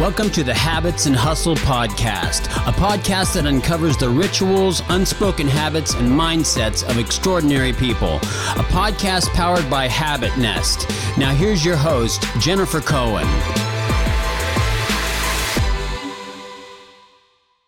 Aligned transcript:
Welcome 0.00 0.30
to 0.30 0.42
the 0.42 0.52
Habits 0.52 1.06
and 1.06 1.14
Hustle 1.14 1.54
Podcast, 1.54 2.46
a 2.66 2.72
podcast 2.72 3.34
that 3.34 3.46
uncovers 3.46 3.96
the 3.96 4.08
rituals, 4.08 4.82
unspoken 4.88 5.46
habits, 5.46 5.94
and 5.94 6.08
mindsets 6.08 6.82
of 6.90 6.98
extraordinary 6.98 7.72
people. 7.72 8.16
A 8.16 8.64
podcast 8.72 9.28
powered 9.34 9.70
by 9.70 9.86
Habit 9.86 10.36
Nest. 10.36 10.88
Now, 11.16 11.32
here's 11.32 11.64
your 11.64 11.76
host, 11.76 12.26
Jennifer 12.40 12.80
Cohen. 12.80 13.24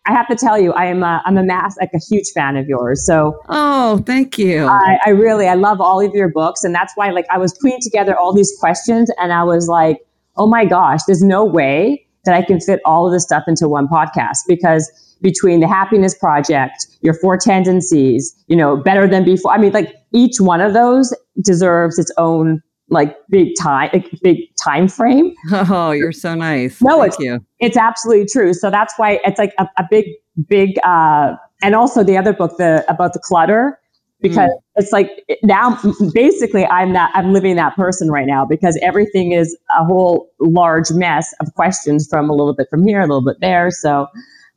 I 0.05 0.11
have 0.11 0.27
to 0.27 0.35
tell 0.35 0.59
you, 0.59 0.73
I 0.73 0.87
am 0.87 1.03
a, 1.03 1.23
I'm 1.25 1.37
a 1.37 1.43
mass 1.43 1.77
like 1.79 1.91
a 1.95 1.99
huge 2.09 2.31
fan 2.35 2.57
of 2.57 2.67
yours. 2.67 3.05
So 3.05 3.39
oh, 3.47 4.03
thank 4.05 4.37
you. 4.37 4.65
I, 4.65 4.99
I 5.05 5.09
really 5.11 5.47
I 5.47 5.53
love 5.53 5.79
all 5.79 6.05
of 6.05 6.13
your 6.13 6.27
books, 6.27 6.65
and 6.65 6.75
that's 6.75 6.91
why 6.97 7.09
like 7.11 7.25
I 7.31 7.37
was 7.37 7.57
putting 7.61 7.79
together 7.79 8.17
all 8.17 8.33
these 8.33 8.53
questions, 8.59 9.09
and 9.17 9.31
I 9.31 9.45
was 9.45 9.69
like, 9.69 10.05
oh 10.35 10.45
my 10.45 10.65
gosh, 10.65 10.99
there's 11.07 11.23
no 11.23 11.45
way 11.45 12.03
that 12.27 12.35
I 12.35 12.43
can 12.43 12.59
fit 12.59 12.79
all 12.85 13.07
of 13.07 13.13
this 13.13 13.23
stuff 13.23 13.43
into 13.47 13.67
one 13.67 13.87
podcast 13.87 14.39
because 14.47 14.91
between 15.21 15.59
the 15.59 15.67
happiness 15.67 16.15
project, 16.15 16.85
your 17.01 17.15
four 17.15 17.37
tendencies, 17.37 18.35
you 18.47 18.55
know, 18.55 18.77
better 18.77 19.07
than 19.07 19.25
before. 19.25 19.51
I 19.51 19.57
mean, 19.57 19.73
like 19.73 19.95
each 20.13 20.39
one 20.39 20.61
of 20.61 20.73
those 20.73 21.15
deserves 21.41 21.97
its 21.97 22.11
own 22.17 22.61
like 22.89 23.17
big 23.29 23.49
time, 23.59 23.89
like, 23.91 24.09
big 24.21 24.37
time 24.63 24.87
frame. 24.87 25.33
Oh, 25.51 25.91
you're 25.91 26.11
so 26.11 26.35
nice. 26.35 26.81
No, 26.81 26.99
Thank 26.99 27.13
it's 27.13 27.19
you. 27.19 27.45
it's 27.59 27.77
absolutely 27.77 28.27
true. 28.31 28.53
So 28.53 28.69
that's 28.69 28.93
why 28.97 29.19
it's 29.25 29.39
like 29.39 29.53
a, 29.57 29.67
a 29.77 29.85
big, 29.89 30.05
big, 30.47 30.77
uh, 30.83 31.35
and 31.61 31.75
also 31.75 32.03
the 32.03 32.17
other 32.17 32.33
book, 32.33 32.57
the 32.57 32.85
about 32.87 33.13
the 33.13 33.19
clutter 33.19 33.79
because 34.21 34.49
mm. 34.49 34.61
it's 34.75 34.91
like 34.91 35.23
now 35.43 35.79
basically 36.13 36.65
i'm 36.67 36.93
that 36.93 37.11
i'm 37.13 37.33
living 37.33 37.55
that 37.55 37.75
person 37.75 38.09
right 38.09 38.27
now 38.27 38.45
because 38.45 38.77
everything 38.81 39.31
is 39.31 39.57
a 39.77 39.85
whole 39.85 40.29
large 40.39 40.91
mess 40.91 41.33
of 41.39 41.53
questions 41.55 42.07
from 42.09 42.29
a 42.29 42.33
little 42.33 42.53
bit 42.53 42.67
from 42.69 42.85
here 42.85 42.99
a 42.99 43.03
little 43.03 43.23
bit 43.23 43.37
there. 43.41 43.69
So 43.71 44.07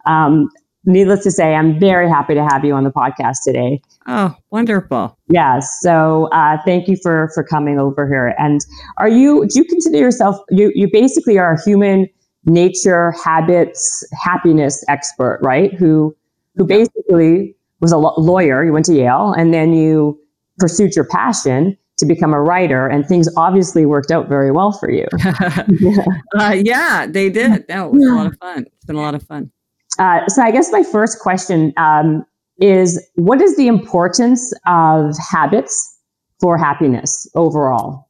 um, 0.06 0.48
needless 0.84 1.22
to 1.24 1.30
say 1.30 1.54
i'm 1.54 1.78
very 1.78 2.08
happy 2.08 2.34
to 2.34 2.42
have 2.42 2.64
you 2.64 2.74
on 2.74 2.84
the 2.84 2.90
podcast 2.90 3.38
today. 3.44 3.80
Oh 4.06 4.34
wonderful. 4.50 5.16
Yeah. 5.28 5.60
so 5.60 6.28
uh, 6.32 6.56
thank 6.64 6.88
you 6.88 6.96
for 7.02 7.30
for 7.34 7.44
coming 7.44 7.78
over 7.78 8.06
here. 8.08 8.34
And 8.38 8.60
are 8.96 9.08
you 9.08 9.46
do 9.46 9.58
you 9.58 9.64
consider 9.64 9.98
yourself 9.98 10.36
you 10.50 10.72
you 10.74 10.88
basically 10.90 11.38
are 11.38 11.54
a 11.54 11.62
human 11.62 12.08
nature 12.46 13.12
habits 13.22 14.02
happiness 14.24 14.82
expert 14.88 15.38
right? 15.42 15.74
Who 15.74 16.16
who 16.56 16.64
basically 16.66 17.54
was 17.80 17.92
a 17.92 17.98
lawyer, 17.98 18.64
you 18.64 18.72
went 18.72 18.86
to 18.86 18.94
Yale, 18.94 19.32
and 19.36 19.52
then 19.54 19.72
you 19.72 20.18
pursued 20.58 20.94
your 20.94 21.06
passion 21.06 21.76
to 21.98 22.06
become 22.06 22.32
a 22.32 22.40
writer, 22.40 22.86
and 22.86 23.06
things 23.06 23.28
obviously 23.36 23.86
worked 23.86 24.10
out 24.10 24.28
very 24.28 24.50
well 24.50 24.72
for 24.72 24.90
you. 24.90 25.06
uh, 26.38 26.56
yeah, 26.56 27.06
they 27.06 27.30
did. 27.30 27.66
That 27.68 27.92
was 27.92 28.04
a 28.04 28.12
lot 28.12 28.26
of 28.26 28.36
fun. 28.38 28.66
It's 28.66 28.86
been 28.86 28.96
a 28.96 29.00
lot 29.00 29.14
of 29.14 29.22
fun. 29.22 29.50
Uh, 29.98 30.26
so, 30.28 30.42
I 30.42 30.50
guess 30.50 30.72
my 30.72 30.82
first 30.82 31.18
question 31.18 31.72
um, 31.76 32.24
is 32.58 33.02
what 33.16 33.40
is 33.40 33.56
the 33.56 33.66
importance 33.66 34.52
of 34.66 35.14
habits 35.18 35.98
for 36.40 36.56
happiness 36.56 37.28
overall? 37.34 38.09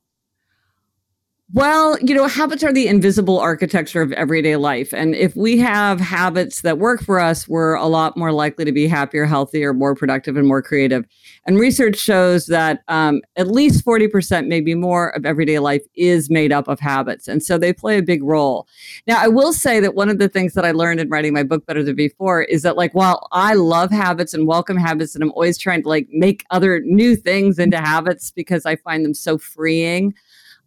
Well, 1.52 1.98
you 2.00 2.14
know, 2.14 2.28
habits 2.28 2.62
are 2.62 2.72
the 2.72 2.86
invisible 2.86 3.40
architecture 3.40 4.02
of 4.02 4.12
everyday 4.12 4.54
life. 4.54 4.94
And 4.94 5.16
if 5.16 5.34
we 5.34 5.58
have 5.58 5.98
habits 5.98 6.60
that 6.60 6.78
work 6.78 7.02
for 7.02 7.18
us, 7.18 7.48
we're 7.48 7.74
a 7.74 7.88
lot 7.88 8.16
more 8.16 8.30
likely 8.30 8.64
to 8.64 8.70
be 8.70 8.86
happier, 8.86 9.24
healthier, 9.24 9.72
more 9.72 9.96
productive, 9.96 10.36
and 10.36 10.46
more 10.46 10.62
creative. 10.62 11.04
And 11.46 11.58
research 11.58 11.96
shows 11.96 12.46
that 12.46 12.82
um, 12.86 13.20
at 13.34 13.48
least 13.48 13.84
40%, 13.84 14.46
maybe 14.46 14.76
more, 14.76 15.08
of 15.08 15.26
everyday 15.26 15.58
life 15.58 15.82
is 15.96 16.30
made 16.30 16.52
up 16.52 16.68
of 16.68 16.78
habits. 16.78 17.26
And 17.26 17.42
so 17.42 17.58
they 17.58 17.72
play 17.72 17.98
a 17.98 18.02
big 18.02 18.22
role. 18.22 18.68
Now, 19.08 19.20
I 19.20 19.26
will 19.26 19.52
say 19.52 19.80
that 19.80 19.96
one 19.96 20.08
of 20.08 20.18
the 20.18 20.28
things 20.28 20.54
that 20.54 20.64
I 20.64 20.70
learned 20.70 21.00
in 21.00 21.08
writing 21.08 21.32
my 21.32 21.42
book, 21.42 21.66
Better 21.66 21.82
Than 21.82 21.96
Before, 21.96 22.42
is 22.42 22.62
that, 22.62 22.76
like, 22.76 22.94
while 22.94 23.26
I 23.32 23.54
love 23.54 23.90
habits 23.90 24.34
and 24.34 24.46
welcome 24.46 24.76
habits, 24.76 25.16
and 25.16 25.24
I'm 25.24 25.32
always 25.32 25.58
trying 25.58 25.82
to, 25.82 25.88
like, 25.88 26.06
make 26.12 26.44
other 26.50 26.80
new 26.84 27.16
things 27.16 27.58
into 27.58 27.78
habits 27.78 28.30
because 28.30 28.66
I 28.66 28.76
find 28.76 29.04
them 29.04 29.14
so 29.14 29.36
freeing. 29.36 30.14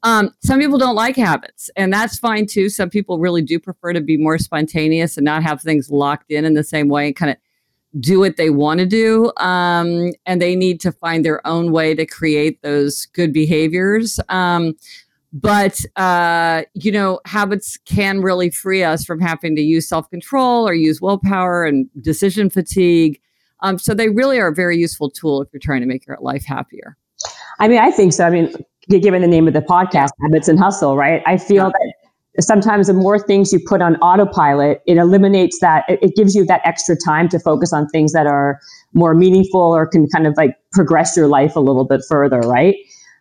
Um, 0.03 0.31
some 0.39 0.59
people 0.59 0.77
don't 0.77 0.95
like 0.95 1.15
habits, 1.15 1.69
and 1.75 1.91
that's 1.91 2.19
fine 2.19 2.45
too. 2.45 2.69
Some 2.69 2.89
people 2.89 3.19
really 3.19 3.41
do 3.41 3.59
prefer 3.59 3.93
to 3.93 4.01
be 4.01 4.17
more 4.17 4.37
spontaneous 4.37 5.17
and 5.17 5.23
not 5.25 5.43
have 5.43 5.61
things 5.61 5.89
locked 5.89 6.29
in 6.29 6.43
in 6.45 6.53
the 6.53 6.63
same 6.63 6.89
way 6.89 7.07
and 7.07 7.15
kind 7.15 7.31
of 7.31 7.37
do 7.99 8.19
what 8.19 8.37
they 8.37 8.49
want 8.49 8.79
to 8.79 8.85
do. 8.85 9.31
Um, 9.37 10.11
and 10.25 10.41
they 10.41 10.55
need 10.55 10.79
to 10.81 10.91
find 10.91 11.23
their 11.23 11.45
own 11.47 11.71
way 11.71 11.95
to 11.95 12.05
create 12.05 12.61
those 12.61 13.05
good 13.07 13.31
behaviors. 13.31 14.19
Um, 14.29 14.75
but, 15.31 15.79
uh, 15.95 16.63
you 16.75 16.91
know, 16.91 17.19
habits 17.25 17.77
can 17.85 18.21
really 18.21 18.51
free 18.51 18.83
us 18.83 19.03
from 19.03 19.19
having 19.19 19.55
to 19.55 19.61
use 19.61 19.87
self 19.87 20.09
control 20.09 20.67
or 20.67 20.73
use 20.73 21.01
willpower 21.01 21.65
and 21.65 21.89
decision 22.01 22.49
fatigue. 22.49 23.19
Um, 23.61 23.79
so 23.79 23.93
they 23.93 24.09
really 24.09 24.39
are 24.39 24.49
a 24.49 24.53
very 24.53 24.77
useful 24.77 25.09
tool 25.09 25.41
if 25.41 25.49
you're 25.51 25.59
trying 25.59 25.81
to 25.81 25.87
make 25.87 26.05
your 26.05 26.17
life 26.21 26.45
happier. 26.45 26.97
I 27.59 27.67
mean, 27.67 27.79
I 27.79 27.91
think 27.91 28.13
so. 28.13 28.25
I 28.25 28.29
mean, 28.29 28.53
given 28.89 29.21
the 29.21 29.27
name 29.27 29.47
of 29.47 29.53
the 29.53 29.61
podcast, 29.61 30.09
Habits 30.21 30.47
and 30.47 30.59
Hustle, 30.59 30.95
right? 30.97 31.21
I 31.25 31.37
feel 31.37 31.65
that 31.65 31.93
sometimes 32.41 32.87
the 32.87 32.93
more 32.93 33.19
things 33.19 33.53
you 33.53 33.59
put 33.65 33.81
on 33.81 33.95
autopilot, 33.97 34.81
it 34.87 34.97
eliminates 34.97 35.59
that, 35.59 35.85
it, 35.87 36.15
gives 36.15 36.35
you 36.35 36.45
that 36.45 36.61
extra 36.65 36.95
time 36.95 37.29
to 37.29 37.39
focus 37.39 37.71
on 37.71 37.87
things 37.89 38.11
that 38.13 38.25
are 38.25 38.59
more 38.93 39.13
meaningful 39.13 39.61
or 39.61 39.85
can 39.87 40.07
kind 40.07 40.25
of 40.25 40.33
like 40.35 40.55
progress 40.71 41.15
your 41.15 41.27
life 41.27 41.55
a 41.55 41.59
little 41.59 41.85
bit 41.85 42.01
further, 42.09 42.39
right? 42.39 42.75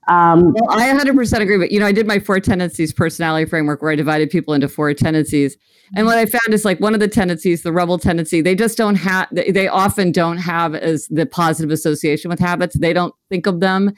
Um, 0.09 0.53
well, 0.53 0.78
I 0.78 0.93
100% 0.93 1.41
agree. 1.41 1.59
But, 1.59 1.71
you 1.71 1.79
know, 1.79 1.87
I 1.87 1.93
did 1.93 2.06
my 2.06 2.19
four 2.19 2.41
tendencies 2.41 2.93
personality 2.93 3.49
framework 3.49 3.83
where 3.83 3.93
I 3.93 3.97
divided 3.97 4.31
people 4.31 4.55
into 4.55 4.69
four 4.69 4.93
tendencies. 4.94 5.56
And 5.94 6.06
what 6.06 6.17
I 6.17 6.25
found 6.25 6.53
is 6.53 6.65
like 6.65 6.81
one 6.81 6.94
of 6.94 7.00
the 7.00 7.09
tendencies, 7.09 7.62
the 7.62 7.73
rebel 7.73 7.99
tendency, 7.99 8.41
they 8.41 8.55
just 8.55 8.79
don't 8.79 8.94
have, 8.94 9.29
they 9.31 9.69
often 9.69 10.11
don't 10.11 10.39
have 10.39 10.75
as 10.75 11.06
the 11.09 11.27
positive 11.27 11.71
association 11.71 12.31
with 12.31 12.41
habits. 12.41 12.79
They 12.79 12.94
don't 12.94 13.15
think 13.29 13.47
of 13.47 13.61
them 13.61 13.93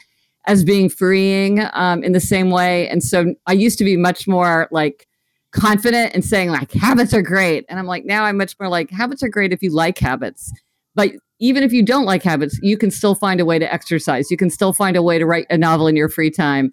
as 0.46 0.64
being 0.64 0.88
freeing 0.88 1.60
um, 1.72 2.02
in 2.02 2.12
the 2.12 2.20
same 2.20 2.50
way. 2.50 2.88
And 2.88 3.02
so 3.02 3.34
I 3.46 3.52
used 3.52 3.78
to 3.78 3.84
be 3.84 3.96
much 3.96 4.28
more 4.28 4.68
like 4.70 5.08
confident 5.52 6.12
and 6.14 6.24
saying 6.24 6.50
like 6.50 6.72
habits 6.72 7.14
are 7.14 7.22
great. 7.22 7.64
And 7.68 7.78
I'm 7.78 7.86
like, 7.86 8.04
now 8.04 8.24
I'm 8.24 8.36
much 8.36 8.56
more 8.58 8.68
like 8.68 8.90
habits 8.90 9.22
are 9.22 9.28
great 9.28 9.52
if 9.52 9.62
you 9.62 9.70
like 9.70 9.98
habits. 9.98 10.52
But 10.94 11.12
even 11.38 11.62
if 11.62 11.72
you 11.72 11.82
don't 11.82 12.04
like 12.04 12.22
habits, 12.22 12.58
you 12.62 12.76
can 12.76 12.90
still 12.90 13.14
find 13.14 13.40
a 13.40 13.44
way 13.44 13.58
to 13.58 13.72
exercise. 13.72 14.30
You 14.30 14.36
can 14.36 14.50
still 14.50 14.72
find 14.72 14.96
a 14.96 15.02
way 15.02 15.18
to 15.18 15.26
write 15.26 15.46
a 15.50 15.58
novel 15.58 15.86
in 15.86 15.96
your 15.96 16.08
free 16.08 16.30
time. 16.30 16.72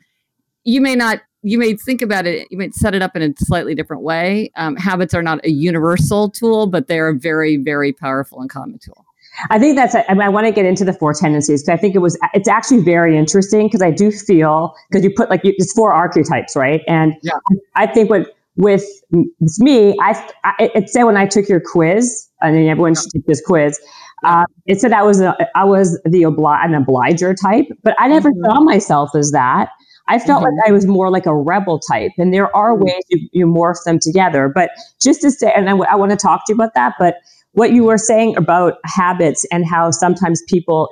You 0.64 0.82
may 0.82 0.96
not, 0.96 1.22
you 1.42 1.58
may 1.58 1.76
think 1.76 2.02
about 2.02 2.28
it, 2.28 2.48
you 2.52 2.58
may 2.58 2.70
set 2.72 2.94
it 2.94 3.02
up 3.02 3.16
in 3.16 3.22
a 3.24 3.34
slightly 3.38 3.74
different 3.74 4.03
way. 4.03 4.52
Um, 4.56 4.76
habits 4.76 5.14
are 5.14 5.24
not 5.24 5.44
a 5.44 5.50
universal 5.50 6.30
tool, 6.30 6.68
but 6.68 6.88
they're 6.88 7.09
a 7.09 7.18
very, 7.18 7.58
very 7.58 7.94
powerful 7.94 8.42
and 8.42 8.50
common 8.50 8.78
tool. 8.78 9.06
I 9.50 9.59
think 9.59 9.75
that's, 9.75 9.96
I, 9.96 10.06
mean, 10.09 10.22
I 10.22 10.30
want 10.30 10.47
to 10.47 10.52
get 10.52 10.66
into 10.66 10.86
the 10.86 10.94
four 10.94 11.14
tendencies 11.14 11.64
because 11.64 11.78
I 11.78 11.81
think 11.81 11.96
it 11.96 12.00
was, 12.00 12.18
it's 12.34 12.47
actually 12.47 12.81
very 12.81 13.18
interesting 13.18 13.68
because 13.68 13.81
I 13.81 13.92
do 13.92 14.12
feel, 14.12 14.75
because 14.90 15.03
you 15.03 15.12
put 15.16 15.30
like, 15.30 15.42
it's 15.44 15.74
four 15.74 15.94
archetypes, 15.94 16.56
right? 16.56 16.81
And 16.88 17.16
yeah. 17.22 17.34
I 17.75 17.88
think 17.88 18.09
what, 18.09 18.36
with, 18.58 18.86
with 19.12 19.58
me, 19.59 19.96
I, 20.02 20.31
I, 20.44 20.72
it 20.75 20.90
said 20.90 21.03
when 21.03 21.18
I 21.18 21.25
took 21.25 21.47
your 21.47 21.62
quiz, 21.62 22.28
and 22.41 22.56
then 22.56 22.68
everyone 22.68 22.96
should 22.96 23.12
take 23.12 23.25
this 23.25 23.41
quiz, 23.41 23.80
uh, 24.24 24.46
it 24.66 24.80
said 24.80 24.91
I 24.91 25.03
was 25.03 25.22
a, 25.22 25.36
I 25.56 25.64
was 25.64 26.00
the 26.03 26.24
obli- 26.24 26.64
an 26.64 26.75
obliger 26.75 27.34
type, 27.34 27.68
but 27.84 27.96
I 27.97 28.08
never 28.08 28.30
mm-hmm. 28.30 28.46
saw 28.46 28.59
myself 28.59 29.16
as 29.16 29.31
that. 29.31 29.70
I 30.08 30.20
felt 30.20 30.44
mm-hmm. 30.44 30.58
like 30.58 30.70
I 30.70 30.72
was 30.74 30.86
more 30.86 31.09
like 31.09 31.25
a 31.25 31.36
rebel 31.36 31.80
type, 31.80 32.12
and 32.18 32.34
there 32.34 32.53
are 32.56 32.74
mm-hmm. 32.74 32.84
ways 32.84 33.03
you, 33.09 33.30
you 33.31 33.46
morph 33.47 33.84
them 33.86 34.00
together. 34.00 34.52
But 34.53 34.72
just 35.02 35.22
to 35.22 35.31
say, 35.31 35.52
and 35.56 35.70
I, 35.70 35.72
w- 35.72 35.90
I 35.90 35.96
want 35.96 36.12
to 36.12 36.18
talk 36.18 36.46
to 36.46 36.52
you 36.52 36.56
about 36.56 36.74
that, 36.75 36.96
but 37.00 37.16
what 37.53 37.72
you 37.73 37.84
were 37.84 37.97
saying 37.97 38.38
about 38.38 38.75
habits 38.85 39.45
and 39.51 39.66
how 39.67 39.91
sometimes 39.91 40.41
people, 40.47 40.89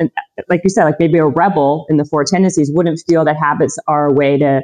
like 0.50 0.62
you 0.64 0.70
said, 0.70 0.84
like 0.84 1.00
maybe 1.00 1.18
a 1.18 1.25
rebel 1.25 1.86
in 1.90 1.97
the 1.97 2.06
four 2.06 2.24
tendencies 2.24 2.70
wouldn't 2.74 3.02
feel 3.08 3.24
that 3.25 3.38
habits 3.38 3.78
are 3.88 4.08
a 4.08 4.14
way 4.14 4.38
to 4.38 4.62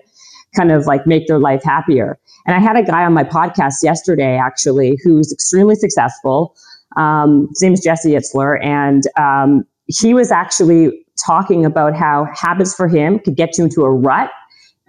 kind 0.55 0.72
of 0.72 0.85
like 0.85 1.07
make 1.07 1.28
their 1.28 1.39
life 1.39 1.63
happier. 1.63 2.17
And 2.46 2.55
I 2.55 2.59
had 2.59 2.75
a 2.75 2.84
guy 2.84 3.03
on 3.03 3.14
my 3.14 3.23
podcast 3.23 3.75
yesterday, 3.81 4.37
actually, 4.37 4.97
who's 5.03 5.31
extremely 5.31 5.75
successful. 5.75 6.55
Um, 6.97 7.47
his 7.49 7.61
name 7.61 7.73
is 7.73 7.81
Jesse 7.81 8.11
Itzler. 8.11 8.64
And 8.64 9.03
um, 9.17 9.66
he 9.87 10.14
was 10.14 10.31
actually 10.31 11.05
talking 11.25 11.66
about 11.66 11.96
how 11.96 12.28
habits 12.34 12.75
for 12.75 12.87
him 12.87 13.20
could 13.20 13.35
get 13.35 13.58
you 13.58 13.64
into 13.64 13.84
a 13.84 13.90
rut 13.90 14.31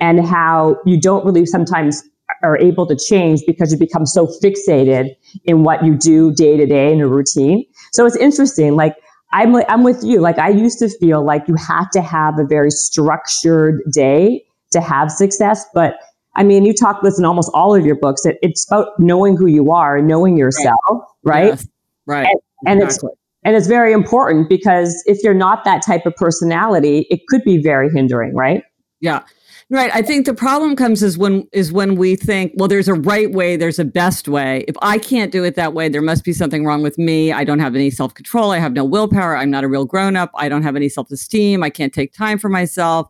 and 0.01 0.27
how 0.27 0.77
you 0.85 1.01
don't 1.01 1.25
really 1.25 1.47
sometimes 1.47 2.03
are 2.43 2.59
able 2.59 2.87
to 2.87 2.97
change 2.97 3.43
because 3.47 3.73
you 3.73 3.79
become 3.79 4.07
so 4.07 4.27
fixated 4.43 5.11
in 5.45 5.63
what 5.63 5.85
you 5.85 5.97
do 5.97 6.33
day 6.33 6.57
to 6.57 6.67
day 6.67 6.93
in 6.93 7.01
a 7.01 7.09
routine. 7.09 7.65
So 7.93 8.07
it's 8.07 8.17
interesting. 8.17 8.77
Like 8.77 8.97
I'm, 9.33 9.55
I'm 9.69 9.83
with 9.83 10.03
you. 10.03 10.21
Like 10.21 10.39
I 10.39 10.49
used 10.49 10.79
to 10.81 10.89
feel 10.89 11.25
like 11.25 11.49
you 11.49 11.55
had 11.55 11.87
to 11.93 12.01
have 12.01 12.39
a 12.39 12.45
very 12.45 12.71
structured 12.71 13.83
day 13.93 14.45
to 14.73 14.81
have 14.81 15.11
success. 15.11 15.65
But 15.75 15.97
I 16.35 16.43
mean, 16.43 16.65
you 16.65 16.75
talk 16.75 17.03
this 17.03 17.19
in 17.19 17.25
almost 17.25 17.51
all 17.55 17.75
of 17.75 17.85
your 17.85 17.97
books 17.97 18.23
that 18.23 18.37
it's 18.43 18.67
about 18.71 18.89
knowing 18.99 19.37
who 19.37 19.47
you 19.47 19.73
are 19.73 19.97
and 19.97 20.07
knowing 20.07 20.37
yourself, 20.37 21.05
right? 21.25 21.47
Yes. 21.47 21.67
Right. 22.07 22.27
And, 22.27 22.41
and 22.67 22.83
exactly. 22.83 23.09
it's 23.13 23.21
and 23.47 23.55
it's 23.55 23.69
very 23.69 23.93
important 23.93 24.49
because 24.49 25.03
if 25.07 25.23
you're 25.23 25.33
not 25.33 25.65
that 25.65 25.81
type 25.81 26.05
of 26.05 26.17
personality, 26.17 27.07
it 27.11 27.21
could 27.29 27.45
be 27.45 27.63
very 27.63 27.89
hindering, 27.89 28.35
right? 28.35 28.65
Yeah. 29.01 29.23
Right. 29.69 29.91
I 29.93 30.01
think 30.01 30.27
the 30.27 30.35
problem 30.35 30.77
comes 30.77 31.03
is 31.03 31.19
when 31.19 31.49
is 31.53 31.73
when 31.73 31.97
we 31.97 32.15
think, 32.15 32.53
well, 32.55 32.69
there's 32.69 32.87
a 32.87 32.95
right 32.95 33.33
way, 33.33 33.57
there's 33.57 33.81
a 33.81 33.85
best 33.85 34.29
way. 34.29 34.65
If 34.69 34.77
I 34.81 34.97
can't 34.97 35.33
do 35.33 35.43
it 35.43 35.57
that 35.57 35.75
way, 35.75 35.89
there 35.89 36.03
must 36.03 36.23
be 36.23 36.33
something 36.33 36.65
wrong 36.65 36.85
with 36.85 36.99
me. 36.99 37.33
I 37.33 37.43
don't 37.43 37.59
have 37.59 37.75
any 37.75 37.91
self-control. 37.91 38.53
I 38.53 38.59
have 38.59 38.75
no 38.75 38.85
willpower. 38.85 39.37
I'm 39.37 39.51
not 39.51 39.65
a 39.65 39.69
real 39.69 39.85
grown-up. 39.85 40.31
I 40.37 40.49
don't 40.49 40.63
have 40.63 40.77
any 40.77 40.89
self-esteem. 40.89 41.65
I 41.65 41.71
can't 41.71 41.93
take 41.93 42.13
time 42.13 42.39
for 42.39 42.49
myself. 42.49 43.09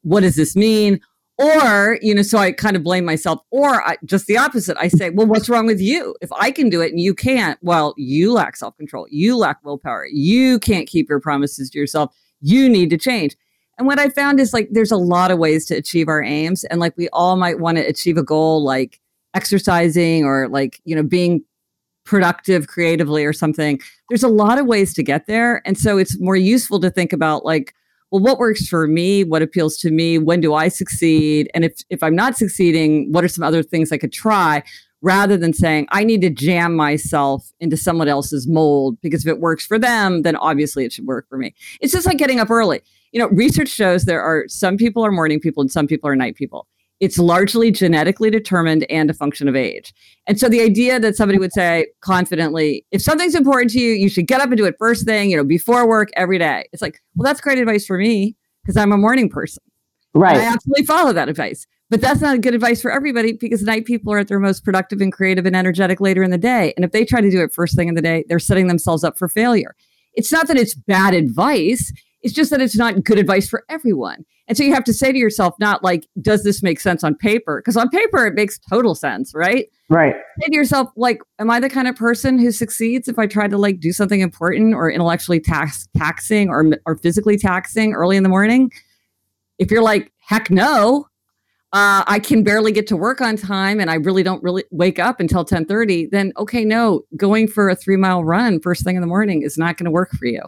What 0.00 0.20
does 0.20 0.36
this 0.36 0.56
mean? 0.56 0.98
Or, 1.36 1.98
you 2.00 2.14
know, 2.14 2.22
so 2.22 2.38
I 2.38 2.52
kind 2.52 2.74
of 2.74 2.82
blame 2.82 3.04
myself. 3.04 3.40
Or 3.50 3.86
I, 3.86 3.98
just 4.04 4.26
the 4.26 4.38
opposite. 4.38 4.78
I 4.80 4.88
say, 4.88 5.10
well, 5.10 5.26
what's 5.26 5.50
wrong 5.50 5.66
with 5.66 5.80
you? 5.80 6.14
If 6.22 6.32
I 6.32 6.52
can 6.52 6.70
do 6.70 6.80
it 6.80 6.90
and 6.90 7.00
you 7.00 7.14
can't, 7.14 7.58
well, 7.60 7.92
you 7.98 8.32
lack 8.32 8.56
self-control. 8.56 9.08
You 9.10 9.36
lack 9.36 9.62
willpower. 9.62 10.06
You 10.10 10.58
can't 10.58 10.88
keep 10.88 11.10
your 11.10 11.20
promises 11.20 11.68
to 11.70 11.78
yourself. 11.78 12.14
You 12.40 12.68
need 12.70 12.88
to 12.90 12.96
change. 12.96 13.36
And 13.82 13.88
what 13.88 13.98
I 13.98 14.10
found 14.10 14.38
is 14.38 14.52
like 14.52 14.68
there's 14.70 14.92
a 14.92 14.96
lot 14.96 15.32
of 15.32 15.40
ways 15.40 15.66
to 15.66 15.74
achieve 15.74 16.06
our 16.06 16.22
aims. 16.22 16.62
And 16.62 16.78
like 16.78 16.96
we 16.96 17.08
all 17.08 17.34
might 17.34 17.58
want 17.58 17.78
to 17.78 17.82
achieve 17.82 18.16
a 18.16 18.22
goal 18.22 18.62
like 18.62 19.00
exercising 19.34 20.24
or 20.24 20.46
like, 20.46 20.80
you 20.84 20.94
know, 20.94 21.02
being 21.02 21.42
productive 22.04 22.68
creatively 22.68 23.24
or 23.24 23.32
something. 23.32 23.80
There's 24.08 24.22
a 24.22 24.28
lot 24.28 24.60
of 24.60 24.66
ways 24.66 24.94
to 24.94 25.02
get 25.02 25.26
there. 25.26 25.62
And 25.66 25.76
so 25.76 25.98
it's 25.98 26.16
more 26.20 26.36
useful 26.36 26.78
to 26.78 26.90
think 26.90 27.12
about 27.12 27.44
like, 27.44 27.74
well, 28.12 28.22
what 28.22 28.38
works 28.38 28.68
for 28.68 28.86
me? 28.86 29.24
What 29.24 29.42
appeals 29.42 29.76
to 29.78 29.90
me? 29.90 30.16
When 30.16 30.40
do 30.40 30.54
I 30.54 30.68
succeed? 30.68 31.50
And 31.52 31.64
if 31.64 31.82
if 31.90 32.04
I'm 32.04 32.14
not 32.14 32.38
succeeding, 32.38 33.10
what 33.10 33.24
are 33.24 33.28
some 33.28 33.42
other 33.42 33.64
things 33.64 33.90
I 33.90 33.98
could 33.98 34.12
try? 34.12 34.62
Rather 35.00 35.36
than 35.36 35.52
saying, 35.52 35.88
I 35.90 36.04
need 36.04 36.20
to 36.20 36.30
jam 36.30 36.76
myself 36.76 37.50
into 37.58 37.76
someone 37.76 38.06
else's 38.06 38.46
mold 38.46 39.00
because 39.00 39.26
if 39.26 39.28
it 39.28 39.40
works 39.40 39.66
for 39.66 39.76
them, 39.76 40.22
then 40.22 40.36
obviously 40.36 40.84
it 40.84 40.92
should 40.92 41.06
work 41.06 41.28
for 41.28 41.36
me. 41.36 41.52
It's 41.80 41.92
just 41.92 42.06
like 42.06 42.18
getting 42.18 42.38
up 42.38 42.48
early 42.48 42.82
you 43.12 43.20
know, 43.20 43.28
research 43.28 43.68
shows 43.68 44.04
there 44.04 44.22
are 44.22 44.44
some 44.48 44.76
people 44.76 45.04
are 45.04 45.12
morning 45.12 45.38
people 45.38 45.60
and 45.60 45.70
some 45.70 45.86
people 45.86 46.08
are 46.08 46.16
night 46.16 46.34
people. 46.34 46.66
It's 47.00 47.18
largely 47.18 47.70
genetically 47.70 48.30
determined 48.30 48.86
and 48.88 49.10
a 49.10 49.14
function 49.14 49.48
of 49.48 49.56
age. 49.56 49.92
And 50.26 50.38
so 50.38 50.48
the 50.48 50.60
idea 50.60 51.00
that 51.00 51.16
somebody 51.16 51.38
would 51.38 51.52
say 51.52 51.86
confidently, 52.00 52.86
if 52.92 53.02
something's 53.02 53.34
important 53.34 53.72
to 53.72 53.80
you, 53.80 53.92
you 53.92 54.08
should 54.08 54.28
get 54.28 54.40
up 54.40 54.48
and 54.48 54.56
do 54.56 54.64
it 54.64 54.76
first 54.78 55.04
thing, 55.04 55.30
you 55.30 55.36
know, 55.36 55.44
before 55.44 55.86
work 55.86 56.10
every 56.16 56.38
day. 56.38 56.68
It's 56.72 56.80
like, 56.80 57.00
well, 57.16 57.24
that's 57.24 57.40
great 57.40 57.58
advice 57.58 57.84
for 57.86 57.98
me 57.98 58.36
because 58.62 58.76
I'm 58.76 58.92
a 58.92 58.98
morning 58.98 59.28
person. 59.28 59.62
Right. 60.14 60.36
And 60.36 60.42
I 60.42 60.52
absolutely 60.52 60.84
follow 60.84 61.12
that 61.12 61.28
advice. 61.28 61.66
But 61.90 62.00
that's 62.00 62.22
not 62.22 62.40
good 62.40 62.54
advice 62.54 62.80
for 62.80 62.90
everybody 62.90 63.32
because 63.32 63.62
night 63.62 63.84
people 63.84 64.14
are 64.14 64.18
at 64.18 64.28
their 64.28 64.38
most 64.38 64.64
productive 64.64 65.02
and 65.02 65.12
creative 65.12 65.44
and 65.44 65.54
energetic 65.54 66.00
later 66.00 66.22
in 66.22 66.30
the 66.30 66.38
day. 66.38 66.72
And 66.74 66.86
if 66.86 66.92
they 66.92 67.04
try 67.04 67.20
to 67.20 67.30
do 67.30 67.42
it 67.42 67.52
first 67.52 67.76
thing 67.76 67.88
in 67.88 67.96
the 67.96 68.00
day, 68.00 68.24
they're 68.28 68.38
setting 68.38 68.66
themselves 68.66 69.04
up 69.04 69.18
for 69.18 69.28
failure. 69.28 69.74
It's 70.14 70.32
not 70.32 70.46
that 70.48 70.56
it's 70.56 70.74
bad 70.74 71.12
advice. 71.12 71.92
It's 72.22 72.34
just 72.34 72.50
that 72.50 72.60
it's 72.60 72.76
not 72.76 73.04
good 73.04 73.18
advice 73.18 73.48
for 73.48 73.64
everyone. 73.68 74.24
And 74.48 74.56
so 74.56 74.64
you 74.64 74.74
have 74.74 74.84
to 74.84 74.94
say 74.94 75.12
to 75.12 75.18
yourself, 75.18 75.54
not 75.60 75.82
like, 75.82 76.06
does 76.20 76.44
this 76.44 76.62
make 76.62 76.80
sense 76.80 77.04
on 77.04 77.14
paper? 77.14 77.60
Because 77.60 77.76
on 77.76 77.88
paper, 77.88 78.26
it 78.26 78.34
makes 78.34 78.58
total 78.58 78.94
sense, 78.94 79.32
right? 79.34 79.68
Right. 79.88 80.14
Say 80.40 80.48
to 80.48 80.54
yourself, 80.54 80.90
like, 80.96 81.20
am 81.38 81.50
I 81.50 81.60
the 81.60 81.70
kind 81.70 81.88
of 81.88 81.96
person 81.96 82.38
who 82.38 82.50
succeeds 82.50 83.08
if 83.08 83.18
I 83.18 83.26
try 83.26 83.46
to 83.48 83.56
like 83.58 83.80
do 83.80 83.92
something 83.92 84.20
important 84.20 84.74
or 84.74 84.90
intellectually 84.90 85.40
tax- 85.40 85.88
taxing 85.96 86.48
or, 86.48 86.78
or 86.86 86.96
physically 86.96 87.36
taxing 87.36 87.92
early 87.92 88.16
in 88.16 88.22
the 88.22 88.28
morning? 88.28 88.72
If 89.58 89.70
you're 89.70 89.82
like, 89.82 90.12
heck 90.18 90.50
no, 90.50 91.06
uh, 91.72 92.04
I 92.06 92.18
can 92.18 92.42
barely 92.42 92.70
get 92.70 92.86
to 92.88 92.96
work 92.96 93.22
on 93.22 93.34
time 93.34 93.80
and 93.80 93.90
I 93.90 93.94
really 93.94 94.22
don't 94.22 94.42
really 94.42 94.64
wake 94.70 94.98
up 94.98 95.20
until 95.20 95.40
1030, 95.40 96.06
then 96.06 96.32
okay, 96.36 96.66
no, 96.66 97.02
going 97.16 97.48
for 97.48 97.70
a 97.70 97.74
three 97.74 97.96
mile 97.96 98.24
run 98.24 98.60
first 98.60 98.84
thing 98.84 98.94
in 98.94 99.00
the 99.00 99.06
morning 99.06 99.40
is 99.40 99.56
not 99.56 99.78
going 99.78 99.86
to 99.86 99.90
work 99.90 100.10
for 100.10 100.26
you. 100.26 100.42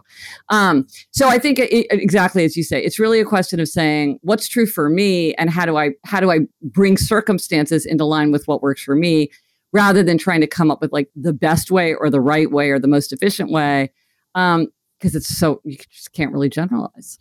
Um, 0.49 0.85
so 1.09 1.27
I 1.27 1.39
think 1.39 1.57
it, 1.57 1.87
exactly 1.89 2.45
as 2.45 2.55
you 2.55 2.63
say, 2.63 2.79
it's 2.83 2.99
really 2.99 3.19
a 3.19 3.25
question 3.25 3.59
of 3.59 3.67
saying 3.67 4.19
what's 4.21 4.47
true 4.47 4.67
for 4.67 4.87
me 4.87 5.33
and 5.35 5.49
how 5.49 5.65
do 5.65 5.77
I 5.77 5.91
how 6.03 6.19
do 6.19 6.29
I 6.29 6.41
bring 6.61 6.95
circumstances 6.95 7.87
into 7.87 8.05
line 8.05 8.31
with 8.31 8.47
what 8.47 8.61
works 8.61 8.83
for 8.83 8.95
me 8.95 9.31
rather 9.73 10.03
than 10.03 10.19
trying 10.19 10.41
to 10.41 10.47
come 10.47 10.69
up 10.69 10.79
with 10.79 10.93
like 10.93 11.09
the 11.15 11.33
best 11.33 11.71
way 11.71 11.95
or 11.95 12.11
the 12.11 12.21
right 12.21 12.51
way 12.51 12.69
or 12.69 12.77
the 12.77 12.87
most 12.87 13.11
efficient 13.11 13.49
way. 13.49 13.91
Um, 14.35 14.67
because 14.99 15.15
it's 15.15 15.37
so 15.37 15.61
you 15.63 15.77
just 15.91 16.13
can't 16.13 16.31
really 16.31 16.49
generalize. 16.49 17.17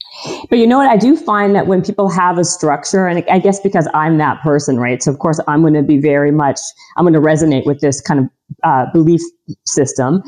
But 0.49 0.59
you 0.59 0.67
know 0.67 0.79
what? 0.79 0.88
I 0.88 0.97
do 0.97 1.17
find 1.17 1.55
that 1.55 1.67
when 1.67 1.82
people 1.82 2.09
have 2.09 2.38
a 2.38 2.44
structure, 2.44 3.06
and 3.06 3.25
I 3.31 3.38
guess 3.38 3.61
because 3.61 3.88
I'm 3.94 4.19
that 4.19 4.41
person, 4.43 4.79
right? 4.79 5.03
So 5.03 5.11
of 5.11 5.19
course 5.19 5.41
I'm 5.49 5.61
going 5.61 5.75
to 5.75 5.82
be 5.82 5.99
very 5.99 6.31
much 6.31 6.59
I'm 6.97 7.05
going 7.05 7.15
to 7.15 7.21
resonate 7.21 7.67
with 7.67 7.81
this 7.81 8.00
kind 8.00 8.21
of 8.21 8.26
uh, 8.62 8.87
belief 8.93 9.21
system. 9.65 10.23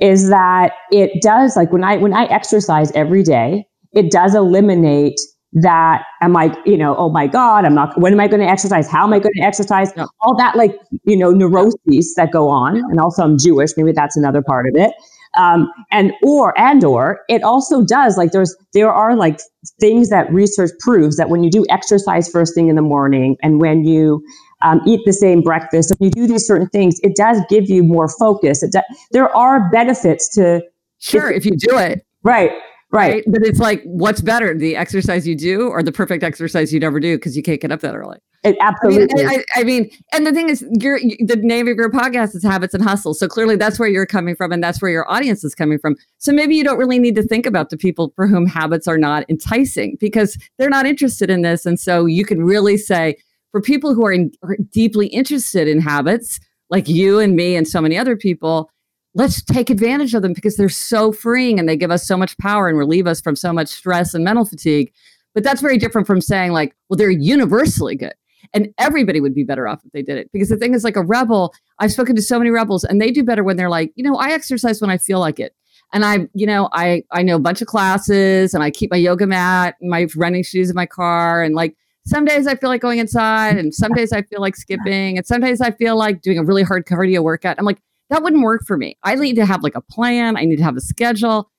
Is 0.00 0.28
that 0.28 0.72
it 0.90 1.22
does 1.22 1.56
like 1.56 1.72
when 1.72 1.84
I 1.84 1.96
when 1.96 2.14
I 2.14 2.24
exercise 2.24 2.92
every 2.92 3.22
day, 3.22 3.66
it 3.92 4.10
does 4.10 4.34
eliminate 4.34 5.20
that 5.54 6.04
am 6.22 6.34
I, 6.34 6.56
you 6.64 6.78
know, 6.78 6.96
oh 6.96 7.10
my 7.10 7.26
God, 7.26 7.66
I'm 7.66 7.74
not, 7.74 8.00
when 8.00 8.14
am 8.14 8.20
I 8.20 8.26
going 8.26 8.40
to 8.40 8.48
exercise? 8.48 8.88
How 8.88 9.04
am 9.04 9.12
I 9.12 9.18
going 9.18 9.34
to 9.36 9.42
exercise? 9.42 9.92
All 10.22 10.34
that, 10.38 10.56
like, 10.56 10.74
you 11.04 11.14
know, 11.14 11.30
neuroses 11.30 12.14
that 12.16 12.30
go 12.32 12.48
on. 12.48 12.76
And 12.76 12.98
also, 12.98 13.22
I'm 13.22 13.36
Jewish. 13.36 13.72
Maybe 13.76 13.92
that's 13.92 14.16
another 14.16 14.40
part 14.40 14.66
of 14.66 14.76
it 14.76 14.92
um, 15.34 15.70
and 15.90 16.12
or 16.22 16.58
and 16.58 16.84
or 16.84 17.20
it 17.28 17.42
also 17.42 17.82
does 17.84 18.16
like 18.16 18.32
there's 18.32 18.54
there 18.72 18.92
are 18.92 19.16
like 19.16 19.40
things 19.80 20.10
that 20.10 20.32
research 20.32 20.70
proves 20.80 21.16
that 21.16 21.28
when 21.28 21.42
you 21.42 21.50
do 21.50 21.64
exercise 21.70 22.28
first 22.28 22.54
thing 22.54 22.68
in 22.68 22.76
the 22.76 22.82
morning 22.82 23.36
and 23.42 23.60
when 23.60 23.84
you 23.84 24.24
um, 24.62 24.80
eat 24.86 25.00
the 25.04 25.12
same 25.12 25.40
breakfast 25.40 25.92
when 25.98 26.08
you 26.08 26.10
do 26.10 26.26
these 26.26 26.46
certain 26.46 26.68
things 26.68 26.98
it 27.02 27.16
does 27.16 27.38
give 27.48 27.68
you 27.68 27.82
more 27.82 28.08
focus. 28.08 28.64
Do, 28.70 28.80
there 29.10 29.34
are 29.34 29.70
benefits 29.70 30.28
to 30.34 30.62
sure 30.98 31.30
if 31.30 31.44
you 31.44 31.52
do 31.56 31.78
it. 31.78 32.04
Right 32.22 32.52
Right. 32.92 33.14
right. 33.14 33.24
But 33.26 33.42
it's 33.42 33.58
like, 33.58 33.82
what's 33.84 34.20
better, 34.20 34.56
the 34.56 34.76
exercise 34.76 35.26
you 35.26 35.34
do 35.34 35.68
or 35.68 35.82
the 35.82 35.92
perfect 35.92 36.22
exercise 36.22 36.74
you 36.74 36.78
never 36.78 37.00
do 37.00 37.16
because 37.16 37.36
you 37.36 37.42
can't 37.42 37.60
get 37.60 37.72
up 37.72 37.80
that 37.80 37.94
early? 37.94 38.18
It, 38.44 38.56
absolutely. 38.60 39.24
I 39.24 39.28
mean, 39.28 39.42
I, 39.54 39.60
I 39.60 39.64
mean, 39.64 39.90
and 40.12 40.26
the 40.26 40.32
thing 40.32 40.48
is, 40.48 40.64
your 40.80 40.98
the 40.98 41.36
name 41.36 41.68
of 41.68 41.76
your 41.76 41.90
podcast 41.90 42.34
is 42.34 42.42
Habits 42.42 42.74
and 42.74 42.82
Hustle. 42.82 43.14
So 43.14 43.28
clearly 43.28 43.56
that's 43.56 43.78
where 43.78 43.88
you're 43.88 44.04
coming 44.04 44.34
from 44.34 44.52
and 44.52 44.62
that's 44.62 44.82
where 44.82 44.90
your 44.90 45.10
audience 45.10 45.44
is 45.44 45.54
coming 45.54 45.78
from. 45.78 45.96
So 46.18 46.32
maybe 46.32 46.56
you 46.56 46.64
don't 46.64 46.76
really 46.76 46.98
need 46.98 47.14
to 47.14 47.22
think 47.22 47.46
about 47.46 47.70
the 47.70 47.76
people 47.76 48.12
for 48.16 48.26
whom 48.26 48.46
habits 48.46 48.86
are 48.88 48.98
not 48.98 49.24
enticing 49.30 49.96
because 49.98 50.36
they're 50.58 50.68
not 50.68 50.86
interested 50.86 51.30
in 51.30 51.42
this. 51.42 51.64
And 51.64 51.78
so 51.80 52.04
you 52.04 52.24
can 52.24 52.42
really 52.42 52.76
say, 52.76 53.16
for 53.52 53.60
people 53.60 53.94
who 53.94 54.04
are, 54.04 54.12
in, 54.12 54.32
are 54.42 54.56
deeply 54.70 55.06
interested 55.06 55.68
in 55.68 55.80
habits, 55.80 56.40
like 56.68 56.88
you 56.88 57.20
and 57.20 57.36
me 57.36 57.54
and 57.54 57.68
so 57.68 57.80
many 57.80 57.96
other 57.96 58.16
people, 58.16 58.70
let's 59.14 59.42
take 59.42 59.70
advantage 59.70 60.14
of 60.14 60.22
them 60.22 60.32
because 60.32 60.56
they're 60.56 60.68
so 60.68 61.12
freeing 61.12 61.58
and 61.58 61.68
they 61.68 61.76
give 61.76 61.90
us 61.90 62.06
so 62.06 62.16
much 62.16 62.36
power 62.38 62.68
and 62.68 62.78
relieve 62.78 63.06
us 63.06 63.20
from 63.20 63.36
so 63.36 63.52
much 63.52 63.68
stress 63.68 64.14
and 64.14 64.24
mental 64.24 64.44
fatigue. 64.44 64.92
But 65.34 65.44
that's 65.44 65.60
very 65.60 65.78
different 65.78 66.06
from 66.06 66.20
saying, 66.20 66.52
like, 66.52 66.74
well, 66.88 66.96
they're 66.96 67.10
universally 67.10 67.96
good. 67.96 68.14
And 68.54 68.68
everybody 68.78 69.20
would 69.20 69.34
be 69.34 69.44
better 69.44 69.66
off 69.68 69.80
if 69.84 69.92
they 69.92 70.02
did 70.02 70.18
it. 70.18 70.30
Because 70.32 70.48
the 70.48 70.56
thing 70.56 70.74
is, 70.74 70.84
like 70.84 70.96
a 70.96 71.02
rebel, 71.02 71.54
I've 71.78 71.92
spoken 71.92 72.16
to 72.16 72.22
so 72.22 72.38
many 72.38 72.50
rebels 72.50 72.84
and 72.84 73.00
they 73.00 73.10
do 73.10 73.22
better 73.22 73.44
when 73.44 73.56
they're 73.56 73.70
like, 73.70 73.92
you 73.94 74.04
know, 74.04 74.16
I 74.16 74.32
exercise 74.32 74.80
when 74.80 74.90
I 74.90 74.98
feel 74.98 75.20
like 75.20 75.40
it. 75.40 75.54
And 75.94 76.04
I, 76.04 76.28
you 76.34 76.46
know, 76.46 76.68
I 76.72 77.04
I 77.12 77.22
know 77.22 77.36
a 77.36 77.40
bunch 77.40 77.60
of 77.60 77.68
classes 77.68 78.54
and 78.54 78.62
I 78.62 78.70
keep 78.70 78.90
my 78.90 78.96
yoga 78.96 79.26
mat 79.26 79.76
and 79.80 79.90
my 79.90 80.06
running 80.16 80.42
shoes 80.42 80.70
in 80.70 80.74
my 80.74 80.86
car. 80.86 81.42
And 81.42 81.54
like 81.54 81.76
some 82.04 82.24
days 82.24 82.46
I 82.46 82.54
feel 82.56 82.68
like 82.68 82.80
going 82.80 82.98
inside 82.98 83.56
and 83.58 83.74
some 83.74 83.92
days 83.92 84.12
I 84.12 84.22
feel 84.22 84.40
like 84.40 84.56
skipping. 84.64 85.16
And 85.16 85.26
some 85.26 85.40
days 85.40 85.60
I 85.60 85.70
feel 85.70 85.96
like 85.96 86.22
doing 86.22 86.38
a 86.38 86.44
really 86.44 86.62
hard 86.62 86.86
cardio 86.86 87.22
workout. 87.22 87.56
I'm 87.58 87.64
like, 87.64 87.80
that 88.12 88.22
wouldn't 88.22 88.42
work 88.42 88.62
for 88.66 88.76
me. 88.76 88.98
I 89.02 89.14
need 89.14 89.36
to 89.36 89.46
have 89.46 89.62
like 89.62 89.74
a 89.74 89.80
plan. 89.80 90.36
I 90.36 90.44
need 90.44 90.56
to 90.56 90.62
have 90.62 90.76
a 90.76 90.82
schedule. 90.82 91.50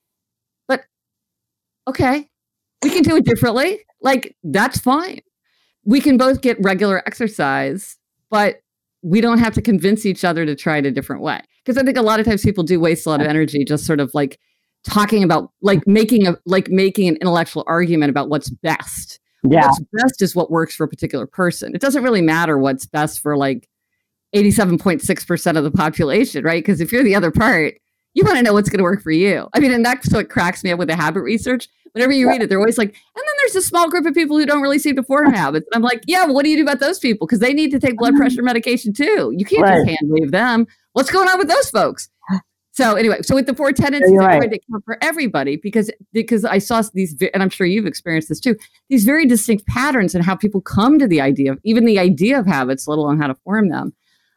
But 0.68 0.84
okay, 1.88 2.30
we 2.84 2.92
can 2.92 3.02
do 3.02 3.16
it 3.16 3.26
differently. 3.26 3.80
Like 4.02 4.36
that's 4.44 4.80
fine. 4.80 5.22
We 5.84 6.00
can 6.00 6.16
both 6.16 6.42
get 6.42 6.58
regular 6.62 7.02
exercise, 7.08 7.98
but 8.30 8.62
we 9.02 9.20
don't 9.20 9.40
have 9.40 9.56
to 9.56 9.62
convince 9.64 10.06
each 10.06 10.24
other 10.24 10.46
to 10.46 10.56
try 10.56 10.78
it 10.78 10.86
a 10.86 10.92
different 10.92 11.24
way. 11.24 11.42
Because 11.66 11.78
I 11.78 11.84
think 11.84 11.98
a 11.98 12.04
lot 12.04 12.20
of 12.20 12.26
times 12.28 12.44
people 12.44 12.64
do 12.64 12.80
waste 12.80 13.08
a 13.08 13.10
lot 13.10 13.20
of 13.20 13.28
energy 13.28 13.66
just 13.66 13.86
sort 13.86 14.00
of 14.00 14.14
like 14.14 14.40
talking 14.84 15.24
about 15.24 15.50
like 15.64 15.88
making 15.88 16.28
a 16.28 16.38
like 16.46 16.70
making 16.70 17.08
an 17.08 17.16
intellectual 17.16 17.64
argument 17.66 18.12
about 18.12 18.30
what's 18.30 18.52
best. 18.52 19.20
Yeah. 19.44 19.66
What's 19.66 19.80
best 19.92 20.22
is 20.22 20.36
what 20.36 20.52
works 20.52 20.76
for 20.76 20.84
a 20.84 20.88
particular 20.88 21.26
person. 21.26 21.74
It 21.74 21.82
doesn't 21.82 22.04
really 22.04 22.22
matter 22.22 22.60
what's 22.60 22.86
best 22.86 23.22
for 23.22 23.36
like 23.36 23.68
87.6% 24.34 25.58
of 25.58 25.64
the 25.64 25.72
population, 25.72 26.44
right? 26.44 26.64
Because 26.64 26.82
if 26.82 26.92
you're 26.92 27.04
the 27.04 27.16
other 27.16 27.32
part, 27.32 27.76
you 28.14 28.24
want 28.24 28.38
to 28.38 28.44
know 28.44 28.54
what's 28.54 28.70
going 28.70 28.80
to 28.80 28.84
work 28.84 29.02
for 29.02 29.12
you. 29.12 29.48
I 29.54 29.60
mean, 29.60 29.72
and 29.72 29.86
that's 29.86 30.12
what 30.12 30.30
cracks 30.30 30.64
me 30.64 30.72
up 30.72 30.80
with 30.80 30.88
the 30.88 30.96
habit 30.96 31.22
research. 31.22 31.68
Whenever 31.94 32.12
you 32.12 32.28
read 32.28 32.42
it, 32.42 32.50
they're 32.50 32.60
always 32.60 32.78
like, 32.78 32.90
and 32.90 32.96
then 33.16 33.36
there's 33.40 33.56
a 33.56 33.62
small 33.62 33.90
group 33.90 34.08
of 34.08 34.16
people 34.16 34.38
who 34.38 34.46
don't 34.48 34.64
really 34.64 34.80
seem 34.80 34.96
to 34.96 35.04
form 35.04 35.32
habits. 35.32 35.68
And 35.72 35.76
I'm 35.76 35.84
like, 35.84 36.04
yeah, 36.08 36.26
well, 36.26 36.34
what 36.34 36.44
do 36.44 36.50
you 36.50 36.58
do 36.58 36.64
about 36.64 36.80
those 36.80 36.98
people? 36.98 37.28
Because 37.28 37.40
they 37.40 37.54
need 37.54 37.70
to 37.72 37.80
take 37.80 37.98
blood 37.98 38.16
pressure 38.16 38.42
medication 38.42 38.94
too. 38.94 39.32
You 39.36 39.46
can't 39.46 39.62
right. 39.62 39.76
just 39.76 39.88
hand 39.88 40.00
wave 40.04 40.32
them. 40.32 40.66
What's 40.94 41.12
going 41.12 41.30
on 41.30 41.38
with 41.38 41.50
those 41.50 41.70
folks? 41.70 42.10
So 42.72 42.96
anyway, 42.96 43.22
so 43.22 43.36
with 43.36 43.46
the 43.46 43.54
four 43.54 43.72
tendencies, 43.72 44.20
I 44.20 44.38
tried 44.40 44.52
to 44.52 44.60
count 44.72 44.84
for 44.84 44.98
everybody 45.02 45.58
because 45.58 45.92
because 46.12 46.44
I 46.44 46.58
saw 46.58 46.82
these, 46.96 47.16
and 47.32 47.44
I'm 47.44 47.52
sure 47.52 47.68
you've 47.68 47.86
experienced 47.86 48.30
this 48.30 48.40
too. 48.40 48.56
These 48.90 49.06
very 49.06 49.28
distinct 49.28 49.68
patterns 49.68 50.16
and 50.16 50.26
how 50.26 50.36
people 50.36 50.60
come 50.60 50.98
to 50.98 51.08
the 51.08 51.22
idea 51.22 51.52
of 51.52 51.60
even 51.64 51.86
the 51.86 52.00
idea 52.00 52.40
of 52.40 52.48
habits, 52.48 52.88
let 52.88 52.98
alone 52.98 53.22
how 53.22 53.28
to 53.28 53.36
form 53.44 53.70
them. 53.70 53.94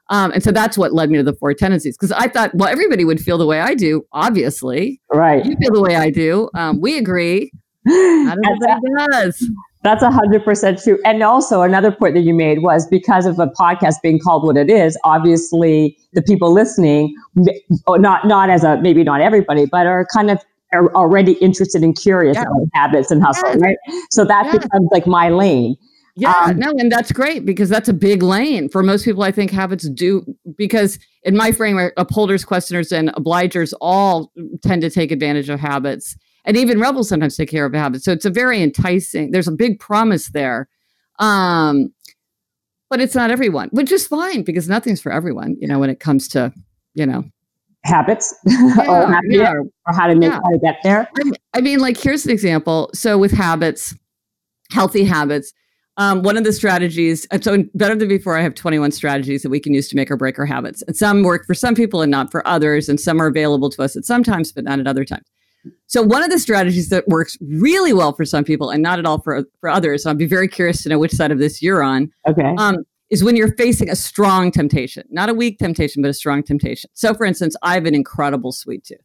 Um, 0.09 0.31
and 0.33 0.43
so 0.43 0.53
that's 0.53 0.79
what 0.79 0.93
led 0.93 1.11
me 1.11 1.19
to 1.19 1.25
the 1.25 1.35
four 1.35 1.53
tendencies 1.55 1.97
because 1.97 2.13
I 2.13 2.29
thought, 2.29 2.55
well, 2.55 2.69
everybody 2.69 3.05
would 3.05 3.21
feel 3.21 3.39
the 3.39 3.47
way 3.47 3.61
I 3.61 3.75
do, 3.75 4.07
obviously. 4.13 5.01
Right. 5.13 5.45
You 5.45 5.57
feel 5.57 5.73
the 5.73 5.83
way 5.83 5.97
I 5.97 6.11
do. 6.11 6.49
Um, 6.55 6.81
we 6.81 6.97
agree. 6.97 7.51
Not 7.85 8.39
everybody 8.45 9.11
does. 9.11 9.51
That's 9.83 10.03
a 10.03 10.11
hundred 10.11 10.45
percent 10.45 10.83
true. 10.83 10.99
And 11.05 11.23
also 11.23 11.63
another 11.63 11.93
point 11.93 12.15
that 12.15 12.23
you 12.23 12.35
made 12.35 12.63
was 12.63 12.87
because 12.89 13.25
of 13.25 13.37
the 13.37 13.47
podcast 13.59 14.03
being 14.03 14.19
called 14.19 14.45
what 14.45 14.57
it 14.57 14.69
is, 14.69 14.99
obviously 15.05 15.97
the 16.13 16.23
people 16.23 16.53
listening, 16.53 17.15
oh, 17.87 17.95
not, 17.95 18.27
not 18.27 18.51
as 18.51 18.65
a, 18.65 18.81
maybe 18.81 19.05
not 19.05 19.21
everybody, 19.21 19.67
but 19.67 19.87
are 19.87 20.05
kind 20.13 20.31
of 20.31 20.45
are 20.73 20.93
already 20.95 21.33
interested 21.35 21.83
and 21.83 21.97
curious 21.97 22.37
yeah. 22.37 22.43
about 22.43 22.69
habits 22.75 23.11
and 23.11 23.23
hustle, 23.23 23.49
yeah. 23.51 23.67
right? 23.67 23.77
So 24.11 24.25
that 24.25 24.47
yeah. 24.47 24.59
becomes 24.59 24.89
like 24.91 25.07
my 25.07 25.29
lane. 25.29 25.77
Yeah, 26.19 26.33
um, 26.33 26.59
no, 26.59 26.71
and 26.79 26.91
that's 26.91 27.13
great 27.13 27.45
because 27.45 27.69
that's 27.69 27.91
a 27.91 27.93
big 27.93 28.23
lane 28.23 28.71
for 28.71 28.83
most 28.83 29.05
people. 29.05 29.23
I 29.23 29.31
think 29.31 29.51
habits 29.51 29.87
do 29.91 30.25
because 30.57 30.99
in 31.25 31.37
my 31.37 31.53
framework, 31.53 31.93
upholders, 31.99 32.43
questioners, 32.43 32.91
and 32.91 33.11
obligers 33.11 33.75
all 33.83 34.33
tend 34.63 34.81
to 34.81 34.89
take 34.89 35.13
advantage 35.13 35.51
of 35.51 35.61
habits 35.61 36.17
and 36.47 36.57
even 36.57 36.81
rebels 36.81 37.09
sometimes 37.09 37.37
take 37.37 37.51
care 37.51 37.67
of 37.67 37.75
habits. 37.75 38.05
So 38.05 38.13
it's 38.13 38.25
a 38.25 38.31
very 38.31 38.63
enticing. 38.63 39.33
There's 39.33 39.49
a 39.49 39.53
big 39.53 39.81
promise 39.81 40.29
there, 40.29 40.69
um, 41.19 41.93
but 42.89 43.01
it's 43.01 43.15
not 43.15 43.31
everyone, 43.31 43.69
which 43.73 43.91
is 43.93 44.07
fine 44.07 44.43
because 44.43 44.69
nothing's 44.69 45.03
for 45.03 45.13
everyone. 45.13 45.57
You 45.61 45.67
know, 45.67 45.79
when 45.79 45.91
it 45.91 46.01
comes 46.01 46.29
to 46.29 46.53
you 46.95 47.05
know 47.05 47.25
habits 47.85 48.35
yeah, 48.47 48.81
or, 48.89 49.07
how 49.07 49.21
yeah. 49.29 49.53
or, 49.53 49.95
how 49.95 50.07
to 50.07 50.15
make 50.15 50.31
yeah. 50.31 50.41
how 50.43 50.51
to 50.51 50.59
get 50.63 50.77
there. 50.83 51.11
I 51.53 51.61
mean, 51.61 51.81
like 51.81 51.99
here's 51.99 52.25
an 52.25 52.31
example. 52.31 52.91
So 52.95 53.19
with 53.19 53.33
habits, 53.33 53.95
healthy 54.71 55.05
habits. 55.05 55.53
Um, 55.99 56.23
one 56.23 56.37
of 56.37 56.45
the 56.45 56.53
strategies, 56.53 57.27
so 57.41 57.65
better 57.75 57.95
than 57.95 58.09
before, 58.09 58.37
I 58.37 58.43
have 58.43 58.55
21 58.55 58.93
strategies 58.93 59.43
that 59.43 59.49
we 59.49 59.61
can 59.61 59.73
use 59.73 59.89
to 59.89 59.97
make 59.97 60.11
or 60.11 60.17
break 60.17 60.39
our 60.39 60.45
habits. 60.45 60.83
And 60.83 60.97
some 60.97 61.23
work 61.23 61.47
for 61.47 61.55
some 61.55 61.75
people 61.75 62.03
and 62.03 62.11
not 62.11 62.31
for 62.31 62.47
others. 62.47 62.89
And 62.89 63.01
some 63.01 63.21
are 63.21 63.27
available 63.27 63.71
to 63.71 63.83
us 63.83 63.97
at 63.97 64.05
some 64.05 64.23
times, 64.23 64.53
but 64.53 64.65
not 64.65 64.79
at 64.79 64.87
other 64.87 65.05
times. 65.05 65.27
So 65.87 66.03
one 66.03 66.23
of 66.23 66.31
the 66.31 66.39
strategies 66.39 66.91
that 66.91 67.09
works 67.09 67.37
really 67.41 67.93
well 67.93 68.13
for 68.13 68.25
some 68.25 68.45
people 68.45 68.71
and 68.71 68.83
not 68.83 68.99
at 68.99 69.07
all 69.07 69.21
for 69.21 69.45
for 69.61 69.69
others. 69.69 70.03
So 70.03 70.11
I'd 70.11 70.19
be 70.19 70.27
very 70.27 70.49
curious 70.49 70.83
to 70.83 70.89
know 70.89 70.99
which 70.99 71.13
side 71.13 71.33
of 71.33 71.39
this 71.39 71.63
you're 71.63 71.83
on. 71.83 72.13
Okay. 72.29 72.55
Um, 72.59 72.85
is 73.09 73.23
when 73.23 73.37
you're 73.37 73.55
facing 73.57 73.89
a 73.89 73.95
strong 73.95 74.51
temptation, 74.51 75.05
not 75.11 75.29
a 75.29 75.35
weak 75.35 75.59
temptation, 75.59 76.03
but 76.03 76.09
a 76.09 76.15
strong 76.15 76.43
temptation. 76.43 76.91
So, 76.95 77.15
for 77.15 77.25
instance, 77.25 77.55
I 77.63 77.75
have 77.75 77.87
an 77.87 77.95
incredible 77.95 78.51
sweet 78.51 78.85
tooth 78.85 78.99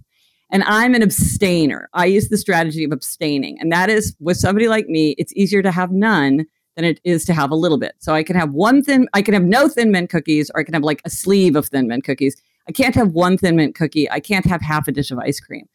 and 0.51 0.63
I'm 0.63 0.93
an 0.95 1.03
abstainer. 1.03 1.89
I 1.93 2.05
use 2.05 2.29
the 2.29 2.37
strategy 2.37 2.83
of 2.83 2.91
abstaining. 2.91 3.57
And 3.59 3.71
that 3.71 3.89
is 3.89 4.15
with 4.19 4.37
somebody 4.37 4.67
like 4.67 4.87
me, 4.87 5.15
it's 5.17 5.33
easier 5.35 5.61
to 5.61 5.71
have 5.71 5.91
none 5.91 6.45
than 6.81 6.89
it 6.89 6.99
is 7.03 7.25
to 7.25 7.33
have 7.33 7.51
a 7.51 7.55
little 7.55 7.77
bit. 7.77 7.95
So 7.99 8.13
I 8.13 8.23
can 8.23 8.35
have 8.35 8.51
one 8.51 8.83
thin, 8.83 9.07
I 9.13 9.21
can 9.21 9.33
have 9.33 9.43
no 9.43 9.67
thin 9.67 9.91
mint 9.91 10.09
cookies, 10.09 10.49
or 10.53 10.61
I 10.61 10.63
can 10.63 10.73
have 10.73 10.83
like 10.83 11.01
a 11.05 11.09
sleeve 11.09 11.55
of 11.55 11.67
thin 11.67 11.87
mint 11.87 12.03
cookies. 12.03 12.41
I 12.67 12.71
can't 12.71 12.95
have 12.95 13.11
one 13.11 13.37
thin 13.37 13.55
mint 13.55 13.75
cookie. 13.75 14.09
I 14.09 14.19
can't 14.19 14.45
have 14.45 14.61
half 14.61 14.87
a 14.87 14.91
dish 14.91 15.11
of 15.11 15.19
ice 15.19 15.39
cream. 15.39 15.67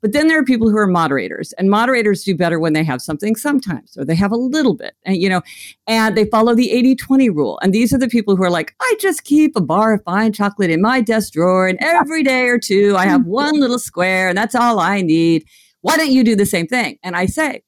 But 0.00 0.12
then 0.12 0.26
there 0.26 0.38
are 0.38 0.44
people 0.44 0.68
who 0.68 0.76
are 0.76 0.88
moderators, 0.88 1.52
and 1.52 1.70
moderators 1.70 2.24
do 2.24 2.36
better 2.36 2.58
when 2.58 2.72
they 2.72 2.82
have 2.82 3.00
something 3.00 3.36
sometimes, 3.36 3.96
or 3.96 4.04
they 4.04 4.16
have 4.16 4.32
a 4.32 4.36
little 4.36 4.74
bit, 4.74 4.94
and 5.04 5.16
you 5.16 5.28
know, 5.28 5.42
and 5.86 6.16
they 6.16 6.24
follow 6.24 6.56
the 6.56 6.72
80 6.72 6.96
20 6.96 7.30
rule. 7.30 7.60
And 7.62 7.72
these 7.72 7.94
are 7.94 7.98
the 7.98 8.08
people 8.08 8.34
who 8.34 8.42
are 8.42 8.50
like, 8.50 8.74
I 8.80 8.96
just 8.98 9.22
keep 9.22 9.54
a 9.54 9.60
bar 9.60 9.94
of 9.94 10.02
fine 10.02 10.32
chocolate 10.32 10.70
in 10.70 10.82
my 10.82 11.00
desk 11.02 11.34
drawer, 11.34 11.68
and 11.68 11.78
every 11.80 12.24
day 12.24 12.48
or 12.48 12.58
two, 12.58 12.96
I 12.96 13.06
have 13.06 13.20
mm-hmm. 13.20 13.30
one 13.30 13.60
little 13.60 13.78
square, 13.78 14.28
and 14.28 14.36
that's 14.36 14.56
all 14.56 14.80
I 14.80 15.02
need. 15.02 15.44
Why 15.82 15.96
don't 15.96 16.10
you 16.10 16.24
do 16.24 16.34
the 16.34 16.46
same 16.46 16.66
thing? 16.66 16.98
And 17.04 17.14
I 17.14 17.26
say, 17.26 17.62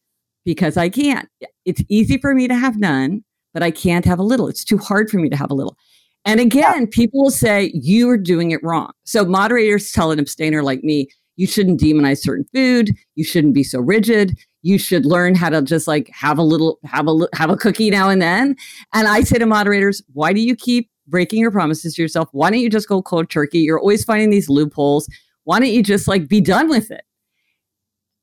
because 0.45 0.77
I 0.77 0.89
can't. 0.89 1.29
It's 1.65 1.83
easy 1.89 2.19
for 2.19 2.35
me 2.35 2.49
to 2.49 2.55
have 2.55 2.79
none, 2.79 3.25
but 3.53 3.63
I 3.63 3.71
can't 3.71 4.05
have 4.05 4.19
a 4.19 4.23
little. 4.23 4.49
It's 4.49 4.65
too 4.65 4.79
hard 4.79 5.11
for 5.11 5.19
me 5.19 5.29
to 5.29 5.37
have 5.37 5.51
a 5.51 5.55
little. 5.55 5.77
And 6.25 6.41
again, 6.41 6.83
yeah. 6.83 6.87
people 6.91 7.23
will 7.23 7.31
say, 7.31 7.71
you 7.75 8.09
are 8.09 8.17
doing 8.17 8.51
it 8.51 8.63
wrong. 8.63 8.93
So 9.05 9.25
moderators 9.25 9.93
tell 9.93 10.11
an 10.11 10.19
abstainer 10.19 10.63
like 10.63 10.83
me, 10.83 11.09
you 11.37 11.47
shouldn't 11.47 11.81
demonize 11.81 12.19
certain 12.19 12.47
food. 12.55 12.91
You 13.15 13.25
shouldn't 13.25 13.55
be 13.55 13.65
so 13.65 13.81
rigid. 13.81 14.39
You 14.63 14.79
should 14.79 15.05
learn 15.05 15.35
how 15.35 15.51
to 15.51 15.61
just 15.61 15.87
like 15.87 16.09
have 16.11 16.39
a 16.39 16.43
little, 16.43 16.79
have 16.85 17.09
a, 17.09 17.29
have 17.35 17.51
a 17.51 17.57
cookie 17.57 17.91
now 17.91 18.09
and 18.09 18.23
then. 18.23 18.57
And 18.93 19.09
I 19.09 19.21
say 19.23 19.39
to 19.39 19.47
moderators, 19.47 20.03
why 20.13 20.33
do 20.33 20.41
you 20.41 20.57
keep 20.57 20.89
breaking 21.07 21.41
your 21.41 21.51
promises 21.51 21.95
to 21.95 22.03
yourself? 22.03 22.29
Why 22.33 22.51
don't 22.51 22.61
you 22.61 22.71
just 22.71 22.89
go 22.89 23.03
cold 23.03 23.29
turkey? 23.29 23.59
You're 23.59 23.81
always 23.81 24.05
finding 24.05 24.31
these 24.31 24.49
loopholes. 24.49 25.09
Why 25.43 25.59
don't 25.61 25.69
you 25.69 25.83
just 25.83 26.09
like 26.09 26.29
be 26.29 26.41
done 26.41 26.71
with 26.71 26.91
it? 26.91 27.05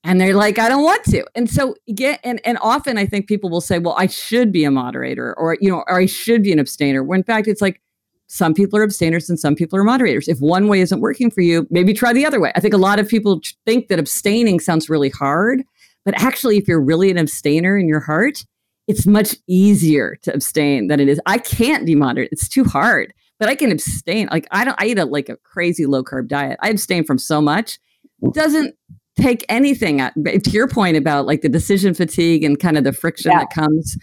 And 0.04 0.20
they're 0.20 0.36
like, 0.36 0.58
I 0.58 0.68
don't 0.68 0.84
want 0.84 1.04
to. 1.06 1.24
And 1.36 1.50
so 1.50 1.76
get 1.94 2.20
and 2.24 2.42
and 2.44 2.58
often 2.62 2.98
I 2.98 3.06
think 3.06 3.28
people 3.28 3.50
will 3.50 3.62
say, 3.62 3.78
well, 3.78 3.96
I 3.98 4.08
should 4.08 4.52
be 4.52 4.64
a 4.64 4.72
moderator 4.72 5.38
or 5.38 5.58
you 5.62 5.70
know, 5.70 5.84
or 5.88 6.00
I 6.00 6.06
should 6.08 6.44
be 6.44 6.52
an 6.52 6.60
abstainer. 6.60 7.04
When 7.04 7.20
in 7.20 7.24
fact 7.24 7.48
it's 7.48 7.62
like 7.62 7.82
some 8.28 8.54
people 8.54 8.80
are 8.80 8.84
abstainers 8.84 9.30
and 9.30 9.38
some 9.38 9.56
people 9.56 9.78
are 9.78 9.84
moderators. 9.84 10.28
If 10.28 10.40
one 10.40 10.68
way 10.70 10.80
isn't 10.80 11.02
working 11.02 11.30
for 11.30 11.42
you, 11.42 11.68
maybe 11.70 11.94
try 11.94 12.14
the 12.14 12.26
other 12.26 12.40
way. 12.40 12.52
I 12.56 12.62
think 12.62 12.74
a 12.74 12.78
lot 12.78 12.98
of 12.98 13.10
people 13.10 13.42
think 13.66 13.90
that 13.90 14.00
abstaining 14.00 14.62
sounds 14.62 14.90
really 14.90 15.10
hard, 15.10 15.64
but 16.06 16.20
actually, 16.20 16.58
if 16.58 16.68
you're 16.68 16.82
really 16.82 17.12
an 17.12 17.18
abstainer 17.18 17.78
in 17.78 17.88
your 17.88 18.00
heart, 18.00 18.46
it's 18.88 19.06
much 19.06 19.36
easier 19.48 20.18
to 20.24 20.34
abstain 20.34 20.88
than 20.88 21.00
it 21.00 21.08
is. 21.08 21.20
I 21.26 21.38
can't 21.38 21.86
be 21.86 21.94
moderate; 21.94 22.30
it's 22.32 22.48
too 22.48 22.64
hard. 22.64 23.14
But 23.40 23.50
I 23.50 23.56
can 23.56 23.72
abstain. 23.72 24.30
Like 24.32 24.48
I 24.52 24.64
don't. 24.66 24.82
I 24.82 24.86
eat 24.88 25.00
a 25.00 25.06
like 25.06 25.30
a 25.30 25.38
crazy 25.38 25.86
low 25.86 26.04
carb 26.04 26.28
diet. 26.28 26.58
I 26.62 26.70
abstain 26.70 27.04
from 27.04 27.18
so 27.18 27.42
much. 27.42 27.80
Doesn't 28.34 28.76
take 29.20 29.46
anything. 29.50 29.98
To 30.00 30.50
your 30.50 30.68
point 30.68 30.98
about 30.98 31.26
like 31.26 31.42
the 31.42 31.50
decision 31.50 31.94
fatigue 31.94 32.44
and 32.44 32.60
kind 32.60 32.78
of 32.78 32.84
the 32.84 32.94
friction 32.94 33.32
yeah. 33.32 33.40
that 33.40 33.50
comes. 33.50 33.98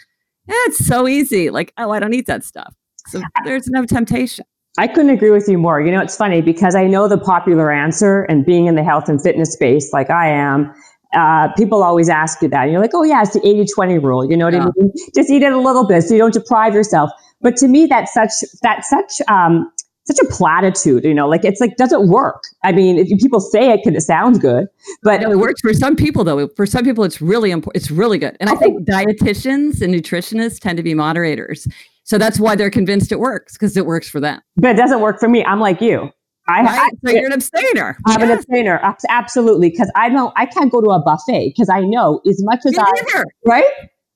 Yeah, 0.46 0.54
it's 0.66 0.84
so 0.86 1.06
easy. 1.06 1.50
Like 1.50 1.72
oh, 1.78 1.90
I 1.90 2.00
don't 2.00 2.14
eat 2.14 2.26
that 2.26 2.44
stuff. 2.44 2.74
So 3.08 3.20
there's 3.44 3.68
no 3.68 3.84
temptation. 3.84 4.44
I 4.78 4.86
couldn't 4.86 5.10
agree 5.10 5.30
with 5.30 5.48
you 5.48 5.58
more. 5.58 5.80
You 5.80 5.90
know, 5.90 6.00
it's 6.00 6.16
funny 6.16 6.40
because 6.40 6.76
I 6.76 6.86
know 6.86 7.08
the 7.08 7.18
popular 7.18 7.72
answer 7.72 8.22
and 8.24 8.46
being 8.46 8.66
in 8.66 8.76
the 8.76 8.84
health 8.84 9.08
and 9.08 9.20
fitness 9.20 9.52
space 9.52 9.92
like 9.92 10.08
I 10.08 10.28
am, 10.28 10.72
uh, 11.14 11.48
people 11.54 11.82
always 11.82 12.08
ask 12.08 12.40
you 12.42 12.48
that. 12.48 12.62
And 12.62 12.72
you're 12.72 12.80
like, 12.80 12.94
oh, 12.94 13.02
yeah, 13.02 13.22
it's 13.22 13.32
the 13.32 13.46
80 13.46 13.66
20 13.74 13.98
rule. 13.98 14.30
You 14.30 14.36
know 14.36 14.44
what 14.44 14.54
yeah. 14.54 14.66
I 14.66 14.70
mean? 14.76 14.92
Just 15.16 15.30
eat 15.30 15.42
it 15.42 15.52
a 15.52 15.58
little 15.58 15.86
bit 15.86 16.02
so 16.02 16.14
you 16.14 16.20
don't 16.20 16.32
deprive 16.32 16.74
yourself. 16.74 17.10
But 17.40 17.56
to 17.56 17.68
me, 17.68 17.86
that's 17.86 18.12
such, 18.12 18.30
that's 18.62 18.88
such, 18.88 19.12
um, 19.28 19.70
such 20.08 20.18
a 20.26 20.28
platitude, 20.30 21.04
you 21.04 21.14
know, 21.14 21.28
like 21.28 21.44
it's 21.44 21.60
like 21.60 21.76
doesn't 21.76 22.08
work. 22.08 22.42
I 22.64 22.72
mean, 22.72 22.98
if 22.98 23.18
people 23.20 23.40
say 23.40 23.70
it 23.70 23.80
because 23.84 24.02
it 24.02 24.06
sounds 24.06 24.38
good, 24.38 24.66
but 25.02 25.20
no, 25.20 25.30
it 25.30 25.38
works 25.38 25.60
for 25.60 25.72
some 25.72 25.94
people 25.94 26.24
though. 26.24 26.48
For 26.48 26.66
some 26.66 26.84
people, 26.84 27.04
it's 27.04 27.20
really 27.20 27.50
important. 27.50 27.82
It's 27.82 27.90
really 27.90 28.18
good, 28.18 28.36
and 28.40 28.50
I 28.50 28.56
think 28.56 28.88
dietitians 28.88 29.80
and 29.80 29.94
nutritionists 29.94 30.58
tend 30.58 30.76
to 30.78 30.82
be 30.82 30.94
moderators. 30.94 31.68
So 32.04 32.16
that's 32.16 32.40
why 32.40 32.56
they're 32.56 32.70
convinced 32.70 33.12
it 33.12 33.20
works 33.20 33.52
because 33.52 33.76
it 33.76 33.84
works 33.84 34.08
for 34.08 34.18
them. 34.18 34.40
But 34.56 34.70
it 34.70 34.76
doesn't 34.78 35.00
work 35.00 35.20
for 35.20 35.28
me. 35.28 35.44
I'm 35.44 35.60
like 35.60 35.82
you. 35.82 36.10
I, 36.48 36.62
right? 36.62 36.80
I 36.80 36.90
so 37.06 37.14
you're 37.14 37.26
an 37.26 37.32
abstainer. 37.32 37.98
I'm 38.06 38.20
yes. 38.20 38.30
an 38.30 38.38
abstainer, 38.38 38.96
absolutely. 39.10 39.68
Because 39.68 39.92
I 39.94 40.08
know 40.08 40.32
I 40.34 40.46
can't 40.46 40.72
go 40.72 40.80
to 40.80 40.88
a 40.88 41.00
buffet 41.00 41.50
because 41.50 41.68
I 41.68 41.80
know 41.80 42.22
as 42.26 42.42
much 42.42 42.60
as 42.64 42.74
I 42.78 43.22
right. 43.44 43.64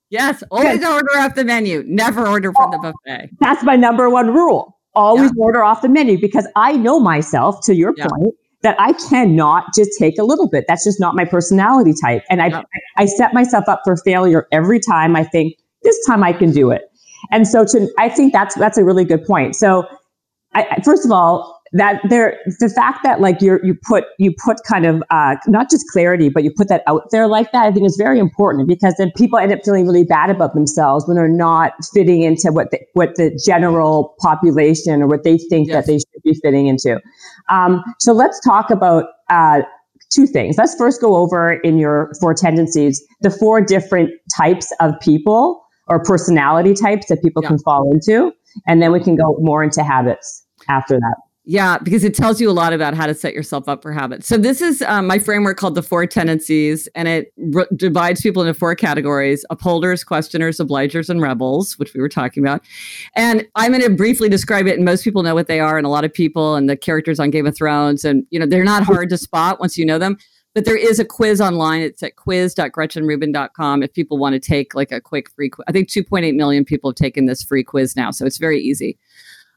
Yes, 0.09 0.43
always 0.51 0.85
order 0.85 1.19
off 1.19 1.35
the 1.35 1.45
menu. 1.45 1.85
Never 1.87 2.27
order 2.27 2.53
from 2.53 2.71
the 2.71 2.79
oh, 2.79 2.93
buffet. 3.07 3.31
That's 3.41 3.63
my 3.63 3.77
number 3.77 4.11
one 4.11 4.33
rule. 4.33 4.79
Always 4.95 5.31
yeah. 5.37 5.43
order 5.43 5.65
off 5.65 5.83
the 5.83 5.89
menu 5.89 6.21
because 6.21 6.47
I 6.57 6.77
know 6.77 7.01
myself. 7.01 7.65
To 7.65 7.75
your 7.75 7.95
yeah. 7.97 8.07
point, 8.09 8.35
that 8.63 8.77
I 8.79 8.93
cannot 8.93 9.75
just 9.75 9.91
take 9.99 10.19
a 10.19 10.25
little 10.25 10.49
bit. 10.49 10.65
That's 10.69 10.85
just 10.85 11.01
not 11.01 11.15
my 11.15 11.25
personality 11.25 11.95
type, 12.01 12.23
and 12.31 12.43
I 12.43 12.49
yeah. 12.49 12.63
I 12.97 13.07
set 13.07 13.35
myself 13.35 13.65
up 13.69 13.81
for 13.85 13.97
failure 13.97 14.47
every 14.53 14.81
time. 14.81 15.17
I 15.17 15.25
think 15.25 15.55
this 15.83 15.99
time 16.07 16.23
I 16.23 16.33
can 16.33 16.53
do 16.53 16.71
it. 16.71 16.83
And 17.31 17.47
so 17.47 17.65
to, 17.65 17.89
I 17.99 18.09
think 18.09 18.33
that's, 18.33 18.55
that's 18.57 18.79
a 18.79 18.85
really 18.85 19.05
good 19.05 19.25
point. 19.25 19.55
So 19.57 19.87
I, 20.55 20.81
first 20.85 21.05
of 21.05 21.13
all, 21.13 21.52
that 21.73 22.01
there, 22.09 22.39
the 22.61 22.69
fact 22.69 23.01
that 23.03 23.21
like 23.21 23.41
you're, 23.41 23.65
you 23.65 23.75
put, 23.89 24.05
you 24.19 24.33
put 24.45 24.59
kind 24.69 24.87
of, 24.87 25.03
uh, 25.11 25.37
not 25.47 25.71
just 25.71 25.87
clarity, 25.89 26.29
but 26.29 26.45
you 26.45 26.51
put 26.57 26.69
that 26.69 26.83
out 26.87 27.03
there 27.11 27.27
like 27.27 27.51
that, 27.53 27.65
I 27.65 27.73
think 27.73 27.87
is 27.87 27.97
very 27.97 28.19
important 28.19 28.69
because 28.69 28.95
then 28.99 29.11
people 29.17 29.39
end 29.39 29.53
up 29.53 29.61
feeling 29.65 29.87
really 29.87 30.05
bad 30.05 30.31
about 30.31 30.55
themselves 30.55 31.07
when 31.07 31.17
they're 31.17 31.29
not 31.29 31.73
fitting 31.95 32.23
into 32.23 32.53
what 32.53 32.71
the, 32.71 32.81
what 32.93 33.15
the 33.17 33.39
general 33.45 34.15
population 34.21 35.03
or 35.03 35.07
what 35.07 35.25
they 35.25 35.39
think 35.39 35.69
yes. 35.69 35.77
that 35.77 35.87
they 35.91 35.99
should 35.99 36.23
be 36.25 36.35
fitting 36.43 36.67
into. 36.67 37.01
Um, 37.49 37.83
so 38.01 38.13
let's 38.13 38.41
talk 38.41 38.71
about, 38.71 39.05
uh, 39.31 39.63
two 40.15 40.27
things. 40.27 40.59
Let's 40.59 40.75
first 40.75 41.01
go 41.01 41.17
over 41.17 41.55
in 41.55 41.79
your 41.79 42.13
four 42.21 42.35
tendencies, 42.35 43.03
the 43.23 43.31
four 43.31 43.63
different 43.63 44.11
types 44.37 44.71
of 44.79 44.93
people 45.01 45.65
or 45.89 46.03
personality 46.03 46.75
types 46.75 47.07
that 47.07 47.23
people 47.23 47.43
yeah. 47.43 47.49
can 47.49 47.59
fall 47.61 47.91
into. 47.91 48.31
And 48.67 48.83
then 48.83 48.93
we 48.93 49.01
can 49.01 49.17
go 49.17 49.37
more 49.41 49.65
into 49.65 49.83
habits 49.83 50.45
after 50.69 50.99
that. 50.99 51.17
Yeah, 51.45 51.79
because 51.79 52.05
it 52.05 52.15
tells 52.15 52.41
you 52.41 52.49
a 52.49 52.53
lot 52.53 52.73
about 52.73 52.95
how 52.95 53.05
to 53.07 53.15
set 53.15 53.35
yourself 53.35 53.69
up 53.69 53.83
for 53.83 53.91
habits. 53.93 54.29
So 54.29 54.37
this 54.37 54.61
is 54.61 54.81
um, 54.83 55.09
my 55.09 55.19
framework 55.19 55.57
called 55.57 55.75
the 55.75 55.83
four 55.83 56.07
tendencies, 56.07 56.89
and 56.95 57.09
it 57.09 57.33
r- 57.57 57.67
divides 57.75 58.21
people 58.21 58.43
into 58.43 58.55
four 58.55 58.77
categories: 58.77 59.45
upholders, 59.51 60.05
questioners, 60.05 60.59
obligers, 60.59 61.09
and 61.09 61.21
rebels, 61.21 61.77
which 61.81 61.95
we 61.95 62.01
were 62.01 62.09
talking 62.09 62.45
about. 62.45 62.63
And 63.17 63.45
I'm 63.57 63.73
going 63.73 63.83
to 63.83 63.91
briefly 63.91 64.29
describe 64.29 64.69
it, 64.69 64.77
and 64.77 64.85
most 64.85 65.03
people 65.03 65.25
know 65.25 65.35
what 65.35 65.49
they 65.49 65.59
are, 65.59 65.77
and 65.77 65.85
a 65.85 65.91
lot 65.91 66.05
of 66.05 66.15
people 66.15 66.55
and 66.55 66.71
the 66.71 66.77
characters 66.77 67.19
on 67.19 67.31
Game 67.31 67.47
of 67.47 67.57
Thrones, 67.57 68.05
and 68.05 68.25
you 68.31 68.39
know 68.39 68.47
they're 68.47 68.63
not 68.63 68.85
hard 68.85 69.09
to 69.09 69.19
spot 69.19 69.59
once 69.59 69.77
you 69.77 69.85
know 69.85 69.99
them. 69.99 70.19
But 70.55 70.65
there 70.65 70.77
is 70.77 71.01
a 71.01 71.05
quiz 71.05 71.41
online. 71.41 71.81
It's 71.81 72.03
at 72.05 72.17
quiz.gretchenrubin.com 72.17 73.83
if 73.83 73.93
people 73.93 74.19
want 74.19 74.35
to 74.35 74.39
take 74.39 74.75
like 74.75 74.93
a 74.93 75.01
quick 75.01 75.31
free 75.31 75.49
quiz. 75.49 75.65
I 75.67 75.73
think 75.73 75.89
2.8 75.89 76.37
million 76.37 76.65
people 76.65 76.91
have 76.91 76.97
taken 76.97 77.27
this 77.27 77.43
free 77.43 77.65
quiz 77.65 77.97
now, 77.97 78.13
so 78.13 78.27
it's 78.27 78.39
very 78.39 78.61
easy. 78.61 78.97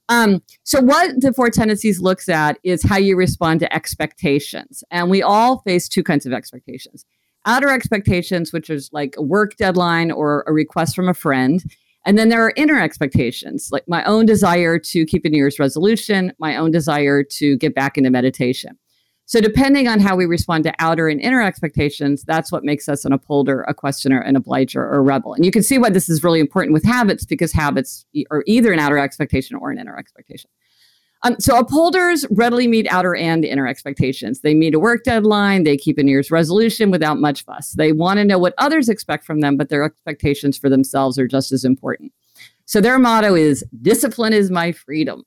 Um, 0.07 0.41
so 0.63 0.81
what 0.81 1.19
the 1.19 1.33
four 1.33 1.49
tendencies 1.49 1.99
looks 1.99 2.29
at 2.29 2.59
is 2.63 2.83
how 2.83 2.97
you 2.97 3.15
respond 3.15 3.59
to 3.61 3.73
expectations. 3.73 4.83
And 4.91 5.09
we 5.09 5.23
all 5.23 5.59
face 5.59 5.89
two 5.89 6.03
kinds 6.03 6.25
of 6.25 6.33
expectations. 6.33 7.05
outer 7.45 7.69
expectations, 7.69 8.51
which 8.51 8.69
is 8.69 8.89
like 8.91 9.15
a 9.17 9.21
work 9.21 9.55
deadline 9.57 10.11
or 10.11 10.43
a 10.47 10.53
request 10.53 10.95
from 10.95 11.07
a 11.07 11.13
friend. 11.13 11.63
And 12.05 12.17
then 12.17 12.29
there 12.29 12.41
are 12.41 12.53
inner 12.55 12.79
expectations, 12.79 13.69
like 13.71 13.87
my 13.87 14.03
own 14.03 14.25
desire 14.25 14.77
to 14.77 15.05
keep 15.05 15.25
a 15.25 15.29
New 15.29 15.37
Year's 15.37 15.59
resolution, 15.59 16.33
my 16.39 16.55
own 16.55 16.71
desire 16.71 17.23
to 17.23 17.57
get 17.57 17.73
back 17.73 17.97
into 17.97 18.11
meditation. 18.11 18.77
So, 19.27 19.41
depending 19.41 19.87
on 19.87 19.99
how 19.99 20.15
we 20.15 20.25
respond 20.25 20.65
to 20.65 20.73
outer 20.77 21.07
and 21.07 21.19
inner 21.19 21.41
expectations, 21.41 22.23
that's 22.23 22.51
what 22.51 22.63
makes 22.63 22.87
us 22.87 23.05
an 23.05 23.11
upholder, 23.11 23.61
a 23.63 23.73
questioner, 23.73 24.19
an 24.19 24.35
obliger, 24.35 24.83
or 24.83 24.97
a 24.97 25.01
rebel. 25.01 25.33
And 25.33 25.43
you 25.43 25.51
can 25.51 25.63
see 25.63 25.79
why 25.79 25.89
this 25.89 26.09
is 26.09 26.23
really 26.23 26.39
important 26.39 26.73
with 26.73 26.83
habits 26.83 27.25
because 27.25 27.51
habits 27.51 28.05
are 28.29 28.43
either 28.45 28.71
an 28.71 28.79
outer 28.79 28.99
expectation 28.99 29.57
or 29.57 29.71
an 29.71 29.79
inner 29.79 29.97
expectation. 29.97 30.49
Um, 31.23 31.37
so 31.39 31.57
upholders 31.57 32.23
readily 32.29 32.67
meet 32.67 32.85
outer 32.91 33.15
and 33.15 33.43
inner 33.43 33.65
expectations. 33.65 34.41
They 34.41 34.53
meet 34.53 34.75
a 34.75 34.79
work 34.79 35.03
deadline. 35.03 35.63
They 35.63 35.75
keep 35.75 35.97
a 35.97 36.03
New 36.03 36.11
Year's 36.11 36.29
resolution 36.29 36.91
without 36.91 37.19
much 37.19 37.43
fuss. 37.45 37.71
They 37.71 37.93
want 37.93 38.19
to 38.19 38.25
know 38.25 38.37
what 38.37 38.53
others 38.59 38.89
expect 38.89 39.25
from 39.25 39.39
them, 39.39 39.57
but 39.57 39.69
their 39.69 39.83
expectations 39.83 40.55
for 40.55 40.69
themselves 40.69 41.17
are 41.17 41.27
just 41.27 41.51
as 41.51 41.65
important. 41.65 42.11
So 42.65 42.79
their 42.79 42.99
motto 42.99 43.33
is 43.33 43.65
discipline 43.81 44.33
is 44.33 44.51
my 44.51 44.71
freedom. 44.71 45.23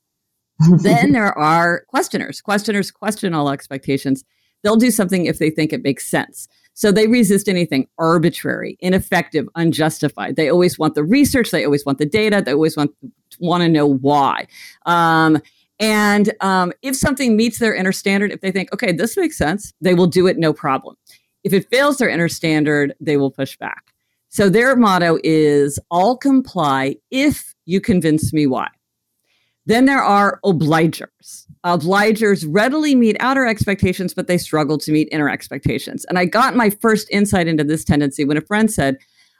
then 0.81 1.11
there 1.11 1.37
are 1.37 1.85
questioners. 1.87 2.41
Questioners 2.41 2.91
question 2.91 3.33
all 3.33 3.49
expectations. 3.49 4.23
They'll 4.63 4.75
do 4.75 4.91
something 4.91 5.25
if 5.25 5.39
they 5.39 5.49
think 5.49 5.71
it 5.71 5.83
makes 5.83 6.09
sense. 6.09 6.47
So 6.73 6.91
they 6.91 7.07
resist 7.07 7.49
anything 7.49 7.87
arbitrary, 7.97 8.77
ineffective, 8.79 9.47
unjustified. 9.55 10.35
They 10.35 10.49
always 10.49 10.79
want 10.79 10.95
the 10.95 11.03
research. 11.03 11.51
They 11.51 11.65
always 11.65 11.85
want 11.85 11.97
the 11.97 12.05
data. 12.05 12.41
They 12.45 12.53
always 12.53 12.77
want 12.77 12.91
want 13.39 13.63
to 13.63 13.69
know 13.69 13.85
why. 13.85 14.47
Um, 14.85 15.39
and 15.79 16.33
um, 16.41 16.73
if 16.81 16.95
something 16.95 17.37
meets 17.37 17.59
their 17.59 17.73
inner 17.73 17.91
standard, 17.91 18.31
if 18.31 18.41
they 18.41 18.51
think, 18.51 18.73
okay, 18.73 18.91
this 18.91 19.15
makes 19.15 19.37
sense, 19.37 19.73
they 19.81 19.93
will 19.93 20.07
do 20.07 20.27
it 20.27 20.37
no 20.37 20.51
problem. 20.51 20.95
If 21.43 21.53
it 21.53 21.69
fails 21.69 21.97
their 21.97 22.09
inner 22.09 22.27
standard, 22.27 22.93
they 22.99 23.15
will 23.17 23.31
push 23.31 23.57
back. 23.57 23.93
So 24.27 24.49
their 24.49 24.75
motto 24.75 25.17
is 25.23 25.79
I'll 25.89 26.17
comply 26.17 26.97
if 27.11 27.55
you 27.65 27.81
convince 27.81 28.33
me 28.33 28.45
why. 28.45 28.67
Then 29.69 29.85
there 29.85 30.01
are 30.01 30.39
obligers. 30.43 31.45
Obligers 31.63 32.43
readily 32.49 32.95
meet 32.95 33.15
outer 33.19 33.45
expectations, 33.45 34.15
but 34.15 34.25
they 34.25 34.39
struggle 34.39 34.79
to 34.79 34.91
meet 34.91 35.07
inner 35.11 35.29
expectations. 35.29 36.05
And 36.05 36.17
I 36.17 36.25
got 36.25 36.55
my 36.55 36.71
first 36.71 37.07
insight 37.11 37.47
into 37.47 37.63
this 37.63 37.83
tendency 37.83 38.25
when 38.25 38.35
a 38.35 38.41
friend 38.41 38.71
said, 38.71 38.97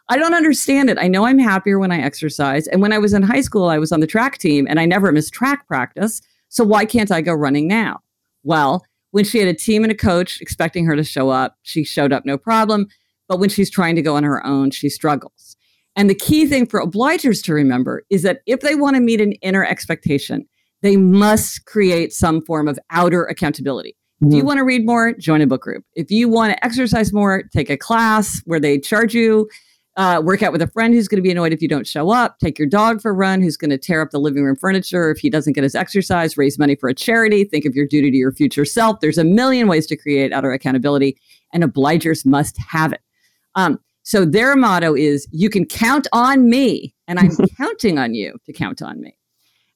I 0.07 0.17
don't 0.17 0.35
understand 0.35 0.91
it. 0.91 0.99
I 0.99 1.07
know 1.07 1.25
I'm 1.25 1.39
happier 1.39 1.79
when 1.79 1.91
I 1.91 1.99
exercise. 1.99 2.67
And 2.67 2.79
when 2.79 2.93
I 2.93 2.99
was 2.99 3.11
in 3.11 3.23
high 3.23 3.41
school, 3.41 3.69
I 3.69 3.79
was 3.79 3.91
on 3.91 4.01
the 4.01 4.07
track 4.07 4.37
team 4.37 4.67
and 4.69 4.79
I 4.79 4.85
never 4.85 5.11
missed 5.11 5.33
track 5.33 5.65
practice. 5.67 6.21
So 6.49 6.63
why 6.63 6.85
can't 6.85 7.11
I 7.11 7.21
go 7.21 7.33
running 7.33 7.67
now? 7.67 8.01
Well, 8.43 8.85
when 9.09 9.25
she 9.25 9.39
had 9.39 9.47
a 9.47 9.55
team 9.55 9.81
and 9.81 9.91
a 9.91 9.95
coach 9.95 10.41
expecting 10.41 10.85
her 10.85 10.95
to 10.95 11.03
show 11.03 11.29
up, 11.29 11.57
she 11.63 11.83
showed 11.83 12.13
up 12.13 12.23
no 12.23 12.37
problem. 12.37 12.87
But 13.27 13.39
when 13.39 13.49
she's 13.49 13.71
trying 13.71 13.95
to 13.95 14.03
go 14.03 14.15
on 14.15 14.23
her 14.23 14.45
own, 14.45 14.69
she 14.69 14.89
struggles. 14.89 15.57
And 15.95 16.09
the 16.09 16.15
key 16.15 16.45
thing 16.45 16.65
for 16.65 16.81
obligers 16.81 17.43
to 17.45 17.53
remember 17.53 18.05
is 18.09 18.23
that 18.23 18.41
if 18.45 18.61
they 18.61 18.75
want 18.75 18.95
to 18.95 19.01
meet 19.01 19.21
an 19.21 19.33
inner 19.33 19.65
expectation, 19.65 20.47
they 20.81 20.95
must 20.95 21.65
create 21.65 22.13
some 22.13 22.41
form 22.41 22.67
of 22.67 22.79
outer 22.89 23.25
accountability. 23.25 23.97
Mm-hmm. 24.23 24.27
If 24.27 24.33
you 24.33 24.39
mm-hmm. 24.39 24.47
want 24.47 24.57
to 24.59 24.63
read 24.63 24.85
more, 24.85 25.13
join 25.13 25.41
a 25.41 25.47
book 25.47 25.61
group. 25.61 25.83
If 25.95 26.09
you 26.11 26.29
want 26.29 26.53
to 26.53 26.65
exercise 26.65 27.11
more, 27.11 27.43
take 27.53 27.69
a 27.69 27.77
class 27.77 28.41
where 28.45 28.59
they 28.59 28.79
charge 28.79 29.13
you 29.13 29.49
uh, 29.99 30.21
work 30.23 30.41
out 30.41 30.53
with 30.53 30.61
a 30.61 30.67
friend 30.67 30.93
who's 30.93 31.09
going 31.09 31.17
to 31.17 31.21
be 31.21 31.29
annoyed 31.29 31.51
if 31.51 31.61
you 31.61 31.67
don't 31.67 31.85
show 31.85 32.09
up. 32.09 32.39
Take 32.39 32.57
your 32.57 32.69
dog 32.69 33.01
for 33.01 33.11
a 33.11 33.13
run 33.13 33.41
who's 33.41 33.57
going 33.57 33.69
to 33.69 33.77
tear 33.77 34.01
up 34.01 34.11
the 34.11 34.19
living 34.19 34.45
room 34.45 34.55
furniture 34.55 35.11
if 35.11 35.17
he 35.17 35.29
doesn't 35.29 35.51
get 35.53 35.63
his 35.63 35.75
exercise. 35.75 36.37
Raise 36.37 36.57
money 36.57 36.75
for 36.75 36.87
a 36.87 36.93
charity. 36.95 37.43
Think 37.43 37.65
of 37.65 37.75
your 37.75 37.85
duty 37.85 38.09
to 38.09 38.15
your 38.15 38.31
future 38.31 38.63
self. 38.63 39.01
There's 39.01 39.17
a 39.17 39.25
million 39.25 39.67
ways 39.67 39.85
to 39.87 39.97
create 39.97 40.31
outer 40.31 40.53
accountability, 40.53 41.19
and 41.53 41.63
obligers 41.63 42.25
must 42.25 42.57
have 42.59 42.93
it. 42.93 43.01
Um, 43.55 43.77
so 44.03 44.25
their 44.25 44.55
motto 44.55 44.95
is 44.95 45.27
you 45.31 45.49
can 45.49 45.65
count 45.65 46.07
on 46.13 46.49
me, 46.49 46.95
and 47.07 47.19
I'm 47.19 47.35
counting 47.57 47.97
on 47.97 48.13
you 48.13 48.37
to 48.45 48.53
count 48.53 48.81
on 48.81 49.01
me. 49.01 49.15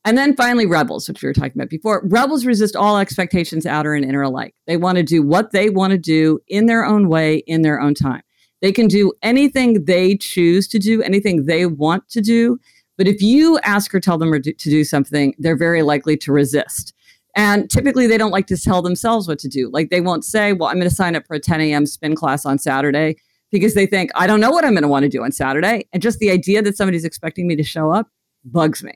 And 0.05 0.17
then 0.17 0.35
finally, 0.35 0.65
rebels, 0.65 1.07
which 1.07 1.21
we 1.21 1.27
were 1.27 1.33
talking 1.33 1.53
about 1.55 1.69
before. 1.69 2.03
Rebels 2.05 2.45
resist 2.45 2.75
all 2.75 2.97
expectations, 2.97 3.65
outer 3.65 3.93
and 3.93 4.03
inner 4.03 4.21
alike. 4.21 4.53
They 4.67 4.75
want 4.75 4.97
to 4.97 5.03
do 5.03 5.23
what 5.23 5.51
they 5.51 5.69
want 5.69 5.91
to 5.91 5.97
do 5.97 6.39
in 6.47 6.65
their 6.65 6.85
own 6.85 7.07
way, 7.07 7.37
in 7.47 7.61
their 7.61 7.79
own 7.79 7.93
time. 7.93 8.21
They 8.61 8.71
can 8.71 8.87
do 8.87 9.13
anything 9.21 9.85
they 9.85 10.17
choose 10.17 10.67
to 10.69 10.79
do, 10.79 11.01
anything 11.01 11.45
they 11.45 11.65
want 11.65 12.09
to 12.09 12.21
do. 12.21 12.59
But 12.97 13.07
if 13.07 13.21
you 13.21 13.59
ask 13.59 13.93
or 13.95 13.99
tell 13.99 14.17
them 14.17 14.31
to 14.41 14.53
do 14.53 14.83
something, 14.83 15.35
they're 15.37 15.57
very 15.57 15.83
likely 15.83 16.17
to 16.17 16.31
resist. 16.31 16.93
And 17.35 17.69
typically, 17.69 18.05
they 18.07 18.17
don't 18.17 18.31
like 18.31 18.47
to 18.47 18.57
tell 18.57 18.81
themselves 18.81 19.27
what 19.27 19.39
to 19.39 19.47
do. 19.47 19.69
Like 19.71 19.89
they 19.89 20.01
won't 20.01 20.25
say, 20.25 20.53
Well, 20.53 20.69
I'm 20.69 20.75
going 20.75 20.89
to 20.89 20.95
sign 20.95 21.15
up 21.15 21.25
for 21.25 21.35
a 21.35 21.39
10 21.39 21.61
a.m. 21.61 21.85
spin 21.85 22.15
class 22.15 22.45
on 22.45 22.59
Saturday 22.59 23.15
because 23.53 23.75
they 23.75 23.85
think, 23.85 24.11
I 24.15 24.27
don't 24.27 24.41
know 24.41 24.51
what 24.51 24.65
I'm 24.65 24.71
going 24.71 24.81
to 24.81 24.89
want 24.89 25.03
to 25.03 25.09
do 25.09 25.23
on 25.23 25.31
Saturday. 25.31 25.87
And 25.93 26.01
just 26.01 26.19
the 26.19 26.29
idea 26.29 26.61
that 26.61 26.75
somebody's 26.75 27.05
expecting 27.05 27.47
me 27.47 27.55
to 27.55 27.63
show 27.63 27.91
up 27.91 28.09
bugs 28.43 28.83
me. 28.83 28.93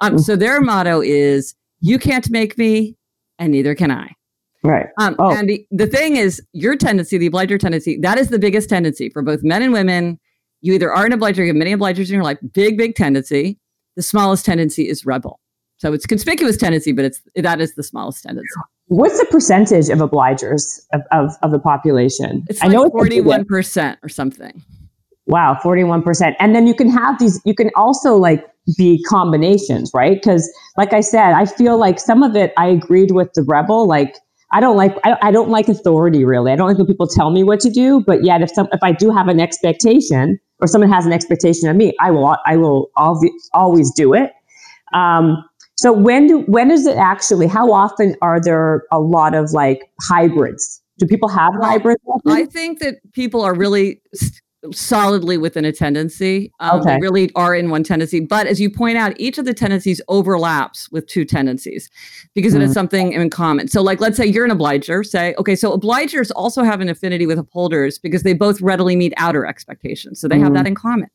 Um, 0.00 0.18
so 0.18 0.34
their 0.34 0.60
motto 0.60 1.00
is, 1.00 1.54
You 1.80 1.98
can't 1.98 2.28
make 2.30 2.58
me, 2.58 2.96
and 3.38 3.52
neither 3.52 3.76
can 3.76 3.92
I. 3.92 4.14
Right. 4.64 4.86
Um, 4.98 5.14
oh. 5.20 5.30
And 5.30 5.48
the, 5.48 5.64
the 5.70 5.86
thing 5.86 6.16
is, 6.16 6.42
your 6.52 6.74
tendency, 6.74 7.18
the 7.18 7.26
obliger 7.26 7.58
tendency, 7.58 7.98
that 8.00 8.18
is 8.18 8.28
the 8.28 8.38
biggest 8.38 8.68
tendency 8.68 9.08
for 9.10 9.22
both 9.22 9.44
men 9.44 9.62
and 9.62 9.72
women. 9.72 10.18
You 10.62 10.72
either 10.72 10.92
are 10.92 11.06
an 11.06 11.12
obliger, 11.12 11.42
you 11.42 11.48
have 11.48 11.56
many 11.56 11.74
obligers 11.74 12.08
in 12.08 12.14
your 12.14 12.24
life, 12.24 12.38
big, 12.52 12.76
big 12.76 12.96
tendency. 12.96 13.58
The 13.94 14.02
smallest 14.02 14.44
tendency 14.44 14.88
is 14.88 15.06
rebel. 15.06 15.38
So 15.76 15.92
it's 15.92 16.06
conspicuous 16.06 16.56
tendency, 16.56 16.90
but 16.92 17.04
it's 17.04 17.20
that 17.36 17.60
is 17.60 17.74
the 17.76 17.84
smallest 17.84 18.24
tendency. 18.24 18.48
What's 18.88 19.18
the 19.18 19.26
percentage 19.26 19.88
of 19.90 19.98
obligers 19.98 20.80
of, 20.92 21.02
of, 21.12 21.36
of 21.42 21.50
the 21.50 21.58
population? 21.58 22.44
It's 22.48 22.60
like 22.60 22.70
I 22.70 22.72
know 22.72 22.90
41% 22.90 23.98
or 24.02 24.08
something. 24.08 24.62
Wow, 25.26 25.58
41%. 25.62 26.34
And 26.40 26.54
then 26.54 26.66
you 26.66 26.74
can 26.74 26.88
have 26.88 27.18
these, 27.18 27.40
you 27.44 27.54
can 27.54 27.70
also 27.76 28.16
like 28.16 28.46
be 28.76 29.02
combinations, 29.04 29.90
right? 29.94 30.14
Because 30.14 30.50
like 30.76 30.92
I 30.92 31.00
said, 31.00 31.32
I 31.32 31.44
feel 31.44 31.78
like 31.78 31.98
some 31.98 32.22
of 32.22 32.34
it 32.34 32.52
I 32.56 32.66
agreed 32.66 33.12
with 33.12 33.32
the 33.34 33.42
rebel, 33.42 33.86
like 33.86 34.16
I 34.50 34.60
don't 34.60 34.76
like 34.76 34.96
I, 35.04 35.16
I 35.20 35.30
don't 35.30 35.50
like 35.50 35.68
authority 35.68 36.24
really. 36.24 36.52
I 36.52 36.56
don't 36.56 36.68
like 36.68 36.78
when 36.78 36.86
people 36.86 37.06
tell 37.06 37.30
me 37.30 37.44
what 37.44 37.60
to 37.60 37.70
do. 37.70 38.02
But 38.06 38.24
yet, 38.24 38.40
if 38.40 38.50
some 38.50 38.68
if 38.72 38.82
I 38.82 38.92
do 38.92 39.10
have 39.10 39.28
an 39.28 39.40
expectation 39.40 40.38
or 40.60 40.66
someone 40.66 40.90
has 40.90 41.04
an 41.04 41.12
expectation 41.12 41.68
of 41.68 41.76
me, 41.76 41.94
I 42.00 42.10
will 42.10 42.36
I 42.46 42.56
will 42.56 42.90
always 43.52 43.92
do 43.94 44.14
it. 44.14 44.32
Um, 44.94 45.44
so 45.78 45.92
when 45.92 46.26
do 46.26 46.40
when 46.40 46.72
is 46.72 46.86
it 46.86 46.96
actually? 46.96 47.46
How 47.46 47.70
often 47.70 48.16
are 48.20 48.40
there 48.40 48.82
a 48.90 48.98
lot 48.98 49.32
of 49.32 49.52
like 49.52 49.88
hybrids? 50.08 50.82
Do 50.98 51.06
people 51.06 51.28
have 51.28 51.52
hybrids? 51.60 52.02
I 52.26 52.46
think 52.46 52.80
that 52.80 52.96
people 53.12 53.42
are 53.42 53.54
really 53.54 54.02
solidly 54.72 55.38
within 55.38 55.64
a 55.64 55.70
tendency. 55.70 56.50
Um, 56.58 56.80
okay. 56.80 56.94
They 56.94 57.00
really 57.00 57.30
are 57.36 57.54
in 57.54 57.70
one 57.70 57.84
tendency. 57.84 58.18
But 58.18 58.48
as 58.48 58.60
you 58.60 58.68
point 58.70 58.98
out, 58.98 59.12
each 59.20 59.38
of 59.38 59.44
the 59.44 59.54
tendencies 59.54 60.00
overlaps 60.08 60.90
with 60.90 61.06
two 61.06 61.24
tendencies 61.24 61.88
because 62.34 62.54
mm-hmm. 62.54 62.62
it 62.62 62.66
has 62.66 62.74
something 62.74 63.12
in 63.12 63.30
common. 63.30 63.68
So, 63.68 63.80
like, 63.80 64.00
let's 64.00 64.16
say 64.16 64.26
you're 64.26 64.44
an 64.44 64.50
obliger. 64.50 65.04
Say, 65.04 65.32
okay, 65.38 65.54
so 65.54 65.78
obligers 65.78 66.32
also 66.34 66.64
have 66.64 66.80
an 66.80 66.88
affinity 66.88 67.24
with 67.24 67.38
upholders 67.38 68.00
because 68.00 68.24
they 68.24 68.32
both 68.32 68.60
readily 68.60 68.96
meet 68.96 69.14
outer 69.16 69.46
expectations. 69.46 70.20
So 70.20 70.26
they 70.26 70.34
mm-hmm. 70.34 70.44
have 70.46 70.54
that 70.54 70.66
in 70.66 70.74
common. 70.74 71.08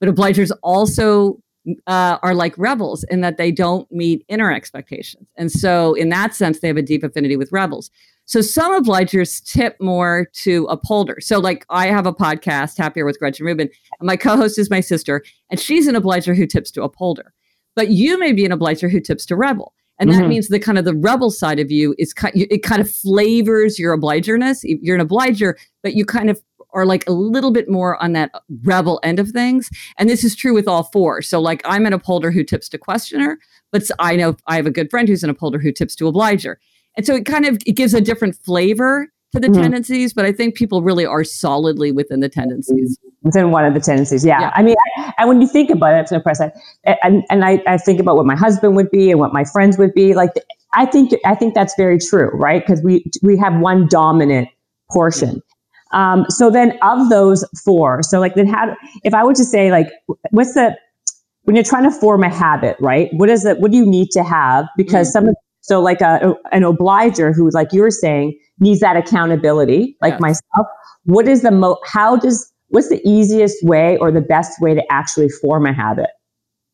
But 0.00 0.10
obligers 0.10 0.52
also 0.62 1.38
uh, 1.86 2.18
are 2.22 2.34
like 2.34 2.56
rebels 2.58 3.04
in 3.04 3.20
that 3.20 3.36
they 3.36 3.52
don't 3.52 3.90
meet 3.92 4.24
inner 4.28 4.52
expectations. 4.52 5.28
And 5.36 5.50
so, 5.50 5.94
in 5.94 6.08
that 6.08 6.34
sense, 6.34 6.60
they 6.60 6.68
have 6.68 6.76
a 6.76 6.82
deep 6.82 7.04
affinity 7.04 7.36
with 7.36 7.52
rebels. 7.52 7.90
So 8.24 8.40
some 8.40 8.72
obligers 8.80 9.44
tip 9.44 9.76
more 9.80 10.28
to 10.34 10.66
upholder. 10.66 11.18
So 11.20 11.38
like 11.38 11.66
I 11.70 11.88
have 11.88 12.06
a 12.06 12.14
podcast, 12.14 12.78
Happier 12.78 13.04
with 13.04 13.18
Gretchen 13.18 13.44
Rubin, 13.44 13.68
and 14.00 14.06
my 14.06 14.16
co-host 14.16 14.58
is 14.58 14.70
my 14.70 14.80
sister, 14.80 15.22
and 15.50 15.58
she's 15.58 15.86
an 15.86 15.96
obliger 15.96 16.34
who 16.34 16.46
tips 16.46 16.70
to 16.72 16.82
upholder. 16.82 17.32
But 17.74 17.90
you 17.90 18.18
may 18.18 18.32
be 18.32 18.44
an 18.44 18.52
obliger 18.52 18.88
who 18.88 19.00
tips 19.00 19.26
to 19.26 19.36
rebel. 19.36 19.74
And 19.98 20.10
that 20.10 20.20
mm-hmm. 20.20 20.28
means 20.30 20.48
the 20.48 20.58
kind 20.58 20.78
of 20.78 20.84
the 20.84 20.96
rebel 20.96 21.30
side 21.30 21.60
of 21.60 21.70
you 21.70 21.94
is 21.98 22.14
it 22.34 22.62
kind 22.62 22.80
of 22.80 22.90
flavors 22.90 23.78
your 23.78 23.92
obligerness. 23.92 24.64
You're 24.64 24.96
an 24.96 25.00
obliger, 25.00 25.56
but 25.82 25.94
you 25.94 26.04
kind 26.04 26.28
of 26.28 26.42
are 26.72 26.86
like 26.86 27.08
a 27.08 27.12
little 27.12 27.50
bit 27.50 27.68
more 27.68 28.02
on 28.02 28.12
that 28.12 28.30
rebel 28.62 29.00
end 29.02 29.18
of 29.18 29.30
things. 29.30 29.70
And 29.98 30.08
this 30.08 30.24
is 30.24 30.34
true 30.34 30.54
with 30.54 30.68
all 30.68 30.84
four. 30.84 31.22
So 31.22 31.40
like 31.40 31.62
I'm 31.64 31.86
an 31.86 31.92
upholder 31.92 32.30
who 32.30 32.44
tips 32.44 32.68
to 32.70 32.78
questioner, 32.78 33.38
but 33.70 33.84
I 33.98 34.16
know 34.16 34.36
I 34.46 34.56
have 34.56 34.66
a 34.66 34.70
good 34.70 34.90
friend 34.90 35.08
who's 35.08 35.22
an 35.22 35.30
upholder 35.30 35.58
who 35.58 35.72
tips 35.72 35.94
to 35.96 36.08
obliger. 36.08 36.58
And 36.96 37.06
so 37.06 37.14
it 37.14 37.24
kind 37.26 37.46
of 37.46 37.58
it 37.66 37.72
gives 37.72 37.94
a 37.94 38.00
different 38.00 38.36
flavor 38.36 39.08
to 39.32 39.40
the 39.40 39.48
mm-hmm. 39.48 39.62
tendencies, 39.62 40.12
but 40.12 40.24
I 40.24 40.32
think 40.32 40.54
people 40.54 40.82
really 40.82 41.06
are 41.06 41.24
solidly 41.24 41.90
within 41.90 42.20
the 42.20 42.28
tendencies. 42.28 42.98
Within 43.22 43.50
one 43.50 43.64
of 43.64 43.72
the 43.72 43.80
tendencies, 43.80 44.24
yeah. 44.24 44.40
yeah. 44.40 44.52
I 44.54 44.62
mean, 44.62 44.76
I, 44.98 45.12
and 45.18 45.28
when 45.28 45.40
you 45.40 45.48
think 45.48 45.70
about 45.70 46.12
it, 46.12 46.22
press, 46.22 46.40
I, 46.40 46.52
and 47.02 47.22
and 47.30 47.44
I, 47.44 47.62
I 47.66 47.78
think 47.78 48.00
about 48.00 48.16
what 48.16 48.26
my 48.26 48.36
husband 48.36 48.76
would 48.76 48.90
be 48.90 49.10
and 49.10 49.18
what 49.18 49.32
my 49.32 49.44
friends 49.44 49.78
would 49.78 49.94
be 49.94 50.14
like. 50.14 50.32
I 50.74 50.86
think 50.86 51.12
I 51.24 51.34
think 51.34 51.54
that's 51.54 51.74
very 51.76 51.98
true, 51.98 52.30
right? 52.34 52.62
Because 52.64 52.82
we 52.82 53.04
we 53.22 53.38
have 53.38 53.58
one 53.58 53.86
dominant 53.88 54.48
portion. 54.90 55.40
Um, 55.92 56.24
so 56.28 56.50
then, 56.50 56.78
of 56.82 57.08
those 57.10 57.44
four, 57.64 58.02
so 58.02 58.20
like 58.20 58.34
then 58.34 58.46
how? 58.46 58.74
If 59.04 59.14
I 59.14 59.24
were 59.24 59.34
to 59.34 59.44
say 59.44 59.70
like, 59.70 59.88
what's 60.30 60.54
the 60.54 60.76
when 61.44 61.56
you're 61.56 61.64
trying 61.64 61.84
to 61.84 61.90
form 61.90 62.22
a 62.22 62.28
habit, 62.30 62.76
right? 62.80 63.10
What 63.12 63.28
is 63.28 63.44
it? 63.44 63.58
What 63.60 63.70
do 63.70 63.76
you 63.76 63.86
need 63.86 64.10
to 64.12 64.22
have? 64.22 64.66
Because 64.76 65.08
mm-hmm. 65.08 65.26
some 65.26 65.28
of 65.28 65.34
So 65.60 65.80
like 65.80 66.00
a, 66.00 66.34
an 66.50 66.64
obliger 66.64 67.32
who, 67.32 67.50
like 67.50 67.72
you 67.72 67.82
were 67.82 67.90
saying, 67.90 68.38
needs 68.58 68.80
that 68.80 68.96
accountability, 68.96 69.96
like 70.00 70.14
yes. 70.14 70.20
myself. 70.20 70.66
What 71.04 71.28
is 71.28 71.42
the 71.42 71.50
mo? 71.50 71.78
How 71.84 72.16
does 72.16 72.52
what's 72.68 72.88
the 72.88 73.00
easiest 73.08 73.64
way 73.64 73.96
or 73.98 74.10
the 74.10 74.20
best 74.20 74.60
way 74.60 74.74
to 74.74 74.82
actually 74.90 75.28
form 75.28 75.66
a 75.66 75.72
habit 75.72 76.10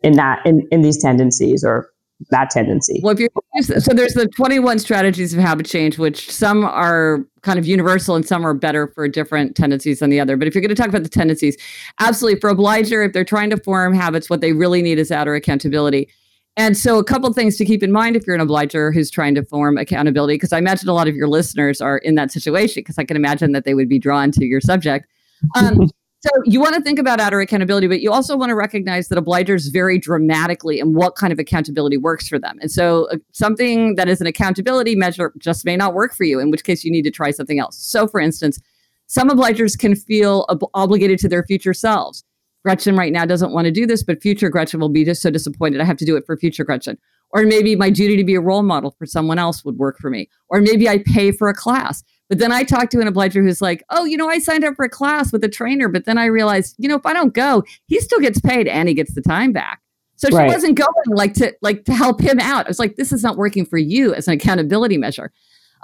in 0.02 0.12
that 0.12 0.44
in 0.46 0.66
in 0.70 0.82
these 0.82 1.00
tendencies 1.02 1.64
or 1.64 1.90
that 2.30 2.50
tendency. 2.50 3.00
Well, 3.02 3.14
if 3.14 3.20
you're 3.20 3.30
so 3.62 3.94
there's 3.94 4.14
the 4.14 4.26
21 4.28 4.78
strategies 4.78 5.32
of 5.32 5.40
habit 5.40 5.66
change, 5.66 5.98
which 5.98 6.30
some 6.30 6.64
are 6.64 7.24
kind 7.42 7.58
of 7.58 7.66
universal 7.66 8.16
and 8.16 8.26
some 8.26 8.44
are 8.44 8.54
better 8.54 8.88
for 8.88 9.08
different 9.08 9.56
tendencies 9.56 10.00
than 10.00 10.10
the 10.10 10.20
other. 10.20 10.36
But 10.36 10.48
if 10.48 10.54
you're 10.54 10.62
going 10.62 10.74
to 10.74 10.74
talk 10.74 10.88
about 10.88 11.04
the 11.04 11.08
tendencies, 11.08 11.56
absolutely 12.00 12.40
for 12.40 12.50
obliger, 12.50 13.02
if 13.02 13.12
they're 13.12 13.24
trying 13.24 13.50
to 13.50 13.56
form 13.56 13.94
habits, 13.94 14.28
what 14.28 14.40
they 14.40 14.52
really 14.52 14.82
need 14.82 14.98
is 14.98 15.10
outer 15.10 15.34
accountability. 15.34 16.08
And 16.56 16.76
so, 16.76 16.98
a 16.98 17.04
couple 17.04 17.32
things 17.32 17.56
to 17.58 17.64
keep 17.64 17.84
in 17.84 17.92
mind 17.92 18.16
if 18.16 18.26
you're 18.26 18.34
an 18.34 18.40
obliger 18.40 18.90
who's 18.90 19.12
trying 19.12 19.36
to 19.36 19.44
form 19.44 19.78
accountability, 19.78 20.34
because 20.34 20.52
I 20.52 20.58
imagine 20.58 20.88
a 20.88 20.92
lot 20.92 21.06
of 21.06 21.14
your 21.14 21.28
listeners 21.28 21.80
are 21.80 21.98
in 21.98 22.16
that 22.16 22.32
situation, 22.32 22.80
because 22.80 22.98
I 22.98 23.04
can 23.04 23.16
imagine 23.16 23.52
that 23.52 23.64
they 23.64 23.74
would 23.74 23.88
be 23.88 24.00
drawn 24.00 24.32
to 24.32 24.44
your 24.44 24.60
subject. 24.60 25.06
Um, 25.54 25.88
so 26.20 26.30
you 26.44 26.60
want 26.60 26.74
to 26.74 26.80
think 26.80 26.98
about 26.98 27.20
outer 27.20 27.40
accountability, 27.40 27.86
but 27.86 28.00
you 28.00 28.12
also 28.12 28.36
want 28.36 28.50
to 28.50 28.56
recognize 28.56 29.06
that 29.08 29.18
obligers 29.18 29.72
vary 29.72 29.98
dramatically 29.98 30.80
in 30.80 30.92
what 30.92 31.14
kind 31.14 31.32
of 31.32 31.38
accountability 31.38 31.96
works 31.96 32.26
for 32.26 32.40
them. 32.40 32.58
And 32.60 32.72
so 32.72 33.08
uh, 33.12 33.18
something 33.32 33.94
that 33.94 34.08
is 34.08 34.20
an 34.20 34.26
accountability 34.26 34.96
measure 34.96 35.32
just 35.38 35.64
may 35.64 35.76
not 35.76 35.94
work 35.94 36.14
for 36.14 36.24
you, 36.24 36.40
in 36.40 36.50
which 36.50 36.64
case 36.64 36.82
you 36.82 36.90
need 36.90 37.02
to 37.02 37.12
try 37.12 37.30
something 37.30 37.60
else. 37.60 37.78
So 37.78 38.08
for 38.08 38.18
instance, 38.18 38.58
some 39.06 39.30
obligers 39.30 39.78
can 39.78 39.94
feel 39.94 40.44
ob- 40.48 40.68
obligated 40.74 41.20
to 41.20 41.28
their 41.28 41.44
future 41.44 41.72
selves. 41.72 42.24
Gretchen 42.64 42.96
right 42.96 43.12
now 43.12 43.24
doesn't 43.24 43.52
want 43.52 43.66
to 43.66 43.70
do 43.70 43.86
this, 43.86 44.02
but 44.02 44.20
future 44.20 44.48
Gretchen 44.48 44.80
will 44.80 44.88
be 44.88 45.04
just 45.04 45.22
so 45.22 45.30
disappointed. 45.30 45.80
I 45.80 45.84
have 45.84 45.96
to 45.98 46.04
do 46.04 46.16
it 46.16 46.26
for 46.26 46.36
future 46.36 46.64
Gretchen. 46.64 46.98
Or 47.30 47.42
maybe 47.44 47.76
my 47.76 47.90
duty 47.90 48.16
to 48.16 48.24
be 48.24 48.34
a 48.34 48.40
role 48.40 48.62
model 48.62 48.90
for 48.98 49.06
someone 49.06 49.38
else 49.38 49.64
would 49.64 49.76
work 49.76 49.98
for 49.98 50.10
me. 50.10 50.28
Or 50.48 50.60
maybe 50.60 50.88
I 50.88 50.98
pay 50.98 51.30
for 51.30 51.48
a 51.48 51.54
class. 51.54 52.02
But 52.28 52.38
then 52.38 52.52
I 52.52 52.62
talked 52.62 52.92
to 52.92 53.00
an 53.00 53.08
obliger 53.08 53.42
who's 53.42 53.62
like, 53.62 53.82
oh, 53.90 54.04
you 54.04 54.16
know, 54.16 54.28
I 54.28 54.38
signed 54.38 54.64
up 54.64 54.76
for 54.76 54.84
a 54.84 54.90
class 54.90 55.32
with 55.32 55.42
a 55.44 55.48
trainer, 55.48 55.88
but 55.88 56.04
then 56.04 56.18
I 56.18 56.26
realized, 56.26 56.74
you 56.78 56.88
know, 56.88 56.96
if 56.96 57.06
I 57.06 57.12
don't 57.12 57.32
go, 57.32 57.64
he 57.86 58.00
still 58.00 58.20
gets 58.20 58.40
paid 58.40 58.68
and 58.68 58.88
he 58.88 58.94
gets 58.94 59.14
the 59.14 59.22
time 59.22 59.52
back. 59.52 59.80
So 60.16 60.28
right. 60.30 60.48
she 60.48 60.54
wasn't 60.54 60.76
going 60.76 60.88
like 61.08 61.34
to 61.34 61.54
like 61.62 61.84
to 61.84 61.94
help 61.94 62.20
him 62.20 62.38
out. 62.40 62.66
I 62.66 62.68
was 62.68 62.78
like, 62.78 62.96
this 62.96 63.12
is 63.12 63.22
not 63.22 63.36
working 63.36 63.64
for 63.64 63.78
you 63.78 64.14
as 64.14 64.26
an 64.26 64.34
accountability 64.34 64.98
measure. 64.98 65.32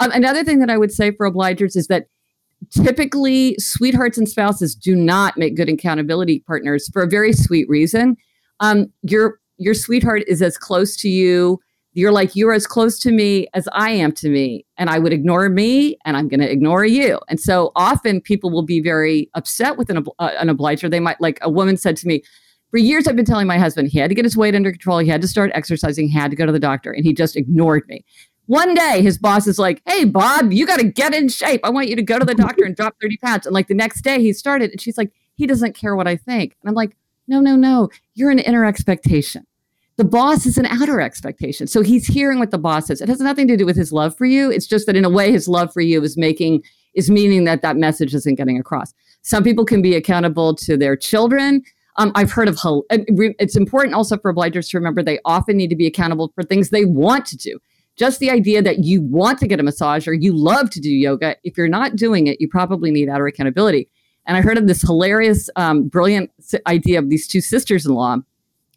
Um, 0.01 0.11
another 0.11 0.43
thing 0.43 0.59
that 0.59 0.71
I 0.71 0.77
would 0.77 0.93
say 0.93 1.13
for 1.13 1.31
obligers 1.31 1.77
is 1.77 1.87
that 1.87 2.09
typically 2.71 3.57
sweethearts 3.59 4.19
and 4.19 4.29
spouses 4.29 4.75
do 4.75 4.97
not 4.97 5.37
make 5.37 5.57
good 5.57 5.69
accountability 5.69 6.41
partners 6.41 6.91
for 6.93 7.03
a 7.03 7.09
very 7.09 7.33
sweet 7.33 7.69
reason. 7.69 8.17
Um, 8.61 8.93
your 9.03 9.39
your 9.57 9.75
sweetheart 9.75 10.25
is 10.27 10.43
as 10.43 10.59
close 10.59 10.97
to 10.99 11.09
you 11.09 11.61
you're 11.95 12.13
like 12.13 12.35
you're 12.35 12.53
as 12.53 12.67
close 12.67 12.99
to 12.99 13.11
me 13.11 13.47
as 13.55 13.69
i 13.73 13.91
am 13.91 14.13
to 14.13 14.29
me 14.29 14.67
and 14.77 14.91
i 14.91 14.99
would 14.99 15.13
ignore 15.13 15.49
me 15.49 15.97
and 16.05 16.17
i'm 16.17 16.29
going 16.29 16.41
to 16.41 16.51
ignore 16.51 16.85
you. 16.85 17.19
And 17.29 17.41
so 17.41 17.73
often 17.77 18.21
people 18.21 18.51
will 18.51 18.65
be 18.65 18.81
very 18.81 19.31
upset 19.35 19.79
with 19.79 19.89
an, 19.89 20.05
uh, 20.19 20.31
an 20.39 20.49
obliger. 20.49 20.89
They 20.89 21.01
might 21.01 21.21
like 21.21 21.39
a 21.41 21.49
woman 21.49 21.77
said 21.77 21.97
to 21.99 22.07
me 22.07 22.23
for 22.71 22.79
years 22.79 23.07
i've 23.07 23.17
been 23.17 23.25
telling 23.25 23.47
my 23.47 23.59
husband 23.59 23.89
he 23.89 23.99
had 23.99 24.09
to 24.09 24.15
get 24.15 24.25
his 24.25 24.37
weight 24.37 24.55
under 24.55 24.71
control 24.71 24.99
he 24.99 25.09
had 25.09 25.23
to 25.23 25.29
start 25.29 25.51
exercising 25.55 26.09
he 26.09 26.15
had 26.15 26.31
to 26.31 26.37
go 26.37 26.45
to 26.45 26.53
the 26.53 26.59
doctor 26.59 26.93
and 26.93 27.05
he 27.05 27.15
just 27.15 27.37
ignored 27.37 27.85
me. 27.89 28.05
One 28.47 28.75
day 28.75 29.01
his 29.01 29.17
boss 29.17 29.47
is 29.47 29.59
like 29.59 29.81
hey 29.87 30.05
bob 30.05 30.53
you 30.53 30.67
got 30.67 30.81
to 30.81 30.85
get 30.85 31.15
in 31.15 31.29
shape. 31.29 31.61
I 31.65 31.71
want 31.71 31.89
you 31.89 31.97
to 31.97 32.03
go 32.03 32.19
to 32.19 32.27
the 32.27 32.35
doctor 32.35 32.65
and 32.65 32.77
drop 32.77 32.97
30 33.01 33.17
pounds. 33.19 33.47
And 33.47 33.55
like 33.55 33.69
the 33.69 33.75
next 33.75 34.03
day 34.03 34.21
he 34.21 34.33
started 34.33 34.71
and 34.71 34.81
she's 34.81 34.99
like 34.99 35.13
he 35.37 35.47
doesn't 35.47 35.75
care 35.75 35.95
what 35.97 36.09
i 36.09 36.17
think. 36.17 36.57
And 36.63 36.69
i'm 36.69 36.75
like 36.75 36.97
no 37.27 37.41
no 37.41 37.57
no. 37.57 37.89
You're 38.15 38.31
an 38.31 38.39
inner 38.39 38.65
expectation 38.65 39.47
the 39.97 40.05
boss 40.05 40.45
is 40.45 40.59
an 40.59 40.67
outer 40.67 41.01
expectation. 41.01 41.67
So 41.67 41.83
he's 41.83 42.07
hearing 42.07 42.39
what 42.39 42.51
the 42.51 42.59
boss 42.59 42.87
says. 42.87 43.01
It 43.01 43.09
has 43.09 43.21
nothing 43.21 43.47
to 43.49 43.57
do 43.57 43.65
with 43.65 43.77
his 43.77 43.93
love 43.93 44.17
for 44.17 44.25
you. 44.25 44.51
It's 44.51 44.67
just 44.67 44.87
that 44.87 44.97
in 44.97 45.05
a 45.05 45.11
way, 45.11 45.31
his 45.31 45.47
love 45.47 45.73
for 45.73 45.81
you 45.81 46.03
is 46.03 46.17
making 46.17 46.63
is 46.95 47.11
meaning 47.11 47.45
that 47.45 47.63
that 47.63 47.77
message 47.77 48.15
isn't 48.15 48.37
getting 48.37 48.59
across. 48.59 48.93
Some 49.23 49.43
people 49.43 49.65
can 49.65 49.83
be 49.83 49.95
accountable 49.95 50.55
to 50.57 50.77
their 50.77 50.97
children. 50.97 51.63
Um, 51.97 52.13
I've 52.15 52.33
heard 52.33 52.49
of 52.49 52.59
it's 52.91 53.57
important 53.57 53.95
also 53.95 54.19
for 54.19 54.33
obligers 54.33 54.69
to 54.71 54.79
remember 54.79 55.03
they 55.03 55.21
often 55.25 55.57
need 55.57 55.71
to 55.71 55.77
be 55.77 55.87
accountable 55.87 56.33
for 56.35 56.43
things 56.43 56.71
they 56.71 56.85
want 56.85 57.27
to 57.27 57.37
do. 57.37 57.59
Just 57.97 58.19
the 58.19 58.31
idea 58.31 58.61
that 58.63 58.81
you 58.81 59.03
want 59.03 59.39
to 59.39 59.47
get 59.47 59.61
a 59.61 59.63
massage 59.63 60.09
or 60.09 60.15
you 60.15 60.37
love 60.37 60.71
to 60.71 60.81
do 60.81 60.91
yoga, 60.91 61.37
if 61.45 61.57
you're 61.57 61.69
not 61.69 61.95
doing 61.95 62.27
it, 62.27 62.41
you 62.41 62.49
probably 62.49 62.91
need 62.91 63.09
outer 63.09 63.27
accountability. 63.27 63.89
And 64.27 64.37
I 64.37 64.41
heard 64.41 64.59
of 64.59 64.67
this 64.67 64.83
hilarious, 64.83 65.49
um, 65.55 65.87
brilliant 65.87 66.31
idea 66.67 66.99
of 66.99 67.09
these 67.11 67.29
two 67.29 67.41
sisters 67.41 67.87
in 67.87 67.95
law 67.95 68.19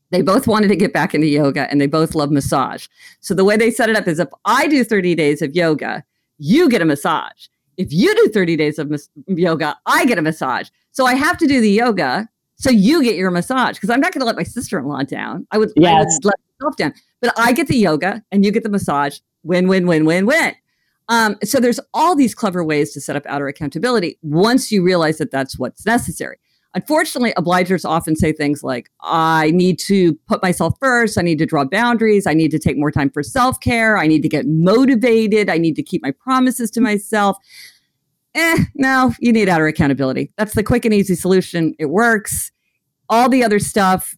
they 0.10 0.22
both 0.22 0.48
wanted 0.48 0.70
to 0.70 0.76
get 0.76 0.94
back 0.94 1.14
into 1.14 1.28
yoga 1.28 1.70
and 1.70 1.82
they 1.82 1.88
both 1.88 2.16
love 2.16 2.32
massage. 2.32 2.88
So 3.20 3.34
the 3.34 3.44
way 3.44 3.58
they 3.58 3.72
set 3.72 3.90
it 3.90 3.96
up 3.96 4.08
is 4.08 4.20
if 4.20 4.30
I 4.46 4.68
do 4.68 4.84
30 4.84 5.16
days 5.16 5.42
of 5.42 5.56
yoga, 5.56 6.04
you 6.38 6.70
get 6.70 6.82
a 6.82 6.86
massage. 6.86 7.48
If 7.78 7.92
you 7.92 8.16
do 8.16 8.30
30 8.30 8.56
days 8.56 8.80
of 8.80 8.90
mas- 8.90 9.10
yoga, 9.28 9.78
I 9.86 10.06
get 10.06 10.18
a 10.18 10.22
massage. 10.22 10.70
So 10.92 11.06
I 11.06 11.14
have 11.14 11.38
to 11.38 11.48
do 11.48 11.62
the 11.62 11.70
yoga 11.70 12.28
so 12.56 12.72
you 12.72 13.04
get 13.04 13.16
your 13.16 13.30
massage 13.30 13.76
because 13.76 13.90
I'm 13.90 14.00
not 14.00 14.14
going 14.14 14.22
to 14.22 14.26
let 14.26 14.36
my 14.36 14.44
sister-in-law 14.44 15.04
down. 15.04 15.46
I 15.52 15.60
would, 15.60 15.72
yes. 15.76 15.94
I 15.94 16.00
would 16.00 16.26
let 16.26 16.36
myself 16.60 16.76
down. 16.76 16.94
But 17.22 17.34
I 17.38 17.54
get 17.54 17.68
the 17.68 17.78
yoga 17.78 18.24
and 18.32 18.44
you 18.44 18.52
get 18.52 18.64
the 18.64 18.70
massage. 18.70 19.20
Win, 19.44 19.68
win, 19.68 19.86
win, 19.86 20.06
win, 20.06 20.26
win. 20.26 20.56
Um, 21.10 21.38
so 21.44 21.60
there's 21.60 21.80
all 21.94 22.16
these 22.16 22.36
clever 22.36 22.64
ways 22.64 22.94
to 22.94 23.02
set 23.02 23.16
up 23.16 23.26
outer 23.28 23.48
accountability 23.48 24.18
once 24.24 24.72
you 24.72 24.84
realize 24.84 25.20
that 25.20 25.32
that's 25.32 25.58
what's 25.58 25.86
necessary. 25.86 26.38
Unfortunately, 26.78 27.34
obligers 27.34 27.84
often 27.84 28.16
say 28.16 28.32
things 28.32 28.62
like, 28.62 28.92
I 29.02 29.50
need 29.50 29.80
to 29.80 30.14
put 30.28 30.44
myself 30.44 30.76
first. 30.80 31.18
I 31.18 31.24
need 31.24 31.40
to 31.40 31.46
draw 31.48 31.66
boundaries. 31.66 32.28
I 32.28 32.36
need 32.36 32.52
to 32.52 32.60
take 32.60 32.78
more 32.78 32.92
time 32.92 33.10
for 33.10 33.24
self 33.24 33.60
care. 33.62 33.98
I 33.98 34.06
need 34.06 34.22
to 34.22 34.30
get 34.30 34.46
motivated. 34.46 35.50
I 35.50 35.58
need 35.58 35.76
to 35.78 35.82
keep 35.82 36.04
my 36.04 36.12
promises 36.12 36.70
to 36.72 36.80
myself. 36.80 37.36
Eh, 38.36 38.66
no, 38.76 39.12
you 39.20 39.34
need 39.34 39.50
outer 39.50 39.66
accountability. 39.66 40.32
That's 40.38 40.54
the 40.54 40.62
quick 40.62 40.86
and 40.86 40.94
easy 40.94 41.16
solution. 41.16 41.74
It 41.80 41.88
works. 41.88 42.52
All 43.10 43.28
the 43.28 43.44
other 43.44 43.58
stuff, 43.58 44.16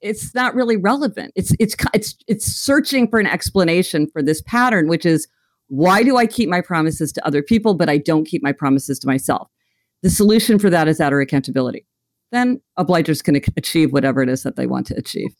it's 0.00 0.34
not 0.34 0.56
really 0.56 0.76
relevant. 0.76 1.32
It's 1.36 1.52
it's 1.60 1.76
it's 1.94 2.16
it's 2.26 2.46
searching 2.46 3.06
for 3.06 3.20
an 3.20 3.28
explanation 3.28 4.08
for 4.12 4.24
this 4.24 4.42
pattern, 4.42 4.88
which 4.88 5.06
is 5.06 5.28
why 5.68 6.02
do 6.02 6.16
I 6.16 6.26
keep 6.26 6.48
my 6.48 6.62
promises 6.62 7.12
to 7.12 7.24
other 7.24 7.44
people, 7.44 7.74
but 7.74 7.88
I 7.88 7.98
don't 7.98 8.24
keep 8.24 8.42
my 8.42 8.50
promises 8.50 8.98
to 8.98 9.06
myself? 9.06 9.48
The 10.02 10.10
solution 10.10 10.58
for 10.58 10.70
that 10.70 10.88
is 10.88 11.00
outer 11.00 11.20
accountability. 11.20 11.86
Then 12.32 12.60
obligers 12.78 13.22
can 13.22 13.36
achieve 13.56 13.92
whatever 13.92 14.22
it 14.22 14.28
is 14.28 14.42
that 14.44 14.56
they 14.56 14.66
want 14.66 14.86
to 14.88 14.94
achieve. 14.96 15.30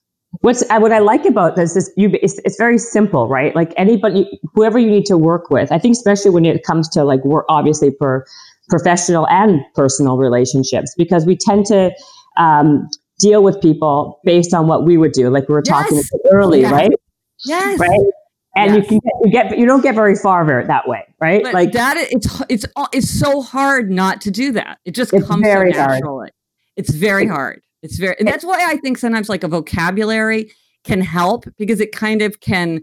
What's 0.42 0.62
uh, 0.70 0.78
what 0.78 0.92
I 0.92 0.98
like 0.98 1.24
about 1.24 1.56
this 1.56 1.76
is 1.76 1.92
you. 1.96 2.10
It's, 2.22 2.38
it's 2.44 2.56
very 2.56 2.78
simple, 2.78 3.28
right? 3.28 3.54
Like 3.56 3.72
anybody, 3.76 4.40
whoever 4.54 4.78
you 4.78 4.90
need 4.90 5.06
to 5.06 5.18
work 5.18 5.50
with. 5.50 5.72
I 5.72 5.78
think 5.78 5.92
especially 5.92 6.30
when 6.30 6.44
it 6.44 6.62
comes 6.64 6.88
to 6.90 7.04
like 7.04 7.24
we're 7.24 7.44
obviously 7.48 7.90
for 7.98 8.26
professional 8.68 9.26
and 9.28 9.60
personal 9.74 10.16
relationships 10.16 10.94
because 10.96 11.26
we 11.26 11.36
tend 11.36 11.66
to 11.66 11.90
um, 12.38 12.88
deal 13.18 13.42
with 13.42 13.60
people 13.60 14.20
based 14.24 14.54
on 14.54 14.68
what 14.68 14.84
we 14.84 14.96
would 14.96 15.12
do, 15.12 15.30
like 15.30 15.48
we 15.48 15.54
were 15.54 15.62
yes. 15.66 15.82
talking 15.82 16.02
early, 16.30 16.60
yes. 16.60 16.72
right? 16.72 16.90
Yes. 17.44 17.78
Right 17.80 18.00
and 18.56 18.74
yes. 18.74 18.90
you 18.90 19.00
can 19.00 19.00
you 19.24 19.30
get 19.30 19.58
you 19.58 19.66
don't 19.66 19.82
get 19.82 19.94
very 19.94 20.16
far 20.16 20.44
that 20.66 20.88
way, 20.88 21.06
right? 21.20 21.42
But 21.42 21.54
like 21.54 21.72
that, 21.72 21.96
it's 21.96 22.42
it's 22.48 22.66
it's 22.92 23.10
so 23.10 23.42
hard 23.42 23.90
not 23.90 24.20
to 24.22 24.30
do 24.30 24.52
that. 24.52 24.78
It 24.84 24.92
just 24.92 25.12
comes 25.12 25.42
very 25.42 25.72
so 25.72 25.78
naturally. 25.78 26.02
Hard. 26.04 26.32
It's 26.76 26.90
very 26.90 27.26
hard. 27.26 27.62
It's 27.82 27.98
very, 27.98 28.16
and 28.18 28.28
that's 28.28 28.44
why 28.44 28.58
I 28.70 28.76
think 28.76 28.98
sometimes 28.98 29.28
like 29.28 29.42
a 29.42 29.48
vocabulary 29.48 30.52
can 30.84 31.00
help 31.00 31.44
because 31.56 31.80
it 31.80 31.92
kind 31.92 32.22
of 32.22 32.40
can 32.40 32.80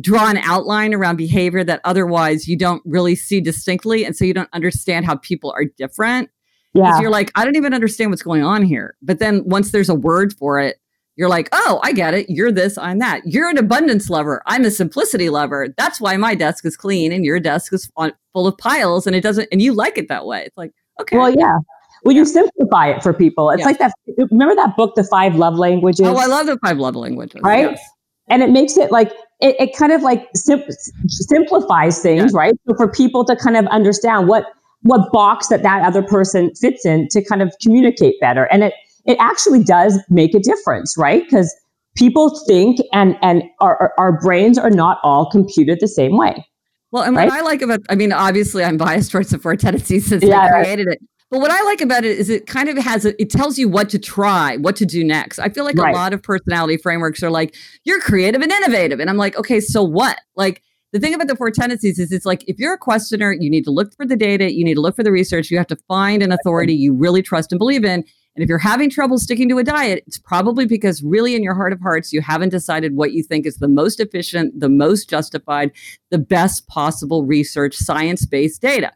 draw 0.00 0.28
an 0.28 0.38
outline 0.38 0.92
around 0.92 1.16
behavior 1.16 1.62
that 1.64 1.80
otherwise 1.84 2.48
you 2.48 2.58
don't 2.58 2.82
really 2.84 3.14
see 3.14 3.40
distinctly, 3.40 4.04
and 4.04 4.16
so 4.16 4.24
you 4.24 4.34
don't 4.34 4.50
understand 4.52 5.06
how 5.06 5.16
people 5.16 5.52
are 5.56 5.64
different. 5.64 6.30
Yeah, 6.74 7.00
you're 7.00 7.10
like, 7.10 7.30
I 7.36 7.44
don't 7.44 7.56
even 7.56 7.72
understand 7.72 8.10
what's 8.10 8.22
going 8.22 8.42
on 8.42 8.62
here. 8.62 8.96
But 9.00 9.20
then 9.20 9.44
once 9.46 9.70
there's 9.70 9.88
a 9.88 9.94
word 9.94 10.34
for 10.36 10.58
it, 10.58 10.76
you're 11.16 11.28
like, 11.28 11.48
oh, 11.52 11.80
I 11.82 11.92
get 11.92 12.14
it. 12.14 12.28
You're 12.28 12.50
this, 12.50 12.76
I'm 12.76 12.98
that. 12.98 13.22
You're 13.24 13.48
an 13.48 13.58
abundance 13.58 14.10
lover. 14.10 14.42
I'm 14.46 14.64
a 14.64 14.70
simplicity 14.70 15.30
lover. 15.30 15.68
That's 15.76 16.00
why 16.00 16.16
my 16.16 16.34
desk 16.34 16.64
is 16.66 16.76
clean 16.76 17.12
and 17.12 17.24
your 17.24 17.38
desk 17.38 17.72
is 17.72 17.90
full 18.32 18.46
of 18.46 18.58
piles 18.58 19.06
and 19.06 19.14
it 19.14 19.20
doesn't, 19.20 19.48
and 19.52 19.62
you 19.62 19.72
like 19.74 19.96
it 19.96 20.08
that 20.08 20.26
way. 20.26 20.42
It's 20.44 20.56
like, 20.56 20.72
okay. 21.00 21.16
Well, 21.16 21.30
yeah. 21.30 21.58
Well, 22.04 22.14
you 22.14 22.24
simplify 22.24 22.88
it 22.88 23.02
for 23.02 23.14
people. 23.14 23.48
It's 23.50 23.60
yeah. 23.60 23.66
like 23.66 23.78
that. 23.78 23.92
Remember 24.30 24.54
that 24.56 24.76
book, 24.76 24.94
The 24.94 25.04
Five 25.04 25.36
Love 25.36 25.54
Languages? 25.54 26.06
Oh, 26.06 26.16
I 26.16 26.26
love 26.26 26.46
the 26.46 26.58
Five 26.58 26.78
Love 26.78 26.96
Languages. 26.96 27.40
Right. 27.42 27.70
Yes. 27.70 27.80
And 28.28 28.42
it 28.42 28.50
makes 28.50 28.76
it 28.76 28.90
like, 28.90 29.12
it, 29.40 29.56
it 29.58 29.76
kind 29.76 29.92
of 29.92 30.02
like 30.02 30.28
sim- 30.34 30.64
simplifies 31.06 32.00
things, 32.00 32.32
yeah. 32.32 32.38
right? 32.38 32.54
So 32.68 32.74
for 32.76 32.90
people 32.90 33.24
to 33.26 33.36
kind 33.36 33.56
of 33.56 33.66
understand 33.68 34.28
what, 34.28 34.46
what 34.82 35.12
box 35.12 35.48
that 35.48 35.62
that 35.62 35.82
other 35.82 36.02
person 36.02 36.54
fits 36.54 36.84
in 36.84 37.08
to 37.12 37.24
kind 37.24 37.40
of 37.40 37.54
communicate 37.62 38.20
better. 38.20 38.44
And 38.44 38.64
it, 38.64 38.74
it 39.06 39.16
actually 39.20 39.62
does 39.62 39.98
make 40.08 40.34
a 40.34 40.40
difference, 40.40 40.96
right? 40.96 41.24
Because 41.24 41.54
people 41.96 42.40
think 42.46 42.78
and 42.92 43.16
and 43.22 43.42
our, 43.60 43.92
our 43.98 44.18
brains 44.20 44.58
are 44.58 44.70
not 44.70 44.98
all 45.02 45.30
computed 45.30 45.78
the 45.80 45.88
same 45.88 46.16
way. 46.16 46.44
Well, 46.90 47.02
and 47.02 47.16
right? 47.16 47.28
what 47.28 47.38
I 47.38 47.42
like 47.42 47.60
about, 47.60 47.80
I 47.88 47.96
mean, 47.96 48.12
obviously 48.12 48.62
I'm 48.62 48.76
biased 48.76 49.10
towards 49.10 49.30
the 49.30 49.38
four 49.38 49.56
tendencies 49.56 50.06
since 50.06 50.22
yeah, 50.22 50.42
I 50.42 50.62
created 50.62 50.86
right. 50.86 50.96
it. 51.00 51.08
But 51.28 51.40
what 51.40 51.50
I 51.50 51.60
like 51.62 51.80
about 51.80 52.04
it 52.04 52.16
is 52.16 52.30
it 52.30 52.46
kind 52.46 52.68
of 52.68 52.78
has 52.78 53.04
a, 53.04 53.20
it 53.20 53.30
tells 53.30 53.58
you 53.58 53.68
what 53.68 53.88
to 53.90 53.98
try, 53.98 54.58
what 54.58 54.76
to 54.76 54.86
do 54.86 55.02
next. 55.02 55.40
I 55.40 55.48
feel 55.48 55.64
like 55.64 55.76
right. 55.76 55.92
a 55.92 55.96
lot 55.96 56.12
of 56.12 56.22
personality 56.22 56.76
frameworks 56.76 57.20
are 57.24 57.30
like, 57.30 57.56
you're 57.82 58.00
creative 58.00 58.42
and 58.42 58.52
innovative. 58.52 59.00
And 59.00 59.10
I'm 59.10 59.16
like, 59.16 59.36
okay, 59.36 59.58
so 59.58 59.82
what? 59.82 60.20
Like 60.36 60.62
the 60.92 61.00
thing 61.00 61.12
about 61.12 61.26
the 61.26 61.34
four 61.34 61.50
tendencies 61.50 61.98
is 61.98 62.12
it's 62.12 62.24
like 62.24 62.44
if 62.46 62.60
you're 62.60 62.74
a 62.74 62.78
questioner, 62.78 63.32
you 63.32 63.50
need 63.50 63.64
to 63.64 63.72
look 63.72 63.92
for 63.96 64.06
the 64.06 64.14
data, 64.14 64.54
you 64.54 64.64
need 64.64 64.74
to 64.74 64.80
look 64.80 64.94
for 64.94 65.02
the 65.02 65.10
research, 65.10 65.50
you 65.50 65.58
have 65.58 65.66
to 65.66 65.76
find 65.88 66.22
an 66.22 66.30
authority 66.30 66.74
you 66.74 66.94
really 66.94 67.22
trust 67.22 67.50
and 67.50 67.58
believe 67.58 67.84
in. 67.84 68.04
And 68.36 68.42
if 68.42 68.48
you're 68.48 68.58
having 68.58 68.90
trouble 68.90 69.18
sticking 69.18 69.48
to 69.48 69.58
a 69.58 69.64
diet, 69.64 70.02
it's 70.06 70.18
probably 70.18 70.66
because 70.66 71.02
really 71.02 71.36
in 71.36 71.42
your 71.42 71.54
heart 71.54 71.72
of 71.72 71.80
hearts, 71.80 72.12
you 72.12 72.20
haven't 72.20 72.48
decided 72.48 72.96
what 72.96 73.12
you 73.12 73.22
think 73.22 73.46
is 73.46 73.58
the 73.58 73.68
most 73.68 74.00
efficient, 74.00 74.58
the 74.58 74.68
most 74.68 75.08
justified, 75.08 75.70
the 76.10 76.18
best 76.18 76.66
possible 76.66 77.24
research, 77.24 77.76
science 77.76 78.26
based 78.26 78.60
data. 78.60 78.92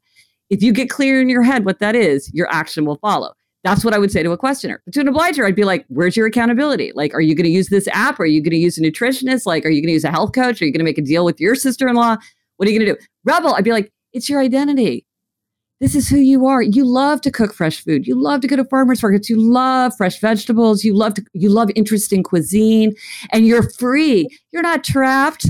If 0.51 0.63
you 0.63 0.73
get 0.73 0.91
clear 0.91 1.21
in 1.21 1.29
your 1.29 1.43
head 1.43 1.65
what 1.65 1.79
that 1.79 1.95
is, 1.95 2.33
your 2.35 2.49
action 2.51 2.85
will 2.85 2.97
follow. 2.97 3.33
That's 3.65 3.85
what 3.85 3.93
I 3.93 3.99
would 3.99 4.11
say 4.11 4.23
to 4.23 4.33
a 4.33 4.39
questioner. 4.39 4.81
But 4.85 4.95
to 4.95 5.01
an 5.01 5.09
obliger, 5.09 5.45
I'd 5.45 5.57
be 5.57 5.65
like, 5.65 5.85
where's 5.89 6.17
your 6.17 6.27
accountability? 6.27 6.93
Like, 6.95 7.13
are 7.13 7.21
you 7.21 7.35
going 7.35 7.45
to 7.45 7.51
use 7.51 7.69
this 7.69 7.89
app? 7.89 8.19
Are 8.21 8.27
you 8.27 8.41
going 8.41 8.53
to 8.53 8.57
use 8.57 8.79
a 8.79 8.81
nutritionist? 8.81 9.47
Like, 9.47 9.65
are 9.65 9.69
you 9.69 9.83
going 9.83 9.89
to 9.89 9.95
use 9.95 10.05
a 10.05 10.11
health 10.11 10.33
coach? 10.33 10.63
Are 10.63 10.65
you 10.65 10.73
going 10.73 10.79
to 10.79 10.85
make 10.85 10.99
a 10.99 11.03
deal 11.03 11.25
with 11.25 11.41
your 11.41 11.55
sister 11.55 11.89
in 11.89 11.97
law? 11.97 12.17
What 12.57 12.69
are 12.69 12.71
you 12.71 12.79
going 12.79 12.87
to 12.87 12.95
do? 12.95 13.07
Rebel, 13.25 13.55
I'd 13.55 13.65
be 13.65 13.73
like, 13.73 13.93
it's 14.13 14.29
your 14.29 14.41
identity. 14.41 15.05
This 15.81 15.95
is 15.95 16.09
who 16.09 16.19
you 16.19 16.47
are. 16.47 16.61
You 16.61 16.85
love 16.85 17.21
to 17.23 17.31
cook 17.31 17.55
fresh 17.55 17.85
food. 17.85 18.07
You 18.07 18.21
love 18.21 18.41
to 18.41 18.49
go 18.49 18.57
to 18.57 18.65
farmers 18.65 19.03
markets. 19.03 19.31
You 19.31 19.41
love 19.41 19.93
fresh 19.97 20.21
vegetables. 20.21 20.83
You 20.83 20.95
love 20.95 21.15
to, 21.15 21.25
you 21.35 21.49
love 21.51 21.71
interesting 21.77 22.23
cuisine 22.23 22.95
and 23.33 23.47
you're 23.47 23.69
free. 23.71 24.29
You're 24.51 24.63
not 24.63 24.83
trapped 24.83 25.47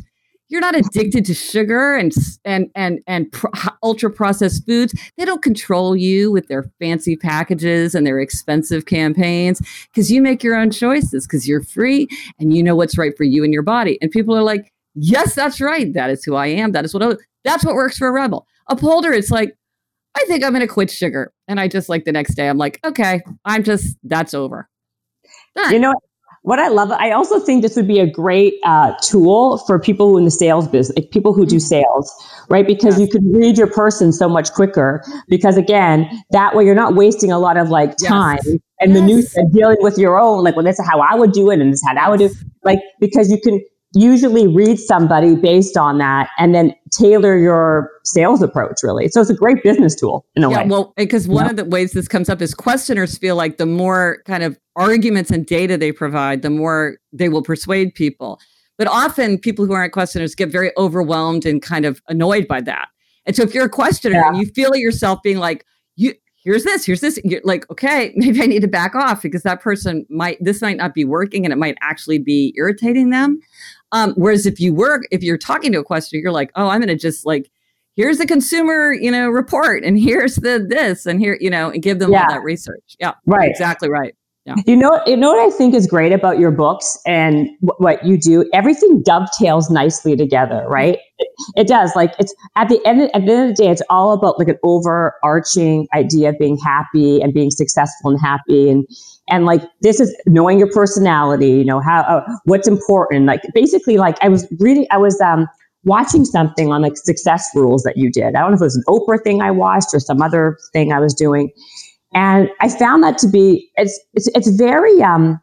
you're 0.48 0.60
not 0.60 0.76
addicted 0.76 1.24
to 1.26 1.34
sugar 1.34 1.94
and 1.94 2.12
and 2.44 2.70
and 2.74 3.00
and 3.06 3.30
pro- 3.32 3.50
ultra 3.82 4.10
processed 4.10 4.64
foods. 4.66 4.94
They 5.16 5.24
don't 5.24 5.42
control 5.42 5.94
you 5.94 6.32
with 6.32 6.48
their 6.48 6.70
fancy 6.78 7.16
packages 7.16 7.94
and 7.94 8.06
their 8.06 8.18
expensive 8.18 8.86
campaigns 8.86 9.60
because 9.92 10.10
you 10.10 10.22
make 10.22 10.42
your 10.42 10.56
own 10.56 10.70
choices 10.70 11.26
because 11.26 11.46
you're 11.46 11.62
free 11.62 12.08
and 12.38 12.56
you 12.56 12.62
know 12.62 12.74
what's 12.74 12.96
right 12.96 13.16
for 13.16 13.24
you 13.24 13.44
and 13.44 13.52
your 13.52 13.62
body. 13.62 13.98
And 14.00 14.10
people 14.10 14.34
are 14.34 14.42
like, 14.42 14.72
"Yes, 14.94 15.34
that's 15.34 15.60
right. 15.60 15.92
That 15.92 16.10
is 16.10 16.24
who 16.24 16.34
I 16.34 16.46
am. 16.46 16.72
That 16.72 16.84
is 16.84 16.94
what 16.94 17.02
I, 17.02 17.16
that's 17.44 17.64
what 17.64 17.74
works 17.74 17.98
for 17.98 18.08
a 18.08 18.12
rebel." 18.12 18.46
Upholder, 18.70 19.12
it's 19.12 19.30
like, 19.30 19.56
I 20.16 20.24
think 20.26 20.44
I'm 20.44 20.52
going 20.52 20.66
to 20.66 20.72
quit 20.72 20.90
sugar, 20.90 21.32
and 21.46 21.60
I 21.60 21.68
just 21.68 21.88
like 21.88 22.04
the 22.04 22.12
next 22.12 22.34
day, 22.34 22.48
I'm 22.48 22.58
like, 22.58 22.80
okay, 22.84 23.20
I'm 23.44 23.62
just 23.62 23.96
that's 24.02 24.34
over. 24.34 24.68
Done. 25.54 25.72
You 25.72 25.78
know, 25.78 25.94
what 26.42 26.58
I 26.58 26.68
love, 26.68 26.90
I 26.92 27.10
also 27.10 27.40
think 27.40 27.62
this 27.62 27.76
would 27.76 27.88
be 27.88 27.98
a 27.98 28.10
great 28.10 28.54
uh, 28.64 28.94
tool 29.02 29.58
for 29.66 29.78
people 29.78 30.08
who 30.08 30.18
in 30.18 30.24
the 30.24 30.30
sales 30.30 30.66
business, 30.68 30.96
like 30.96 31.10
people 31.10 31.34
who 31.34 31.44
do 31.44 31.56
mm-hmm. 31.56 31.60
sales, 31.60 32.10
right? 32.48 32.66
Because 32.66 32.98
yes. 32.98 33.00
you 33.00 33.20
can 33.20 33.32
read 33.32 33.58
your 33.58 33.66
person 33.66 34.12
so 34.12 34.28
much 34.28 34.52
quicker. 34.52 35.04
Because 35.28 35.56
again, 35.56 36.08
that 36.30 36.54
way 36.54 36.64
you're 36.64 36.74
not 36.74 36.94
wasting 36.94 37.30
a 37.30 37.38
lot 37.38 37.56
of 37.56 37.68
like 37.68 37.96
time 37.98 38.38
yes. 38.44 38.58
and 38.80 38.94
yes. 38.94 39.00
minutiae 39.00 39.44
dealing 39.52 39.76
with 39.80 39.98
your 39.98 40.18
own, 40.18 40.42
like, 40.42 40.56
well, 40.56 40.64
this 40.64 40.78
is 40.78 40.86
how 40.86 41.00
I 41.00 41.14
would 41.14 41.32
do 41.32 41.50
it, 41.50 41.60
and 41.60 41.72
this 41.72 41.82
is 41.82 41.88
how 41.88 41.96
I 41.96 42.08
would 42.08 42.18
do, 42.18 42.26
it. 42.26 42.32
like, 42.64 42.78
because 43.00 43.30
you 43.30 43.40
can 43.40 43.62
usually 43.94 44.46
read 44.46 44.78
somebody 44.78 45.34
based 45.34 45.76
on 45.76 45.98
that 45.98 46.28
and 46.38 46.54
then 46.54 46.74
tailor 46.92 47.38
your 47.38 47.90
sales 48.04 48.42
approach 48.42 48.82
really 48.82 49.08
so 49.08 49.20
it's 49.20 49.30
a 49.30 49.34
great 49.34 49.62
business 49.62 49.94
tool 49.94 50.26
in 50.36 50.44
a 50.44 50.50
yeah, 50.50 50.62
way 50.62 50.68
well 50.68 50.92
because 50.96 51.26
one 51.26 51.44
yeah. 51.44 51.50
of 51.50 51.56
the 51.56 51.64
ways 51.64 51.92
this 51.92 52.06
comes 52.06 52.28
up 52.28 52.42
is 52.42 52.52
questioners 52.52 53.16
feel 53.16 53.34
like 53.34 53.56
the 53.56 53.64
more 53.64 54.22
kind 54.26 54.42
of 54.42 54.58
arguments 54.76 55.30
and 55.30 55.46
data 55.46 55.78
they 55.78 55.90
provide 55.90 56.42
the 56.42 56.50
more 56.50 56.98
they 57.12 57.30
will 57.30 57.42
persuade 57.42 57.94
people 57.94 58.38
but 58.76 58.86
often 58.86 59.38
people 59.38 59.64
who 59.64 59.72
aren't 59.72 59.92
questioners 59.92 60.34
get 60.34 60.50
very 60.50 60.70
overwhelmed 60.76 61.46
and 61.46 61.62
kind 61.62 61.86
of 61.86 62.02
annoyed 62.08 62.46
by 62.46 62.60
that 62.60 62.88
and 63.24 63.34
so 63.34 63.42
if 63.42 63.54
you're 63.54 63.66
a 63.66 63.70
questioner 63.70 64.16
yeah. 64.16 64.28
and 64.28 64.36
you 64.36 64.46
feel 64.46 64.76
yourself 64.76 65.22
being 65.22 65.38
like 65.38 65.64
you 65.96 66.12
here's 66.48 66.64
this, 66.64 66.86
here's 66.86 67.00
this. 67.00 67.18
You're 67.24 67.42
like, 67.44 67.70
okay, 67.70 68.12
maybe 68.16 68.42
I 68.42 68.46
need 68.46 68.62
to 68.62 68.68
back 68.68 68.94
off 68.94 69.22
because 69.22 69.42
that 69.42 69.60
person 69.60 70.06
might, 70.08 70.38
this 70.40 70.62
might 70.62 70.76
not 70.76 70.94
be 70.94 71.04
working 71.04 71.44
and 71.44 71.52
it 71.52 71.56
might 71.56 71.76
actually 71.82 72.18
be 72.18 72.54
irritating 72.56 73.10
them. 73.10 73.38
Um, 73.92 74.12
whereas 74.16 74.46
if 74.46 74.60
you 74.60 74.74
work, 74.74 75.06
if 75.10 75.22
you're 75.22 75.38
talking 75.38 75.72
to 75.72 75.78
a 75.78 75.84
questioner, 75.84 76.20
you're 76.20 76.32
like, 76.32 76.50
oh, 76.56 76.68
I'm 76.68 76.80
going 76.80 76.88
to 76.88 76.96
just 76.96 77.24
like, 77.24 77.50
here's 77.96 78.18
the 78.18 78.26
consumer, 78.26 78.92
you 78.92 79.10
know, 79.10 79.28
report 79.28 79.84
and 79.84 79.98
here's 80.00 80.36
the 80.36 80.64
this 80.68 81.06
and 81.06 81.20
here, 81.20 81.38
you 81.40 81.50
know, 81.50 81.70
and 81.70 81.82
give 81.82 81.98
them 81.98 82.12
yeah. 82.12 82.22
all 82.22 82.28
that 82.28 82.42
research. 82.42 82.96
Yeah. 82.98 83.14
Right. 83.26 83.50
Exactly 83.50 83.88
right. 83.88 84.14
Yeah. 84.48 84.54
You 84.64 84.76
know, 84.76 85.02
you 85.04 85.14
know 85.14 85.30
what 85.34 85.46
I 85.46 85.54
think 85.54 85.74
is 85.74 85.86
great 85.86 86.10
about 86.10 86.38
your 86.38 86.50
books 86.50 86.98
and 87.06 87.50
what 87.60 88.02
you 88.02 88.18
do. 88.18 88.48
Everything 88.54 89.02
dovetails 89.02 89.68
nicely 89.68 90.16
together, 90.16 90.64
right? 90.68 90.98
It, 91.18 91.28
it, 91.54 91.68
does. 91.68 91.94
Like 91.94 92.14
it's 92.18 92.34
at 92.56 92.70
the 92.70 92.80
end. 92.86 93.02
At 93.12 93.26
the 93.26 93.32
end 93.32 93.50
of 93.50 93.56
the 93.56 93.62
day, 93.62 93.70
it's 93.70 93.82
all 93.90 94.14
about 94.14 94.38
like 94.38 94.48
an 94.48 94.56
overarching 94.62 95.86
idea 95.94 96.30
of 96.30 96.38
being 96.38 96.56
happy 96.64 97.20
and 97.20 97.34
being 97.34 97.50
successful 97.50 98.10
and 98.10 98.18
happy, 98.18 98.70
and 98.70 98.86
and 99.28 99.44
like 99.44 99.60
this 99.82 100.00
is 100.00 100.16
knowing 100.24 100.58
your 100.58 100.70
personality. 100.72 101.50
You 101.50 101.64
know 101.66 101.80
how 101.80 102.00
uh, 102.00 102.24
what's 102.44 102.66
important. 102.66 103.26
Like 103.26 103.42
basically, 103.52 103.98
like 103.98 104.16
I 104.22 104.30
was 104.30 104.46
reading. 104.58 104.86
I 104.90 104.96
was 104.96 105.20
um 105.20 105.46
watching 105.84 106.24
something 106.24 106.72
on 106.72 106.80
like 106.80 106.96
success 106.96 107.50
rules 107.54 107.82
that 107.82 107.98
you 107.98 108.10
did. 108.10 108.34
I 108.34 108.40
don't 108.40 108.50
know 108.50 108.56
if 108.56 108.62
it 108.62 108.64
was 108.64 108.76
an 108.76 108.84
Oprah 108.88 109.22
thing 109.22 109.42
I 109.42 109.50
watched 109.50 109.92
or 109.92 110.00
some 110.00 110.22
other 110.22 110.56
thing 110.72 110.90
I 110.90 111.00
was 111.00 111.12
doing 111.12 111.52
and 112.14 112.48
I 112.60 112.68
found 112.68 113.02
that 113.04 113.18
to 113.18 113.28
be 113.28 113.70
it's 113.76 113.98
it's, 114.14 114.28
it's 114.34 114.50
very 114.50 115.02
um 115.02 115.40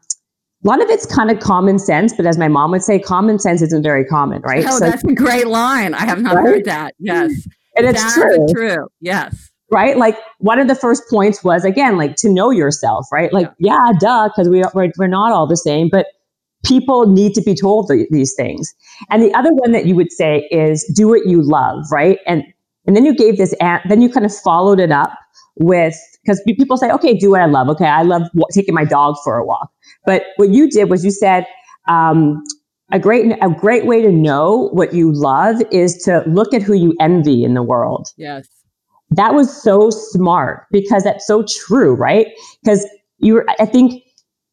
a 0.64 0.68
lot 0.68 0.82
of 0.82 0.88
it's 0.88 1.06
kind 1.06 1.30
of 1.30 1.38
common 1.38 1.78
sense, 1.78 2.12
but 2.16 2.26
as 2.26 2.38
my 2.38 2.48
mom 2.48 2.72
would 2.72 2.82
say, 2.82 2.98
common 2.98 3.38
sense 3.38 3.62
isn't 3.62 3.82
very 3.82 4.04
common, 4.04 4.42
right? 4.42 4.64
Oh, 4.66 4.78
so, 4.78 4.90
that's 4.90 5.04
a 5.04 5.14
great 5.14 5.46
line. 5.46 5.94
I 5.94 6.04
have 6.04 6.20
not 6.20 6.34
right? 6.34 6.44
heard 6.44 6.64
that. 6.64 6.94
Yes. 6.98 7.46
And 7.76 7.86
it's 7.86 8.14
true. 8.14 8.46
true. 8.52 8.88
Yes. 9.00 9.50
Right. 9.70 9.96
Like 9.96 10.16
one 10.38 10.58
of 10.58 10.66
the 10.66 10.74
first 10.74 11.04
points 11.10 11.44
was 11.44 11.64
again, 11.64 11.96
like 11.96 12.16
to 12.16 12.28
know 12.28 12.50
yourself, 12.50 13.06
right? 13.12 13.32
Like, 13.32 13.50
yeah, 13.58 13.78
yeah 13.86 13.92
duh, 14.00 14.28
because 14.28 14.48
we, 14.48 14.64
we're, 14.74 14.90
we're 14.98 15.06
not 15.06 15.30
all 15.32 15.46
the 15.46 15.56
same, 15.56 15.88
but 15.90 16.06
people 16.64 17.06
need 17.06 17.34
to 17.34 17.42
be 17.42 17.54
told 17.54 17.88
the, 17.88 18.06
these 18.10 18.34
things. 18.36 18.72
And 19.10 19.22
the 19.22 19.32
other 19.34 19.52
one 19.52 19.72
that 19.72 19.86
you 19.86 19.94
would 19.94 20.10
say 20.10 20.48
is 20.50 20.90
do 20.96 21.06
what 21.08 21.26
you 21.26 21.42
love, 21.42 21.84
right? 21.92 22.18
And, 22.26 22.42
and 22.86 22.96
then 22.96 23.04
you 23.04 23.14
gave 23.14 23.36
this, 23.36 23.54
and 23.60 23.80
then 23.88 24.00
you 24.00 24.08
kind 24.08 24.24
of 24.24 24.34
followed 24.34 24.80
it 24.80 24.90
up 24.90 25.16
with 25.56 25.96
because 26.26 26.42
people 26.44 26.76
say, 26.76 26.90
okay, 26.90 27.14
do 27.14 27.30
what 27.30 27.40
I 27.40 27.46
love. 27.46 27.68
Okay, 27.68 27.86
I 27.86 28.02
love 28.02 28.22
taking 28.52 28.74
my 28.74 28.84
dog 28.84 29.14
for 29.22 29.36
a 29.36 29.44
walk. 29.44 29.70
But 30.04 30.24
what 30.36 30.50
you 30.50 30.68
did 30.68 30.90
was 30.90 31.04
you 31.04 31.10
said, 31.10 31.46
um, 31.88 32.42
a 32.92 32.98
great 32.98 33.32
a 33.42 33.48
great 33.50 33.86
way 33.86 34.02
to 34.02 34.12
know 34.12 34.68
what 34.72 34.92
you 34.94 35.12
love 35.12 35.56
is 35.72 35.96
to 36.04 36.22
look 36.26 36.54
at 36.54 36.62
who 36.62 36.74
you 36.74 36.94
envy 37.00 37.44
in 37.44 37.54
the 37.54 37.62
world. 37.62 38.08
Yes. 38.16 38.46
That 39.10 39.34
was 39.34 39.62
so 39.62 39.90
smart 39.90 40.66
because 40.70 41.04
that's 41.04 41.26
so 41.26 41.44
true, 41.66 41.94
right? 41.94 42.28
Because 42.62 42.86
you 43.18 43.44
I 43.58 43.66
think 43.66 44.02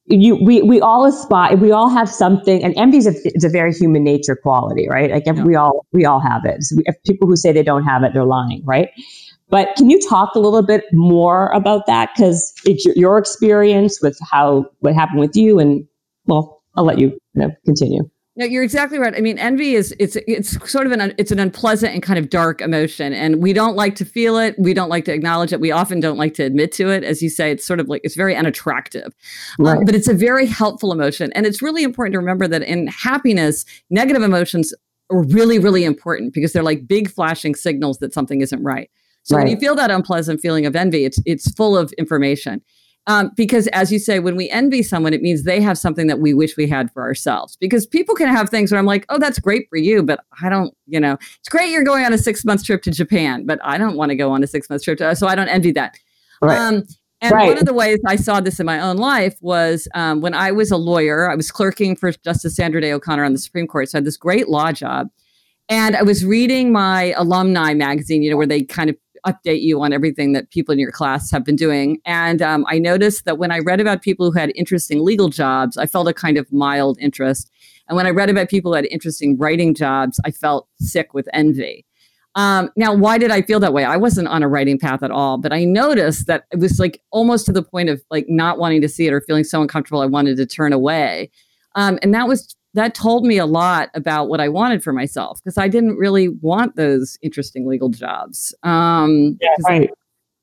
you 0.05 0.35
we 0.35 0.61
we 0.61 0.81
all 0.81 1.05
aspire 1.05 1.55
we 1.55 1.71
all 1.71 1.89
have 1.89 2.09
something 2.09 2.63
and 2.63 2.73
envy 2.75 2.97
is 2.97 3.07
a, 3.07 3.45
a 3.45 3.49
very 3.49 3.73
human 3.73 4.03
nature 4.03 4.35
quality 4.35 4.85
right 4.89 5.11
like 5.11 5.23
yeah. 5.25 5.43
we 5.43 5.55
all 5.55 5.85
we 5.93 6.03
all 6.03 6.19
have 6.19 6.43
it 6.43 6.61
so 6.61 6.75
we, 6.75 6.83
if 6.85 6.95
people 7.05 7.25
who 7.25 7.37
say 7.37 7.53
they 7.53 7.63
don't 7.63 7.85
have 7.85 8.03
it 8.03 8.11
they're 8.13 8.25
lying 8.25 8.61
right 8.65 8.89
but 9.53 9.75
can 9.75 9.87
you 9.87 9.99
talk 10.09 10.33
a 10.33 10.39
little 10.39 10.63
bit 10.63 10.85
more 10.91 11.49
about 11.49 11.85
that? 11.85 12.09
Because 12.15 12.51
it's 12.65 12.83
your, 12.85 12.95
your, 12.95 13.17
experience 13.19 14.01
with 14.01 14.17
how 14.31 14.65
what 14.79 14.95
happened 14.95 15.19
with 15.19 15.35
you, 15.35 15.59
and 15.59 15.85
well, 16.25 16.63
I'll 16.75 16.85
let 16.85 16.97
you, 16.97 17.09
you 17.09 17.19
know, 17.35 17.51
continue. 17.63 18.09
No, 18.35 18.47
you're 18.47 18.63
exactly 18.63 18.97
right. 18.97 19.13
I 19.15 19.21
mean, 19.21 19.37
envy 19.37 19.75
is 19.75 19.95
it's 19.99 20.15
it's 20.27 20.57
sort 20.71 20.87
of 20.87 20.91
an 20.91 21.13
it's 21.19 21.31
an 21.31 21.37
unpleasant 21.37 21.93
and 21.93 22.01
kind 22.01 22.17
of 22.17 22.31
dark 22.31 22.61
emotion, 22.61 23.13
and 23.13 23.43
we 23.43 23.53
don't 23.53 23.75
like 23.75 23.93
to 23.97 24.05
feel 24.05 24.39
it. 24.39 24.55
We 24.57 24.73
don't 24.73 24.89
like 24.89 25.05
to 25.05 25.13
acknowledge 25.13 25.53
it. 25.53 25.59
We 25.59 25.69
often 25.69 25.99
don't 25.99 26.17
like 26.17 26.33
to 26.33 26.43
admit 26.43 26.71
to 26.71 26.89
it. 26.89 27.03
As 27.03 27.21
you 27.21 27.29
say, 27.29 27.51
it's 27.51 27.63
sort 27.63 27.79
of 27.79 27.87
like 27.87 28.01
it's 28.03 28.15
very 28.15 28.35
unattractive, 28.35 29.13
um, 29.59 29.65
right. 29.67 29.77
um, 29.77 29.85
but 29.85 29.93
it's 29.93 30.07
a 30.07 30.15
very 30.15 30.47
helpful 30.47 30.91
emotion, 30.91 31.31
and 31.33 31.45
it's 31.45 31.61
really 31.61 31.83
important 31.83 32.13
to 32.13 32.17
remember 32.17 32.47
that 32.47 32.63
in 32.63 32.87
happiness, 32.87 33.65
negative 33.91 34.23
emotions 34.23 34.73
are 35.11 35.21
really 35.25 35.59
really 35.59 35.83
important 35.83 36.33
because 36.33 36.53
they're 36.53 36.63
like 36.63 36.87
big 36.87 37.07
flashing 37.07 37.53
signals 37.53 37.99
that 37.99 38.15
something 38.15 38.41
isn't 38.41 38.63
right. 38.63 38.89
So 39.23 39.35
right. 39.35 39.43
when 39.43 39.51
you 39.51 39.57
feel 39.57 39.75
that 39.75 39.91
unpleasant 39.91 40.41
feeling 40.41 40.65
of 40.65 40.75
envy, 40.75 41.05
it's 41.05 41.19
it's 41.25 41.51
full 41.53 41.77
of 41.77 41.91
information. 41.93 42.61
Um, 43.05 43.31
because 43.35 43.67
as 43.67 43.91
you 43.91 43.99
say, 43.99 44.19
when 44.19 44.37
we 44.37 44.49
envy 44.49 44.81
someone, 44.81 45.13
it 45.13 45.21
means 45.21 45.43
they 45.43 45.61
have 45.61 45.77
something 45.77 46.07
that 46.07 46.19
we 46.19 46.33
wish 46.33 46.55
we 46.55 46.67
had 46.67 46.91
for 46.93 47.01
ourselves. 47.01 47.57
Because 47.57 47.85
people 47.85 48.15
can 48.15 48.29
have 48.29 48.49
things 48.49 48.71
where 48.71 48.79
I'm 48.79 48.85
like, 48.85 49.05
oh, 49.09 49.19
that's 49.19 49.39
great 49.39 49.67
for 49.69 49.77
you, 49.77 50.03
but 50.03 50.23
I 50.41 50.47
don't, 50.47 50.73
you 50.87 50.99
know, 50.99 51.17
it's 51.39 51.49
great 51.49 51.69
you're 51.69 51.83
going 51.83 52.05
on 52.05 52.13
a 52.13 52.17
six 52.17 52.45
month 52.45 52.63
trip 52.63 52.81
to 52.83 52.91
Japan, 52.91 53.45
but 53.45 53.59
I 53.61 53.77
don't 53.77 53.97
want 53.97 54.11
to 54.11 54.15
go 54.15 54.31
on 54.31 54.41
a 54.41 54.47
six 54.47 54.69
month 54.69 54.83
trip 54.83 54.99
to, 54.99 55.15
so 55.15 55.27
I 55.27 55.35
don't 55.35 55.49
envy 55.49 55.71
that. 55.73 55.97
Right. 56.41 56.57
Um, 56.57 56.83
and 57.19 57.31
right. 57.31 57.47
one 57.47 57.57
of 57.57 57.65
the 57.65 57.73
ways 57.73 57.99
I 58.05 58.17
saw 58.17 58.41
this 58.41 58.59
in 58.59 58.65
my 58.65 58.79
own 58.79 58.97
life 58.97 59.37
was 59.39 59.87
um, 59.95 60.19
when 60.19 60.33
I 60.33 60.51
was 60.51 60.71
a 60.71 60.77
lawyer, 60.77 61.29
I 61.31 61.35
was 61.35 61.51
clerking 61.51 61.95
for 61.95 62.11
Justice 62.11 62.55
Sandra 62.55 62.81
Day 62.81 62.91
O'Connor 62.91 63.23
on 63.23 63.31
the 63.31 63.39
Supreme 63.39 63.65
Court. 63.65 63.89
So 63.89 63.97
I 63.97 63.99
had 63.99 64.05
this 64.05 64.17
great 64.17 64.49
law 64.49 64.73
job. 64.73 65.07
And 65.69 65.95
I 65.95 66.03
was 66.03 66.25
reading 66.25 66.73
my 66.73 67.13
alumni 67.15 67.73
magazine, 67.73 68.21
you 68.21 68.29
know, 68.29 68.35
where 68.35 68.45
they 68.45 68.63
kind 68.63 68.89
of 68.89 68.97
update 69.25 69.61
you 69.61 69.81
on 69.81 69.93
everything 69.93 70.33
that 70.33 70.49
people 70.51 70.73
in 70.73 70.79
your 70.79 70.91
class 70.91 71.31
have 71.31 71.43
been 71.43 71.55
doing. 71.55 71.99
And 72.05 72.41
um, 72.41 72.65
I 72.67 72.79
noticed 72.79 73.25
that 73.25 73.37
when 73.37 73.51
I 73.51 73.59
read 73.59 73.79
about 73.79 74.01
people 74.01 74.31
who 74.31 74.37
had 74.37 74.51
interesting 74.55 75.03
legal 75.03 75.29
jobs, 75.29 75.77
I 75.77 75.85
felt 75.85 76.07
a 76.07 76.13
kind 76.13 76.37
of 76.37 76.51
mild 76.51 76.97
interest. 76.99 77.49
And 77.87 77.95
when 77.95 78.05
I 78.05 78.11
read 78.11 78.29
about 78.29 78.49
people 78.49 78.71
who 78.71 78.75
had 78.75 78.85
interesting 78.85 79.37
writing 79.37 79.73
jobs, 79.73 80.19
I 80.25 80.31
felt 80.31 80.67
sick 80.79 81.13
with 81.13 81.27
envy. 81.33 81.85
Um, 82.35 82.71
now, 82.75 82.93
why 82.93 83.17
did 83.17 83.29
I 83.29 83.43
feel 83.43 83.59
that 83.59 83.73
way? 83.73 83.83
I 83.83 83.97
wasn't 83.97 84.27
on 84.27 84.41
a 84.41 84.47
writing 84.47 84.79
path 84.79 85.03
at 85.03 85.11
all, 85.11 85.37
but 85.37 85.53
I 85.53 85.65
noticed 85.65 86.25
that 86.27 86.45
it 86.51 86.57
was 86.57 86.79
like 86.79 86.99
almost 87.11 87.45
to 87.45 87.51
the 87.51 87.61
point 87.61 87.89
of 87.89 88.01
like 88.09 88.25
not 88.27 88.57
wanting 88.57 88.81
to 88.81 88.89
see 88.89 89.05
it 89.05 89.13
or 89.13 89.21
feeling 89.21 89.43
so 89.43 89.61
uncomfortable, 89.61 90.01
I 90.01 90.07
wanted 90.07 90.37
to 90.37 90.45
turn 90.45 90.73
away. 90.73 91.29
Um, 91.75 91.99
and 92.01 92.13
that 92.13 92.27
was 92.27 92.55
that 92.73 92.95
told 92.95 93.25
me 93.25 93.37
a 93.37 93.45
lot 93.45 93.89
about 93.93 94.29
what 94.29 94.39
I 94.39 94.49
wanted 94.49 94.83
for 94.83 94.93
myself 94.93 95.39
because 95.43 95.57
I 95.57 95.67
didn't 95.67 95.97
really 95.97 96.29
want 96.29 96.75
those 96.75 97.17
interesting 97.21 97.67
legal 97.67 97.89
jobs. 97.89 98.53
Um, 98.63 99.37
yeah, 99.41 99.55
right. 99.67 99.89
I, 99.89 99.93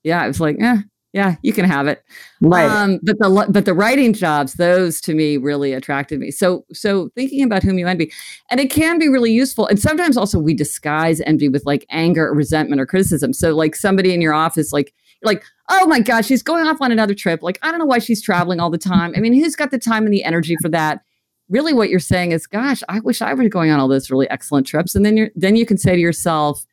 yeah, 0.05 0.23
I 0.23 0.29
was 0.29 0.41
like, 0.41 0.57
eh, 0.61 0.79
yeah, 1.13 1.37
you 1.43 1.53
can 1.53 1.65
have 1.65 1.89
it. 1.89 2.05
Right. 2.41 2.71
Um, 2.71 3.01
but 3.03 3.19
the 3.19 3.47
but 3.51 3.65
the 3.65 3.75
writing 3.75 4.13
jobs, 4.13 4.55
those 4.55 5.01
to 5.03 5.15
me 5.15 5.39
really 5.39 5.73
attracted 5.73 6.21
me. 6.21 6.31
So 6.31 6.65
so 6.73 7.11
thinking 7.17 7.43
about 7.43 7.65
whom 7.65 7.79
you 7.79 7.87
envy, 7.89 8.13
and 8.51 8.61
it 8.61 8.71
can 8.71 8.99
be 8.99 9.09
really 9.09 9.33
useful. 9.33 9.67
And 9.67 9.81
sometimes 9.81 10.17
also 10.17 10.39
we 10.39 10.55
disguise 10.55 11.21
envy 11.23 11.49
with 11.49 11.65
like 11.67 11.85
anger 11.91 12.29
or 12.29 12.35
resentment 12.35 12.81
or 12.81 12.87
criticism. 12.87 13.33
So 13.33 13.57
like 13.57 13.75
somebody 13.75 14.15
in 14.15 14.21
your 14.21 14.35
office, 14.35 14.73
like 14.73 14.95
like, 15.23 15.45
oh 15.69 15.87
my 15.87 16.01
gosh, 16.01 16.27
she's 16.27 16.43
going 16.43 16.67
off 16.67 16.81
on 16.81 16.93
another 16.93 17.15
trip. 17.15 17.43
Like, 17.43 17.59
I 17.63 17.71
don't 17.71 17.79
know 17.79 17.87
why 17.87 17.99
she's 17.99 18.23
traveling 18.23 18.61
all 18.61 18.71
the 18.71 18.79
time. 18.79 19.13
I 19.17 19.21
mean, 19.21 19.35
who's 19.35 19.57
got 19.57 19.71
the 19.71 19.79
time 19.79 20.05
and 20.05 20.13
the 20.13 20.25
energy 20.25 20.57
for 20.63 20.69
that? 20.71 21.03
Really, 21.51 21.75
what 21.75 21.91
you're 21.91 22.01
saying 22.01 22.33
is, 22.33 22.47
gosh, 22.47 22.83
I 22.89 23.01
wish 23.01 23.21
I 23.21 23.35
were 23.35 23.49
going 23.49 23.71
on 23.71 23.79
all 23.79 23.89
those 23.89 24.11
really 24.11 24.31
excellent 24.31 24.67
trips. 24.67 24.95
And 24.95 25.05
then 25.05 25.17
you're 25.17 25.31
then 25.35 25.57
you 25.57 25.67
can 25.67 25.77
say 25.77 25.95
to 25.95 26.01
yourself, 26.01 26.65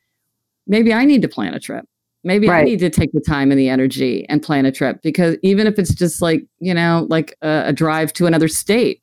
maybe 0.65 0.93
I 0.93 1.03
need 1.03 1.21
to 1.23 1.27
plan 1.27 1.53
a 1.53 1.59
trip 1.59 1.85
Maybe 2.27 2.49
right. 2.49 2.59
I 2.59 2.63
need 2.63 2.79
to 2.79 2.89
take 2.89 3.13
the 3.13 3.21
time 3.21 3.51
and 3.51 3.59
the 3.59 3.69
energy 3.69 4.25
and 4.27 4.43
plan 4.43 4.65
a 4.65 4.71
trip 4.71 5.01
because 5.01 5.37
even 5.43 5.65
if 5.65 5.79
it's 5.79 5.93
just 5.93 6.21
like, 6.21 6.43
you 6.59 6.73
know, 6.73 7.07
like 7.09 7.37
a, 7.41 7.67
a 7.67 7.73
drive 7.73 8.11
to 8.13 8.25
another 8.25 8.49
state, 8.49 9.01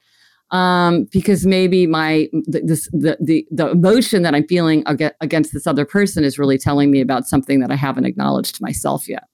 um, 0.51 1.05
because 1.11 1.47
maybe 1.47 1.87
my 1.87 2.29
this 2.33 2.87
the, 2.93 3.17
the 3.21 3.47
the 3.51 3.71
emotion 3.71 4.23
that 4.25 4.35
I'm 4.35 4.47
feeling 4.47 4.85
against 4.87 5.55
this 5.55 5.67
other 5.67 5.87
person 5.87 6.23
is 6.23 6.39
really 6.39 6.59
telling 6.59 6.91
me 6.91 7.01
about 7.01 7.27
something 7.27 7.61
that 7.61 7.71
I 7.71 7.77
haven't 7.77 8.05
acknowledged 8.05 8.57
to 8.57 8.63
myself 8.63 9.09
yet. 9.09 9.25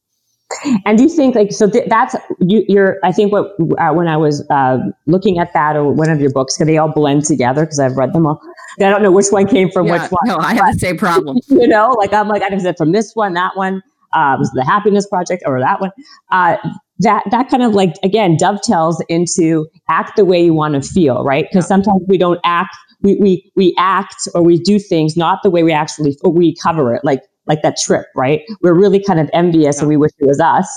And 0.85 0.99
do 0.99 1.05
you 1.05 1.09
think 1.09 1.35
like 1.35 1.53
so 1.53 1.69
th- 1.69 1.89
that's 1.89 2.17
you, 2.41 2.65
are 2.79 2.99
I 3.05 3.13
think 3.13 3.33
what 3.33 3.53
uh, 3.79 3.93
when 3.93 4.09
I 4.09 4.17
was 4.17 4.47
uh, 4.51 4.79
looking 5.07 5.39
at 5.39 5.53
that 5.53 5.77
or 5.77 5.93
one 5.93 6.11
of 6.11 6.21
your 6.21 6.31
books, 6.31 6.57
because 6.57 6.67
they 6.67 6.79
all 6.79 6.93
blend 6.93 7.25
together 7.25 7.65
because 7.65 7.79
I've 7.79 7.97
read 7.97 8.13
them 8.13 8.27
all. 8.27 8.41
I 8.81 8.89
don't 8.89 9.03
know 9.03 9.13
which 9.13 9.27
one 9.31 9.47
came 9.47 9.71
from 9.71 9.87
yeah, 9.87 10.03
which 10.03 10.11
one. 10.11 10.21
No, 10.27 10.37
I 10.39 10.55
have 10.55 10.75
the 10.75 10.79
same 10.79 10.97
problem. 10.97 11.39
you 11.49 11.69
know, 11.69 11.91
like 11.99 12.13
I'm 12.13 12.29
like 12.29 12.43
I 12.43 12.53
was 12.55 12.67
from 12.77 12.93
this 12.93 13.13
one, 13.15 13.35
that 13.35 13.57
one 13.57 13.83
uh, 14.13 14.37
was 14.39 14.51
the 14.55 14.65
Happiness 14.65 15.07
Project 15.07 15.43
or 15.47 15.61
that 15.61 15.81
one. 15.81 15.91
Uh, 16.31 16.57
that 17.01 17.25
that 17.31 17.49
kind 17.49 17.63
of 17.63 17.75
like 17.75 17.95
again 18.03 18.37
dovetails 18.37 19.03
into 19.09 19.67
act 19.89 20.17
the 20.17 20.25
way 20.25 20.45
you 20.45 20.55
want 20.55 20.75
to 20.75 20.83
feel, 20.83 21.25
right? 21.25 21.47
Because 21.51 21.65
yeah. 21.65 21.69
sometimes 21.69 22.03
we 22.09 22.19
don't 22.19 22.41
act. 22.45 22.77
We, 23.03 23.17
we 23.17 23.53
we 23.57 23.75
act 23.79 24.29
or 24.35 24.43
we 24.43 24.59
do 24.59 24.79
things 24.79 25.17
not 25.17 25.43
the 25.43 25.49
way 25.49 25.63
we 25.63 25.73
actually 25.73 26.19
or 26.23 26.31
we 26.31 26.55
cover 26.57 26.95
it 26.95 27.03
like 27.03 27.23
like 27.51 27.63
that 27.63 27.77
trip, 27.77 28.07
right? 28.15 28.43
We're 28.63 28.75
really 28.75 29.03
kind 29.03 29.19
of 29.19 29.29
envious 29.33 29.77
yeah. 29.77 29.81
and 29.81 29.89
we 29.89 29.97
wish 29.97 30.13
it 30.19 30.27
was 30.27 30.41
us, 30.41 30.69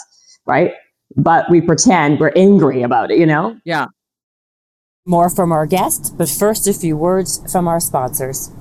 right? 0.48 0.74
But 1.16 1.48
we 1.50 1.62
pretend 1.62 2.20
we're 2.20 2.34
angry 2.36 2.82
about 2.82 3.12
it, 3.12 3.20
you 3.20 3.28
know? 3.28 3.60
Yeah. 3.64 3.86
More 5.06 5.30
from 5.30 5.52
our 5.52 5.68
guests, 5.68 6.10
but 6.10 6.28
first 6.28 6.68
a 6.68 6.74
few 6.74 6.98
words 6.98 7.40
from 7.52 7.68
our 7.68 7.80
sponsors. 7.80 8.52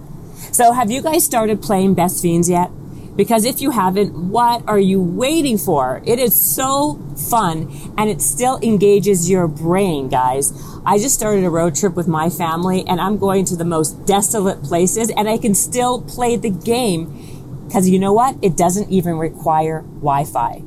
So, 0.52 0.72
have 0.72 0.90
you 0.90 1.00
guys 1.00 1.24
started 1.24 1.62
playing 1.62 1.94
Best 1.94 2.20
Fiends 2.20 2.50
yet? 2.50 2.70
Because 3.16 3.44
if 3.44 3.60
you 3.62 3.70
haven't, 3.70 4.12
what 4.30 4.62
are 4.66 4.78
you 4.78 5.00
waiting 5.02 5.56
for? 5.56 6.02
It 6.04 6.18
is 6.18 6.34
so 6.38 7.00
fun 7.30 7.70
and 7.96 8.10
it 8.10 8.20
still 8.20 8.58
engages 8.62 9.30
your 9.30 9.46
brain, 9.48 10.08
guys. 10.08 10.52
I 10.84 10.98
just 10.98 11.14
started 11.14 11.44
a 11.44 11.50
road 11.50 11.74
trip 11.74 11.94
with 11.94 12.08
my 12.08 12.28
family 12.28 12.84
and 12.86 13.00
I'm 13.00 13.16
going 13.16 13.44
to 13.46 13.56
the 13.56 13.64
most 13.64 14.04
desolate 14.04 14.62
places 14.62 15.10
and 15.16 15.28
I 15.28 15.38
can 15.38 15.54
still 15.54 16.02
play 16.02 16.36
the 16.36 16.50
game 16.50 17.31
because 17.66 17.88
you 17.88 17.98
know 17.98 18.12
what? 18.12 18.36
It 18.42 18.56
doesn't 18.56 18.90
even 18.90 19.16
require 19.18 19.82
Wi-Fi. 19.82 20.62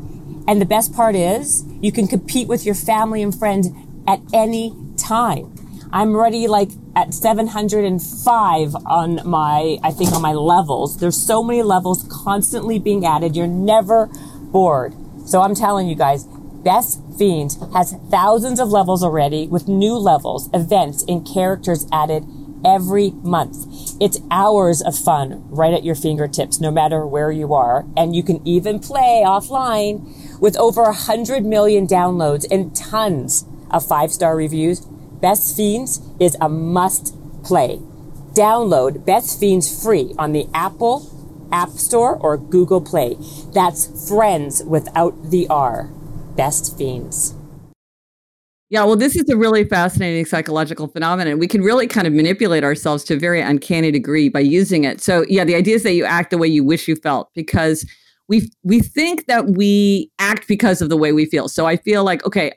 And 0.47 0.61
the 0.61 0.65
best 0.65 0.93
part 0.93 1.15
is 1.15 1.63
you 1.81 1.91
can 1.91 2.07
compete 2.07 2.47
with 2.47 2.65
your 2.65 2.75
family 2.75 3.21
and 3.21 3.37
friends 3.37 3.69
at 4.07 4.19
any 4.33 4.75
time. 4.97 5.53
I'm 5.91 6.15
already 6.15 6.47
like 6.47 6.69
at 6.95 7.13
705 7.13 8.75
on 8.85 9.27
my, 9.27 9.77
I 9.83 9.91
think 9.91 10.11
on 10.11 10.21
my 10.21 10.33
levels. 10.33 10.99
There's 10.99 11.21
so 11.21 11.43
many 11.43 11.63
levels 11.63 12.07
constantly 12.11 12.79
being 12.79 13.05
added. 13.05 13.35
You're 13.35 13.47
never 13.47 14.07
bored. 14.51 14.93
So 15.25 15.41
I'm 15.41 15.55
telling 15.55 15.87
you 15.87 15.95
guys, 15.95 16.25
Best 16.65 16.99
Fiends 17.17 17.57
has 17.73 17.93
thousands 18.09 18.59
of 18.59 18.69
levels 18.69 19.03
already 19.03 19.47
with 19.47 19.67
new 19.67 19.93
levels, 19.93 20.49
events, 20.53 21.05
and 21.07 21.25
characters 21.25 21.87
added 21.91 22.23
every 22.63 23.11
month. 23.23 23.65
It's 23.99 24.19
hours 24.31 24.81
of 24.81 24.97
fun 24.97 25.43
right 25.49 25.73
at 25.73 25.83
your 25.83 25.95
fingertips, 25.95 26.59
no 26.59 26.71
matter 26.71 27.05
where 27.05 27.31
you 27.31 27.53
are. 27.53 27.85
And 27.97 28.15
you 28.15 28.23
can 28.23 28.45
even 28.47 28.79
play 28.79 29.23
offline 29.25 30.39
with 30.39 30.57
over 30.57 30.83
100 30.83 31.45
million 31.45 31.87
downloads 31.87 32.45
and 32.49 32.75
tons 32.75 33.45
of 33.71 33.85
five 33.85 34.11
star 34.11 34.35
reviews. 34.35 34.81
Best 35.21 35.55
Fiends 35.55 36.01
is 36.19 36.37
a 36.41 36.49
must 36.49 37.15
play. 37.43 37.79
Download 38.33 39.05
Best 39.05 39.39
Fiends 39.39 39.83
free 39.83 40.13
on 40.17 40.33
the 40.33 40.47
Apple 40.53 41.11
App 41.51 41.69
Store 41.69 42.17
or 42.17 42.37
Google 42.37 42.81
Play. 42.81 43.17
That's 43.53 44.07
friends 44.09 44.63
without 44.63 45.29
the 45.31 45.47
R. 45.47 45.89
Best 46.35 46.77
Fiends. 46.77 47.34
Yeah, 48.69 48.83
well, 48.83 48.95
this 48.95 49.15
is 49.15 49.29
a 49.29 49.37
really 49.37 49.63
fascinating 49.63 50.25
psychological 50.25 50.87
phenomenon. 50.87 51.37
We 51.37 51.47
can 51.47 51.61
really 51.61 51.85
kind 51.87 52.07
of 52.07 52.13
manipulate 52.13 52.63
ourselves 52.63 53.03
to 53.05 53.13
a 53.13 53.17
very 53.19 53.39
uncanny 53.39 53.91
degree 53.91 54.27
by 54.27 54.39
using 54.39 54.85
it. 54.85 55.01
So, 55.01 55.23
yeah, 55.29 55.43
the 55.43 55.53
idea 55.55 55.75
is 55.75 55.83
that 55.83 55.93
you 55.93 56.03
act 56.03 56.31
the 56.31 56.37
way 56.39 56.47
you 56.47 56.63
wish 56.63 56.87
you 56.87 56.95
felt 56.95 57.29
because 57.35 57.85
we 58.27 58.49
we 58.63 58.79
think 58.79 59.27
that 59.27 59.49
we 59.51 60.09
act 60.17 60.47
because 60.47 60.81
of 60.81 60.89
the 60.89 60.97
way 60.97 61.11
we 61.11 61.25
feel. 61.25 61.47
So 61.47 61.67
I 61.67 61.77
feel 61.77 62.03
like, 62.03 62.25
okay, 62.25 62.53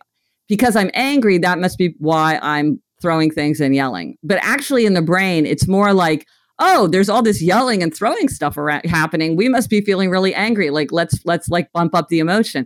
because 0.48 0.76
I'm 0.76 0.90
angry, 0.94 1.36
that 1.38 1.58
must 1.58 1.76
be 1.76 1.94
why 1.98 2.38
I'm 2.42 2.80
throwing 3.02 3.30
things 3.30 3.60
and 3.60 3.74
yelling. 3.74 4.16
But 4.22 4.38
actually, 4.40 4.86
in 4.86 4.94
the 4.94 5.02
brain, 5.02 5.44
it's 5.44 5.68
more 5.68 5.92
like, 5.92 6.26
oh, 6.58 6.86
there's 6.86 7.10
all 7.10 7.22
this 7.22 7.42
yelling 7.42 7.82
and 7.82 7.94
throwing 7.94 8.28
stuff 8.30 8.56
around 8.56 8.86
happening. 8.86 9.36
We 9.36 9.50
must 9.50 9.68
be 9.68 9.82
feeling 9.82 10.08
really 10.08 10.34
angry. 10.34 10.70
Like 10.70 10.90
let's 10.90 11.20
let's 11.26 11.48
like 11.50 11.70
bump 11.72 11.94
up 11.94 12.08
the 12.08 12.18
emotion. 12.18 12.64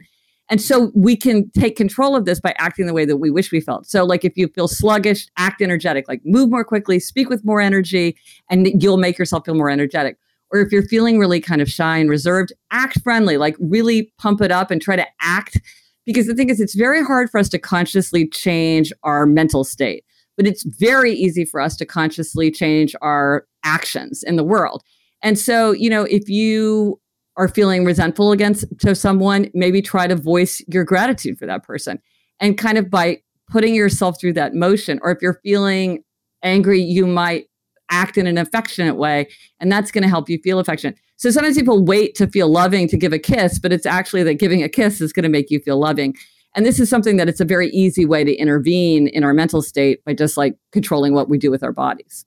And 0.53 0.61
so 0.61 0.93
we 0.95 1.17
can 1.17 1.51
take 1.53 1.77
control 1.77 2.15
of 2.15 2.27
this 2.27 2.39
by 2.39 2.55
acting 2.59 2.85
the 2.85 2.93
way 2.93 3.07
that 3.07 3.17
we 3.17 3.31
wish 3.31 3.51
we 3.51 3.59
felt. 3.63 3.87
So, 3.87 4.05
like 4.05 4.23
if 4.23 4.37
you 4.37 4.49
feel 4.49 4.69
sluggish, 4.69 5.27
act 5.39 5.63
energetic, 5.63 6.07
like 6.09 6.21
move 6.27 6.51
more 6.51 6.63
quickly, 6.63 7.01
speak 7.01 7.31
with 7.31 7.43
more 7.43 7.59
energy, 7.59 8.19
and 8.51 8.71
you'll 8.83 8.99
make 8.99 9.19
yourself 9.19 9.47
feel 9.47 9.55
more 9.55 9.71
energetic. 9.71 10.19
Or 10.51 10.61
if 10.61 10.71
you're 10.71 10.87
feeling 10.87 11.19
really 11.19 11.41
kind 11.41 11.63
of 11.63 11.71
shy 11.71 11.97
and 11.97 12.11
reserved, 12.11 12.53
act 12.71 13.01
friendly, 13.01 13.39
like 13.39 13.57
really 13.61 14.13
pump 14.19 14.43
it 14.43 14.53
up 14.53 14.71
and 14.71 14.83
try 14.83 14.95
to 14.95 15.07
act. 15.23 15.59
Because 16.05 16.27
the 16.27 16.35
thing 16.35 16.51
is, 16.51 16.61
it's 16.61 16.75
very 16.75 17.03
hard 17.03 17.31
for 17.31 17.39
us 17.39 17.49
to 17.49 17.59
consciously 17.59 18.29
change 18.29 18.93
our 19.05 19.25
mental 19.25 19.65
state, 19.65 20.05
but 20.37 20.47
it's 20.47 20.65
very 20.65 21.15
easy 21.15 21.47
for 21.47 21.63
us 21.63 21.79
to 21.79 21.87
consciously 21.87 22.51
change 22.51 22.95
our 23.01 23.47
actions 23.65 24.23
in 24.23 24.37
the 24.37 24.45
world. 24.45 24.83
And 25.23 25.39
so, 25.39 25.73
you 25.73 25.89
know, 25.89 26.03
if 26.03 26.29
you 26.29 27.01
are 27.37 27.49
feeling 27.49 27.85
resentful 27.85 28.33
against 28.33 28.65
to 28.81 28.95
someone, 28.95 29.51
maybe 29.55 29.81
try 29.81 30.07
to 30.07 30.17
voice 30.17 30.63
your 30.69 30.85
gratitude 30.85 31.39
for 31.39 31.47
that 31.47 31.63
person. 31.63 31.99
And 32.41 32.59
kind 32.59 32.79
of 32.79 32.91
by 32.91 33.19
putting 33.51 33.75
yourself 33.75 34.21
through 34.21 34.35
that 34.35 34.55
motion, 34.55 34.99
or 35.03 35.11
if 35.11 35.19
you're 35.23 35.41
feeling 35.43 36.03
angry, 36.43 36.81
you 36.81 37.07
might 37.07 37.47
act 37.91 38.17
in 38.17 38.27
an 38.27 38.39
affectionate 38.39 38.97
way, 38.97 39.29
and 39.61 39.71
that's 39.71 39.91
going 39.91 40.03
to 40.03 40.09
help 40.09 40.29
you 40.29 40.39
feel 40.43 40.59
affection. 40.59 40.95
So 41.17 41.31
sometimes 41.31 41.57
people 41.57 41.85
wait 41.85 42.15
to 42.17 42.27
feel 42.27 42.49
loving 42.49 42.89
to 42.89 42.97
give 42.97 43.13
a 43.13 43.19
kiss, 43.19 43.59
but 43.59 43.73
it's 43.73 43.87
actually 43.87 44.23
that 44.25 44.35
giving 44.35 44.63
a 44.63 44.69
kiss 44.69 45.01
is 45.01 45.13
going 45.13 45.23
to 45.23 45.29
make 45.29 45.51
you 45.51 45.61
feel 45.61 45.79
loving. 45.79 46.15
And 46.55 46.67
this 46.67 46.81
is 46.81 46.91
something 46.91 47.17
that 47.17 47.29
it's 47.29 47.41
a 47.41 47.45
very 47.45 47.69
easy 47.71 48.05
way 48.05 48.25
to 48.25 48.35
intervene 48.35 49.09
in 49.09 49.25
our 49.25 49.33
mental 49.33 49.63
state 49.63 50.05
by 50.05 50.15
just 50.15 50.37
like 50.37 50.57
controlling 50.73 51.15
what 51.15 51.29
we 51.29 51.39
do 51.39 51.51
with 51.51 51.63
our 51.63 51.73
bodies. 51.73 52.27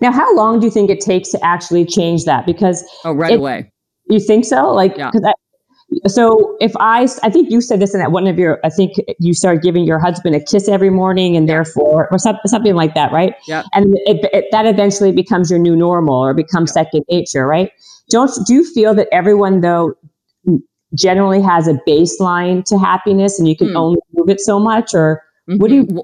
Now, 0.00 0.12
how 0.12 0.34
long 0.36 0.60
do 0.60 0.66
you 0.66 0.70
think 0.70 0.90
it 0.90 1.00
takes 1.00 1.30
to 1.30 1.44
actually 1.44 1.86
change 1.86 2.24
that? 2.24 2.44
Because 2.44 2.84
oh, 3.04 3.12
right 3.12 3.32
it, 3.32 3.38
away. 3.38 3.71
You 4.12 4.20
think 4.20 4.44
so? 4.44 4.70
Like, 4.72 4.96
yeah. 4.96 5.10
I, 5.24 5.32
so 6.06 6.56
if 6.60 6.72
I, 6.78 7.08
I 7.22 7.30
think 7.30 7.50
you 7.50 7.60
said 7.60 7.80
this 7.80 7.94
in 7.94 8.00
that 8.00 8.12
one 8.12 8.26
of 8.26 8.38
your, 8.38 8.60
I 8.64 8.68
think 8.68 8.92
you 9.18 9.34
start 9.34 9.62
giving 9.62 9.84
your 9.84 9.98
husband 9.98 10.34
a 10.34 10.40
kiss 10.40 10.68
every 10.68 10.90
morning 10.90 11.36
and 11.36 11.48
therefore, 11.48 12.08
or 12.10 12.18
some, 12.18 12.36
something 12.46 12.74
like 12.74 12.94
that, 12.94 13.12
right? 13.12 13.34
Yeah. 13.46 13.62
And 13.74 13.94
it, 14.06 14.28
it, 14.32 14.44
that 14.52 14.66
eventually 14.66 15.12
becomes 15.12 15.50
your 15.50 15.58
new 15.58 15.76
normal 15.76 16.14
or 16.14 16.34
becomes 16.34 16.70
yeah. 16.70 16.82
second 16.82 17.04
nature, 17.10 17.46
right? 17.46 17.70
Don't, 18.10 18.30
do 18.46 18.54
you 18.54 18.64
feel 18.72 18.94
that 18.94 19.08
everyone 19.12 19.60
though 19.60 19.94
generally 20.94 21.40
has 21.40 21.68
a 21.68 21.74
baseline 21.88 22.64
to 22.64 22.78
happiness 22.78 23.38
and 23.38 23.48
you 23.48 23.56
can 23.56 23.68
mm. 23.68 23.76
only 23.76 23.98
move 24.12 24.28
it 24.28 24.40
so 24.40 24.58
much 24.58 24.94
or 24.94 25.22
mm-hmm. 25.48 25.58
what 25.58 25.68
do 25.68 25.76
you, 25.76 25.84
mm-hmm. 25.84 25.98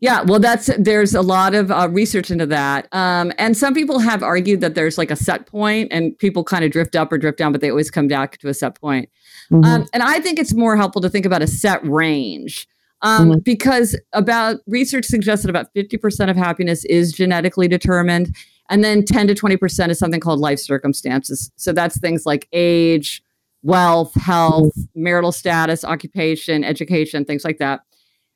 Yeah, 0.00 0.22
well, 0.22 0.38
that's 0.38 0.70
there's 0.78 1.14
a 1.14 1.22
lot 1.22 1.54
of 1.54 1.70
uh, 1.70 1.88
research 1.90 2.30
into 2.30 2.46
that, 2.46 2.86
um, 2.92 3.32
and 3.36 3.56
some 3.56 3.74
people 3.74 3.98
have 3.98 4.22
argued 4.22 4.60
that 4.60 4.74
there's 4.74 4.96
like 4.96 5.10
a 5.10 5.16
set 5.16 5.46
point, 5.46 5.88
and 5.92 6.16
people 6.18 6.44
kind 6.44 6.64
of 6.64 6.70
drift 6.70 6.94
up 6.94 7.12
or 7.12 7.18
drift 7.18 7.38
down, 7.38 7.50
but 7.50 7.60
they 7.60 7.70
always 7.70 7.90
come 7.90 8.06
back 8.06 8.38
to 8.38 8.48
a 8.48 8.54
set 8.54 8.80
point. 8.80 9.08
Mm-hmm. 9.50 9.64
Um, 9.64 9.88
and 9.92 10.02
I 10.02 10.20
think 10.20 10.38
it's 10.38 10.54
more 10.54 10.76
helpful 10.76 11.02
to 11.02 11.08
think 11.08 11.26
about 11.26 11.42
a 11.42 11.46
set 11.46 11.84
range. 11.84 12.68
Um, 13.02 13.30
mm-hmm. 13.30 13.38
Because 13.40 13.98
about 14.12 14.56
research 14.66 15.04
suggests 15.04 15.44
that 15.44 15.50
about 15.50 15.72
50% 15.74 16.30
of 16.30 16.36
happiness 16.36 16.84
is 16.86 17.12
genetically 17.12 17.68
determined. 17.68 18.34
And 18.70 18.84
then 18.84 19.04
10 19.04 19.28
to 19.28 19.34
20% 19.34 19.88
is 19.88 19.98
something 19.98 20.20
called 20.20 20.40
life 20.40 20.58
circumstances. 20.58 21.50
So 21.56 21.72
that's 21.72 21.98
things 22.00 22.26
like 22.26 22.48
age, 22.52 23.22
wealth, 23.62 24.14
health, 24.14 24.74
marital 24.94 25.32
status, 25.32 25.84
occupation, 25.84 26.64
education, 26.64 27.24
things 27.24 27.44
like 27.44 27.58
that. 27.58 27.80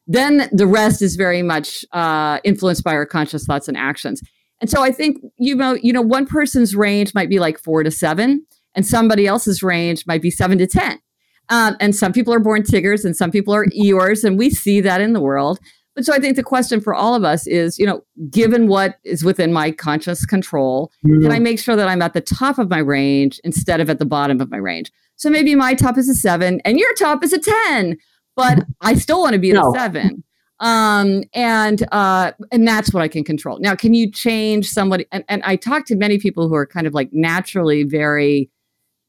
Then 0.06 0.48
the 0.52 0.66
rest 0.66 1.02
is 1.02 1.16
very 1.16 1.42
much 1.42 1.84
uh, 1.92 2.38
influenced 2.44 2.84
by 2.84 2.94
our 2.94 3.06
conscious 3.06 3.44
thoughts 3.44 3.68
and 3.68 3.76
actions. 3.76 4.20
And 4.60 4.70
so 4.70 4.82
I 4.82 4.92
think 4.92 5.18
you 5.38 5.56
know, 5.56 5.74
you 5.74 5.92
know, 5.92 6.02
one 6.02 6.26
person's 6.26 6.74
range 6.74 7.14
might 7.14 7.28
be 7.28 7.38
like 7.38 7.58
four 7.58 7.82
to 7.82 7.90
seven, 7.90 8.46
and 8.74 8.86
somebody 8.86 9.26
else's 9.26 9.62
range 9.62 10.06
might 10.06 10.22
be 10.22 10.30
seven 10.30 10.58
to 10.58 10.66
ten. 10.66 11.00
Um, 11.48 11.76
and 11.80 11.94
some 11.94 12.12
people 12.12 12.32
are 12.32 12.40
born 12.40 12.62
Tiggers, 12.62 13.04
and 13.04 13.16
some 13.16 13.30
people 13.30 13.54
are 13.54 13.66
Eeyores, 13.66 14.24
and 14.24 14.38
we 14.38 14.50
see 14.50 14.80
that 14.80 15.00
in 15.00 15.12
the 15.12 15.20
world. 15.20 15.58
But 15.94 16.06
so 16.06 16.14
I 16.14 16.18
think 16.18 16.36
the 16.36 16.42
question 16.42 16.80
for 16.80 16.94
all 16.94 17.14
of 17.14 17.24
us 17.24 17.46
is, 17.46 17.78
you 17.78 17.84
know, 17.84 18.02
given 18.30 18.66
what 18.66 18.96
is 19.04 19.22
within 19.22 19.52
my 19.52 19.70
conscious 19.70 20.24
control, 20.24 20.90
mm-hmm. 21.04 21.22
can 21.22 21.32
I 21.32 21.38
make 21.38 21.58
sure 21.58 21.76
that 21.76 21.88
I'm 21.88 22.00
at 22.00 22.14
the 22.14 22.20
top 22.20 22.58
of 22.58 22.70
my 22.70 22.78
range 22.78 23.40
instead 23.44 23.80
of 23.80 23.90
at 23.90 23.98
the 23.98 24.06
bottom 24.06 24.40
of 24.40 24.50
my 24.50 24.56
range? 24.56 24.90
So 25.16 25.28
maybe 25.28 25.54
my 25.54 25.74
top 25.74 25.98
is 25.98 26.08
a 26.08 26.14
seven 26.14 26.60
and 26.64 26.78
your 26.78 26.92
top 26.94 27.22
is 27.22 27.32
a 27.32 27.38
10, 27.38 27.98
but 28.36 28.64
I 28.80 28.94
still 28.94 29.20
want 29.20 29.34
to 29.34 29.38
be 29.38 29.52
no. 29.52 29.72
the 29.72 29.78
seven 29.78 30.24
um, 30.62 31.24
and 31.34 31.86
uh, 31.92 32.32
and 32.52 32.66
that's 32.66 32.94
what 32.94 33.02
I 33.02 33.08
can 33.08 33.24
control. 33.24 33.58
Now, 33.58 33.74
can 33.74 33.94
you 33.94 34.10
change 34.10 34.68
somebody? 34.68 35.06
And, 35.10 35.24
and 35.28 35.42
I 35.42 35.56
talk 35.56 35.86
to 35.86 35.96
many 35.96 36.18
people 36.18 36.48
who 36.48 36.54
are 36.54 36.66
kind 36.66 36.86
of 36.86 36.94
like 36.94 37.12
naturally 37.12 37.82
very 37.82 38.48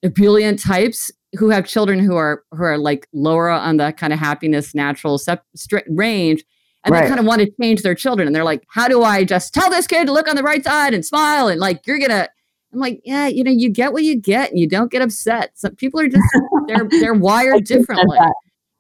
ebullient 0.02 0.60
types 0.60 1.12
who 1.38 1.50
have 1.50 1.68
children 1.68 2.00
who 2.00 2.16
are 2.16 2.44
who 2.52 2.64
are 2.64 2.80
like 2.80 3.08
lower 3.14 3.50
on 3.50 3.78
the 3.78 3.94
kind 3.94 4.12
of 4.12 4.18
happiness 4.18 4.74
natural 4.74 5.20
sep- 5.20 5.46
range, 5.90 6.44
and 6.86 6.92
right. 6.92 7.04
they 7.04 7.08
kind 7.08 7.20
of 7.20 7.28
want 7.28 7.42
to 7.42 7.52
change 7.62 7.84
their 7.84 7.96
children, 7.96 8.28
and 8.28 8.36
they're 8.36 8.44
like, 8.44 8.64
how 8.70 8.88
do 8.88 9.04
I 9.04 9.24
just 9.24 9.54
tell 9.54 9.70
this 9.70 9.86
kid 9.86 10.08
to 10.08 10.12
look 10.12 10.28
on 10.28 10.36
the 10.36 10.44
right 10.44 10.64
side 10.64 10.96
and 10.96 11.06
smile 11.06 11.48
and 11.48 11.60
like 11.60 11.86
you're 11.86 12.00
gonna. 12.00 12.30
I'm 12.74 12.80
like, 12.80 13.02
yeah, 13.06 13.28
you 13.28 13.44
know, 13.44 13.52
you 13.52 13.70
get 13.70 13.94
what 13.94 14.02
you 14.02 14.20
get, 14.20 14.50
and 14.50 14.58
you 14.58 14.68
don't 14.68 14.92
get 14.92 15.04
upset. 15.04 15.52
Some 15.54 15.76
people 15.76 16.00
are 16.00 16.08
just 16.08 16.24
they're 16.66 16.88
they're 16.90 17.14
wired 17.14 17.66
differently 17.66 18.18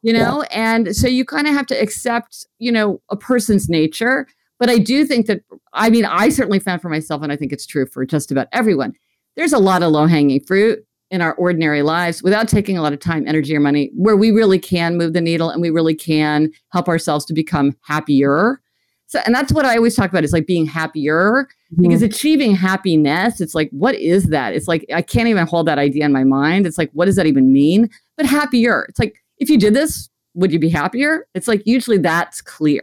you 0.03 0.13
know 0.13 0.43
yeah. 0.51 0.75
and 0.75 0.95
so 0.95 1.07
you 1.07 1.25
kind 1.25 1.47
of 1.47 1.53
have 1.53 1.65
to 1.65 1.81
accept 1.81 2.45
you 2.59 2.71
know 2.71 3.01
a 3.09 3.15
person's 3.15 3.67
nature 3.69 4.27
but 4.59 4.69
i 4.69 4.77
do 4.77 5.05
think 5.05 5.25
that 5.25 5.41
i 5.73 5.89
mean 5.89 6.05
i 6.05 6.29
certainly 6.29 6.59
found 6.59 6.81
for 6.81 6.89
myself 6.89 7.23
and 7.23 7.31
i 7.31 7.35
think 7.35 7.51
it's 7.51 7.65
true 7.65 7.87
for 7.87 8.05
just 8.05 8.31
about 8.31 8.47
everyone 8.51 8.93
there's 9.35 9.53
a 9.53 9.59
lot 9.59 9.81
of 9.81 9.91
low 9.91 10.05
hanging 10.05 10.41
fruit 10.41 10.85
in 11.09 11.21
our 11.21 11.33
ordinary 11.35 11.81
lives 11.81 12.21
without 12.21 12.47
taking 12.47 12.77
a 12.77 12.81
lot 12.81 12.93
of 12.93 12.99
time 12.99 13.23
energy 13.27 13.55
or 13.55 13.59
money 13.59 13.89
where 13.95 14.17
we 14.17 14.31
really 14.31 14.59
can 14.59 14.97
move 14.97 15.13
the 15.13 15.21
needle 15.21 15.49
and 15.49 15.61
we 15.61 15.69
really 15.69 15.95
can 15.95 16.51
help 16.71 16.87
ourselves 16.87 17.25
to 17.25 17.33
become 17.33 17.75
happier 17.83 18.59
so 19.07 19.19
and 19.25 19.33
that's 19.33 19.53
what 19.53 19.65
i 19.65 19.75
always 19.77 19.95
talk 19.95 20.09
about 20.09 20.23
is 20.23 20.33
like 20.33 20.47
being 20.47 20.65
happier 20.65 21.47
mm-hmm. 21.71 21.83
because 21.83 22.01
achieving 22.01 22.55
happiness 22.55 23.39
it's 23.39 23.55
like 23.55 23.69
what 23.71 23.95
is 23.95 24.25
that 24.25 24.53
it's 24.53 24.67
like 24.67 24.85
i 24.93 25.01
can't 25.01 25.29
even 25.29 25.47
hold 25.47 25.67
that 25.67 25.77
idea 25.77 26.03
in 26.03 26.11
my 26.11 26.23
mind 26.23 26.65
it's 26.67 26.77
like 26.77 26.89
what 26.93 27.05
does 27.05 27.15
that 27.15 27.25
even 27.25 27.53
mean 27.53 27.89
but 28.17 28.25
happier 28.25 28.85
it's 28.89 28.99
like 28.99 29.22
if 29.43 29.49
you 29.49 29.57
did 29.57 29.73
this, 29.73 30.09
would 30.33 30.51
you 30.51 30.59
be 30.59 30.69
happier? 30.69 31.27
It's 31.35 31.47
like 31.47 31.61
usually 31.65 31.97
that's 31.97 32.41
clear. 32.41 32.81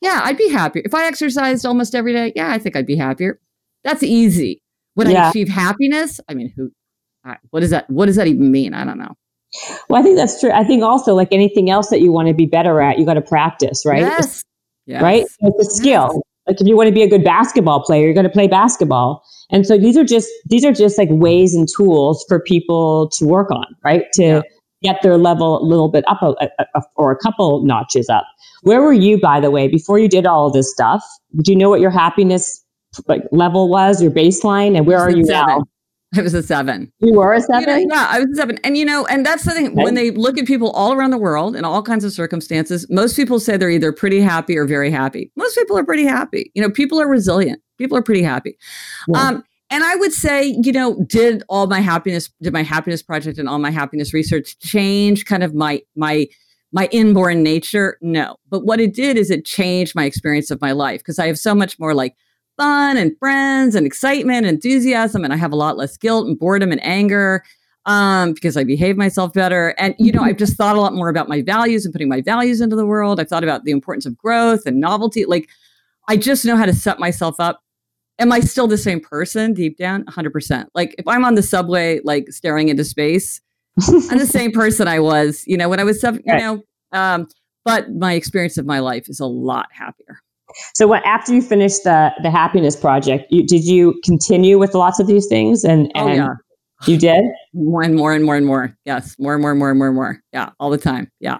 Yeah, 0.00 0.20
I'd 0.24 0.38
be 0.38 0.48
happier. 0.48 0.82
If 0.84 0.94
I 0.94 1.06
exercised 1.06 1.64
almost 1.66 1.94
every 1.94 2.12
day, 2.12 2.32
yeah, 2.34 2.50
I 2.50 2.58
think 2.58 2.74
I'd 2.74 2.86
be 2.86 2.96
happier. 2.96 3.38
That's 3.84 4.02
easy. 4.02 4.62
Would 4.96 5.08
yeah. 5.08 5.26
I 5.26 5.30
achieve 5.30 5.48
happiness? 5.48 6.20
I 6.28 6.34
mean, 6.34 6.52
who 6.56 6.72
what 7.50 7.60
does 7.60 7.70
that 7.70 7.88
what 7.90 8.06
does 8.06 8.16
that 8.16 8.26
even 8.26 8.50
mean? 8.50 8.74
I 8.74 8.84
don't 8.84 8.98
know. 8.98 9.14
Well, 9.88 10.00
I 10.00 10.02
think 10.02 10.16
that's 10.16 10.40
true. 10.40 10.50
I 10.50 10.64
think 10.64 10.82
also 10.82 11.14
like 11.14 11.28
anything 11.32 11.70
else 11.70 11.90
that 11.90 12.00
you 12.00 12.12
want 12.12 12.28
to 12.28 12.34
be 12.34 12.46
better 12.46 12.80
at, 12.80 12.98
you 12.98 13.04
got 13.04 13.14
to 13.14 13.22
practice, 13.22 13.84
right? 13.84 14.00
Yes. 14.00 14.42
yes. 14.86 15.02
Right? 15.02 15.26
It's 15.40 15.68
a 15.68 15.70
skill. 15.70 16.22
Like 16.46 16.60
if 16.60 16.66
you 16.66 16.76
want 16.76 16.88
to 16.88 16.94
be 16.94 17.02
a 17.02 17.08
good 17.08 17.24
basketball 17.24 17.82
player, 17.82 18.04
you're 18.04 18.14
going 18.14 18.24
to 18.24 18.30
play 18.30 18.48
basketball. 18.48 19.22
And 19.50 19.66
so 19.66 19.76
these 19.76 19.96
are 19.96 20.04
just 20.04 20.28
these 20.46 20.64
are 20.64 20.72
just 20.72 20.96
like 20.96 21.08
ways 21.10 21.54
and 21.54 21.68
tools 21.76 22.24
for 22.26 22.40
people 22.40 23.10
to 23.10 23.26
work 23.26 23.50
on, 23.50 23.66
right? 23.84 24.04
To 24.14 24.22
yeah 24.22 24.42
get 24.82 25.02
their 25.02 25.16
level 25.16 25.62
a 25.62 25.64
little 25.64 25.88
bit 25.88 26.04
up 26.08 26.22
a, 26.22 26.34
a, 26.58 26.66
a, 26.74 26.82
or 26.96 27.12
a 27.12 27.16
couple 27.16 27.64
notches 27.64 28.08
up. 28.08 28.26
Where 28.62 28.80
were 28.80 28.92
you, 28.92 29.20
by 29.20 29.40
the 29.40 29.50
way, 29.50 29.68
before 29.68 29.98
you 29.98 30.08
did 30.08 30.26
all 30.26 30.50
this 30.50 30.70
stuff? 30.70 31.02
Do 31.42 31.52
you 31.52 31.58
know 31.58 31.70
what 31.70 31.80
your 31.80 31.90
happiness 31.90 32.64
like 33.06 33.22
level 33.32 33.68
was, 33.68 34.02
your 34.02 34.10
baseline, 34.10 34.76
and 34.76 34.86
where 34.86 34.98
are 34.98 35.10
you 35.10 35.24
seven. 35.24 35.46
now? 35.46 35.64
I 36.16 36.22
was 36.22 36.34
a 36.34 36.42
seven. 36.42 36.92
You 36.98 37.14
were 37.14 37.32
a 37.32 37.40
seven? 37.40 37.80
You 37.80 37.86
know, 37.86 37.94
yeah, 37.94 38.06
I 38.10 38.18
was 38.18 38.30
a 38.32 38.34
seven. 38.34 38.58
And 38.64 38.76
you 38.76 38.84
know, 38.84 39.06
and 39.06 39.24
that's 39.24 39.44
the 39.44 39.52
thing. 39.52 39.68
Okay. 39.68 39.82
When 39.82 39.94
they 39.94 40.10
look 40.10 40.38
at 40.38 40.46
people 40.46 40.70
all 40.72 40.92
around 40.92 41.10
the 41.10 41.18
world 41.18 41.54
in 41.54 41.64
all 41.64 41.82
kinds 41.82 42.04
of 42.04 42.12
circumstances, 42.12 42.84
most 42.90 43.14
people 43.14 43.38
say 43.38 43.56
they're 43.56 43.70
either 43.70 43.92
pretty 43.92 44.20
happy 44.20 44.58
or 44.58 44.66
very 44.66 44.90
happy. 44.90 45.30
Most 45.36 45.56
people 45.56 45.78
are 45.78 45.84
pretty 45.84 46.04
happy. 46.04 46.50
You 46.54 46.62
know, 46.62 46.70
people 46.70 47.00
are 47.00 47.08
resilient. 47.08 47.62
People 47.78 47.96
are 47.96 48.02
pretty 48.02 48.22
happy. 48.22 48.58
Yeah. 49.06 49.22
Um, 49.22 49.44
and 49.70 49.84
I 49.84 49.94
would 49.96 50.12
say, 50.12 50.56
you 50.62 50.72
know, 50.72 51.02
did 51.06 51.42
all 51.48 51.66
my 51.66 51.80
happiness, 51.80 52.28
did 52.42 52.52
my 52.52 52.62
happiness 52.62 53.02
project 53.02 53.38
and 53.38 53.48
all 53.48 53.58
my 53.58 53.70
happiness 53.70 54.12
research 54.12 54.58
change 54.58 55.24
kind 55.24 55.42
of 55.42 55.54
my 55.54 55.80
my 55.96 56.26
my 56.72 56.88
inborn 56.92 57.42
nature? 57.42 57.98
No. 58.00 58.36
But 58.48 58.64
what 58.64 58.80
it 58.80 58.94
did 58.94 59.16
is 59.16 59.30
it 59.30 59.44
changed 59.44 59.94
my 59.94 60.04
experience 60.04 60.50
of 60.50 60.60
my 60.60 60.72
life 60.72 61.00
because 61.00 61.18
I 61.18 61.26
have 61.26 61.38
so 61.38 61.54
much 61.54 61.78
more 61.78 61.94
like 61.94 62.16
fun 62.56 62.96
and 62.96 63.16
friends 63.18 63.74
and 63.74 63.86
excitement, 63.86 64.44
and 64.44 64.56
enthusiasm, 64.56 65.24
and 65.24 65.32
I 65.32 65.36
have 65.36 65.52
a 65.52 65.56
lot 65.56 65.78
less 65.78 65.96
guilt 65.96 66.26
and 66.26 66.38
boredom 66.38 66.72
and 66.72 66.84
anger 66.84 67.42
um, 67.86 68.34
because 68.34 68.56
I 68.56 68.64
behave 68.64 68.96
myself 68.96 69.32
better. 69.32 69.74
And, 69.78 69.94
you 69.98 70.12
know, 70.12 70.22
I've 70.22 70.36
just 70.36 70.56
thought 70.56 70.76
a 70.76 70.80
lot 70.80 70.92
more 70.92 71.08
about 71.08 71.28
my 71.28 71.42
values 71.42 71.84
and 71.84 71.92
putting 71.92 72.08
my 72.08 72.20
values 72.20 72.60
into 72.60 72.76
the 72.76 72.86
world. 72.86 73.18
I've 73.18 73.28
thought 73.28 73.44
about 73.44 73.64
the 73.64 73.70
importance 73.70 74.04
of 74.04 74.18
growth 74.18 74.66
and 74.66 74.78
novelty. 74.78 75.24
Like, 75.24 75.48
I 76.08 76.16
just 76.16 76.44
know 76.44 76.56
how 76.56 76.66
to 76.66 76.74
set 76.74 76.98
myself 76.98 77.36
up 77.38 77.62
am 78.20 78.30
I 78.30 78.40
still 78.40 78.68
the 78.68 78.78
same 78.78 79.00
person 79.00 79.54
deep 79.54 79.76
down? 79.76 80.04
100%. 80.04 80.66
Like 80.74 80.94
if 80.98 81.08
I'm 81.08 81.24
on 81.24 81.34
the 81.34 81.42
subway, 81.42 82.00
like 82.04 82.30
staring 82.30 82.68
into 82.68 82.84
space, 82.84 83.40
I'm 83.88 84.18
the 84.18 84.26
same 84.26 84.52
person 84.52 84.86
I 84.86 85.00
was, 85.00 85.42
you 85.46 85.56
know, 85.56 85.68
when 85.68 85.80
I 85.80 85.84
was, 85.84 86.00
seven, 86.00 86.22
you 86.24 86.32
right. 86.32 86.42
know, 86.42 86.62
um, 86.92 87.26
but 87.64 87.90
my 87.92 88.12
experience 88.12 88.58
of 88.58 88.66
my 88.66 88.78
life 88.78 89.08
is 89.08 89.20
a 89.20 89.26
lot 89.26 89.66
happier. 89.72 90.20
So 90.74 90.86
what, 90.86 91.04
after 91.04 91.34
you 91.34 91.42
finished 91.42 91.84
the, 91.84 92.10
the 92.22 92.30
happiness 92.30 92.76
project, 92.76 93.26
you, 93.30 93.46
did 93.46 93.64
you 93.64 93.98
continue 94.04 94.58
with 94.58 94.74
lots 94.74 95.00
of 95.00 95.06
these 95.06 95.26
things? 95.26 95.64
And, 95.64 95.90
and 95.94 96.10
oh, 96.10 96.12
yeah. 96.12 96.28
you 96.86 96.98
did 96.98 97.22
more 97.54 97.82
and 97.82 97.94
more 97.94 98.12
and 98.12 98.24
more 98.24 98.36
and 98.36 98.46
more. 98.46 98.76
Yes. 98.84 99.16
More 99.18 99.34
and 99.34 99.40
more 99.40 99.50
and 99.52 99.58
more 99.58 99.70
and 99.70 99.78
more 99.78 99.88
and 99.88 99.96
more. 99.96 100.20
Yeah. 100.32 100.50
All 100.58 100.70
the 100.70 100.78
time. 100.78 101.10
Yeah. 101.20 101.38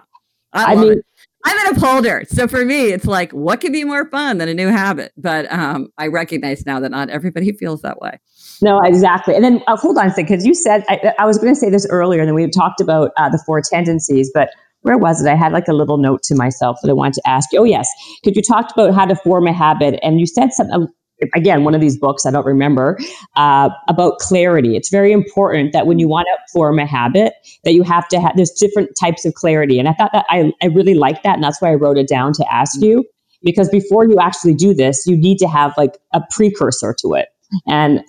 I, 0.52 0.72
I 0.72 0.76
mean, 0.76 0.92
it. 0.92 1.04
I'm 1.44 1.66
an 1.66 1.76
upholder. 1.76 2.24
So 2.28 2.46
for 2.46 2.64
me, 2.64 2.92
it's 2.92 3.06
like, 3.06 3.32
what 3.32 3.60
could 3.60 3.72
be 3.72 3.84
more 3.84 4.08
fun 4.10 4.38
than 4.38 4.48
a 4.48 4.54
new 4.54 4.68
habit? 4.68 5.12
But 5.16 5.50
um, 5.50 5.88
I 5.96 6.08
recognize 6.08 6.66
now 6.66 6.80
that 6.80 6.90
not 6.90 7.08
everybody 7.08 7.52
feels 7.58 7.82
that 7.82 8.00
way. 8.00 8.18
No, 8.62 8.80
exactly. 8.80 9.34
And 9.34 9.42
then 9.42 9.62
uh, 9.66 9.76
hold 9.76 9.96
on 9.96 10.06
a 10.06 10.10
second, 10.10 10.26
because 10.26 10.46
you 10.46 10.54
said, 10.54 10.84
I, 10.88 11.14
I 11.18 11.24
was 11.24 11.38
going 11.38 11.52
to 11.52 11.58
say 11.58 11.70
this 11.70 11.86
earlier, 11.88 12.20
and 12.20 12.28
then 12.28 12.34
we 12.34 12.48
talked 12.50 12.80
about 12.80 13.12
uh, 13.16 13.28
the 13.30 13.42
four 13.46 13.62
tendencies, 13.62 14.30
but 14.34 14.50
where 14.82 14.98
was 14.98 15.22
it? 15.22 15.28
I 15.28 15.34
had 15.34 15.52
like 15.52 15.68
a 15.68 15.72
little 15.72 15.98
note 15.98 16.22
to 16.24 16.34
myself 16.34 16.78
that 16.82 16.90
I 16.90 16.94
wanted 16.94 17.14
to 17.14 17.28
ask 17.28 17.50
you. 17.52 17.60
Oh, 17.60 17.64
yes. 17.64 17.88
Because 18.22 18.36
you 18.36 18.42
talked 18.42 18.72
about 18.72 18.94
how 18.94 19.06
to 19.06 19.14
form 19.16 19.46
a 19.46 19.52
habit, 19.52 19.98
and 20.02 20.20
you 20.20 20.26
said 20.26 20.52
something, 20.52 20.88
again, 21.34 21.64
one 21.64 21.74
of 21.74 21.80
these 21.80 21.96
books, 21.96 22.26
I 22.26 22.30
don't 22.30 22.46
remember, 22.46 22.98
uh, 23.36 23.70
about 23.88 24.18
clarity. 24.18 24.76
It's 24.76 24.90
very 24.90 25.12
important 25.12 25.72
that 25.72 25.86
when 25.86 25.98
you 25.98 26.08
want 26.08 26.26
to 26.26 26.52
form 26.52 26.78
a 26.78 26.86
habit, 26.86 27.34
that 27.64 27.72
you 27.72 27.82
have 27.82 28.08
to 28.08 28.20
have, 28.20 28.36
there's 28.36 28.50
different 28.52 28.90
types 29.00 29.24
of 29.24 29.34
clarity. 29.34 29.78
And 29.78 29.88
I 29.88 29.92
thought 29.92 30.10
that 30.12 30.26
I, 30.28 30.52
I 30.62 30.66
really 30.66 30.94
liked 30.94 31.22
that. 31.24 31.34
And 31.34 31.44
that's 31.44 31.60
why 31.60 31.70
I 31.70 31.74
wrote 31.74 31.98
it 31.98 32.08
down 32.08 32.32
to 32.34 32.52
ask 32.52 32.80
you, 32.80 33.04
because 33.42 33.68
before 33.68 34.06
you 34.08 34.18
actually 34.20 34.54
do 34.54 34.74
this, 34.74 35.06
you 35.06 35.16
need 35.16 35.38
to 35.38 35.48
have 35.48 35.72
like 35.76 35.98
a 36.12 36.20
precursor 36.30 36.94
to 37.00 37.14
it. 37.14 37.28
And 37.66 38.02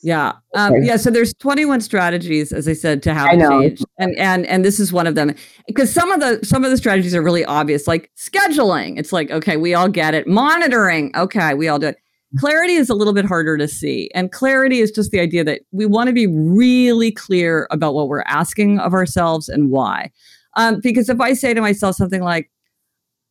yeah. 0.00 0.34
Um, 0.54 0.74
yeah. 0.82 0.96
So 0.96 1.10
there's 1.10 1.34
21 1.34 1.80
strategies, 1.80 2.52
as 2.52 2.68
I 2.68 2.72
said, 2.72 3.02
to 3.02 3.14
have 3.14 3.30
change. 3.38 3.82
And, 3.98 4.16
and, 4.16 4.46
and 4.46 4.64
this 4.64 4.78
is 4.78 4.92
one 4.92 5.06
of 5.08 5.16
them 5.16 5.34
because 5.66 5.92
some 5.92 6.12
of 6.12 6.20
the, 6.20 6.44
some 6.46 6.64
of 6.64 6.70
the 6.70 6.76
strategies 6.76 7.14
are 7.14 7.22
really 7.22 7.44
obvious, 7.44 7.88
like 7.88 8.10
scheduling. 8.16 8.98
It's 8.98 9.12
like, 9.12 9.30
okay, 9.30 9.56
we 9.56 9.74
all 9.74 9.88
get 9.88 10.14
it. 10.14 10.28
Monitoring. 10.28 11.10
Okay. 11.16 11.54
We 11.54 11.66
all 11.66 11.80
do 11.80 11.88
it 11.88 11.98
Clarity 12.36 12.74
is 12.74 12.90
a 12.90 12.94
little 12.94 13.14
bit 13.14 13.24
harder 13.24 13.56
to 13.56 13.66
see. 13.66 14.10
And 14.14 14.30
clarity 14.30 14.80
is 14.80 14.90
just 14.90 15.10
the 15.10 15.20
idea 15.20 15.44
that 15.44 15.62
we 15.72 15.86
want 15.86 16.08
to 16.08 16.12
be 16.12 16.26
really 16.26 17.10
clear 17.10 17.66
about 17.70 17.94
what 17.94 18.08
we're 18.08 18.22
asking 18.26 18.78
of 18.80 18.92
ourselves 18.92 19.48
and 19.48 19.70
why. 19.70 20.12
Um, 20.54 20.80
because 20.82 21.08
if 21.08 21.20
I 21.20 21.32
say 21.32 21.54
to 21.54 21.60
myself 21.60 21.96
something 21.96 22.22
like, 22.22 22.50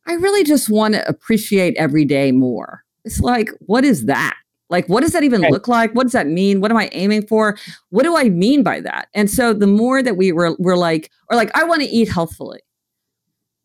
I 0.06 0.14
really 0.14 0.42
just 0.42 0.68
want 0.68 0.94
to 0.94 1.08
appreciate 1.08 1.76
every 1.76 2.04
day 2.04 2.32
more, 2.32 2.82
it's 3.04 3.20
like, 3.20 3.50
what 3.60 3.84
is 3.84 4.06
that? 4.06 4.36
Like, 4.70 4.88
what 4.88 5.00
does 5.00 5.12
that 5.12 5.22
even 5.22 5.42
look 5.42 5.68
like? 5.68 5.92
What 5.92 6.04
does 6.04 6.12
that 6.12 6.26
mean? 6.26 6.60
What 6.60 6.70
am 6.70 6.76
I 6.76 6.90
aiming 6.92 7.26
for? 7.26 7.56
What 7.90 8.02
do 8.02 8.16
I 8.16 8.24
mean 8.24 8.62
by 8.62 8.80
that? 8.80 9.08
And 9.14 9.30
so 9.30 9.54
the 9.54 9.66
more 9.66 10.02
that 10.02 10.16
we 10.16 10.32
were, 10.32 10.56
we're 10.58 10.76
like, 10.76 11.10
or 11.30 11.36
like, 11.36 11.56
I 11.56 11.64
want 11.64 11.82
to 11.82 11.88
eat 11.88 12.08
healthfully. 12.08 12.60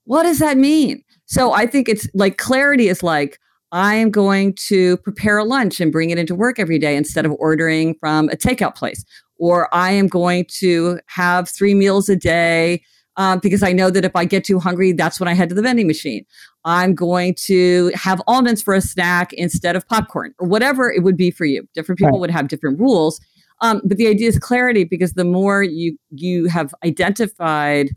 What 0.05 0.23
does 0.23 0.39
that 0.39 0.57
mean? 0.57 1.03
So 1.25 1.51
I 1.53 1.65
think 1.65 1.89
it's 1.89 2.07
like 2.13 2.37
clarity 2.37 2.87
is 2.87 3.03
like, 3.03 3.39
I 3.73 3.95
am 3.95 4.11
going 4.11 4.53
to 4.67 4.97
prepare 4.97 5.39
a 5.39 5.43
lunch 5.43 5.81
and 5.81 5.91
bring 5.91 6.11
it 6.11 6.19
into 6.19 6.35
work 6.35 6.59
every 6.59 6.77
day 6.77 6.95
instead 6.95 7.25
of 7.25 7.31
ordering 7.39 7.95
from 7.95 8.29
a 8.29 8.35
takeout 8.35 8.75
place. 8.75 9.03
Or 9.39 9.67
I 9.73 9.91
am 9.91 10.07
going 10.07 10.45
to 10.59 10.99
have 11.07 11.49
three 11.49 11.73
meals 11.73 12.07
a 12.07 12.15
day 12.15 12.83
um, 13.17 13.39
because 13.39 13.63
I 13.63 13.71
know 13.71 13.89
that 13.89 14.05
if 14.05 14.15
I 14.15 14.25
get 14.25 14.43
too 14.43 14.59
hungry, 14.59 14.91
that's 14.91 15.19
when 15.19 15.27
I 15.27 15.33
head 15.33 15.49
to 15.49 15.55
the 15.55 15.63
vending 15.63 15.87
machine. 15.87 16.23
I'm 16.65 16.93
going 16.93 17.33
to 17.45 17.91
have 17.95 18.21
almonds 18.27 18.61
for 18.61 18.75
a 18.75 18.81
snack 18.81 19.33
instead 19.33 19.75
of 19.75 19.87
popcorn 19.87 20.35
or 20.37 20.47
whatever 20.47 20.91
it 20.91 21.01
would 21.01 21.17
be 21.17 21.31
for 21.31 21.45
you. 21.45 21.67
Different 21.73 21.97
people 21.97 22.13
right. 22.13 22.21
would 22.21 22.31
have 22.31 22.49
different 22.49 22.79
rules. 22.79 23.19
Um, 23.61 23.81
but 23.83 23.97
the 23.97 24.07
idea 24.07 24.27
is 24.27 24.37
clarity 24.37 24.83
because 24.83 25.13
the 25.13 25.25
more 25.25 25.63
you 25.63 25.97
you 26.11 26.47
have 26.47 26.75
identified 26.85 27.89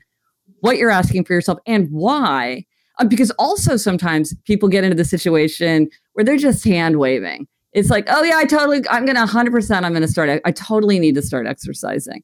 what 0.61 0.79
you're 0.79 0.91
asking 0.91 1.25
for 1.25 1.35
yourself 1.35 1.59
and 1.67 1.89
why, 1.91 2.65
Uh, 2.99 3.05
because 3.05 3.31
also 3.33 3.77
sometimes 3.77 4.35
people 4.45 4.69
get 4.69 4.85
into 4.85 4.97
the 4.97 5.05
situation 5.05 5.89
where 6.15 6.25
they're 6.25 6.37
just 6.37 6.65
hand 6.65 6.99
waving. 6.99 7.47
It's 7.73 7.91
like, 7.91 8.07
oh 8.09 8.23
yeah, 8.23 8.37
I 8.37 8.45
totally, 8.47 8.83
I'm 8.89 9.05
gonna 9.05 9.27
100%, 9.27 9.85
I'm 9.85 9.93
gonna 9.93 10.09
start. 10.09 10.41
I 10.45 10.51
totally 10.51 10.99
need 10.99 11.15
to 11.17 11.23
start 11.23 11.47
exercising. 11.47 12.23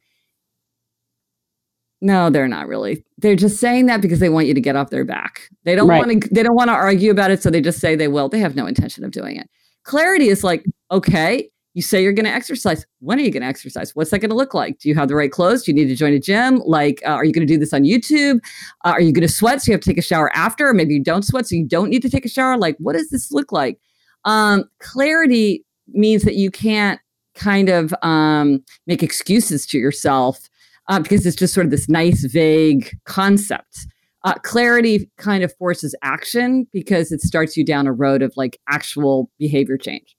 No, 2.04 2.30
they're 2.30 2.48
not 2.48 2.66
really. 2.66 3.04
They're 3.18 3.36
just 3.36 3.60
saying 3.60 3.86
that 3.86 4.00
because 4.00 4.18
they 4.18 4.28
want 4.28 4.48
you 4.48 4.54
to 4.54 4.60
get 4.60 4.74
off 4.74 4.90
their 4.90 5.04
back. 5.04 5.48
They 5.64 5.76
don't 5.76 5.86
right. 5.86 6.04
want 6.04 6.22
to. 6.22 6.28
They 6.34 6.42
don't 6.42 6.56
want 6.56 6.68
to 6.68 6.74
argue 6.74 7.12
about 7.12 7.30
it, 7.30 7.40
so 7.40 7.48
they 7.48 7.60
just 7.60 7.78
say 7.78 7.94
they 7.94 8.08
will. 8.08 8.28
They 8.28 8.40
have 8.40 8.56
no 8.56 8.66
intention 8.66 9.04
of 9.04 9.12
doing 9.12 9.36
it. 9.36 9.48
Clarity 9.84 10.28
is 10.28 10.42
like, 10.42 10.64
okay, 10.90 11.48
you 11.74 11.82
say 11.82 12.02
you're 12.02 12.12
going 12.12 12.26
to 12.26 12.32
exercise. 12.32 12.84
When 13.00 13.18
are 13.18 13.22
you 13.22 13.30
going 13.30 13.42
to 13.42 13.48
exercise? 13.48 13.96
What's 13.96 14.10
that 14.10 14.18
going 14.18 14.30
to 14.30 14.36
look 14.36 14.54
like? 14.54 14.78
Do 14.78 14.88
you 14.88 14.94
have 14.94 15.08
the 15.08 15.14
right 15.14 15.30
clothes? 15.30 15.62
Do 15.62 15.72
you 15.72 15.74
need 15.74 15.88
to 15.88 15.96
join 15.96 16.12
a 16.12 16.20
gym? 16.20 16.60
Like, 16.66 17.02
uh, 17.06 17.10
are 17.10 17.24
you 17.24 17.32
going 17.32 17.46
to 17.46 17.52
do 17.52 17.58
this 17.58 17.72
on 17.72 17.82
YouTube? 17.82 18.40
Uh, 18.84 18.90
are 18.90 19.00
you 19.00 19.12
going 19.12 19.26
to 19.26 19.32
sweat 19.32 19.62
so 19.62 19.70
you 19.70 19.74
have 19.74 19.80
to 19.80 19.90
take 19.90 19.98
a 19.98 20.02
shower 20.02 20.30
after? 20.36 20.68
Or 20.68 20.74
maybe 20.74 20.94
you 20.94 21.02
don't 21.02 21.24
sweat 21.24 21.46
so 21.46 21.54
you 21.54 21.66
don't 21.66 21.88
need 21.88 22.02
to 22.02 22.10
take 22.10 22.26
a 22.26 22.28
shower. 22.28 22.58
Like, 22.58 22.76
what 22.78 22.94
does 22.94 23.08
this 23.10 23.32
look 23.32 23.52
like? 23.52 23.78
Um, 24.24 24.64
clarity 24.80 25.64
means 25.88 26.22
that 26.22 26.34
you 26.34 26.50
can't 26.50 27.00
kind 27.34 27.68
of 27.68 27.94
um, 28.02 28.62
make 28.86 29.02
excuses 29.02 29.66
to 29.66 29.78
yourself 29.78 30.48
uh, 30.88 31.00
because 31.00 31.24
it's 31.24 31.36
just 31.36 31.54
sort 31.54 31.64
of 31.64 31.70
this 31.70 31.88
nice, 31.88 32.24
vague 32.24 32.90
concept. 33.06 33.86
Uh, 34.24 34.34
clarity 34.44 35.10
kind 35.16 35.42
of 35.42 35.52
forces 35.56 35.96
action 36.02 36.66
because 36.72 37.10
it 37.10 37.20
starts 37.20 37.56
you 37.56 37.64
down 37.64 37.86
a 37.86 37.92
road 37.92 38.22
of 38.22 38.32
like 38.36 38.60
actual 38.68 39.30
behavior 39.38 39.76
change. 39.76 40.16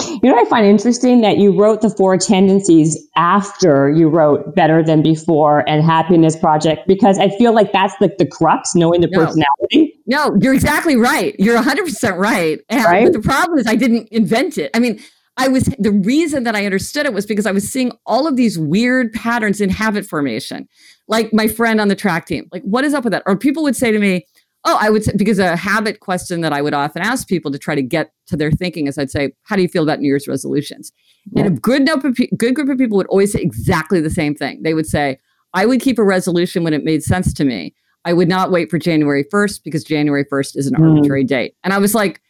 You 0.00 0.20
know 0.24 0.36
I 0.36 0.44
find 0.46 0.66
interesting 0.66 1.20
that 1.20 1.38
you 1.38 1.56
wrote 1.56 1.80
the 1.80 1.90
four 1.90 2.16
tendencies 2.16 2.98
after 3.16 3.90
you 3.90 4.08
wrote 4.08 4.54
Better 4.54 4.82
Than 4.82 5.02
Before 5.02 5.68
and 5.68 5.84
Happiness 5.84 6.36
Project 6.36 6.88
because 6.88 7.18
I 7.18 7.28
feel 7.38 7.54
like 7.54 7.72
that's 7.72 7.94
like 8.00 8.18
the 8.18 8.26
crux, 8.26 8.74
knowing 8.74 9.02
the 9.02 9.06
no. 9.06 9.24
personality. 9.24 9.94
No, 10.06 10.36
you're 10.40 10.54
exactly 10.54 10.96
right. 10.96 11.36
You're 11.38 11.60
100% 11.60 12.18
right. 12.18 12.60
And 12.68 12.84
right? 12.84 13.12
the 13.12 13.20
problem 13.20 13.58
is 13.58 13.68
I 13.68 13.76
didn't 13.76 14.08
invent 14.08 14.58
it. 14.58 14.70
I 14.74 14.80
mean, 14.80 15.00
I 15.36 15.48
was 15.48 15.64
the 15.78 15.92
reason 15.92 16.42
that 16.44 16.56
I 16.56 16.64
understood 16.64 17.06
it 17.06 17.12
was 17.12 17.26
because 17.26 17.46
I 17.46 17.52
was 17.52 17.70
seeing 17.70 17.92
all 18.04 18.26
of 18.26 18.36
these 18.36 18.58
weird 18.58 19.12
patterns 19.12 19.60
in 19.60 19.70
habit 19.70 20.06
formation. 20.06 20.68
Like 21.06 21.32
my 21.32 21.46
friend 21.46 21.80
on 21.80 21.88
the 21.88 21.96
track 21.96 22.26
team, 22.26 22.48
like 22.50 22.62
what 22.62 22.84
is 22.84 22.94
up 22.94 23.04
with 23.04 23.12
that? 23.12 23.22
Or 23.26 23.36
people 23.36 23.62
would 23.62 23.76
say 23.76 23.92
to 23.92 23.98
me, 23.98 24.26
"Oh, 24.64 24.78
I 24.80 24.90
would 24.90 25.04
say, 25.04 25.12
because 25.16 25.38
a 25.38 25.56
habit 25.56 26.00
question 26.00 26.40
that 26.40 26.52
I 26.52 26.62
would 26.62 26.74
often 26.74 27.02
ask 27.02 27.28
people 27.28 27.50
to 27.50 27.58
try 27.58 27.74
to 27.74 27.82
get 27.82 28.12
to 28.26 28.36
their 28.36 28.50
thinking 28.50 28.86
is 28.86 28.98
I'd 28.98 29.10
say, 29.10 29.32
"How 29.44 29.56
do 29.56 29.62
you 29.62 29.68
feel 29.68 29.82
about 29.82 30.00
New 30.00 30.08
Year's 30.08 30.28
resolutions?" 30.28 30.92
Yeah. 31.32 31.44
And 31.44 31.56
a 31.56 31.60
good 31.60 31.88
good 32.36 32.54
group 32.54 32.68
of 32.68 32.78
people 32.78 32.96
would 32.96 33.06
always 33.08 33.32
say 33.32 33.40
exactly 33.40 34.00
the 34.00 34.10
same 34.10 34.34
thing. 34.34 34.62
They 34.62 34.74
would 34.74 34.86
say, 34.86 35.18
"I 35.52 35.66
would 35.66 35.80
keep 35.80 35.98
a 35.98 36.04
resolution 36.04 36.64
when 36.64 36.74
it 36.74 36.84
made 36.84 37.02
sense 37.02 37.32
to 37.34 37.44
me. 37.44 37.74
I 38.04 38.12
would 38.12 38.28
not 38.28 38.50
wait 38.50 38.70
for 38.70 38.78
January 38.78 39.24
1st 39.24 39.64
because 39.64 39.82
January 39.82 40.24
1st 40.24 40.56
is 40.56 40.66
an 40.66 40.74
mm. 40.74 40.88
arbitrary 40.88 41.24
date." 41.24 41.54
And 41.64 41.72
I 41.72 41.78
was 41.78 41.94
like, 41.94 42.20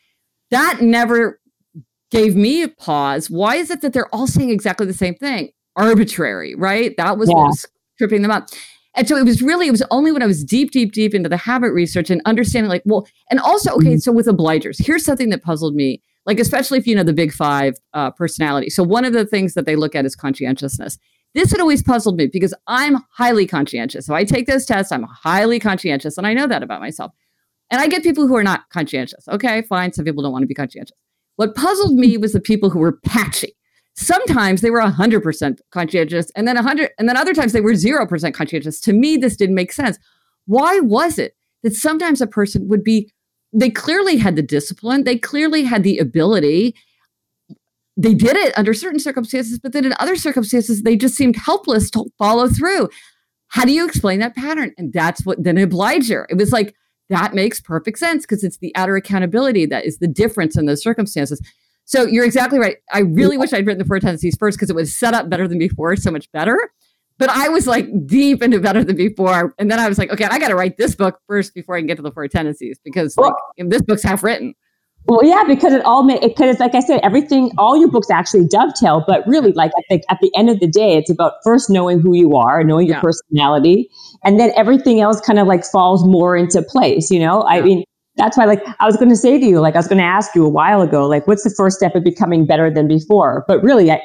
that 0.51 0.81
never 0.81 1.41
gave 2.11 2.37
me 2.37 2.63
a 2.63 2.69
pause. 2.69 3.29
Why 3.29 3.57
is 3.57 3.71
it 3.71 3.81
that 3.81 3.93
they're 3.93 4.13
all 4.15 4.27
saying 4.27 4.51
exactly 4.51 4.87
the 4.87 4.95
same 4.95 5.15
thing? 5.15 5.51
Arbitrary, 5.77 6.55
right? 6.55 6.97
That 6.97 7.19
was 7.19 7.29
yeah. 7.29 7.35
what 7.35 7.47
was 7.47 7.67
tripping 7.99 8.23
them 8.23 8.31
up. 8.31 8.49
And 8.97 9.09
so 9.09 9.17
it 9.17 9.25
was 9.25 9.43
really, 9.43 9.67
it 9.67 9.73
was 9.73 9.83
only 9.91 10.13
when 10.13 10.23
I 10.23 10.27
was 10.27 10.45
deep, 10.45 10.71
deep, 10.71 10.93
deep 10.93 11.15
into 11.15 11.29
the 11.29 11.37
habit 11.37 11.73
research 11.73 12.11
and 12.11 12.23
understanding, 12.25 12.69
like, 12.69 12.83
well, 12.85 13.07
and 13.31 13.41
also, 13.41 13.75
okay, 13.75 13.89
mm-hmm. 13.89 13.99
so 13.99 14.13
with 14.13 14.27
obligers, 14.27 14.77
here's 14.79 15.05
something 15.05 15.31
that 15.31 15.43
puzzled 15.43 15.75
me, 15.75 16.01
like, 16.27 16.39
especially 16.39 16.79
if 16.79 16.87
you 16.87 16.95
know 16.95 17.03
the 17.03 17.13
big 17.13 17.33
five 17.33 17.75
uh, 17.93 18.11
personality. 18.13 18.71
So 18.71 18.83
one 18.85 19.05
of 19.05 19.13
the 19.13 19.27
things 19.27 19.55
that 19.55 19.67
they 19.67 19.75
look 19.75 19.95
at 19.95 20.05
is 20.05 20.15
conscientiousness. 20.15 20.99
This 21.35 21.51
had 21.51 21.61
always 21.61 21.83
puzzled 21.83 22.17
me 22.17 22.29
because 22.33 22.55
I'm 22.69 22.99
highly 23.11 23.47
conscientious. 23.47 24.07
So 24.07 24.15
I 24.15 24.23
take 24.23 24.47
those 24.47 24.65
tests, 24.65 24.93
I'm 24.93 25.03
highly 25.03 25.59
conscientious, 25.59 26.17
and 26.17 26.27
I 26.27 26.33
know 26.33 26.47
that 26.47 26.63
about 26.63 26.81
myself. 26.81 27.13
And 27.71 27.81
I 27.81 27.89
get 27.89 28.05
people 28.05 28.29
who 28.29 28.37
are 28.37 28.45
not 28.45 28.69
conscientious. 28.71 29.27
Okay, 29.27 29.63
fine. 29.63 29.93
Some 29.93 30.05
people 30.05 30.23
don't 30.23 30.31
want 30.31 30.45
to 30.45 30.47
be 30.47 30.55
conscientious. 30.55 30.97
What 31.35 31.57
puzzled 31.57 31.95
me 31.99 32.17
was 32.17 32.33
the 32.33 32.41
people 32.41 32.71
who 32.71 32.79
were 32.79 33.01
patchy. 33.05 33.57
Sometimes 33.95 34.61
they 34.61 34.71
were 34.71 34.81
100% 34.81 35.59
conscientious 35.71 36.31
and 36.35 36.49
then 36.49 36.57
100 36.57 36.91
and 36.99 37.09
then 37.09 37.17
other 37.17 37.33
times 37.33 37.53
they 37.53 37.61
were 37.61 37.73
0% 37.73 38.35
conscientious. 38.35 38.81
To 38.81 38.93
me 38.93 39.17
this 39.17 39.37
didn't 39.37 39.55
make 39.55 39.73
sense. 39.73 39.99
Why 40.47 40.81
was 40.81 41.19
it 41.19 41.37
that 41.63 41.75
sometimes 41.75 42.21
a 42.21 42.27
person 42.27 42.69
would 42.69 42.85
be 42.85 43.11
they 43.53 43.71
clearly 43.71 44.17
had 44.17 44.35
the 44.35 44.43
discipline, 44.43 45.05
they 45.05 45.17
clearly 45.17 45.63
had 45.63 45.85
the 45.85 45.99
ability 45.99 46.75
they 47.97 48.15
did 48.15 48.37
it 48.37 48.57
under 48.59 48.75
certain 48.75 48.99
circumstances, 48.99 49.59
but 49.59 49.73
then 49.73 49.85
in 49.85 49.95
other 50.01 50.17
circumstances, 50.17 50.83
they 50.83 50.97
just 50.97 51.15
seemed 51.15 51.37
helpless 51.37 51.91
to 51.91 52.05
follow 52.19 52.49
through. 52.49 52.89
How 53.49 53.65
do 53.65 53.73
you 53.73 53.87
explain 53.87 54.19
that 54.21 54.35
pattern? 54.35 54.73
And 54.77 54.93
that's 54.93 55.25
what 55.25 55.43
then 55.43 55.59
obliger. 55.59 56.27
It 56.29 56.37
was 56.37 56.51
like, 56.51 56.75
that 57.11 57.35
makes 57.35 57.61
perfect 57.61 57.99
sense 57.99 58.25
because 58.25 58.43
it's 58.43 58.57
the 58.59 58.75
outer 58.75 58.97
accountability 58.97 59.67
that 59.67 59.85
is 59.85 59.99
the 59.99 60.09
difference 60.09 60.57
in 60.57 60.67
those 60.67 60.83
circumstances. 60.83 61.41
So 61.85 62.07
you're 62.07 62.25
exactly 62.25 62.59
right. 62.59 62.77
I 62.93 63.01
really 63.01 63.37
wish 63.37 63.53
I'd 63.53 63.67
written 63.67 63.79
the 63.79 63.85
four 63.85 64.01
tendencies 64.01 64.37
first 64.39 64.57
because 64.57 64.71
it 64.71 64.77
was 64.77 64.95
set 64.95 65.15
up 65.15 65.29
better 65.29 65.47
than 65.47 65.59
before, 65.59 65.97
so 65.97 66.11
much 66.11 66.31
better. 66.33 66.59
But 67.19 67.31
I 67.31 67.49
was 67.49 67.67
like 67.67 67.89
deep 68.07 68.43
into 68.43 68.59
better 68.59 68.83
than 68.83 68.97
before. 68.97 69.55
And 69.59 69.71
then 69.71 69.79
I 69.79 69.89
was 69.89 69.99
like, 69.99 70.11
okay, 70.11 70.25
I 70.25 70.39
got 70.39 70.49
to 70.49 70.57
write 70.57 70.79
this 70.79 70.95
book 70.97 71.21
first 71.29 71.55
before 71.55 71.77
I 71.77 71.81
can 71.81 71.87
get 71.87 71.97
to 71.97 72.03
the 72.03 72.11
four 72.11 72.27
tendencies 72.27 72.79
because 72.85 73.17
like, 73.17 73.33
this 73.59 73.83
book's 73.83 74.03
half 74.03 74.23
written. 74.23 74.55
Well, 75.07 75.23
yeah, 75.23 75.45
because 75.47 75.75
it 75.75 75.85
all 75.85 76.03
made 76.03 76.23
because, 76.23 76.59
like 76.59 76.75
I 76.75 76.81
said, 76.81 77.01
everything, 77.03 77.53
all 77.59 77.79
your 77.79 77.91
books 77.91 78.11
actually 78.11 78.47
dovetail. 78.49 79.05
But 79.07 79.27
really, 79.27 79.53
like 79.53 79.71
I 79.77 79.83
think 79.89 80.03
at 80.09 80.19
the 80.23 80.35
end 80.35 80.49
of 80.49 80.61
the 80.61 80.67
day, 80.67 80.97
it's 80.97 81.11
about 81.11 81.35
first 81.45 81.69
knowing 81.69 82.01
who 82.01 82.15
you 82.15 82.37
are, 82.37 82.65
knowing 82.65 82.87
your 82.87 82.97
yeah. 82.97 83.03
personality, 83.03 83.91
and 84.25 84.41
then 84.41 84.51
everything 84.57 85.01
else 85.01 85.21
kind 85.21 85.39
of 85.39 85.47
like 85.47 85.63
falls 85.65 86.07
more 86.07 86.35
into 86.35 86.63
place. 86.63 87.11
You 87.11 87.21
know, 87.21 87.45
yeah. 87.47 87.59
I 87.59 87.61
mean, 87.61 87.85
that's 88.17 88.37
why, 88.37 88.45
like, 88.45 88.63
I 88.81 88.87
was 88.87 88.97
going 88.97 89.09
to 89.09 89.17
say 89.17 89.39
to 89.39 89.45
you, 89.45 89.61
like, 89.61 89.75
I 89.75 89.79
was 89.79 89.89
going 89.89 89.99
to 89.99 90.05
ask 90.05 90.35
you 90.35 90.45
a 90.45 90.49
while 90.49 90.83
ago, 90.83 91.07
like, 91.07 91.27
what's 91.27 91.43
the 91.43 91.51
first 91.51 91.77
step 91.77 91.95
of 91.95 92.05
becoming 92.05 92.47
better 92.47 92.71
than 92.71 92.87
before? 92.87 93.45
But 93.49 93.63
really, 93.63 93.91
I, 93.91 94.01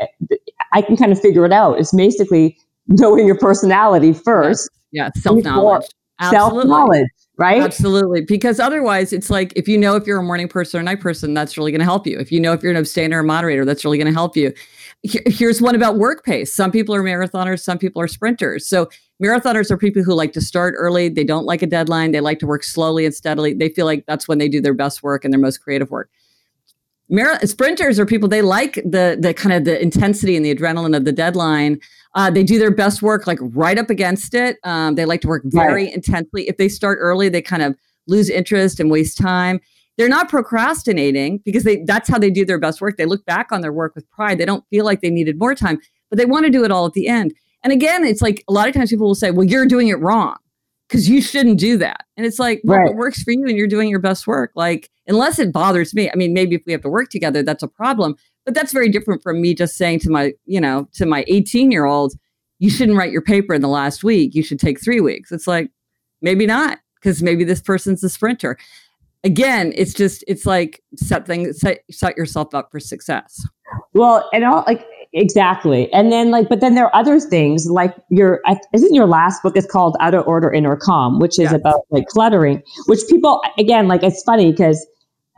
I 0.74 0.82
can 0.82 0.98
kind 0.98 1.12
of 1.12 1.20
figure 1.20 1.46
it 1.46 1.54
out. 1.54 1.80
It's 1.80 1.96
basically 1.96 2.58
knowing 2.88 3.28
your 3.28 3.38
personality 3.38 4.14
first. 4.14 4.70
Yeah, 4.92 5.10
yeah. 5.16 5.22
self 5.22 5.44
knowledge. 5.44 5.86
Self 6.32 6.66
knowledge 6.66 7.08
right? 7.40 7.64
Absolutely. 7.64 8.22
Because 8.22 8.60
otherwise, 8.60 9.14
it's 9.14 9.30
like 9.30 9.54
if 9.56 9.68
you 9.68 9.78
know 9.78 9.96
if 9.96 10.06
you're 10.06 10.20
a 10.20 10.24
morning 10.24 10.50
person 10.50 10.78
or 10.78 10.82
a 10.82 10.84
night 10.84 11.00
person, 11.00 11.34
that's 11.34 11.58
really 11.58 11.72
going 11.72 11.80
to 11.80 11.86
help 11.86 12.06
you. 12.06 12.20
If 12.20 12.32
you 12.32 12.40
know 12.40 12.52
if 12.52 12.62
you're 12.62 12.72
an 12.72 12.78
abstainer 12.78 13.18
or 13.18 13.22
a 13.22 13.24
moderator, 13.24 13.66
that's 13.66 13.86
really 13.86 13.98
going 13.98 14.12
to 14.12 14.14
help 14.14 14.36
you. 14.36 14.54
Here's 15.04 15.62
one 15.62 15.74
about 15.74 15.96
work 15.96 16.26
pace. 16.26 16.54
Some 16.54 16.70
people 16.70 16.94
are 16.94 17.02
marathoners, 17.02 17.62
some 17.62 17.78
people 17.78 18.02
are 18.02 18.08
sprinters. 18.08 18.68
So, 18.68 18.90
marathoners 19.22 19.72
are 19.72 19.78
people 19.78 20.04
who 20.04 20.14
like 20.14 20.34
to 20.34 20.42
start 20.42 20.76
early. 20.78 21.10
They 21.10 21.24
don't 21.24 21.46
like 21.46 21.62
a 21.62 21.68
deadline. 21.68 22.12
They 22.12 22.22
like 22.22 22.40
to 22.40 22.48
work 22.48 22.64
slowly 22.64 23.06
and 23.06 23.14
steadily. 23.14 23.54
They 23.54 23.70
feel 23.70 23.86
like 23.86 24.06
that's 24.08 24.28
when 24.28 24.38
they 24.38 24.50
do 24.50 24.62
their 24.62 24.74
best 24.74 25.04
work 25.04 25.24
and 25.24 25.34
their 25.34 25.42
most 25.42 25.60
creative 25.60 25.92
work. 25.92 26.10
Mar- 27.10 27.40
sprinters 27.46 28.00
are 28.00 28.06
people 28.06 28.30
they 28.30 28.44
like 28.44 28.76
the 28.76 29.18
the 29.20 29.34
kind 29.34 29.54
of 29.54 29.66
the 29.66 29.82
intensity 29.82 30.36
and 30.36 30.46
the 30.46 30.54
adrenaline 30.54 30.96
of 30.96 31.06
the 31.06 31.12
deadline 31.12 31.80
uh, 32.16 32.32
they 32.32 32.44
do 32.44 32.58
their 32.58 32.72
best 32.72 33.02
work 33.02 33.28
like 33.28 33.40
right 33.42 33.78
up 33.78 33.90
against 33.90 34.34
it. 34.34 34.58
Um, 34.64 34.96
they 34.96 35.06
like 35.06 35.22
to 35.22 35.28
work 35.28 35.44
very 35.46 35.86
right. 35.86 35.94
intensely. 35.94 36.48
If 36.48 36.58
they 36.58 36.70
start 36.70 36.98
early, 37.02 37.30
they 37.30 37.42
kind 37.42 37.62
of 37.62 37.76
lose 38.08 38.30
interest 38.30 38.80
and 38.80 38.90
waste 38.90 39.18
time. 39.18 39.60
They're 39.98 40.10
not 40.10 40.30
procrastinating 40.30 41.40
because 41.46 41.64
they 41.64 41.84
that's 41.84 42.10
how 42.10 42.18
they 42.18 42.32
do 42.32 42.46
their 42.46 42.60
best 42.60 42.82
work. 42.82 42.98
They 42.98 43.06
look 43.06 43.26
back 43.26 43.52
on 43.52 43.62
their 43.62 43.74
work 43.74 43.96
with 43.96 44.10
pride. 44.10 44.38
They 44.38 44.46
don't 44.46 44.64
feel 44.70 44.86
like 44.86 45.02
they 45.02 45.10
needed 45.10 45.38
more 45.38 45.54
time, 45.54 45.80
but 46.10 46.18
they 46.18 46.26
want 46.26 46.46
to 46.46 46.52
do 46.52 46.64
it 46.64 46.72
all 46.72 46.86
at 46.86 46.94
the 46.94 47.08
end. 47.08 47.34
And 47.64 47.74
again, 47.74 48.06
it's 48.06 48.22
like 48.22 48.44
a 48.48 48.54
lot 48.54 48.68
of 48.68 48.74
times 48.74 48.90
people 48.90 49.08
will 49.08 49.16
say, 49.16 49.32
"Well, 49.32 49.46
you're 49.46 49.66
doing 49.66 49.90
it 49.90 50.00
wrong." 50.00 50.38
because 50.90 51.08
you 51.08 51.22
shouldn't 51.22 51.60
do 51.60 51.78
that. 51.78 52.06
And 52.18 52.26
it's 52.26 52.40
like, 52.40 52.62
well, 52.64 52.80
right. 52.80 52.90
it 52.90 52.96
works 52.96 53.22
for 53.22 53.32
you 53.32 53.46
and 53.48 53.56
you're 53.56 53.68
doing 53.68 53.90
your 53.90 54.00
best 54.00 54.26
work. 54.26 54.52
Like, 54.56 54.90
unless 55.08 55.38
it 55.38 55.54
bothers 55.54 55.94
me, 55.94 56.10
I 56.10 56.16
mean, 56.16 56.34
maybe 56.34 56.56
if 56.56 56.64
we 56.66 56.72
have 56.72 56.82
to 56.82 56.90
work 56.90 57.10
together, 57.10 57.44
that's 57.44 57.62
a 57.62 57.68
problem. 57.68 58.16
But 58.44 58.56
that's 58.56 58.74
very 58.74 58.90
different 58.90 59.22
from 59.22 59.40
me 59.40 59.54
just 59.54 59.78
saying 59.78 60.00
to 60.00 60.10
my, 60.10 60.34
you 60.46 60.60
know, 60.60 60.90
to 60.94 61.06
my 61.06 61.24
18 61.28 61.72
year 61.72 61.86
old, 61.86 62.14
you 62.58 62.70
shouldn't 62.72 62.98
write 62.98 63.12
your 63.12 63.22
paper 63.22 63.54
in 63.54 63.62
the 63.62 63.68
last 63.68 64.04
week. 64.04 64.34
You 64.34 64.42
should 64.42 64.60
take 64.60 64.84
three 64.84 65.00
weeks. 65.00 65.32
It's 65.32 65.48
like, 65.48 65.70
maybe 66.22 66.48
not, 66.48 66.80
because 66.96 67.22
maybe 67.22 67.44
this 67.44 67.62
person's 67.62 68.04
a 68.04 68.10
sprinter. 68.10 68.58
Again, 69.24 69.74
it's 69.76 69.94
just, 69.94 70.24
it's 70.28 70.46
like 70.46 70.82
set 70.96 71.28
things, 71.28 71.60
set, 71.60 71.84
set 71.92 72.18
yourself 72.18 72.56
up 72.56 72.72
for 72.72 72.80
success. 72.80 73.46
Well, 73.94 74.28
and 74.34 74.44
all 74.44 74.64
like, 74.66 74.84
exactly. 75.14 75.92
And 75.94 76.12
then 76.12 76.32
like, 76.32 76.50
but 76.50 76.62
then 76.62 76.76
there 76.76 76.86
are 76.86 76.96
other 76.96 77.20
things 77.20 77.68
like 77.70 77.96
your, 78.10 78.42
isn't 78.74 78.94
your 78.94 79.08
last 79.08 79.42
book 79.44 79.58
is 79.58 79.66
called 79.66 79.96
Outer 80.00 80.22
Order, 80.22 80.52
Inner 80.52 80.76
Calm, 80.76 81.20
which 81.20 81.40
is 81.40 81.52
yes. 81.52 81.54
about 81.54 81.82
like 81.90 82.08
cluttering, 82.08 82.62
which 82.88 83.00
people, 83.10 83.42
again, 83.58 83.88
like 83.88 84.04
it's 84.04 84.24
funny 84.24 84.52
because 84.52 84.86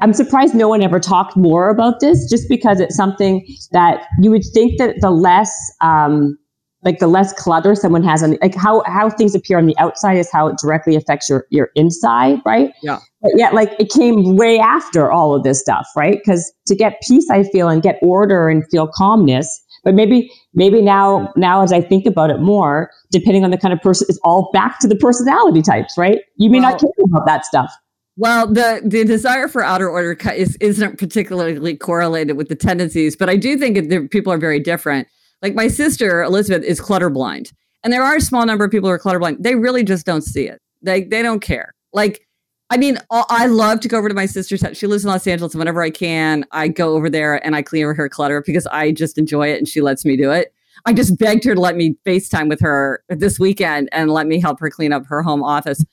I'm 0.01 0.13
surprised 0.13 0.55
no 0.55 0.67
one 0.67 0.81
ever 0.81 0.99
talked 0.99 1.37
more 1.37 1.69
about 1.69 1.99
this 1.99 2.29
just 2.29 2.49
because 2.49 2.79
it's 2.79 2.95
something 2.95 3.45
that 3.71 4.07
you 4.19 4.31
would 4.31 4.43
think 4.53 4.79
that 4.79 4.95
the 4.99 5.11
less, 5.11 5.53
um, 5.81 6.37
like 6.83 6.99
the 6.99 7.07
less 7.07 7.33
clutter 7.33 7.75
someone 7.75 8.03
has 8.03 8.23
on 8.23 8.37
like 8.41 8.55
how 8.55 8.83
how 8.85 9.09
things 9.09 9.35
appear 9.35 9.57
on 9.57 9.65
the 9.65 9.77
outside 9.77 10.17
is 10.17 10.29
how 10.31 10.47
it 10.47 10.57
directly 10.57 10.95
affects 10.95 11.29
your 11.29 11.45
your 11.49 11.69
inside 11.75 12.39
right? 12.45 12.73
Yeah. 12.81 12.99
But 13.21 13.31
yet 13.35 13.53
like 13.53 13.71
it 13.79 13.89
came 13.89 14.35
way 14.35 14.59
after 14.59 15.11
all 15.11 15.35
of 15.35 15.43
this 15.43 15.59
stuff 15.59 15.87
right? 15.95 16.17
Because 16.17 16.51
to 16.67 16.75
get 16.75 17.01
peace 17.07 17.29
i 17.29 17.43
feel 17.43 17.69
and 17.69 17.81
get 17.81 17.97
order 18.01 18.47
and 18.47 18.63
feel 18.69 18.87
calmness 18.87 19.61
but 19.83 19.93
maybe 19.93 20.31
maybe 20.53 20.81
now 20.81 21.31
now 21.35 21.61
as 21.63 21.73
i 21.73 21.81
think 21.81 22.05
about 22.05 22.29
it 22.29 22.39
more 22.39 22.89
depending 23.11 23.43
on 23.43 23.51
the 23.51 23.57
kind 23.57 23.73
of 23.73 23.81
person 23.81 24.05
it's 24.09 24.19
all 24.23 24.49
back 24.53 24.79
to 24.79 24.87
the 24.87 24.95
personality 24.95 25.61
types 25.61 25.97
right? 25.97 26.19
You 26.37 26.49
may 26.49 26.59
well, 26.59 26.71
not 26.71 26.79
care 26.79 26.89
about 27.05 27.25
that 27.25 27.45
stuff. 27.45 27.71
Well, 28.17 28.47
the 28.47 28.81
the 28.83 29.05
desire 29.05 29.47
for 29.47 29.63
outer 29.63 29.89
order 29.89 30.17
is 30.33 30.57
isn't 30.57 30.97
particularly 30.97 31.77
correlated 31.77 32.35
with 32.35 32.49
the 32.49 32.55
tendencies, 32.55 33.15
but 33.15 33.29
I 33.29 33.37
do 33.37 33.57
think 33.57 33.89
that 33.89 34.11
people 34.11 34.33
are 34.33 34.37
very 34.37 34.59
different. 34.59 35.07
Like 35.41 35.55
my 35.55 35.67
sister 35.67 36.21
Elizabeth 36.23 36.63
is 36.63 36.79
clutter 36.79 37.09
blind, 37.09 37.51
and 37.83 37.91
there 37.91 38.03
are 38.03 38.15
a 38.15 38.21
small 38.21 38.45
number 38.45 38.65
of 38.65 38.71
people 38.71 38.89
who 38.89 38.93
are 38.93 38.99
clutter 38.99 39.19
blind. 39.19 39.43
They 39.43 39.55
really 39.55 39.83
just 39.83 40.05
don't 40.05 40.21
see 40.21 40.47
it. 40.47 40.61
They 40.81 41.03
they 41.03 41.21
don't 41.21 41.39
care. 41.39 41.73
Like, 41.93 42.27
I 42.69 42.77
mean, 42.77 42.97
I 43.09 43.47
love 43.47 43.79
to 43.81 43.87
go 43.87 43.97
over 43.97 44.07
to 44.07 44.15
my 44.15 44.25
sister's 44.25 44.61
house. 44.61 44.77
She 44.77 44.87
lives 44.87 45.03
in 45.03 45.09
Los 45.09 45.27
Angeles, 45.27 45.53
and 45.53 45.59
whenever 45.59 45.81
I 45.81 45.89
can, 45.89 46.45
I 46.51 46.67
go 46.67 46.95
over 46.95 47.09
there 47.09 47.43
and 47.45 47.55
I 47.55 47.61
clean 47.61 47.83
her 47.83 48.09
clutter 48.09 48.43
because 48.45 48.67
I 48.67 48.91
just 48.91 49.17
enjoy 49.17 49.51
it, 49.51 49.57
and 49.57 49.67
she 49.67 49.81
lets 49.81 50.05
me 50.05 50.15
do 50.15 50.31
it. 50.31 50.53
I 50.85 50.93
just 50.93 51.17
begged 51.17 51.43
her 51.43 51.53
to 51.53 51.61
let 51.61 51.75
me 51.75 51.95
FaceTime 52.05 52.49
with 52.49 52.59
her 52.61 53.03
this 53.09 53.39
weekend 53.39 53.89
and 53.91 54.09
let 54.11 54.27
me 54.27 54.39
help 54.39 54.59
her 54.59 54.69
clean 54.69 54.93
up 54.93 55.05
her 55.05 55.21
home 55.21 55.43
office. 55.43 55.83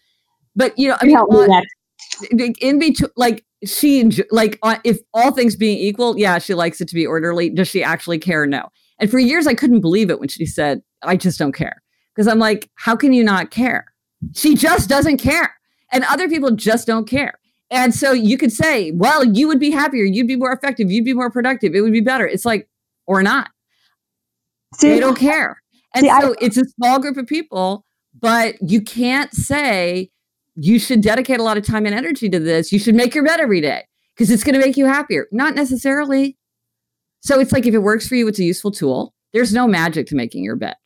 But 0.57 0.79
you 0.79 0.89
know, 0.89 0.97
I 1.01 1.07
mean, 1.07 1.17
in 2.61 2.79
between, 2.79 3.11
like 3.17 3.45
she 3.65 4.09
like 4.31 4.59
uh, 4.63 4.79
if 4.85 4.99
all 5.15 5.33
things 5.33 5.57
being 5.57 5.79
equal, 5.79 6.19
yeah, 6.19 6.39
she 6.39 6.55
likes 6.55 6.81
it 6.81 6.89
to 6.89 6.95
be 6.95 7.07
orderly. 7.07 7.51
Does 7.51 7.69
she 7.69 7.83
actually 7.83 8.19
care? 8.19 8.47
No. 8.47 8.69
And 8.99 9.11
for 9.11 9.19
years, 9.19 9.47
I 9.47 9.55
couldn't 9.55 9.81
believe 9.81 10.11
it 10.11 10.21
when 10.21 10.29
she 10.29 10.47
said, 10.47 10.83
I 11.03 11.17
just 11.17 11.39
don't 11.39 11.53
care. 11.53 11.83
Because 12.15 12.27
I'm 12.27 12.39
like, 12.39 12.71
how 12.75 12.97
can 12.97 13.13
you 13.13 13.23
not 13.23 13.51
care? 13.51 13.87
She 14.35 14.55
just 14.55 14.89
doesn't 14.89 15.19
care. 15.19 15.55
And 15.93 16.05
other 16.05 16.29
people 16.29 16.51
just 16.51 16.87
don't 16.87 17.09
care. 17.09 17.39
And 17.71 17.95
so 17.95 18.13
you 18.13 18.39
could 18.39 18.53
say, 18.53 18.91
well, 18.93 19.25
you 19.25 19.47
would 19.47 19.61
be 19.61 19.71
happier. 19.71 20.05
You'd 20.05 20.27
be 20.27 20.37
more 20.37 20.53
effective. 20.53 20.91
You'd 20.91 21.05
be 21.05 21.13
more 21.15 21.31
productive. 21.31 21.75
It 21.75 21.83
would 21.83 21.93
be 21.93 22.01
better. 22.01 22.27
It's 22.27 22.45
like, 22.45 22.69
or 23.07 23.23
not. 23.23 23.51
See, 24.75 24.89
they 24.89 25.01
don't 25.01 25.19
care. 25.19 25.63
And 25.95 26.05
see, 26.05 26.09
so 26.09 26.33
I, 26.33 26.35
it's 26.41 26.57
a 26.57 26.65
small 26.65 26.99
group 26.99 27.17
of 27.17 27.27
people, 27.27 27.85
but 28.19 28.57
you 28.61 28.81
can't 28.81 29.33
say 29.33 30.11
you 30.57 30.79
should 30.79 31.03
dedicate 31.03 31.41
a 31.41 31.43
lot 31.43 31.57
of 31.57 31.65
time 31.65 31.87
and 31.87 31.95
energy 31.95 32.29
to 32.29 32.41
this. 32.41 32.73
You 32.73 32.79
should 32.79 32.95
make 32.95 33.15
your 33.15 33.25
bed 33.25 33.41
every 33.41 33.61
day 33.61 33.85
because 34.15 34.31
it's 34.31 34.43
going 34.43 34.59
to 34.59 34.61
make 34.61 34.77
you 34.77 34.87
happier. 34.87 35.29
Not 35.31 35.55
necessarily. 35.55 36.37
So 37.21 37.41
it's 37.41 37.53
like 37.53 37.67
if 37.67 37.75
it 37.75 37.79
works 37.79 38.09
for 38.09 38.15
you, 38.15 38.29
it's 38.29 38.39
a 38.39 38.45
useful 38.45 38.71
tool. 38.71 39.15
There's 39.33 39.53
no 39.53 39.67
magic 39.67 40.07
to 40.09 40.17
making 40.17 40.45
your 40.45 40.57
bed. 40.57 40.77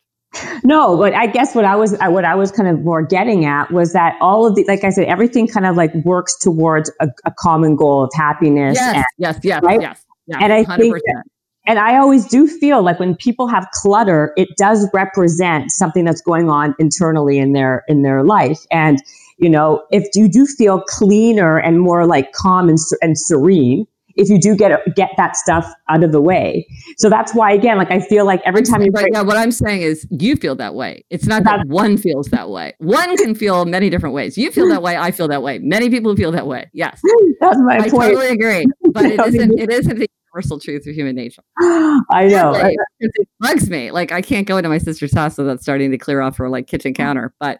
No, 0.63 0.97
but 0.97 1.13
I 1.13 1.27
guess 1.27 1.53
what 1.53 1.65
I 1.65 1.75
was 1.75 1.95
what 1.99 2.25
I 2.25 2.35
was 2.35 2.51
kind 2.51 2.67
of 2.67 2.83
more 2.83 3.03
getting 3.03 3.45
at 3.45 3.71
was 3.71 3.93
that 3.93 4.15
all 4.19 4.47
of 4.47 4.55
the 4.55 4.65
like 4.67 4.83
I 4.83 4.89
said, 4.89 5.05
everything 5.05 5.47
kind 5.47 5.65
of 5.65 5.75
like 5.75 5.93
works 6.05 6.37
towards 6.39 6.91
a, 6.99 7.07
a 7.25 7.31
common 7.31 7.75
goal 7.75 8.03
of 8.03 8.11
happiness. 8.15 8.75
Yes, 8.75 8.95
and, 8.95 9.05
yes, 9.17 9.39
yes, 9.43 9.61
right? 9.63 9.79
yes, 9.79 10.03
yes. 10.27 10.39
And 10.41 10.51
I 10.51 10.63
100%. 10.63 10.77
think 10.77 10.95
that, 10.95 11.23
and 11.67 11.79
I 11.79 11.97
always 11.97 12.25
do 12.25 12.47
feel 12.47 12.81
like 12.81 12.99
when 12.99 13.15
people 13.15 13.47
have 13.47 13.67
clutter, 13.73 14.33
it 14.35 14.49
does 14.57 14.87
represent 14.93 15.71
something 15.71 16.03
that's 16.03 16.21
going 16.21 16.49
on 16.49 16.75
internally 16.79 17.37
in 17.37 17.53
their 17.53 17.83
in 17.87 18.01
their 18.01 18.23
life. 18.23 18.59
And 18.71 18.97
you 19.37 19.49
know, 19.49 19.83
if 19.91 20.07
you 20.15 20.27
do 20.27 20.45
feel 20.45 20.81
cleaner 20.81 21.57
and 21.59 21.79
more 21.79 22.07
like 22.07 22.31
calm 22.31 22.69
and, 22.69 22.79
and 23.01 23.19
serene, 23.19 23.85
if 24.15 24.29
you 24.29 24.39
do 24.39 24.55
get 24.55 24.71
get 24.95 25.11
that 25.17 25.35
stuff 25.35 25.71
out 25.89 26.03
of 26.03 26.11
the 26.11 26.21
way. 26.21 26.67
So 26.97 27.09
that's 27.09 27.33
why 27.33 27.51
again, 27.51 27.77
like 27.77 27.91
I 27.91 27.99
feel 27.99 28.25
like 28.25 28.41
every 28.45 28.63
time 28.63 28.81
you 28.81 28.91
right 28.91 29.11
now, 29.11 29.23
what 29.23 29.37
I'm 29.37 29.51
saying 29.51 29.81
is 29.81 30.07
you 30.09 30.35
feel 30.35 30.55
that 30.55 30.75
way. 30.75 31.03
It's 31.09 31.25
not 31.25 31.43
that 31.43 31.67
one 31.67 31.97
feels 31.97 32.27
that 32.27 32.49
way. 32.49 32.73
One 32.79 33.15
can 33.17 33.35
feel 33.35 33.65
many 33.65 33.89
different 33.89 34.15
ways. 34.15 34.37
You 34.37 34.51
feel 34.51 34.67
that 34.69 34.81
way. 34.81 34.97
I 34.97 35.11
feel 35.11 35.27
that 35.27 35.41
way. 35.41 35.59
Many 35.59 35.89
people 35.89 36.15
feel 36.15 36.31
that 36.31 36.47
way. 36.47 36.69
Yes, 36.73 37.01
that's 37.39 37.59
my 37.59 37.77
I 37.77 37.89
point. 37.89 38.03
I 38.03 38.09
totally 38.09 38.29
agree. 38.29 38.65
But 38.91 39.05
it 39.05 39.19
isn't. 39.27 39.59
It 39.59 39.71
isn't 39.71 39.99
the 39.99 40.07
universal 40.33 40.59
truth 40.59 40.87
of 40.87 40.95
human 40.95 41.15
nature. 41.15 41.43
I 41.61 42.27
know. 42.27 42.53
it 42.55 43.27
bugs 43.39 43.69
me. 43.69 43.91
Like 43.91 44.11
I 44.11 44.21
can't 44.21 44.47
go 44.47 44.57
into 44.57 44.69
my 44.69 44.77
sister's 44.77 45.13
house 45.13 45.37
without 45.37 45.61
starting 45.61 45.91
to 45.91 45.97
clear 45.97 46.21
off 46.21 46.37
her 46.37 46.49
like 46.49 46.67
kitchen 46.67 46.93
oh. 46.95 46.97
counter. 46.97 47.33
But 47.39 47.59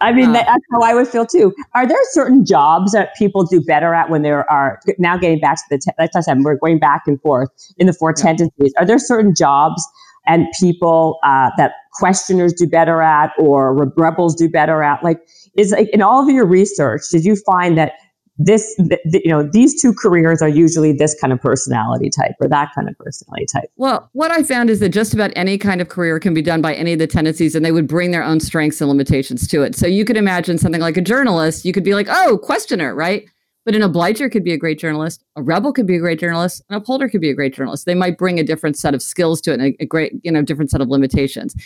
I 0.00 0.12
mean, 0.12 0.30
uh, 0.30 0.32
that's 0.34 0.64
how 0.72 0.80
I 0.82 0.94
would 0.94 1.08
feel 1.08 1.26
too. 1.26 1.54
Are 1.74 1.86
there 1.86 1.98
certain 2.10 2.44
jobs 2.44 2.92
that 2.92 3.16
people 3.16 3.44
do 3.44 3.60
better 3.60 3.94
at 3.94 4.10
when 4.10 4.22
there 4.22 4.48
are 4.50 4.80
now 4.98 5.16
getting 5.16 5.40
back 5.40 5.56
to 5.56 5.62
the, 5.70 5.78
te- 5.78 5.90
like 5.98 6.10
I 6.14 6.20
said, 6.20 6.38
we're 6.40 6.56
going 6.56 6.78
back 6.78 7.02
and 7.06 7.20
forth 7.20 7.50
in 7.78 7.86
the 7.86 7.92
four 7.92 8.14
yeah. 8.16 8.22
tendencies. 8.22 8.72
Are 8.78 8.86
there 8.86 8.98
certain 8.98 9.34
jobs 9.34 9.82
and 10.26 10.46
people 10.58 11.18
uh, 11.24 11.50
that 11.56 11.72
questioners 11.94 12.52
do 12.52 12.66
better 12.66 13.02
at 13.02 13.32
or 13.38 13.74
rebels 13.96 14.36
do 14.36 14.48
better 14.48 14.82
at? 14.82 15.02
Like, 15.02 15.20
is 15.56 15.72
like 15.72 15.88
in 15.88 16.00
all 16.00 16.22
of 16.22 16.32
your 16.32 16.46
research, 16.46 17.02
did 17.10 17.24
you 17.24 17.34
find 17.34 17.76
that 17.78 17.94
this 18.38 18.76
th- 18.76 19.00
you 19.24 19.30
know 19.30 19.42
these 19.42 19.80
two 19.80 19.92
careers 19.92 20.40
are 20.40 20.48
usually 20.48 20.92
this 20.92 21.14
kind 21.20 21.32
of 21.32 21.40
personality 21.40 22.08
type 22.08 22.34
or 22.40 22.48
that 22.48 22.70
kind 22.74 22.88
of 22.88 22.96
personality 22.98 23.46
type. 23.52 23.70
Well 23.76 24.08
what 24.12 24.30
i 24.30 24.42
found 24.42 24.70
is 24.70 24.80
that 24.80 24.90
just 24.90 25.12
about 25.12 25.32
any 25.34 25.58
kind 25.58 25.80
of 25.80 25.88
career 25.88 26.20
can 26.20 26.34
be 26.34 26.42
done 26.42 26.62
by 26.62 26.74
any 26.74 26.92
of 26.92 27.00
the 27.00 27.06
tendencies 27.06 27.54
and 27.54 27.64
they 27.64 27.72
would 27.72 27.88
bring 27.88 28.12
their 28.12 28.22
own 28.22 28.38
strengths 28.38 28.80
and 28.80 28.88
limitations 28.88 29.48
to 29.48 29.62
it. 29.62 29.74
So 29.74 29.86
you 29.86 30.04
could 30.04 30.16
imagine 30.16 30.56
something 30.56 30.80
like 30.80 30.96
a 30.96 31.02
journalist. 31.02 31.64
You 31.64 31.72
could 31.72 31.84
be 31.84 31.94
like 31.94 32.06
oh 32.08 32.38
questioner 32.38 32.94
right? 32.94 33.28
But 33.64 33.74
an 33.74 33.82
obliger 33.82 34.30
could 34.30 34.44
be 34.44 34.54
a 34.54 34.56
great 34.56 34.78
journalist. 34.78 35.22
A 35.36 35.42
rebel 35.42 35.74
could 35.74 35.86
be 35.86 35.96
a 35.96 36.00
great 36.00 36.18
journalist. 36.18 36.62
An 36.70 36.76
upholder 36.76 37.06
could 37.06 37.20
be 37.20 37.28
a 37.28 37.34
great 37.34 37.54
journalist. 37.54 37.84
They 37.84 37.94
might 37.94 38.16
bring 38.16 38.38
a 38.38 38.42
different 38.42 38.78
set 38.78 38.94
of 38.94 39.02
skills 39.02 39.42
to 39.42 39.50
it 39.50 39.60
and 39.60 39.74
a, 39.74 39.82
a 39.82 39.86
great 39.86 40.12
you 40.22 40.30
know 40.30 40.42
different 40.42 40.70
set 40.70 40.80
of 40.80 40.88
limitations. 40.88 41.56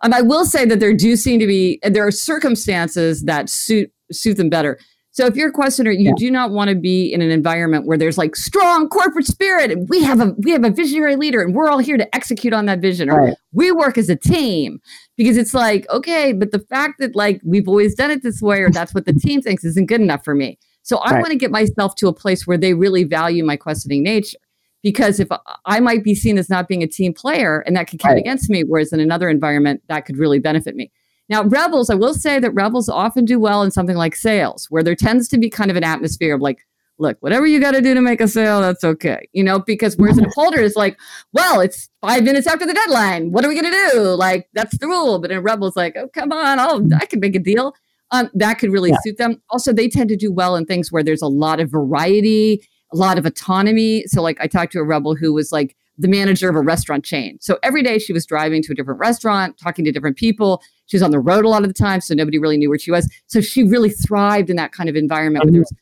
Um, 0.00 0.14
i 0.14 0.22
will 0.22 0.46
say 0.46 0.64
that 0.64 0.80
there 0.80 0.94
do 0.94 1.14
seem 1.14 1.38
to 1.40 1.46
be 1.46 1.78
there 1.82 2.06
are 2.06 2.10
circumstances 2.10 3.24
that 3.24 3.50
suit 3.50 3.92
suit 4.10 4.36
them 4.38 4.48
better 4.48 4.78
so 5.12 5.26
if 5.26 5.36
you're 5.36 5.50
a 5.50 5.52
questioner, 5.52 5.90
you 5.90 6.08
yeah. 6.08 6.14
do 6.16 6.30
not 6.30 6.52
want 6.52 6.70
to 6.70 6.74
be 6.74 7.12
in 7.12 7.20
an 7.20 7.30
environment 7.30 7.86
where 7.86 7.98
there's 7.98 8.16
like 8.16 8.34
strong 8.34 8.88
corporate 8.88 9.26
spirit 9.26 9.70
and 9.70 9.86
we 9.90 10.02
have 10.02 10.20
a 10.20 10.34
we 10.38 10.50
have 10.52 10.64
a 10.64 10.70
visionary 10.70 11.16
leader 11.16 11.42
and 11.42 11.54
we're 11.54 11.68
all 11.68 11.78
here 11.78 11.98
to 11.98 12.14
execute 12.16 12.54
on 12.54 12.64
that 12.64 12.80
vision 12.80 13.10
or 13.10 13.26
right. 13.26 13.34
we 13.52 13.70
work 13.70 13.98
as 13.98 14.08
a 14.08 14.16
team 14.16 14.80
because 15.18 15.36
it's 15.36 15.52
like 15.52 15.86
okay, 15.90 16.32
but 16.32 16.50
the 16.50 16.58
fact 16.58 16.94
that 16.98 17.14
like 17.14 17.42
we've 17.44 17.68
always 17.68 17.94
done 17.94 18.10
it 18.10 18.22
this 18.22 18.40
way 18.40 18.62
or 18.62 18.70
that's 18.70 18.94
what 18.94 19.04
the 19.04 19.12
team 19.12 19.42
thinks 19.42 19.64
isn't 19.64 19.86
good 19.86 20.00
enough 20.00 20.24
for 20.24 20.34
me. 20.34 20.58
So 20.80 20.96
I 20.98 21.12
right. 21.12 21.20
want 21.20 21.32
to 21.32 21.38
get 21.38 21.50
myself 21.50 21.94
to 21.96 22.08
a 22.08 22.14
place 22.14 22.46
where 22.46 22.58
they 22.58 22.72
really 22.72 23.04
value 23.04 23.44
my 23.44 23.56
questioning 23.56 24.02
nature. 24.02 24.38
Because 24.82 25.20
if 25.20 25.28
I 25.66 25.78
might 25.78 26.02
be 26.02 26.14
seen 26.14 26.38
as 26.38 26.50
not 26.50 26.66
being 26.66 26.82
a 26.82 26.88
team 26.88 27.12
player 27.12 27.60
and 27.60 27.76
that 27.76 27.86
could 27.86 28.00
count 28.00 28.14
right. 28.14 28.20
against 28.20 28.50
me, 28.50 28.62
whereas 28.62 28.92
in 28.92 28.98
another 28.98 29.28
environment 29.28 29.80
that 29.88 30.06
could 30.06 30.16
really 30.16 30.40
benefit 30.40 30.74
me. 30.74 30.90
Now, 31.28 31.44
rebels, 31.44 31.88
I 31.88 31.94
will 31.94 32.14
say 32.14 32.38
that 32.38 32.50
rebels 32.52 32.88
often 32.88 33.24
do 33.24 33.38
well 33.38 33.62
in 33.62 33.70
something 33.70 33.96
like 33.96 34.14
sales, 34.14 34.66
where 34.70 34.82
there 34.82 34.94
tends 34.94 35.28
to 35.28 35.38
be 35.38 35.48
kind 35.48 35.70
of 35.70 35.76
an 35.76 35.84
atmosphere 35.84 36.34
of 36.34 36.40
like, 36.40 36.58
look, 36.98 37.16
whatever 37.20 37.46
you 37.46 37.58
got 37.60 37.72
to 37.72 37.80
do 37.80 37.94
to 37.94 38.00
make 38.00 38.20
a 38.20 38.28
sale, 38.28 38.60
that's 38.60 38.84
okay. 38.84 39.28
You 39.32 39.42
know, 39.42 39.58
because 39.58 39.96
whereas 39.96 40.18
an 40.18 40.26
upholder 40.26 40.60
is 40.60 40.76
like, 40.76 40.98
well, 41.32 41.60
it's 41.60 41.88
five 42.00 42.22
minutes 42.22 42.46
after 42.46 42.66
the 42.66 42.74
deadline. 42.74 43.32
What 43.32 43.44
are 43.44 43.48
we 43.48 43.60
going 43.60 43.72
to 43.72 43.90
do? 43.92 44.00
Like, 44.14 44.48
that's 44.52 44.76
the 44.78 44.86
rule. 44.86 45.18
But 45.18 45.30
in 45.30 45.42
rebels, 45.42 45.74
like, 45.74 45.96
oh, 45.96 46.08
come 46.08 46.32
on, 46.32 46.58
I'll, 46.58 46.86
I 46.94 47.06
can 47.06 47.20
make 47.20 47.34
a 47.34 47.40
deal. 47.40 47.74
Um, 48.10 48.30
that 48.34 48.58
could 48.58 48.70
really 48.70 48.90
yeah. 48.90 48.98
suit 49.02 49.16
them. 49.16 49.40
Also, 49.48 49.72
they 49.72 49.88
tend 49.88 50.10
to 50.10 50.16
do 50.16 50.30
well 50.30 50.54
in 50.54 50.66
things 50.66 50.92
where 50.92 51.02
there's 51.02 51.22
a 51.22 51.28
lot 51.28 51.60
of 51.60 51.70
variety, 51.70 52.68
a 52.92 52.96
lot 52.96 53.16
of 53.16 53.24
autonomy. 53.24 54.04
So, 54.06 54.20
like, 54.22 54.36
I 54.38 54.46
talked 54.46 54.72
to 54.72 54.80
a 54.80 54.84
rebel 54.84 55.16
who 55.16 55.32
was 55.32 55.50
like 55.50 55.74
the 55.98 56.08
manager 56.08 56.48
of 56.48 56.56
a 56.56 56.60
restaurant 56.60 57.04
chain. 57.04 57.38
So 57.40 57.58
every 57.62 57.82
day 57.82 57.98
she 57.98 58.12
was 58.12 58.26
driving 58.26 58.62
to 58.62 58.72
a 58.72 58.74
different 58.74 59.00
restaurant, 59.00 59.58
talking 59.58 59.84
to 59.84 59.92
different 59.92 60.16
people. 60.16 60.62
She 60.86 60.96
was 60.96 61.02
on 61.02 61.10
the 61.10 61.20
road 61.20 61.44
a 61.44 61.48
lot 61.48 61.62
of 61.62 61.68
the 61.68 61.74
time, 61.74 62.00
so 62.00 62.14
nobody 62.14 62.38
really 62.38 62.56
knew 62.56 62.68
where 62.68 62.78
she 62.78 62.90
was. 62.90 63.10
So 63.26 63.40
she 63.40 63.62
really 63.64 63.90
thrived 63.90 64.50
in 64.50 64.56
that 64.56 64.72
kind 64.72 64.88
of 64.88 64.96
environment 64.96 65.44
where 65.44 65.52
there 65.52 65.60
was 65.60 65.72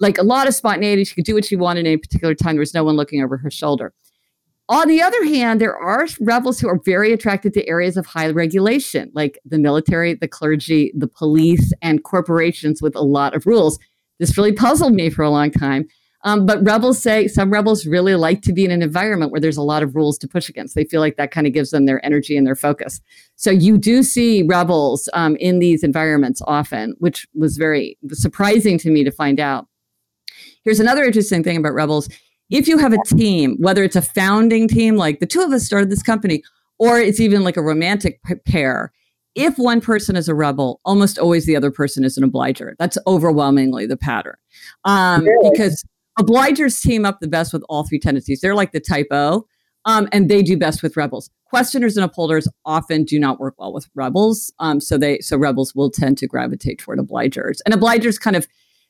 like 0.00 0.18
a 0.18 0.22
lot 0.22 0.46
of 0.46 0.54
spontaneity. 0.54 1.04
She 1.04 1.14
could 1.14 1.24
do 1.24 1.34
what 1.34 1.44
she 1.44 1.56
wanted 1.56 1.80
at 1.80 1.90
any 1.90 1.96
particular 1.96 2.34
time. 2.34 2.56
There 2.56 2.60
was 2.60 2.74
no 2.74 2.84
one 2.84 2.96
looking 2.96 3.22
over 3.22 3.36
her 3.36 3.50
shoulder. 3.50 3.92
On 4.70 4.86
the 4.86 5.00
other 5.00 5.24
hand, 5.24 5.60
there 5.60 5.76
are 5.76 6.06
rebels 6.20 6.60
who 6.60 6.68
are 6.68 6.78
very 6.84 7.12
attracted 7.12 7.54
to 7.54 7.66
areas 7.66 7.96
of 7.96 8.04
high 8.04 8.28
regulation, 8.28 9.10
like 9.14 9.38
the 9.46 9.58
military, 9.58 10.12
the 10.12 10.28
clergy, 10.28 10.92
the 10.94 11.08
police, 11.08 11.72
and 11.80 12.04
corporations 12.04 12.82
with 12.82 12.94
a 12.94 13.00
lot 13.00 13.34
of 13.34 13.46
rules. 13.46 13.78
This 14.18 14.36
really 14.36 14.52
puzzled 14.52 14.92
me 14.92 15.08
for 15.08 15.22
a 15.22 15.30
long 15.30 15.50
time 15.50 15.88
um, 16.22 16.46
but 16.46 16.64
rebels 16.64 17.00
say 17.00 17.28
some 17.28 17.50
rebels 17.50 17.86
really 17.86 18.14
like 18.16 18.42
to 18.42 18.52
be 18.52 18.64
in 18.64 18.70
an 18.70 18.82
environment 18.82 19.30
where 19.30 19.40
there's 19.40 19.56
a 19.56 19.62
lot 19.62 19.82
of 19.82 19.94
rules 19.94 20.18
to 20.18 20.28
push 20.28 20.48
against. 20.48 20.74
They 20.74 20.84
feel 20.84 21.00
like 21.00 21.16
that 21.16 21.30
kind 21.30 21.46
of 21.46 21.52
gives 21.52 21.70
them 21.70 21.86
their 21.86 22.04
energy 22.04 22.36
and 22.36 22.46
their 22.46 22.56
focus. 22.56 23.00
So 23.36 23.50
you 23.50 23.78
do 23.78 24.02
see 24.02 24.42
rebels 24.42 25.08
um, 25.12 25.36
in 25.36 25.60
these 25.60 25.84
environments 25.84 26.42
often, 26.46 26.94
which 26.98 27.26
was 27.34 27.56
very 27.56 27.96
surprising 28.10 28.78
to 28.78 28.90
me 28.90 29.04
to 29.04 29.12
find 29.12 29.38
out. 29.38 29.66
Here's 30.64 30.80
another 30.80 31.04
interesting 31.04 31.44
thing 31.44 31.56
about 31.56 31.74
rebels. 31.74 32.08
If 32.50 32.66
you 32.66 32.78
have 32.78 32.92
a 32.92 33.04
team, 33.06 33.56
whether 33.60 33.84
it's 33.84 33.96
a 33.96 34.02
founding 34.02 34.66
team, 34.66 34.96
like 34.96 35.20
the 35.20 35.26
two 35.26 35.42
of 35.42 35.52
us 35.52 35.64
started 35.64 35.90
this 35.90 36.02
company, 36.02 36.42
or 36.78 36.98
it's 36.98 37.20
even 37.20 37.44
like 37.44 37.56
a 37.56 37.62
romantic 37.62 38.20
pair, 38.44 38.92
if 39.34 39.56
one 39.56 39.80
person 39.80 40.16
is 40.16 40.28
a 40.28 40.34
rebel, 40.34 40.80
almost 40.84 41.18
always 41.18 41.46
the 41.46 41.54
other 41.54 41.70
person 41.70 42.02
is 42.02 42.16
an 42.16 42.24
obliger. 42.24 42.74
That's 42.78 42.98
overwhelmingly 43.06 43.86
the 43.86 43.96
pattern. 43.96 44.34
Um, 44.84 45.24
really? 45.24 45.50
Because 45.50 45.84
obligers 46.18 46.82
team 46.82 47.04
up 47.04 47.20
the 47.20 47.28
best 47.28 47.52
with 47.52 47.62
all 47.68 47.86
three 47.86 47.98
tendencies. 47.98 48.40
They're 48.40 48.54
like 48.54 48.72
the 48.72 48.80
type 48.80 49.08
O. 49.10 49.46
Um, 49.84 50.08
and 50.12 50.28
they 50.28 50.42
do 50.42 50.58
best 50.58 50.82
with 50.82 50.96
rebels. 50.96 51.30
Questioners 51.46 51.96
and 51.96 52.04
upholders 52.04 52.46
often 52.66 53.04
do 53.04 53.18
not 53.18 53.40
work 53.40 53.54
well 53.58 53.72
with 53.72 53.88
rebels. 53.94 54.52
Um, 54.58 54.80
so 54.80 54.98
they 54.98 55.20
so 55.20 55.36
rebels 55.38 55.74
will 55.74 55.90
tend 55.90 56.18
to 56.18 56.26
gravitate 56.26 56.78
toward 56.80 56.98
obligers. 56.98 57.60
And 57.64 57.74
obligers 57.74 58.20
kind 58.20 58.36
of 58.36 58.46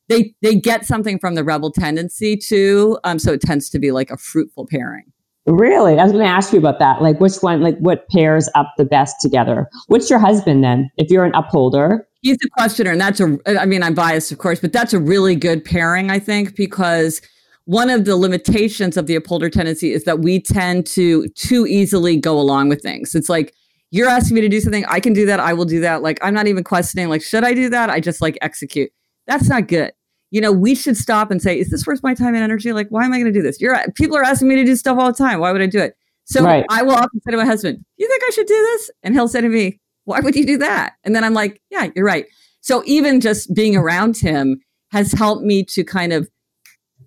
they 0.09 0.35
they 0.43 0.57
get 0.57 0.87
something 0.87 1.19
from 1.19 1.35
the 1.37 1.45
rebel 1.45 1.71
tendency 1.71 2.37
too. 2.37 2.99
Um, 3.05 3.19
so 3.19 3.33
it 3.33 3.43
tends 3.43 3.71
to 3.71 3.79
be 3.79 3.93
like 3.93 4.11
a 4.11 4.17
fruitful 4.17 4.67
pairing. 4.67 5.05
Really? 5.47 5.99
I 5.99 6.03
was 6.03 6.13
going 6.13 6.25
to 6.25 6.31
ask 6.31 6.53
you 6.53 6.59
about 6.59 6.79
that. 6.81 7.01
Like, 7.01 7.21
which 7.21 7.37
one, 7.37 7.63
like, 7.63 7.79
what 7.79 8.09
pairs 8.11 8.51
up 8.55 8.75
the 8.77 8.85
best 8.85 9.17
together? 9.23 9.67
What's 9.87 10.11
your 10.11 10.19
husband 10.19 10.63
then? 10.63 10.91
If 10.99 11.11
you're 11.11 11.25
an 11.25 11.35
upholder, 11.35 12.08
he's 12.23 12.37
a 12.45 12.49
questioner, 12.51 12.93
and 12.93 13.01
that's 13.01 13.21
a. 13.21 13.39
I 13.47 13.67
mean, 13.67 13.83
I'm 13.83 13.95
biased, 13.95 14.33
of 14.33 14.39
course, 14.39 14.61
but 14.61 14.73
that's 14.73 14.93
a 14.93 14.99
really 14.99 15.37
good 15.37 15.65
pairing, 15.65 16.11
I 16.11 16.19
think, 16.19 16.57
because 16.57 17.21
one 17.65 17.91
of 17.91 18.05
the 18.05 18.17
limitations 18.17 18.97
of 18.97 19.07
the 19.07 19.15
upholder 19.15 19.51
tendency 19.51 19.93
is 19.93 20.05
that 20.05 20.21
we 20.21 20.41
tend 20.41 20.87
to 20.87 21.29
too 21.31 21.67
easily 21.67 22.17
go 22.17 22.39
along 22.39 22.71
with 22.71 22.81
things. 22.81 23.15
It's 23.15 23.29
like 23.29 23.55
you're 23.91 24.09
asking 24.09 24.37
me 24.37 24.41
to 24.41 24.49
do 24.49 24.61
something, 24.61 24.85
I 24.87 25.01
can 25.01 25.13
do 25.13 25.27
that, 25.27 25.41
I 25.41 25.53
will 25.53 25.67
do 25.67 25.81
that. 25.81 26.03
Like 26.03 26.19
I'm 26.23 26.33
not 26.35 26.47
even 26.47 26.65
questioning, 26.65 27.09
like, 27.09 27.23
should 27.23 27.45
I 27.45 27.53
do 27.53 27.69
that? 27.69 27.91
I 27.91 28.01
just 28.01 28.23
like 28.23 28.39
execute. 28.41 28.91
That's 29.27 29.49
not 29.49 29.69
good 29.69 29.93
you 30.31 30.41
know, 30.41 30.53
we 30.53 30.75
should 30.75 30.97
stop 30.97 31.31
and 31.31 31.41
say, 31.41 31.59
is 31.59 31.71
this 31.71 31.87
worth 31.87 32.03
my 32.03 32.15
time 32.15 32.35
and 32.35 32.45
energy? 32.45 32.73
Like, 32.73 32.89
why 32.89 33.05
am 33.05 33.13
I 33.13 33.17
going 33.19 33.33
to 33.33 33.39
do 33.39 33.43
this? 33.43 33.61
You're 33.61 33.79
people 33.95 34.17
are 34.17 34.23
asking 34.23 34.49
me 34.49 34.57
to 34.57 34.65
do 34.65 34.77
stuff 34.77 34.99
all 34.99 35.11
the 35.11 35.17
time. 35.17 35.41
Why 35.41 35.53
would 35.53 35.63
I 35.63 35.67
do 35.67 35.79
it? 35.79 35.97
So 36.25 36.45
right. 36.45 36.65
I 36.69 36.83
will 36.83 36.93
often 36.95 37.21
say 37.23 37.31
to 37.31 37.39
my 37.39 37.47
husband, 37.47 37.83
you 37.97 38.07
think 38.07 38.23
I 38.23 38.31
should 38.31 38.47
do 38.47 38.55
this? 38.55 38.91
And 39.03 39.15
he'll 39.15 39.29
say 39.29 39.41
to 39.41 39.49
me, 39.49 39.81
why 40.09 40.21
would 40.21 40.35
you 40.35 40.47
do 40.47 40.57
that? 40.57 40.95
And 41.05 41.15
then 41.15 41.23
I'm 41.23 41.35
like, 41.35 41.61
yeah, 41.71 41.89
you're 41.95 42.05
right. 42.05 42.25
So 42.63 42.83
even 42.87 43.21
just 43.21 43.55
being 43.55 43.77
around 43.77 44.17
him 44.17 44.59
has 44.91 45.13
helped 45.13 45.45
me 45.45 45.63
to 45.65 45.85
kind 45.85 46.15
of, 46.15 46.29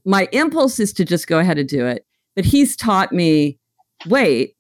my 0.06 0.28
impulse 0.32 0.80
is 0.80 0.94
to 0.94 1.04
just 1.04 1.26
go 1.28 1.40
ahead 1.40 1.58
and 1.58 1.68
do 1.68 1.86
it. 1.86 2.06
But 2.36 2.46
he's 2.46 2.76
taught 2.76 3.12
me, 3.12 3.58
wait, 4.08 4.56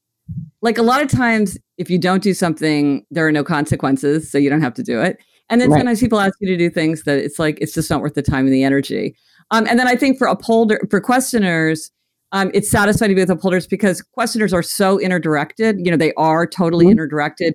like 0.61 0.79
a 0.79 0.81
lot 0.81 1.03
of 1.03 1.09
times, 1.09 1.57
if 1.77 1.89
you 1.89 1.99
don't 1.99 2.23
do 2.23 2.33
something, 2.33 3.05
there 3.11 3.27
are 3.27 3.31
no 3.31 3.43
consequences. 3.43 4.31
So 4.31 4.39
you 4.39 4.49
don't 4.49 4.61
have 4.61 4.73
to 4.73 4.83
do 4.83 4.99
it. 5.01 5.17
And 5.49 5.61
then 5.61 5.69
right. 5.69 5.79
sometimes 5.79 5.99
people 5.99 6.19
ask 6.19 6.33
you 6.39 6.47
to 6.47 6.57
do 6.57 6.69
things 6.69 7.03
that 7.03 7.19
it's 7.19 7.37
like 7.37 7.59
it's 7.61 7.73
just 7.73 7.89
not 7.89 8.01
worth 8.01 8.15
the 8.15 8.21
time 8.23 8.45
and 8.45 8.53
the 8.53 8.63
energy. 8.63 9.15
Um, 9.51 9.67
and 9.69 9.77
then 9.77 9.87
I 9.87 9.95
think 9.95 10.17
for 10.17 10.25
upholder 10.27 10.79
for 10.89 10.99
questioners, 10.99 11.91
um, 12.31 12.49
it's 12.53 12.71
satisfying 12.71 13.09
to 13.09 13.15
be 13.15 13.21
with 13.21 13.29
upholders 13.29 13.67
because 13.67 14.01
questioners 14.01 14.53
are 14.53 14.63
so 14.63 14.99
inner-directed. 14.99 15.77
You 15.85 15.91
know, 15.91 15.97
they 15.97 16.13
are 16.13 16.47
totally 16.47 16.85
mm-hmm. 16.85 16.93
inner-directed. 16.93 17.53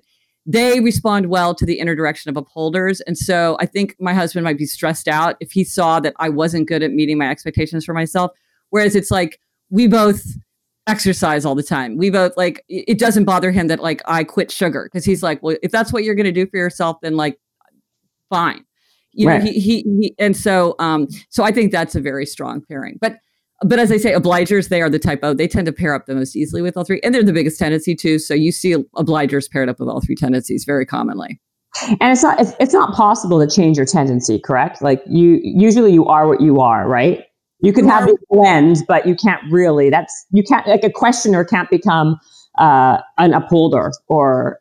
They 0.49 0.79
respond 0.79 1.27
well 1.27 1.53
to 1.53 1.65
the 1.65 1.77
interdirection 1.77 2.29
of 2.29 2.37
upholders. 2.37 3.01
And 3.01 3.17
so 3.17 3.57
I 3.59 3.65
think 3.65 3.95
my 3.99 4.13
husband 4.13 4.45
might 4.45 4.57
be 4.57 4.65
stressed 4.65 5.09
out 5.09 5.35
if 5.41 5.51
he 5.51 5.65
saw 5.65 5.99
that 5.99 6.13
I 6.17 6.29
wasn't 6.29 6.69
good 6.69 6.81
at 6.81 6.91
meeting 6.91 7.17
my 7.17 7.29
expectations 7.29 7.83
for 7.83 7.93
myself. 7.93 8.31
Whereas 8.69 8.95
it's 8.95 9.11
like 9.11 9.39
we 9.69 9.87
both 9.87 10.23
exercise 10.87 11.45
all 11.45 11.53
the 11.53 11.63
time. 11.63 11.97
We 11.97 12.09
both 12.09 12.35
like 12.37 12.63
it 12.69 12.97
doesn't 12.97 13.25
bother 13.25 13.51
him 13.51 13.67
that 13.67 13.81
like 13.81 14.01
I 14.05 14.23
quit 14.23 14.49
sugar 14.49 14.89
because 14.91 15.03
he's 15.03 15.21
like, 15.21 15.43
well, 15.43 15.57
if 15.61 15.71
that's 15.71 15.91
what 15.91 16.05
you're 16.05 16.15
going 16.15 16.23
to 16.25 16.31
do 16.31 16.47
for 16.47 16.57
yourself, 16.57 16.97
then 17.01 17.17
like 17.17 17.37
fine. 18.29 18.63
You 19.11 19.27
right. 19.27 19.43
know, 19.43 19.51
he, 19.51 19.59
he, 19.59 19.81
he, 19.81 20.15
and 20.19 20.37
so, 20.37 20.75
um, 20.79 21.07
so 21.29 21.43
I 21.43 21.51
think 21.51 21.71
that's 21.71 21.95
a 21.95 21.99
very 21.99 22.25
strong 22.25 22.61
pairing. 22.61 22.99
But, 23.01 23.17
but 23.61 23.79
as 23.79 23.91
I 23.91 23.97
say, 23.97 24.13
obligers, 24.13 24.69
they 24.69 24.81
are 24.81 24.89
the 24.89 24.99
type 24.99 25.23
of, 25.23 25.37
they 25.37 25.47
tend 25.47 25.65
to 25.65 25.71
pair 25.71 25.93
up 25.95 26.05
the 26.05 26.15
most 26.15 26.35
easily 26.35 26.61
with 26.61 26.77
all 26.77 26.83
three. 26.83 26.99
And 27.03 27.13
they're 27.13 27.23
the 27.23 27.33
biggest 27.33 27.59
tendency 27.59 27.95
too. 27.95 28.19
So 28.19 28.33
you 28.33 28.51
see 28.51 28.73
obligers 28.95 29.49
paired 29.49 29.69
up 29.69 29.79
with 29.79 29.89
all 29.89 30.01
three 30.01 30.15
tendencies 30.15 30.63
very 30.65 30.85
commonly. 30.85 31.39
And 31.99 32.11
it's 32.11 32.23
not, 32.23 32.39
it's, 32.39 32.53
it's 32.59 32.73
not 32.73 32.93
possible 32.93 33.39
to 33.39 33.53
change 33.53 33.77
your 33.77 33.85
tendency, 33.85 34.39
correct? 34.39 34.81
Like 34.81 35.01
you, 35.07 35.39
usually 35.43 35.93
you 35.93 36.05
are 36.05 36.27
what 36.27 36.41
you 36.41 36.59
are, 36.59 36.87
right? 36.87 37.23
You 37.59 37.73
can 37.73 37.87
have 37.87 38.07
a 38.07 38.13
blend, 38.29 38.77
but 38.87 39.07
you 39.07 39.15
can't 39.15 39.41
really, 39.51 39.89
that's, 39.89 40.25
you 40.31 40.43
can't, 40.43 40.67
like 40.67 40.83
a 40.83 40.91
questioner 40.91 41.43
can't 41.43 41.69
become 41.69 42.19
uh, 42.59 42.99
an 43.17 43.33
upholder 43.33 43.91
or 44.07 44.59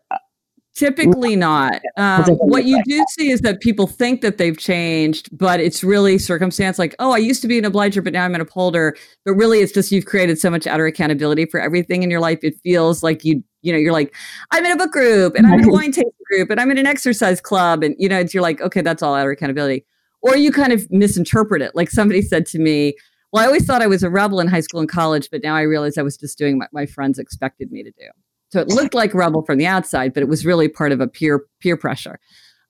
Typically 0.76 1.36
not. 1.36 1.80
Um, 1.96 2.24
what 2.36 2.66
you 2.66 2.82
do 2.84 3.02
see 3.08 3.30
is 3.30 3.40
that 3.40 3.62
people 3.62 3.86
think 3.86 4.20
that 4.20 4.36
they've 4.36 4.58
changed, 4.58 5.30
but 5.36 5.58
it's 5.58 5.82
really 5.82 6.18
circumstance 6.18 6.78
like, 6.78 6.94
oh, 6.98 7.12
I 7.12 7.16
used 7.16 7.40
to 7.42 7.48
be 7.48 7.58
an 7.58 7.64
obliger, 7.64 8.02
but 8.02 8.12
now 8.12 8.24
I'm 8.24 8.34
an 8.34 8.42
upholder. 8.42 8.94
But 9.24 9.32
really, 9.32 9.60
it's 9.60 9.72
just 9.72 9.90
you've 9.90 10.04
created 10.04 10.38
so 10.38 10.50
much 10.50 10.66
outer 10.66 10.84
accountability 10.84 11.46
for 11.46 11.58
everything 11.58 12.02
in 12.02 12.10
your 12.10 12.20
life. 12.20 12.40
It 12.42 12.60
feels 12.62 13.02
like 13.02 13.24
you, 13.24 13.42
you 13.62 13.72
know, 13.72 13.78
you're 13.78 13.92
like, 13.92 14.14
I'm 14.50 14.66
in 14.66 14.72
a 14.72 14.76
book 14.76 14.92
group 14.92 15.34
and 15.34 15.46
I'm 15.46 15.60
in 15.60 15.68
a 15.68 15.72
wine 15.72 15.92
tasting 15.92 16.12
group 16.30 16.50
and 16.50 16.60
I'm 16.60 16.70
in 16.70 16.76
an 16.76 16.86
exercise 16.86 17.40
club. 17.40 17.82
And, 17.82 17.96
you 17.98 18.10
know, 18.10 18.18
it's, 18.18 18.34
you're 18.34 18.42
like, 18.42 18.60
okay, 18.60 18.82
that's 18.82 19.02
all 19.02 19.14
outer 19.14 19.30
accountability. 19.30 19.86
Or 20.20 20.36
you 20.36 20.52
kind 20.52 20.74
of 20.74 20.86
misinterpret 20.90 21.62
it. 21.62 21.74
Like 21.74 21.90
somebody 21.90 22.20
said 22.20 22.44
to 22.46 22.58
me, 22.58 22.96
well, 23.32 23.42
I 23.42 23.46
always 23.46 23.64
thought 23.64 23.80
I 23.80 23.86
was 23.86 24.02
a 24.02 24.10
rebel 24.10 24.40
in 24.40 24.46
high 24.46 24.60
school 24.60 24.80
and 24.80 24.88
college, 24.88 25.30
but 25.30 25.42
now 25.42 25.54
I 25.56 25.62
realize 25.62 25.96
I 25.96 26.02
was 26.02 26.18
just 26.18 26.36
doing 26.36 26.58
what 26.58 26.68
my 26.72 26.84
friends 26.84 27.18
expected 27.18 27.72
me 27.72 27.82
to 27.82 27.90
do. 27.92 28.08
So 28.50 28.60
it 28.60 28.68
looked 28.68 28.94
like 28.94 29.12
rebel 29.14 29.42
from 29.42 29.58
the 29.58 29.66
outside, 29.66 30.14
but 30.14 30.22
it 30.22 30.28
was 30.28 30.46
really 30.46 30.68
part 30.68 30.92
of 30.92 31.00
a 31.00 31.08
peer 31.08 31.44
peer 31.60 31.76
pressure. 31.76 32.18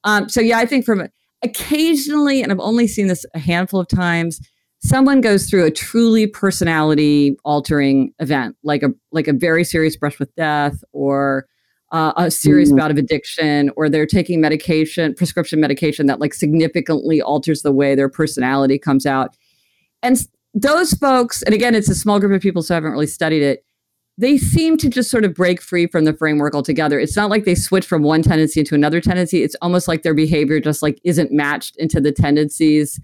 Um, 0.04 0.28
so 0.28 0.40
yeah, 0.40 0.58
I 0.58 0.66
think 0.66 0.84
from 0.84 1.08
occasionally, 1.42 2.42
and 2.42 2.50
I've 2.50 2.60
only 2.60 2.86
seen 2.86 3.08
this 3.08 3.26
a 3.34 3.38
handful 3.38 3.80
of 3.80 3.88
times, 3.88 4.40
someone 4.78 5.20
goes 5.20 5.48
through 5.50 5.64
a 5.64 5.70
truly 5.70 6.26
personality 6.26 7.36
altering 7.44 8.12
event, 8.18 8.56
like 8.62 8.82
a 8.82 8.90
like 9.12 9.28
a 9.28 9.32
very 9.32 9.64
serious 9.64 9.96
brush 9.96 10.18
with 10.18 10.34
death, 10.36 10.82
or 10.92 11.46
uh, 11.92 12.12
a 12.16 12.30
serious 12.30 12.70
mm-hmm. 12.70 12.78
bout 12.78 12.90
of 12.90 12.96
addiction, 12.96 13.70
or 13.76 13.88
they're 13.88 14.06
taking 14.06 14.40
medication, 14.40 15.14
prescription 15.14 15.60
medication 15.60 16.06
that 16.06 16.20
like 16.20 16.34
significantly 16.34 17.20
alters 17.20 17.62
the 17.62 17.72
way 17.72 17.94
their 17.94 18.08
personality 18.08 18.78
comes 18.78 19.06
out. 19.06 19.36
And 20.02 20.16
those 20.54 20.94
folks, 20.94 21.42
and 21.42 21.54
again, 21.54 21.74
it's 21.74 21.90
a 21.90 21.94
small 21.94 22.18
group 22.18 22.32
of 22.32 22.40
people, 22.40 22.62
so 22.62 22.74
I 22.74 22.76
haven't 22.76 22.92
really 22.92 23.06
studied 23.06 23.42
it 23.42 23.65
they 24.18 24.38
seem 24.38 24.76
to 24.78 24.88
just 24.88 25.10
sort 25.10 25.24
of 25.24 25.34
break 25.34 25.60
free 25.60 25.86
from 25.86 26.04
the 26.04 26.14
framework 26.14 26.54
altogether. 26.54 26.98
It's 26.98 27.16
not 27.16 27.30
like 27.30 27.44
they 27.44 27.54
switch 27.54 27.86
from 27.86 28.02
one 28.02 28.22
tendency 28.22 28.60
into 28.60 28.74
another 28.74 29.00
tendency. 29.00 29.42
It's 29.42 29.56
almost 29.60 29.88
like 29.88 30.02
their 30.02 30.14
behavior 30.14 30.58
just 30.58 30.82
like 30.82 30.98
isn't 31.04 31.32
matched 31.32 31.76
into 31.76 32.00
the 32.00 32.12
tendencies 32.12 32.98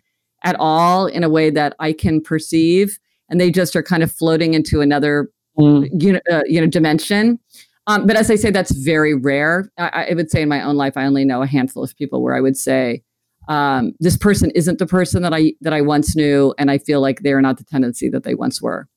at 0.44 0.56
all 0.58 1.06
in 1.06 1.22
a 1.22 1.28
way 1.28 1.50
that 1.50 1.76
I 1.78 1.92
can 1.92 2.20
perceive, 2.20 2.98
and 3.28 3.40
they 3.40 3.50
just 3.50 3.76
are 3.76 3.82
kind 3.82 4.02
of 4.02 4.10
floating 4.10 4.54
into 4.54 4.80
another 4.80 5.30
mm. 5.58 5.88
you 6.02 6.14
know, 6.14 6.20
uh, 6.30 6.42
you 6.46 6.60
know 6.60 6.66
dimension. 6.66 7.38
Um, 7.86 8.06
but 8.06 8.16
as 8.16 8.30
I 8.30 8.36
say, 8.36 8.50
that's 8.50 8.72
very 8.72 9.14
rare. 9.14 9.70
I, 9.76 10.06
I, 10.10 10.14
would 10.14 10.30
say 10.30 10.42
in 10.42 10.48
my 10.48 10.62
own 10.62 10.76
life, 10.76 10.96
I 10.96 11.04
only 11.04 11.24
know 11.24 11.42
a 11.42 11.48
handful 11.48 11.82
of 11.82 11.96
people 11.96 12.22
where 12.22 12.36
I 12.36 12.40
would 12.40 12.56
say 12.56 13.02
um, 13.48 13.92
this 13.98 14.16
person 14.16 14.52
isn't 14.52 14.78
the 14.78 14.86
person 14.86 15.22
that 15.22 15.34
I 15.34 15.54
that 15.60 15.72
I 15.72 15.80
once 15.80 16.16
knew, 16.16 16.54
and 16.58 16.70
I 16.70 16.78
feel 16.78 17.00
like 17.00 17.20
they 17.20 17.32
are 17.32 17.42
not 17.42 17.58
the 17.58 17.64
tendency 17.64 18.08
that 18.10 18.22
they 18.22 18.34
once 18.34 18.62
were. 18.62 18.88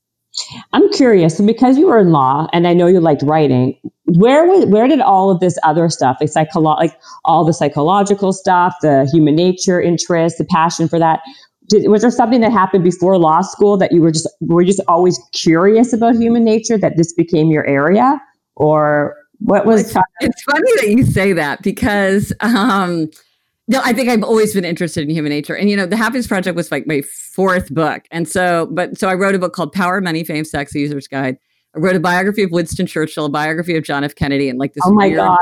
I'm 0.72 0.90
curious, 0.92 1.40
because 1.40 1.78
you 1.78 1.86
were 1.86 1.98
in 1.98 2.10
law, 2.10 2.46
and 2.52 2.66
I 2.68 2.74
know 2.74 2.86
you 2.86 3.00
liked 3.00 3.22
writing. 3.22 3.78
Where 4.04 4.46
was, 4.46 4.66
where 4.66 4.86
did 4.86 5.00
all 5.00 5.30
of 5.30 5.40
this 5.40 5.58
other 5.62 5.88
stuff, 5.88 6.18
like 6.20 6.30
psycholo- 6.30 6.76
like 6.76 6.98
all 7.24 7.44
the 7.44 7.52
psychological 7.52 8.32
stuff, 8.32 8.74
the 8.82 9.08
human 9.12 9.34
nature 9.34 9.80
interest, 9.80 10.38
the 10.38 10.44
passion 10.44 10.88
for 10.88 10.98
that? 10.98 11.20
Did, 11.68 11.88
was 11.88 12.02
there 12.02 12.10
something 12.10 12.40
that 12.42 12.52
happened 12.52 12.84
before 12.84 13.18
law 13.18 13.40
school 13.40 13.76
that 13.78 13.92
you 13.92 14.00
were 14.00 14.12
just 14.12 14.28
were 14.40 14.62
just 14.62 14.80
always 14.86 15.18
curious 15.32 15.92
about 15.92 16.14
human 16.14 16.44
nature 16.44 16.78
that 16.78 16.96
this 16.96 17.12
became 17.12 17.50
your 17.50 17.66
area, 17.66 18.20
or 18.54 19.16
what 19.38 19.66
was? 19.66 19.80
It's, 19.80 19.96
it's 20.20 20.42
funny 20.42 20.70
that 20.76 20.88
you 20.90 21.04
say 21.04 21.32
that 21.32 21.62
because 21.62 22.32
um, 22.40 23.10
no, 23.68 23.80
I 23.84 23.92
think 23.92 24.08
I've 24.08 24.22
always 24.22 24.54
been 24.54 24.64
interested 24.64 25.02
in 25.02 25.10
human 25.10 25.30
nature. 25.30 25.56
And, 25.56 25.68
you 25.68 25.76
know, 25.76 25.86
the 25.86 25.96
Happiness 25.96 26.26
Project 26.26 26.54
was 26.54 26.70
like 26.70 26.86
my 26.86 27.02
fourth 27.02 27.72
book. 27.74 28.02
And 28.10 28.28
so, 28.28 28.68
but 28.70 28.96
so 28.96 29.08
I 29.08 29.14
wrote 29.14 29.34
a 29.34 29.38
book 29.38 29.52
called 29.52 29.72
Power, 29.72 30.00
Money, 30.00 30.22
Fame, 30.22 30.44
Sex, 30.44 30.74
User's 30.74 31.08
Guide. 31.08 31.36
I 31.74 31.80
wrote 31.80 31.96
a 31.96 32.00
biography 32.00 32.42
of 32.42 32.52
Winston 32.52 32.86
Churchill, 32.86 33.26
a 33.26 33.28
biography 33.28 33.76
of 33.76 33.84
John 33.84 34.04
F. 34.04 34.14
Kennedy, 34.14 34.48
and 34.48 34.58
like 34.58 34.74
this 34.74 34.82
oh 34.86 34.92
my 34.92 35.08
weird, 35.08 35.18
God. 35.18 35.38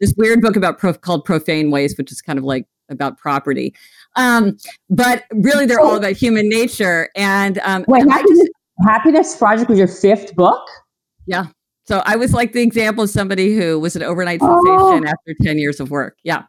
this 0.00 0.14
weird 0.16 0.40
book 0.40 0.54
about 0.54 0.78
prof, 0.78 1.00
called 1.00 1.24
Profane 1.24 1.70
Waste, 1.70 1.98
which 1.98 2.12
is 2.12 2.20
kind 2.20 2.38
of 2.38 2.44
like 2.44 2.66
about 2.90 3.18
property. 3.18 3.74
Um, 4.16 4.58
but 4.90 5.24
really, 5.32 5.66
they're 5.66 5.80
all 5.80 5.96
about 5.96 6.12
human 6.12 6.48
nature. 6.48 7.08
And 7.16 7.58
um, 7.64 7.84
wait, 7.88 8.08
happiness, 8.08 8.38
just, 8.38 8.50
happiness 8.86 9.36
Project 9.36 9.70
was 9.70 9.78
your 9.78 9.88
fifth 9.88 10.36
book? 10.36 10.64
Yeah. 11.26 11.46
So 11.84 12.02
I 12.04 12.16
was 12.16 12.32
like 12.32 12.52
the 12.52 12.62
example 12.62 13.04
of 13.04 13.10
somebody 13.10 13.56
who 13.56 13.80
was 13.80 13.96
an 13.96 14.02
overnight 14.02 14.40
sensation 14.40 14.64
oh. 14.64 15.04
after 15.04 15.34
10 15.42 15.58
years 15.58 15.80
of 15.80 15.90
work. 15.90 16.16
Yeah. 16.22 16.44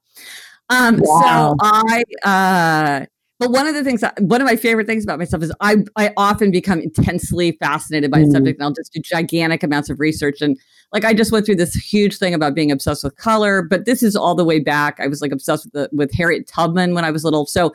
Um, 0.74 1.00
wow. 1.04 1.56
So 1.58 1.58
I, 1.62 2.04
uh, 2.24 3.06
but 3.40 3.52
one 3.52 3.68
of 3.68 3.74
the 3.74 3.84
things, 3.84 4.02
that, 4.02 4.20
one 4.22 4.42
of 4.42 4.46
my 4.46 4.56
favorite 4.56 4.88
things 4.88 5.04
about 5.04 5.20
myself 5.20 5.44
is 5.44 5.52
I, 5.60 5.78
I 5.96 6.14
often 6.18 6.50
become 6.52 6.80
intensely 6.80 7.54
fascinated 7.54 8.10
by 8.10 8.20
mm. 8.20 8.28
a 8.28 8.32
subject 8.32 8.60
and 8.60 8.66
I'll 8.66 8.74
just 8.74 8.94
do 8.94 9.02
gigantic 9.02 9.64
amounts 9.64 9.90
of 9.90 10.00
research. 10.00 10.42
And 10.42 10.58
like, 10.92 11.04
I 11.04 11.14
just 11.14 11.32
went 11.32 11.46
through 11.46 11.58
this 11.58 11.74
huge 11.74 12.18
thing 12.18 12.34
about 12.34 12.56
being 12.56 12.72
obsessed 12.72 13.04
with 13.04 13.16
color, 13.18 13.62
but 13.62 13.86
this 13.86 14.02
is 14.02 14.16
all 14.16 14.36
the 14.36 14.46
way 14.46 14.60
back. 14.60 15.00
I 15.00 15.08
was 15.08 15.22
like 15.22 15.32
obsessed 15.32 15.66
with, 15.66 15.74
the, 15.74 15.90
with 15.92 16.14
Harriet 16.14 16.48
Tubman 16.48 16.94
when 16.94 17.04
I 17.04 17.12
was 17.12 17.24
little. 17.24 17.46
So 17.46 17.74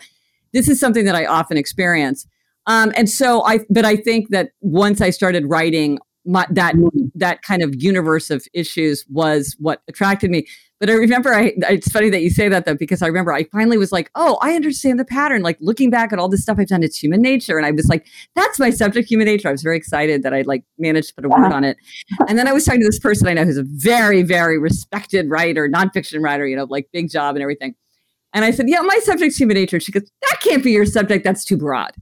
this 0.53 0.69
is 0.69 0.81
something 0.81 1.05
that 1.05 1.15
I 1.15 1.27
often 1.27 1.57
experience. 1.57 2.27
Um, 2.67 2.93
and 2.97 3.09
so 3.09 3.45
I, 3.45 3.61
but 3.71 3.85
I 3.85 3.97
think 3.97 4.31
that 4.31 4.51
once 4.61 5.01
I 5.01 5.11
started 5.11 5.45
writing, 5.47 5.99
my, 6.29 6.47
that 6.51 6.75
that 7.15 7.43
kind 7.43 7.63
of 7.63 7.75
universe 7.83 8.29
of 8.31 8.47
issues 8.53 9.05
was 9.09 9.57
what 9.59 9.83
attracted 9.89 10.31
me. 10.31 10.47
But 10.79 10.91
I 10.91 10.93
remember, 10.93 11.35
I, 11.35 11.55
it's 11.71 11.91
funny 11.91 12.11
that 12.11 12.21
you 12.21 12.31
say 12.31 12.49
that 12.49 12.67
though, 12.67 12.77
because 12.77 13.03
I 13.03 13.07
remember 13.07 13.33
I 13.33 13.45
finally 13.45 13.79
was 13.79 13.91
like, 13.91 14.11
oh, 14.15 14.39
I 14.43 14.55
understand 14.55 15.01
the 15.01 15.05
pattern. 15.05 15.43
Like 15.43 15.57
looking 15.61 15.91
back 15.91 16.13
at 16.13 16.19
all 16.19 16.29
this 16.29 16.43
stuff 16.43 16.59
I've 16.61 16.69
done, 16.69 16.83
it's 16.83 17.03
human 17.03 17.23
nature. 17.23 17.57
And 17.57 17.67
I 17.67 17.71
was 17.71 17.89
like, 17.89 18.07
that's 18.37 18.59
my 18.59 18.71
subject, 18.71 19.09
human 19.09 19.25
nature. 19.25 19.49
I 19.49 19.53
was 19.53 19.63
very 19.63 19.77
excited 19.77 20.23
that 20.23 20.35
I 20.35 20.43
like 20.43 20.65
managed 20.79 21.09
to 21.09 21.15
put 21.15 21.25
a 21.25 21.29
word 21.29 21.51
on 21.51 21.65
it. 21.65 21.79
And 22.29 22.39
then 22.39 22.47
I 22.47 22.53
was 22.53 22.65
talking 22.65 22.83
to 22.83 22.87
this 22.87 23.01
person 23.01 23.27
I 23.27 23.33
know 23.33 23.45
who's 23.45 23.57
a 23.57 23.65
very, 23.65 24.23
very 24.23 24.59
respected 24.59 25.31
writer, 25.31 25.69
nonfiction 25.69 26.23
writer, 26.23 26.47
you 26.47 26.57
know, 26.57 26.67
like 26.69 26.89
big 26.93 27.11
job 27.11 27.35
and 27.35 27.43
everything. 27.43 27.75
And 28.35 28.45
I 28.45 28.51
said, 28.51 28.69
yeah, 28.69 28.83
my 28.83 28.99
subject's 29.03 29.39
human 29.39 29.55
nature. 29.55 29.81
She 29.81 29.91
goes, 29.91 30.09
that 30.29 30.41
can't 30.43 30.63
be 30.63 30.73
your 30.73 30.87
subject. 30.87 31.25
That's 31.25 31.45
too 31.45 31.57
broad. 31.57 31.93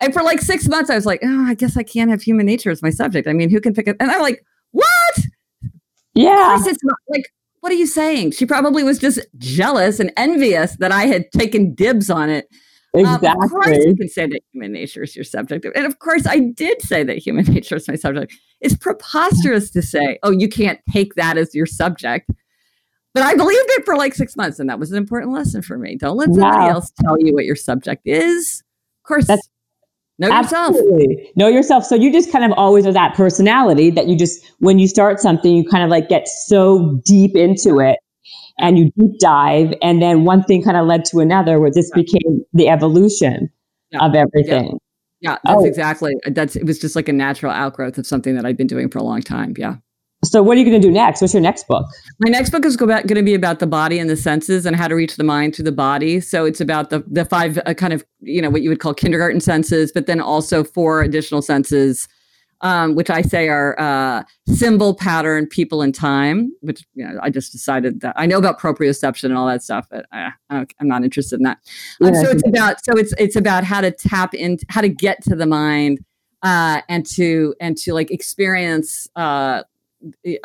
And 0.00 0.12
for 0.12 0.22
like 0.22 0.40
six 0.40 0.68
months, 0.68 0.90
I 0.90 0.94
was 0.94 1.06
like, 1.06 1.20
oh, 1.22 1.46
I 1.46 1.54
guess 1.54 1.76
I 1.76 1.82
can't 1.82 2.10
have 2.10 2.22
human 2.22 2.46
nature 2.46 2.70
as 2.70 2.82
my 2.82 2.90
subject. 2.90 3.26
I 3.26 3.32
mean, 3.32 3.50
who 3.50 3.60
can 3.60 3.74
pick 3.74 3.88
it? 3.88 3.96
And 3.98 4.10
I'm 4.10 4.20
like, 4.20 4.44
what? 4.70 5.18
Yeah. 6.14 6.58
Like, 7.08 7.32
what 7.60 7.72
are 7.72 7.76
you 7.76 7.86
saying? 7.86 8.32
She 8.32 8.46
probably 8.46 8.82
was 8.82 8.98
just 8.98 9.20
jealous 9.38 9.98
and 9.98 10.12
envious 10.16 10.76
that 10.76 10.92
I 10.92 11.06
had 11.06 11.30
taken 11.32 11.74
dibs 11.74 12.10
on 12.10 12.30
it. 12.30 12.48
Exactly. 12.94 13.28
Um, 13.28 13.42
of 13.42 13.50
course, 13.50 13.78
you 13.84 13.96
can 13.96 14.08
say 14.08 14.26
that 14.26 14.40
human 14.52 14.72
nature 14.72 15.02
is 15.02 15.14
your 15.14 15.24
subject. 15.24 15.66
And 15.74 15.84
of 15.84 15.98
course, 15.98 16.26
I 16.26 16.38
did 16.38 16.80
say 16.82 17.02
that 17.04 17.18
human 17.18 17.44
nature 17.52 17.76
is 17.76 17.88
my 17.88 17.96
subject. 17.96 18.34
It's 18.60 18.76
preposterous 18.76 19.70
to 19.72 19.82
say, 19.82 20.18
oh, 20.22 20.30
you 20.30 20.48
can't 20.48 20.80
take 20.90 21.14
that 21.14 21.36
as 21.36 21.54
your 21.54 21.66
subject. 21.66 22.30
But 23.14 23.22
I 23.24 23.34
believed 23.34 23.70
it 23.70 23.84
for 23.84 23.96
like 23.96 24.14
six 24.14 24.36
months, 24.36 24.58
and 24.58 24.68
that 24.70 24.78
was 24.78 24.92
an 24.92 24.98
important 24.98 25.32
lesson 25.32 25.62
for 25.62 25.78
me. 25.78 25.96
Don't 25.96 26.16
let 26.16 26.28
somebody 26.28 26.58
wow. 26.58 26.68
else 26.68 26.92
tell 27.00 27.18
you 27.18 27.32
what 27.32 27.44
your 27.44 27.56
subject 27.56 28.02
is. 28.04 28.62
Of 29.02 29.08
course, 29.08 29.26
that's 29.26 29.48
Know 30.18 30.30
Absolutely. 30.32 31.16
yourself. 31.16 31.36
Know 31.36 31.48
yourself. 31.48 31.84
So 31.84 31.94
you 31.94 32.12
just 32.12 32.32
kind 32.32 32.44
of 32.44 32.52
always 32.56 32.86
are 32.86 32.92
that 32.92 33.14
personality 33.14 33.90
that 33.90 34.08
you 34.08 34.16
just, 34.16 34.44
when 34.58 34.78
you 34.78 34.88
start 34.88 35.20
something, 35.20 35.54
you 35.54 35.64
kind 35.64 35.84
of 35.84 35.90
like 35.90 36.08
get 36.08 36.26
so 36.26 37.00
deep 37.04 37.36
into 37.36 37.78
it 37.78 38.00
and 38.58 38.78
you 38.78 38.90
deep 38.98 39.18
dive. 39.20 39.72
And 39.80 40.02
then 40.02 40.24
one 40.24 40.42
thing 40.42 40.62
kind 40.62 40.76
of 40.76 40.86
led 40.86 41.04
to 41.06 41.20
another 41.20 41.60
where 41.60 41.70
this 41.70 41.90
became 41.92 42.44
the 42.52 42.68
evolution 42.68 43.48
yeah. 43.92 44.04
of 44.04 44.16
everything. 44.16 44.78
Yeah. 45.20 45.32
yeah 45.32 45.38
that's 45.44 45.62
oh. 45.62 45.64
exactly. 45.64 46.14
That's, 46.26 46.56
it 46.56 46.66
was 46.66 46.80
just 46.80 46.96
like 46.96 47.08
a 47.08 47.12
natural 47.12 47.52
outgrowth 47.52 47.96
of 47.96 48.06
something 48.06 48.34
that 48.34 48.44
I've 48.44 48.56
been 48.56 48.66
doing 48.66 48.90
for 48.90 48.98
a 48.98 49.04
long 49.04 49.22
time. 49.22 49.54
Yeah. 49.56 49.76
So, 50.24 50.42
what 50.42 50.56
are 50.56 50.60
you 50.60 50.66
going 50.66 50.80
to 50.80 50.86
do 50.86 50.92
next? 50.92 51.20
What's 51.20 51.32
your 51.32 51.42
next 51.42 51.68
book? 51.68 51.86
My 52.18 52.28
next 52.28 52.50
book 52.50 52.64
is 52.64 52.76
going 52.76 53.06
to 53.06 53.22
be 53.22 53.34
about 53.34 53.60
the 53.60 53.68
body 53.68 54.00
and 54.00 54.10
the 54.10 54.16
senses 54.16 54.66
and 54.66 54.74
how 54.74 54.88
to 54.88 54.96
reach 54.96 55.16
the 55.16 55.22
mind 55.22 55.54
through 55.54 55.66
the 55.66 55.72
body. 55.72 56.18
So, 56.20 56.44
it's 56.44 56.60
about 56.60 56.90
the 56.90 57.04
the 57.06 57.24
five 57.24 57.58
uh, 57.66 57.74
kind 57.74 57.92
of 57.92 58.04
you 58.20 58.42
know 58.42 58.50
what 58.50 58.62
you 58.62 58.68
would 58.68 58.80
call 58.80 58.94
kindergarten 58.94 59.40
senses, 59.40 59.92
but 59.92 60.06
then 60.06 60.20
also 60.20 60.64
four 60.64 61.02
additional 61.02 61.40
senses, 61.40 62.08
um, 62.62 62.96
which 62.96 63.10
I 63.10 63.22
say 63.22 63.48
are 63.48 63.78
uh, 63.78 64.24
symbol, 64.48 64.92
pattern, 64.92 65.46
people, 65.46 65.82
and 65.82 65.94
time. 65.94 66.52
Which 66.62 66.84
you 66.94 67.06
know, 67.06 67.20
I 67.22 67.30
just 67.30 67.52
decided 67.52 68.00
that 68.00 68.14
I 68.16 68.26
know 68.26 68.38
about 68.38 68.58
proprioception 68.58 69.26
and 69.26 69.36
all 69.36 69.46
that 69.46 69.62
stuff, 69.62 69.86
but 69.88 70.04
uh, 70.10 70.30
I, 70.50 70.66
am 70.80 70.88
not 70.88 71.04
interested 71.04 71.36
in 71.36 71.44
that. 71.44 71.58
Um, 72.02 72.12
so 72.16 72.28
it's 72.28 72.46
about 72.46 72.84
so 72.84 72.94
it's 72.94 73.14
it's 73.18 73.36
about 73.36 73.62
how 73.62 73.80
to 73.82 73.92
tap 73.92 74.34
in, 74.34 74.58
how 74.68 74.80
to 74.80 74.88
get 74.88 75.22
to 75.24 75.36
the 75.36 75.46
mind, 75.46 76.00
uh, 76.42 76.80
and 76.88 77.06
to 77.06 77.54
and 77.60 77.76
to 77.76 77.94
like 77.94 78.10
experience 78.10 79.06
uh, 79.14 79.62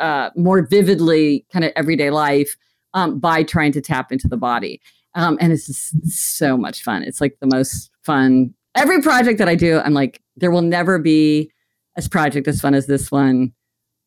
uh, 0.00 0.30
more 0.36 0.62
vividly 0.62 1.46
kind 1.52 1.64
of 1.64 1.72
everyday 1.76 2.10
life 2.10 2.56
um, 2.94 3.18
by 3.18 3.42
trying 3.42 3.72
to 3.72 3.80
tap 3.80 4.12
into 4.12 4.28
the 4.28 4.36
body. 4.36 4.80
Um, 5.14 5.38
and 5.40 5.52
it's 5.52 5.66
just 5.66 6.36
so 6.36 6.56
much 6.56 6.82
fun. 6.82 7.02
It's 7.02 7.20
like 7.20 7.36
the 7.40 7.46
most 7.46 7.90
fun. 8.02 8.54
Every 8.74 9.00
project 9.00 9.38
that 9.38 9.48
I 9.48 9.54
do, 9.54 9.80
I'm 9.80 9.94
like, 9.94 10.20
there 10.36 10.50
will 10.50 10.62
never 10.62 10.98
be 10.98 11.50
a 11.96 12.08
project 12.08 12.48
as 12.48 12.60
fun 12.60 12.74
as 12.74 12.86
this 12.86 13.12
one. 13.12 13.52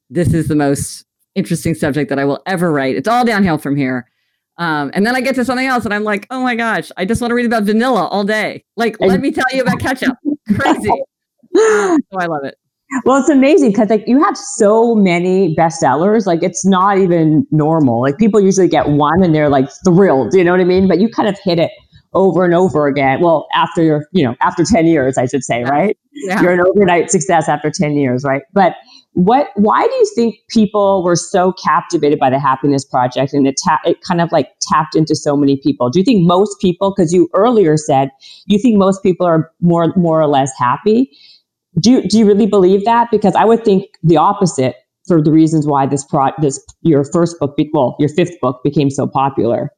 This 0.09 0.33
is 0.33 0.47
the 0.47 0.55
most 0.55 1.05
interesting 1.35 1.75
subject 1.75 2.09
that 2.09 2.19
I 2.19 2.25
will 2.25 2.41
ever 2.45 2.71
write. 2.71 2.95
It's 2.95 3.07
all 3.07 3.23
downhill 3.23 3.57
from 3.57 3.77
here. 3.77 4.09
Um, 4.57 4.89
and 4.93 5.05
then 5.05 5.15
I 5.15 5.21
get 5.21 5.35
to 5.35 5.45
something 5.45 5.67
else 5.67 5.85
and 5.85 5.93
I'm 5.93 6.03
like, 6.03 6.25
oh 6.31 6.41
my 6.41 6.55
gosh, 6.55 6.91
I 6.97 7.05
just 7.05 7.21
want 7.21 7.31
to 7.31 7.35
read 7.35 7.45
about 7.45 7.63
vanilla 7.63 8.07
all 8.07 8.23
day. 8.23 8.65
Like, 8.75 8.99
let 8.99 9.21
me 9.21 9.31
tell 9.31 9.45
you 9.53 9.61
about 9.61 9.79
ketchup. 9.79 10.17
Crazy. 10.59 10.89
oh, 11.55 11.99
I 12.17 12.25
love 12.25 12.43
it. 12.43 12.55
Well, 13.03 13.19
it's 13.19 13.29
amazing 13.29 13.71
because 13.71 13.89
like 13.89 14.03
you 14.07 14.23
have 14.23 14.37
so 14.37 14.95
many 14.95 15.55
bestsellers. 15.55 16.25
Like 16.25 16.41
it's 16.41 16.65
not 16.65 16.97
even 16.97 17.45
normal. 17.51 18.01
Like 18.01 18.17
people 18.17 18.39
usually 18.39 18.69
get 18.69 18.89
one 18.89 19.23
and 19.23 19.35
they're 19.35 19.49
like 19.49 19.69
thrilled. 19.85 20.33
You 20.33 20.43
know 20.43 20.51
what 20.51 20.61
I 20.61 20.65
mean? 20.65 20.87
But 20.87 20.99
you 20.99 21.09
kind 21.09 21.27
of 21.27 21.37
hit 21.43 21.59
it 21.59 21.71
over 22.13 22.45
and 22.45 22.53
over 22.53 22.87
again. 22.87 23.19
Well, 23.21 23.47
after 23.53 23.83
your, 23.83 24.07
you 24.13 24.23
know, 24.23 24.35
after 24.41 24.63
10 24.63 24.87
years, 24.87 25.17
I 25.17 25.25
should 25.25 25.43
say, 25.43 25.63
right? 25.63 25.97
Yeah. 26.13 26.41
You're 26.41 26.53
an 26.53 26.61
overnight 26.61 27.11
success 27.11 27.49
after 27.49 27.69
10 27.69 27.93
years, 27.97 28.23
right? 28.23 28.41
But 28.53 28.75
what 29.17 29.47
why 29.55 29.85
do 29.85 29.93
you 29.95 30.11
think 30.13 30.35
people 30.47 31.03
were 31.03 31.15
so 31.15 31.51
captivated 31.53 32.19
by 32.19 32.29
the 32.29 32.39
happiness 32.39 32.85
project 32.85 33.33
and 33.33 33.47
it 33.47 33.55
ta- 33.65 33.81
it 33.83 33.99
kind 34.01 34.21
of 34.21 34.31
like 34.31 34.51
tapped 34.61 34.95
into 34.95 35.15
so 35.15 35.35
many 35.35 35.57
people 35.57 35.89
do 35.89 35.97
you 35.97 36.05
think 36.05 36.27
most 36.27 36.61
people 36.61 36.93
because 36.95 37.11
you 37.11 37.27
earlier 37.33 37.77
said 37.77 38.11
you 38.45 38.59
think 38.59 38.77
most 38.77 39.01
people 39.01 39.25
are 39.25 39.51
more 39.59 39.91
more 39.95 40.21
or 40.21 40.27
less 40.27 40.51
happy 40.59 41.09
do 41.79 41.91
you, 41.91 42.07
do 42.07 42.17
you 42.17 42.25
really 42.25 42.45
believe 42.47 42.85
that? 42.85 43.09
Because 43.11 43.35
I 43.35 43.45
would 43.45 43.63
think 43.63 43.85
the 44.03 44.17
opposite 44.17 44.75
for 45.07 45.21
the 45.21 45.31
reasons 45.31 45.65
why 45.65 45.85
this 45.85 46.03
pro 46.03 46.29
this 46.41 46.63
your 46.81 47.03
first 47.05 47.39
book, 47.39 47.55
be, 47.55 47.69
well, 47.73 47.95
your 47.99 48.09
fifth 48.09 48.39
book 48.41 48.61
became 48.63 48.89
so 48.89 49.07
popular. 49.07 49.71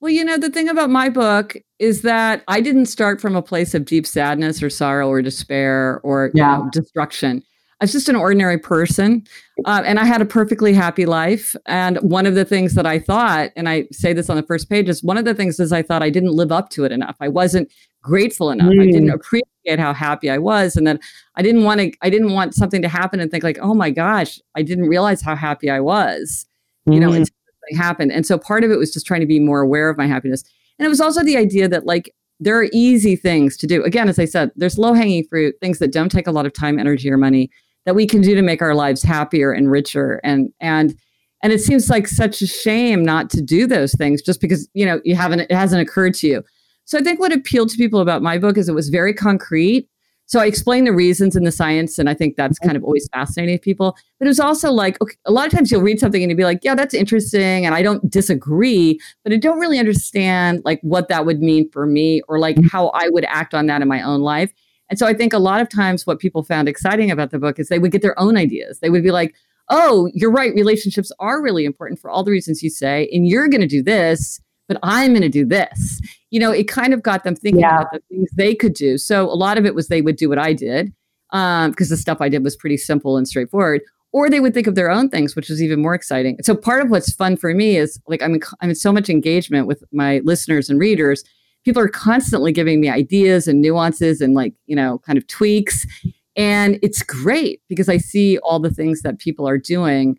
Well, 0.00 0.12
you 0.12 0.24
know, 0.24 0.36
the 0.36 0.50
thing 0.50 0.68
about 0.68 0.90
my 0.90 1.08
book 1.08 1.56
is 1.78 2.02
that 2.02 2.42
I 2.48 2.60
didn't 2.60 2.86
start 2.86 3.20
from 3.20 3.34
a 3.34 3.42
place 3.42 3.74
of 3.74 3.84
deep 3.84 4.06
sadness 4.06 4.62
or 4.62 4.70
sorrow 4.70 5.08
or 5.08 5.22
despair 5.22 6.00
or 6.02 6.30
yeah. 6.34 6.58
you 6.58 6.64
know, 6.64 6.70
destruction. 6.70 7.42
I 7.80 7.84
was 7.84 7.92
just 7.92 8.08
an 8.08 8.16
ordinary 8.16 8.58
person. 8.58 9.24
Uh, 9.66 9.82
and 9.84 9.98
I 9.98 10.04
had 10.04 10.22
a 10.22 10.26
perfectly 10.26 10.72
happy 10.72 11.04
life. 11.04 11.54
And 11.66 11.98
one 11.98 12.24
of 12.24 12.34
the 12.34 12.44
things 12.44 12.74
that 12.74 12.86
I 12.86 12.98
thought, 12.98 13.50
and 13.56 13.68
I 13.68 13.86
say 13.92 14.12
this 14.12 14.30
on 14.30 14.36
the 14.36 14.42
first 14.42 14.70
page, 14.70 14.88
is 14.88 15.02
one 15.02 15.18
of 15.18 15.26
the 15.26 15.34
things 15.34 15.60
is 15.60 15.72
I 15.72 15.82
thought 15.82 16.02
I 16.02 16.10
didn't 16.10 16.32
live 16.32 16.52
up 16.52 16.70
to 16.70 16.84
it 16.84 16.92
enough. 16.92 17.16
I 17.20 17.28
wasn't 17.28 17.70
grateful 18.02 18.50
enough. 18.50 18.68
Mm. 18.68 18.82
I 18.82 18.86
didn't 18.86 19.08
mm. 19.08 19.14
Appreciate 19.66 19.82
how 19.82 19.92
happy 19.92 20.30
I 20.30 20.38
was. 20.38 20.76
And 20.76 20.86
then 20.86 20.98
I 21.34 21.42
didn't 21.42 21.64
want 21.64 21.80
to, 21.80 21.92
I 22.02 22.10
didn't 22.10 22.32
want 22.32 22.54
something 22.54 22.82
to 22.82 22.88
happen 22.88 23.20
and 23.20 23.30
think 23.30 23.44
like, 23.44 23.58
oh 23.60 23.74
my 23.74 23.90
gosh, 23.90 24.40
I 24.54 24.62
didn't 24.62 24.88
realize 24.88 25.22
how 25.22 25.34
happy 25.34 25.70
I 25.70 25.80
was, 25.80 26.46
you 26.86 27.00
know, 27.00 27.10
mm. 27.10 27.16
until 27.16 27.34
something 27.62 27.76
happened. 27.76 28.12
And 28.12 28.26
so 28.26 28.38
part 28.38 28.64
of 28.64 28.70
it 28.70 28.78
was 28.78 28.92
just 28.92 29.06
trying 29.06 29.20
to 29.20 29.26
be 29.26 29.40
more 29.40 29.60
aware 29.60 29.88
of 29.88 29.96
my 29.96 30.06
happiness. 30.06 30.44
And 30.78 30.86
it 30.86 30.88
was 30.88 31.00
also 31.00 31.22
the 31.22 31.36
idea 31.36 31.68
that 31.68 31.86
like 31.86 32.14
there 32.38 32.58
are 32.58 32.68
easy 32.72 33.16
things 33.16 33.56
to 33.58 33.66
do. 33.66 33.82
Again, 33.82 34.08
as 34.08 34.18
I 34.18 34.26
said, 34.26 34.50
there's 34.56 34.78
low 34.78 34.92
hanging 34.92 35.24
fruit, 35.24 35.56
things 35.60 35.78
that 35.78 35.92
don't 35.92 36.10
take 36.10 36.26
a 36.26 36.32
lot 36.32 36.46
of 36.46 36.52
time, 36.52 36.78
energy, 36.78 37.10
or 37.10 37.16
money 37.16 37.50
that 37.86 37.94
we 37.94 38.06
can 38.06 38.20
do 38.20 38.34
to 38.34 38.42
make 38.42 38.60
our 38.60 38.74
lives 38.74 39.02
happier 39.02 39.52
and 39.52 39.70
richer 39.70 40.20
and 40.24 40.52
and 40.60 40.96
and 41.42 41.52
it 41.52 41.60
seems 41.60 41.88
like 41.88 42.08
such 42.08 42.42
a 42.42 42.46
shame 42.46 43.04
not 43.04 43.30
to 43.30 43.40
do 43.40 43.66
those 43.66 43.94
things 43.94 44.20
just 44.20 44.40
because 44.40 44.68
you 44.74 44.84
know 44.84 45.00
you 45.04 45.14
haven't 45.14 45.40
it 45.40 45.52
hasn't 45.52 45.80
occurred 45.80 46.12
to 46.14 46.26
you 46.26 46.44
so 46.86 46.98
i 46.98 47.02
think 47.02 47.20
what 47.20 47.32
appealed 47.32 47.68
to 47.68 47.76
people 47.76 48.00
about 48.00 48.22
my 48.22 48.38
book 48.38 48.56
is 48.56 48.68
it 48.68 48.74
was 48.74 48.88
very 48.88 49.12
concrete 49.12 49.88
so 50.24 50.40
i 50.40 50.46
explained 50.46 50.86
the 50.86 50.92
reasons 50.92 51.36
and 51.36 51.46
the 51.46 51.52
science 51.52 51.98
and 51.98 52.08
i 52.08 52.14
think 52.14 52.36
that's 52.36 52.58
mm-hmm. 52.58 52.68
kind 52.68 52.76
of 52.76 52.82
always 52.82 53.08
fascinating 53.12 53.58
to 53.58 53.62
people 53.62 53.94
but 54.18 54.26
it 54.26 54.28
was 54.28 54.40
also 54.40 54.72
like 54.72 55.00
okay, 55.02 55.14
a 55.26 55.32
lot 55.32 55.46
of 55.46 55.52
times 55.52 55.70
you'll 55.70 55.82
read 55.82 56.00
something 56.00 56.22
and 56.22 56.30
you'll 56.30 56.38
be 56.38 56.44
like 56.44 56.60
yeah 56.62 56.74
that's 56.74 56.94
interesting 56.94 57.66
and 57.66 57.74
i 57.74 57.82
don't 57.82 58.10
disagree 58.10 58.98
but 59.22 59.32
i 59.32 59.36
don't 59.36 59.60
really 59.60 59.78
understand 59.78 60.62
like 60.64 60.80
what 60.80 61.08
that 61.08 61.26
would 61.26 61.40
mean 61.40 61.68
for 61.70 61.86
me 61.86 62.22
or 62.28 62.38
like 62.38 62.56
mm-hmm. 62.56 62.68
how 62.68 62.88
i 62.88 63.08
would 63.10 63.24
act 63.26 63.52
on 63.52 63.66
that 63.66 63.82
in 63.82 63.88
my 63.88 64.00
own 64.00 64.22
life 64.22 64.52
and 64.88 64.98
so 64.98 65.06
I 65.06 65.14
think 65.14 65.32
a 65.32 65.38
lot 65.38 65.60
of 65.60 65.68
times 65.68 66.06
what 66.06 66.18
people 66.18 66.42
found 66.42 66.68
exciting 66.68 67.10
about 67.10 67.30
the 67.30 67.38
book 67.38 67.58
is 67.58 67.68
they 67.68 67.78
would 67.78 67.92
get 67.92 68.02
their 68.02 68.18
own 68.18 68.36
ideas. 68.36 68.78
They 68.80 68.90
would 68.90 69.02
be 69.02 69.10
like, 69.10 69.34
oh, 69.68 70.08
you're 70.14 70.30
right. 70.30 70.54
Relationships 70.54 71.10
are 71.18 71.42
really 71.42 71.64
important 71.64 72.00
for 72.00 72.08
all 72.08 72.22
the 72.22 72.30
reasons 72.30 72.62
you 72.62 72.70
say. 72.70 73.08
And 73.12 73.26
you're 73.26 73.48
going 73.48 73.60
to 73.60 73.66
do 73.66 73.82
this, 73.82 74.40
but 74.68 74.78
I'm 74.82 75.12
going 75.12 75.22
to 75.22 75.28
do 75.28 75.44
this. 75.44 76.00
You 76.30 76.40
know, 76.40 76.50
it 76.50 76.64
kind 76.64 76.92
of 76.92 77.02
got 77.02 77.24
them 77.24 77.36
thinking 77.36 77.60
yeah. 77.60 77.80
about 77.80 77.92
the 77.92 78.00
things 78.08 78.30
they 78.34 78.54
could 78.54 78.74
do. 78.74 78.98
So 78.98 79.24
a 79.24 79.34
lot 79.34 79.58
of 79.58 79.66
it 79.66 79.74
was 79.74 79.88
they 79.88 80.02
would 80.02 80.16
do 80.16 80.28
what 80.28 80.38
I 80.38 80.52
did 80.52 80.92
because 81.30 81.66
um, 81.66 81.74
the 81.76 81.96
stuff 81.96 82.20
I 82.20 82.28
did 82.28 82.44
was 82.44 82.56
pretty 82.56 82.76
simple 82.76 83.16
and 83.16 83.26
straightforward. 83.26 83.82
Or 84.12 84.30
they 84.30 84.40
would 84.40 84.54
think 84.54 84.66
of 84.66 84.76
their 84.76 84.90
own 84.90 85.10
things, 85.10 85.36
which 85.36 85.50
was 85.50 85.62
even 85.62 85.82
more 85.82 85.94
exciting. 85.94 86.38
So 86.42 86.54
part 86.54 86.80
of 86.80 86.90
what's 86.90 87.12
fun 87.12 87.36
for 87.36 87.52
me 87.52 87.76
is 87.76 88.00
like 88.06 88.22
I'm 88.22 88.34
in, 88.34 88.40
I'm 88.60 88.70
in 88.70 88.74
so 88.74 88.92
much 88.92 89.10
engagement 89.10 89.66
with 89.66 89.84
my 89.92 90.20
listeners 90.24 90.70
and 90.70 90.78
readers 90.78 91.22
people 91.66 91.82
are 91.82 91.88
constantly 91.88 92.52
giving 92.52 92.80
me 92.80 92.88
ideas 92.88 93.48
and 93.48 93.60
nuances 93.60 94.20
and 94.20 94.34
like, 94.34 94.54
you 94.66 94.76
know, 94.76 94.98
kind 95.00 95.18
of 95.18 95.26
tweaks. 95.26 95.84
And 96.36 96.78
it's 96.80 97.02
great 97.02 97.60
because 97.68 97.88
I 97.88 97.96
see 97.96 98.38
all 98.38 98.60
the 98.60 98.70
things 98.70 99.02
that 99.02 99.18
people 99.18 99.48
are 99.48 99.58
doing 99.58 100.16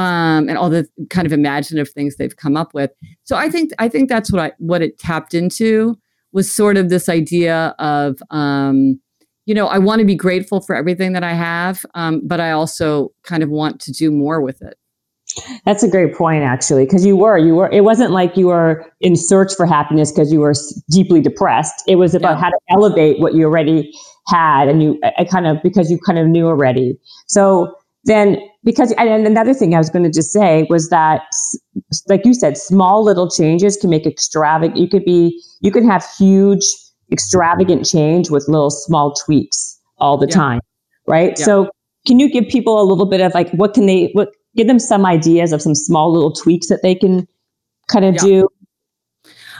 um, 0.00 0.48
and 0.48 0.56
all 0.56 0.70
the 0.70 0.88
kind 1.10 1.26
of 1.26 1.32
imaginative 1.32 1.90
things 1.90 2.16
they've 2.16 2.36
come 2.36 2.56
up 2.56 2.72
with. 2.72 2.90
So 3.24 3.36
I 3.36 3.50
think 3.50 3.72
I 3.78 3.88
think 3.88 4.08
that's 4.08 4.32
what 4.32 4.40
I 4.40 4.52
what 4.58 4.80
it 4.80 4.98
tapped 4.98 5.34
into 5.34 5.98
was 6.32 6.54
sort 6.54 6.76
of 6.78 6.88
this 6.88 7.08
idea 7.08 7.74
of 7.78 8.22
um, 8.30 8.98
you 9.44 9.54
know 9.54 9.66
I 9.66 9.78
want 9.78 10.00
to 10.00 10.06
be 10.06 10.14
grateful 10.14 10.62
for 10.62 10.74
everything 10.74 11.12
that 11.12 11.22
I 11.22 11.34
have, 11.34 11.84
um, 11.94 12.22
but 12.24 12.40
I 12.40 12.52
also 12.52 13.12
kind 13.24 13.42
of 13.42 13.50
want 13.50 13.78
to 13.82 13.92
do 13.92 14.10
more 14.10 14.40
with 14.40 14.62
it. 14.62 14.78
That's 15.64 15.84
a 15.84 15.88
great 15.88 16.14
point, 16.14 16.42
actually, 16.42 16.86
because 16.86 17.06
you 17.06 17.16
were, 17.16 17.38
you 17.38 17.54
were, 17.54 17.70
it 17.70 17.84
wasn't 17.84 18.10
like 18.10 18.36
you 18.36 18.48
were 18.48 18.84
in 19.00 19.14
search 19.14 19.54
for 19.54 19.64
happiness 19.64 20.10
because 20.10 20.32
you 20.32 20.40
were 20.40 20.54
deeply 20.90 21.20
depressed. 21.20 21.84
It 21.86 21.96
was 21.96 22.16
about 22.16 22.38
yeah. 22.38 22.40
how 22.40 22.48
to 22.50 22.58
elevate 22.70 23.20
what 23.20 23.34
you 23.34 23.44
already 23.44 23.92
had 24.26 24.68
and 24.68 24.82
you 24.82 25.00
I 25.18 25.24
kind 25.24 25.46
of 25.46 25.62
because 25.62 25.90
you 25.90 25.98
kind 26.04 26.18
of 26.18 26.26
knew 26.26 26.46
already. 26.46 26.98
So 27.28 27.74
then 28.04 28.38
because 28.64 28.92
and 28.92 29.26
another 29.26 29.54
thing 29.54 29.74
I 29.74 29.78
was 29.78 29.90
going 29.90 30.04
to 30.04 30.10
just 30.10 30.32
say 30.32 30.66
was 30.70 30.88
that 30.90 31.22
like 32.08 32.24
you 32.24 32.34
said 32.34 32.56
small 32.56 33.04
little 33.04 33.30
changes 33.30 33.76
can 33.76 33.90
make 33.90 34.06
extravagant 34.06 34.78
you 34.78 34.88
could 34.88 35.04
be 35.04 35.42
you 35.60 35.70
can 35.70 35.88
have 35.88 36.04
huge 36.18 36.64
extravagant 37.12 37.84
change 37.84 38.30
with 38.30 38.46
little 38.48 38.70
small 38.70 39.12
tweaks 39.14 39.78
all 39.98 40.16
the 40.16 40.26
yeah. 40.28 40.34
time 40.34 40.60
right 41.06 41.38
yeah. 41.38 41.44
so 41.44 41.70
can 42.06 42.18
you 42.18 42.30
give 42.30 42.48
people 42.48 42.80
a 42.80 42.84
little 42.84 43.06
bit 43.06 43.20
of 43.20 43.34
like 43.34 43.50
what 43.52 43.74
can 43.74 43.86
they 43.86 44.10
what 44.12 44.30
give 44.56 44.66
them 44.66 44.78
some 44.78 45.04
ideas 45.04 45.52
of 45.52 45.60
some 45.60 45.74
small 45.74 46.12
little 46.12 46.32
tweaks 46.32 46.68
that 46.68 46.80
they 46.82 46.94
can 46.94 47.26
kind 47.88 48.04
of 48.04 48.14
yeah. 48.14 48.20
do 48.22 48.48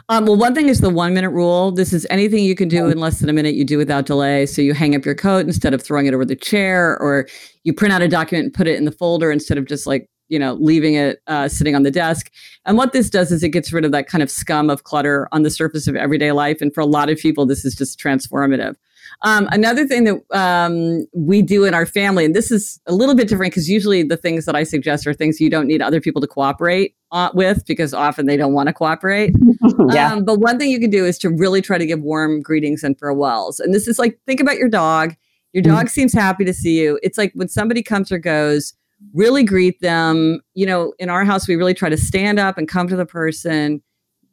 um, 0.09 0.27
well, 0.27 0.37
one 0.37 0.55
thing 0.55 0.69
is 0.69 0.81
the 0.81 0.91
one 0.91 1.15
minute 1.15 1.31
rule. 1.31 1.71
This 1.71 1.93
is 1.93 2.07
anything 2.11 2.45
you 2.45 2.55
can 2.55 2.69
do 2.69 2.89
in 2.89 2.99
less 2.99 3.21
than 3.21 3.29
a 3.29 3.33
minute, 3.33 3.55
you 3.55 3.65
do 3.65 3.79
without 3.79 4.07
delay. 4.07 4.47
So 4.47 4.63
you 4.63 4.75
hang 4.75 4.95
up 4.95 5.05
your 5.05 5.15
coat 5.15 5.47
instead 5.47 5.75
of 5.75 5.83
throwing 5.83 6.07
it 6.07 6.15
over 6.15 6.25
the 6.25 6.37
chair, 6.37 6.99
or 7.01 7.27
you 7.65 7.73
print 7.73 7.93
out 7.93 8.03
a 8.03 8.09
document 8.09 8.47
and 8.47 8.55
put 8.55 8.67
it 8.67 8.77
in 8.77 8.85
the 8.85 8.93
folder 8.93 9.31
instead 9.31 9.59
of 9.59 9.67
just 9.67 9.87
like, 9.87 10.09
you 10.29 10.39
know, 10.39 10.55
leaving 10.55 10.95
it 10.95 11.21
uh, 11.27 11.49
sitting 11.49 11.75
on 11.75 11.83
the 11.83 11.91
desk. 11.91 12.31
And 12.65 12.77
what 12.77 12.93
this 12.93 13.11
does 13.11 13.33
is 13.33 13.43
it 13.43 13.49
gets 13.51 13.73
rid 13.73 13.85
of 13.85 13.93
that 13.93 14.07
kind 14.07 14.23
of 14.23 14.31
scum 14.31 14.71
of 14.71 14.85
clutter 14.85 15.29
on 15.33 15.43
the 15.43 15.51
surface 15.51 15.87
of 15.87 15.97
everyday 15.97 16.33
life. 16.33 16.61
And 16.61 16.73
for 16.73 16.81
a 16.81 16.87
lot 16.87 17.11
of 17.11 17.19
people, 17.19 17.47
this 17.47 17.65
is 17.65 17.75
just 17.75 17.99
transformative. 17.99 18.77
Um, 19.23 19.49
another 19.53 19.87
thing 19.87 20.05
that 20.05 20.23
um, 20.33 21.07
we 21.15 21.43
do 21.43 21.65
in 21.65 21.75
our 21.75 21.85
family, 21.85 22.25
and 22.25 22.35
this 22.35 22.51
is 22.51 22.81
a 22.87 22.95
little 22.95 23.15
bit 23.15 23.29
different 23.29 23.53
because 23.53 23.69
usually 23.69 24.03
the 24.03 24.17
things 24.17 24.47
that 24.47 24.57
I 24.57 24.63
suggest 24.63 25.07
are 25.07 25.13
things 25.13 25.41
you 25.41 25.51
don't 25.51 25.67
need 25.67 25.83
other 25.83 26.01
people 26.01 26.23
to 26.23 26.27
cooperate 26.27 26.97
uh, 27.13 27.29
with 27.35 27.67
because 27.67 27.93
often 27.93 28.27
they 28.27 28.39
don't 28.39 28.55
want 28.55 28.69
to 28.69 28.73
cooperate. 28.73 29.35
yeah. 29.93 30.13
Um, 30.13 30.25
but 30.25 30.41
one 30.41 30.59
thing 30.59 30.71
you 30.71 30.81
can 30.81 30.91
do 30.91 31.05
is 31.05 31.19
to 31.19 31.29
really 31.29 31.61
try 31.61 31.77
to 31.77 31.85
give 31.85 32.01
warm 32.01 32.41
greetings 32.41 32.83
and 32.83 32.99
farewells. 32.99 33.61
And 33.61 33.75
this 33.75 33.87
is 33.87 33.99
like, 33.99 34.19
think 34.27 34.41
about 34.41 34.57
your 34.57 34.71
dog. 34.71 35.15
Your 35.53 35.63
dog 35.63 35.87
mm-hmm. 35.87 35.89
seems 35.89 36.13
happy 36.15 36.45
to 36.45 36.55
see 36.55 36.81
you. 36.81 36.99
It's 37.03 37.19
like 37.19 37.33
when 37.35 37.49
somebody 37.49 37.83
comes 37.83 38.11
or 38.11 38.19
goes, 38.19 38.73
really 39.13 39.43
greet 39.43 39.81
them. 39.81 40.41
You 40.55 40.65
know, 40.65 40.95
in 40.99 41.11
our 41.11 41.25
house, 41.25 41.47
we 41.47 41.57
really 41.57 41.75
try 41.75 41.89
to 41.89 41.97
stand 41.97 42.39
up 42.39 42.57
and 42.57 42.69
come 42.69 42.89
to 42.89 42.97
the 42.97 43.07
person, 43.07 43.83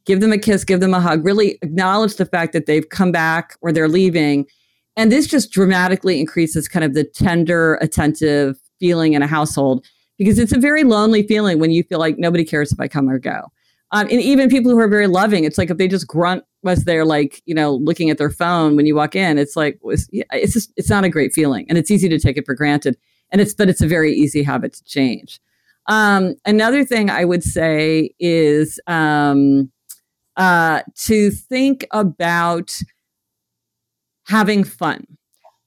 give 0.06 0.22
them 0.22 0.32
a 0.32 0.38
kiss, 0.38 0.64
give 0.64 0.80
them 0.80 0.94
a 0.94 1.02
hug, 1.02 1.26
really 1.26 1.58
acknowledge 1.62 2.16
the 2.16 2.26
fact 2.26 2.54
that 2.54 2.68
they've 2.68 2.88
come 2.88 3.12
back 3.12 3.58
or 3.62 3.74
they're 3.74 3.90
leaving 3.90 4.46
and 4.98 5.12
this 5.12 5.28
just 5.28 5.52
dramatically 5.52 6.20
increases 6.20 6.68
kind 6.68 6.84
of 6.84 6.93
the 6.93 7.04
tender, 7.04 7.76
attentive 7.76 8.60
feeling 8.80 9.14
in 9.14 9.22
a 9.22 9.28
household 9.28 9.86
because 10.18 10.39
it's 10.39 10.52
a 10.52 10.60
very 10.60 10.84
lonely 10.84 11.24
feeling 11.24 11.60
when 11.60 11.72
you 11.72 11.84
feel 11.84 12.00
like 12.00 12.18
nobody 12.18 12.43
cares 12.43 12.72
if 12.72 12.80
I 12.80 12.88
come 12.88 13.08
or 13.08 13.20
go. 13.20 13.45
Um, 13.91 14.08
and 14.10 14.20
even 14.20 14.50
people 14.50 14.72
who 14.72 14.80
are 14.80 14.88
very 14.89 15.08
loving, 15.08 15.45
it's 15.45 15.58
like 15.58 15.70
if 15.70 15.78
they 15.78 15.88
just 15.88 16.08
grunt 16.08 16.43
was 16.64 16.84
they're 16.84 17.06
like, 17.06 17.41
you 17.45 17.56
know, 17.56 17.76
looking 17.76 18.10
at 18.10 18.18
their 18.18 18.32
phone 18.32 18.76
when 18.76 18.86
you 18.86 18.95
walk 18.95 19.16
in, 19.16 19.38
it's 19.38 19.56
like, 19.56 19.80
it's 19.86 20.54
just, 20.54 20.74
it's 20.76 20.89
not 20.89 21.06
a 21.06 21.10
great 21.10 21.32
feeling. 21.32 21.66
And 21.70 21.78
it's 21.78 21.89
easy 21.91 22.10
to 22.10 22.20
take 22.20 22.36
it 22.36 22.45
for 22.45 22.56
granted. 22.56 22.98
And 23.32 23.39
it's, 23.39 23.54
but 23.54 23.70
it's 23.70 23.82
a 23.82 23.88
very 23.88 24.14
easy 24.14 24.43
habit 24.43 24.74
to 24.74 24.84
change. 24.84 25.39
Um, 25.86 26.36
another 26.45 26.84
thing 26.84 27.10
I 27.10 27.24
would 27.24 27.43
say 27.43 28.14
is 28.20 28.80
um, 28.88 29.72
uh, 30.36 30.82
to 30.95 31.32
think 31.32 31.86
about 31.91 32.82
having 34.28 34.64
fun. 34.64 35.06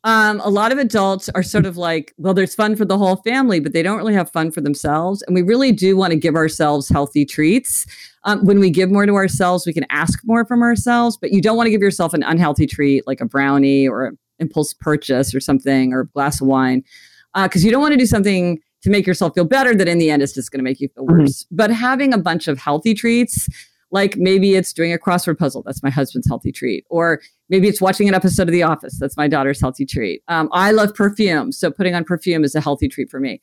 Um, 0.02 0.40
a 0.40 0.48
lot 0.48 0.72
of 0.72 0.78
adults 0.78 1.28
are 1.34 1.42
sort 1.42 1.66
of 1.66 1.76
like, 1.76 2.14
well, 2.16 2.32
there's 2.32 2.54
fun 2.54 2.74
for 2.74 2.86
the 2.86 2.96
whole 2.96 3.16
family, 3.16 3.60
but 3.60 3.74
they 3.74 3.82
don't 3.82 3.98
really 3.98 4.14
have 4.14 4.30
fun 4.30 4.50
for 4.50 4.62
themselves. 4.62 5.20
And 5.22 5.34
we 5.34 5.42
really 5.42 5.72
do 5.72 5.94
want 5.94 6.12
to 6.12 6.18
give 6.18 6.36
ourselves 6.36 6.88
healthy 6.88 7.26
treats. 7.26 7.84
Um, 8.24 8.44
when 8.46 8.60
we 8.60 8.70
give 8.70 8.90
more 8.90 9.04
to 9.04 9.14
ourselves, 9.14 9.66
we 9.66 9.74
can 9.74 9.84
ask 9.90 10.20
more 10.24 10.46
from 10.46 10.62
ourselves, 10.62 11.18
but 11.18 11.32
you 11.32 11.42
don't 11.42 11.56
want 11.56 11.66
to 11.66 11.70
give 11.70 11.82
yourself 11.82 12.14
an 12.14 12.22
unhealthy 12.22 12.66
treat 12.66 13.06
like 13.06 13.20
a 13.20 13.26
brownie 13.26 13.86
or 13.86 14.06
an 14.06 14.18
impulse 14.38 14.72
purchase 14.72 15.34
or 15.34 15.40
something 15.40 15.92
or 15.92 16.00
a 16.00 16.06
glass 16.06 16.40
of 16.40 16.46
wine, 16.46 16.82
because 17.34 17.62
uh, 17.62 17.66
you 17.66 17.70
don't 17.70 17.82
want 17.82 17.92
to 17.92 17.98
do 17.98 18.06
something 18.06 18.58
to 18.82 18.88
make 18.88 19.06
yourself 19.06 19.34
feel 19.34 19.44
better 19.44 19.74
that 19.74 19.86
in 19.86 19.98
the 19.98 20.10
end 20.10 20.22
is 20.22 20.32
just 20.32 20.50
going 20.50 20.58
to 20.58 20.64
make 20.64 20.80
you 20.80 20.88
feel 20.94 21.04
mm-hmm. 21.04 21.20
worse. 21.20 21.44
Mm-hmm. 21.44 21.56
But 21.56 21.70
having 21.70 22.14
a 22.14 22.18
bunch 22.18 22.48
of 22.48 22.58
healthy 22.58 22.94
treats, 22.94 23.48
like 23.90 24.16
maybe 24.16 24.54
it's 24.54 24.72
doing 24.72 24.92
a 24.92 24.98
crossword 24.98 25.38
puzzle, 25.38 25.62
that's 25.62 25.82
my 25.82 25.90
husband's 25.90 26.28
healthy 26.28 26.52
treat, 26.52 26.84
or 26.90 27.20
Maybe 27.50 27.66
it's 27.66 27.80
watching 27.80 28.08
an 28.08 28.14
episode 28.14 28.48
of 28.48 28.52
The 28.52 28.62
Office. 28.62 28.96
That's 28.98 29.16
my 29.16 29.26
daughter's 29.26 29.60
healthy 29.60 29.84
treat. 29.84 30.22
Um, 30.28 30.48
I 30.52 30.70
love 30.70 30.94
perfume. 30.94 31.50
So 31.50 31.70
putting 31.70 31.96
on 31.96 32.04
perfume 32.04 32.44
is 32.44 32.54
a 32.54 32.60
healthy 32.60 32.88
treat 32.88 33.10
for 33.10 33.18
me. 33.18 33.42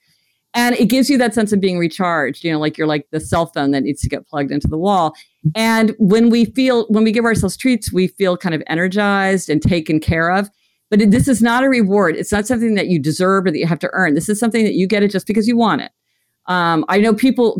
And 0.53 0.75
it 0.77 0.85
gives 0.85 1.09
you 1.09 1.17
that 1.17 1.33
sense 1.33 1.51
of 1.51 1.59
being 1.59 1.77
recharged, 1.77 2.45
you 2.45 2.51
know, 2.51 2.57
like 2.57 2.77
you're 2.77 2.87
like 2.87 3.05
the 3.11 3.19
cell 3.19 3.47
phone 3.47 3.71
that 3.71 3.83
needs 3.83 4.01
to 4.01 4.09
get 4.09 4.25
plugged 4.25 4.49
into 4.49 4.69
the 4.69 4.77
wall. 4.77 5.13
And 5.55 5.93
when 5.99 6.29
we 6.29 6.45
feel, 6.45 6.87
when 6.87 7.03
we 7.03 7.11
give 7.11 7.25
ourselves 7.25 7.57
treats, 7.57 7.91
we 7.91 8.07
feel 8.07 8.37
kind 8.37 8.55
of 8.55 8.63
energized 8.67 9.49
and 9.49 9.61
taken 9.61 9.99
care 9.99 10.31
of. 10.31 10.49
But 10.89 11.11
this 11.11 11.27
is 11.27 11.41
not 11.41 11.65
a 11.65 11.69
reward. 11.69 12.15
It's 12.15 12.31
not 12.31 12.47
something 12.47 12.75
that 12.75 12.87
you 12.87 12.97
deserve 12.97 13.45
or 13.45 13.51
that 13.51 13.59
you 13.59 13.67
have 13.67 13.79
to 13.79 13.89
earn. 13.91 14.15
This 14.15 14.29
is 14.29 14.39
something 14.39 14.63
that 14.63 14.73
you 14.73 14.87
get 14.87 15.03
it 15.03 15.11
just 15.11 15.27
because 15.27 15.49
you 15.49 15.57
want 15.57 15.81
it. 15.81 15.91
Um, 16.47 16.85
I 16.87 16.99
know 16.99 17.13
people, 17.13 17.57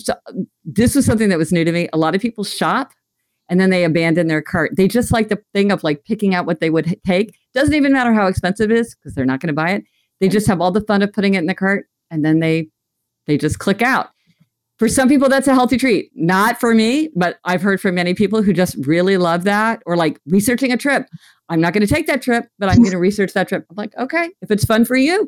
this 0.63 0.95
was 0.95 1.05
something 1.05 1.29
that 1.29 1.38
was 1.38 1.51
new 1.51 1.65
to 1.65 1.71
me. 1.71 1.89
A 1.93 1.97
lot 1.97 2.15
of 2.15 2.21
people 2.21 2.43
shop 2.43 2.91
and 3.49 3.59
then 3.59 3.69
they 3.69 3.83
abandon 3.83 4.27
their 4.27 4.41
cart. 4.41 4.71
They 4.75 4.88
just 4.88 5.11
like 5.11 5.29
the 5.29 5.41
thing 5.53 5.71
of 5.71 5.83
like 5.83 6.03
picking 6.05 6.33
out 6.33 6.45
what 6.45 6.59
they 6.59 6.69
would 6.69 6.99
take. 7.05 7.35
Doesn't 7.53 7.73
even 7.73 7.93
matter 7.93 8.13
how 8.13 8.27
expensive 8.27 8.71
it 8.71 8.77
is 8.77 8.95
because 8.95 9.13
they're 9.13 9.25
not 9.25 9.39
going 9.39 9.47
to 9.47 9.53
buy 9.53 9.71
it. 9.71 9.83
They 10.19 10.29
just 10.29 10.47
have 10.47 10.61
all 10.61 10.71
the 10.71 10.81
fun 10.81 11.01
of 11.01 11.13
putting 11.13 11.35
it 11.35 11.39
in 11.39 11.45
the 11.45 11.55
cart 11.55 11.88
and 12.09 12.23
then 12.23 12.39
they 12.39 12.69
they 13.25 13.38
just 13.38 13.59
click 13.59 13.81
out. 13.81 14.09
For 14.79 14.88
some 14.88 15.09
people, 15.09 15.27
that's 15.27 15.47
a 15.47 15.53
healthy 15.53 15.77
treat. 15.77 16.11
Not 16.13 16.59
for 16.59 16.73
me, 16.73 17.09
but 17.15 17.39
I've 17.43 17.63
heard 17.63 17.81
from 17.81 17.95
many 17.95 18.13
people 18.13 18.43
who 18.43 18.53
just 18.53 18.75
really 18.85 19.17
love 19.17 19.43
that 19.43 19.81
or 19.85 19.97
like 19.97 20.19
researching 20.27 20.71
a 20.71 20.77
trip. 20.77 21.07
I'm 21.49 21.59
not 21.59 21.73
going 21.73 21.85
to 21.85 21.91
take 21.93 22.07
that 22.07 22.21
trip, 22.21 22.45
but 22.59 22.69
I'm 22.69 22.77
going 22.77 22.91
to 22.91 22.99
research 22.99 23.33
that 23.33 23.49
trip. 23.49 23.65
I'm 23.69 23.75
like, 23.75 23.95
okay, 23.97 24.29
if 24.41 24.51
it's 24.51 24.65
fun 24.65 24.85
for 24.85 24.95
you, 24.95 25.27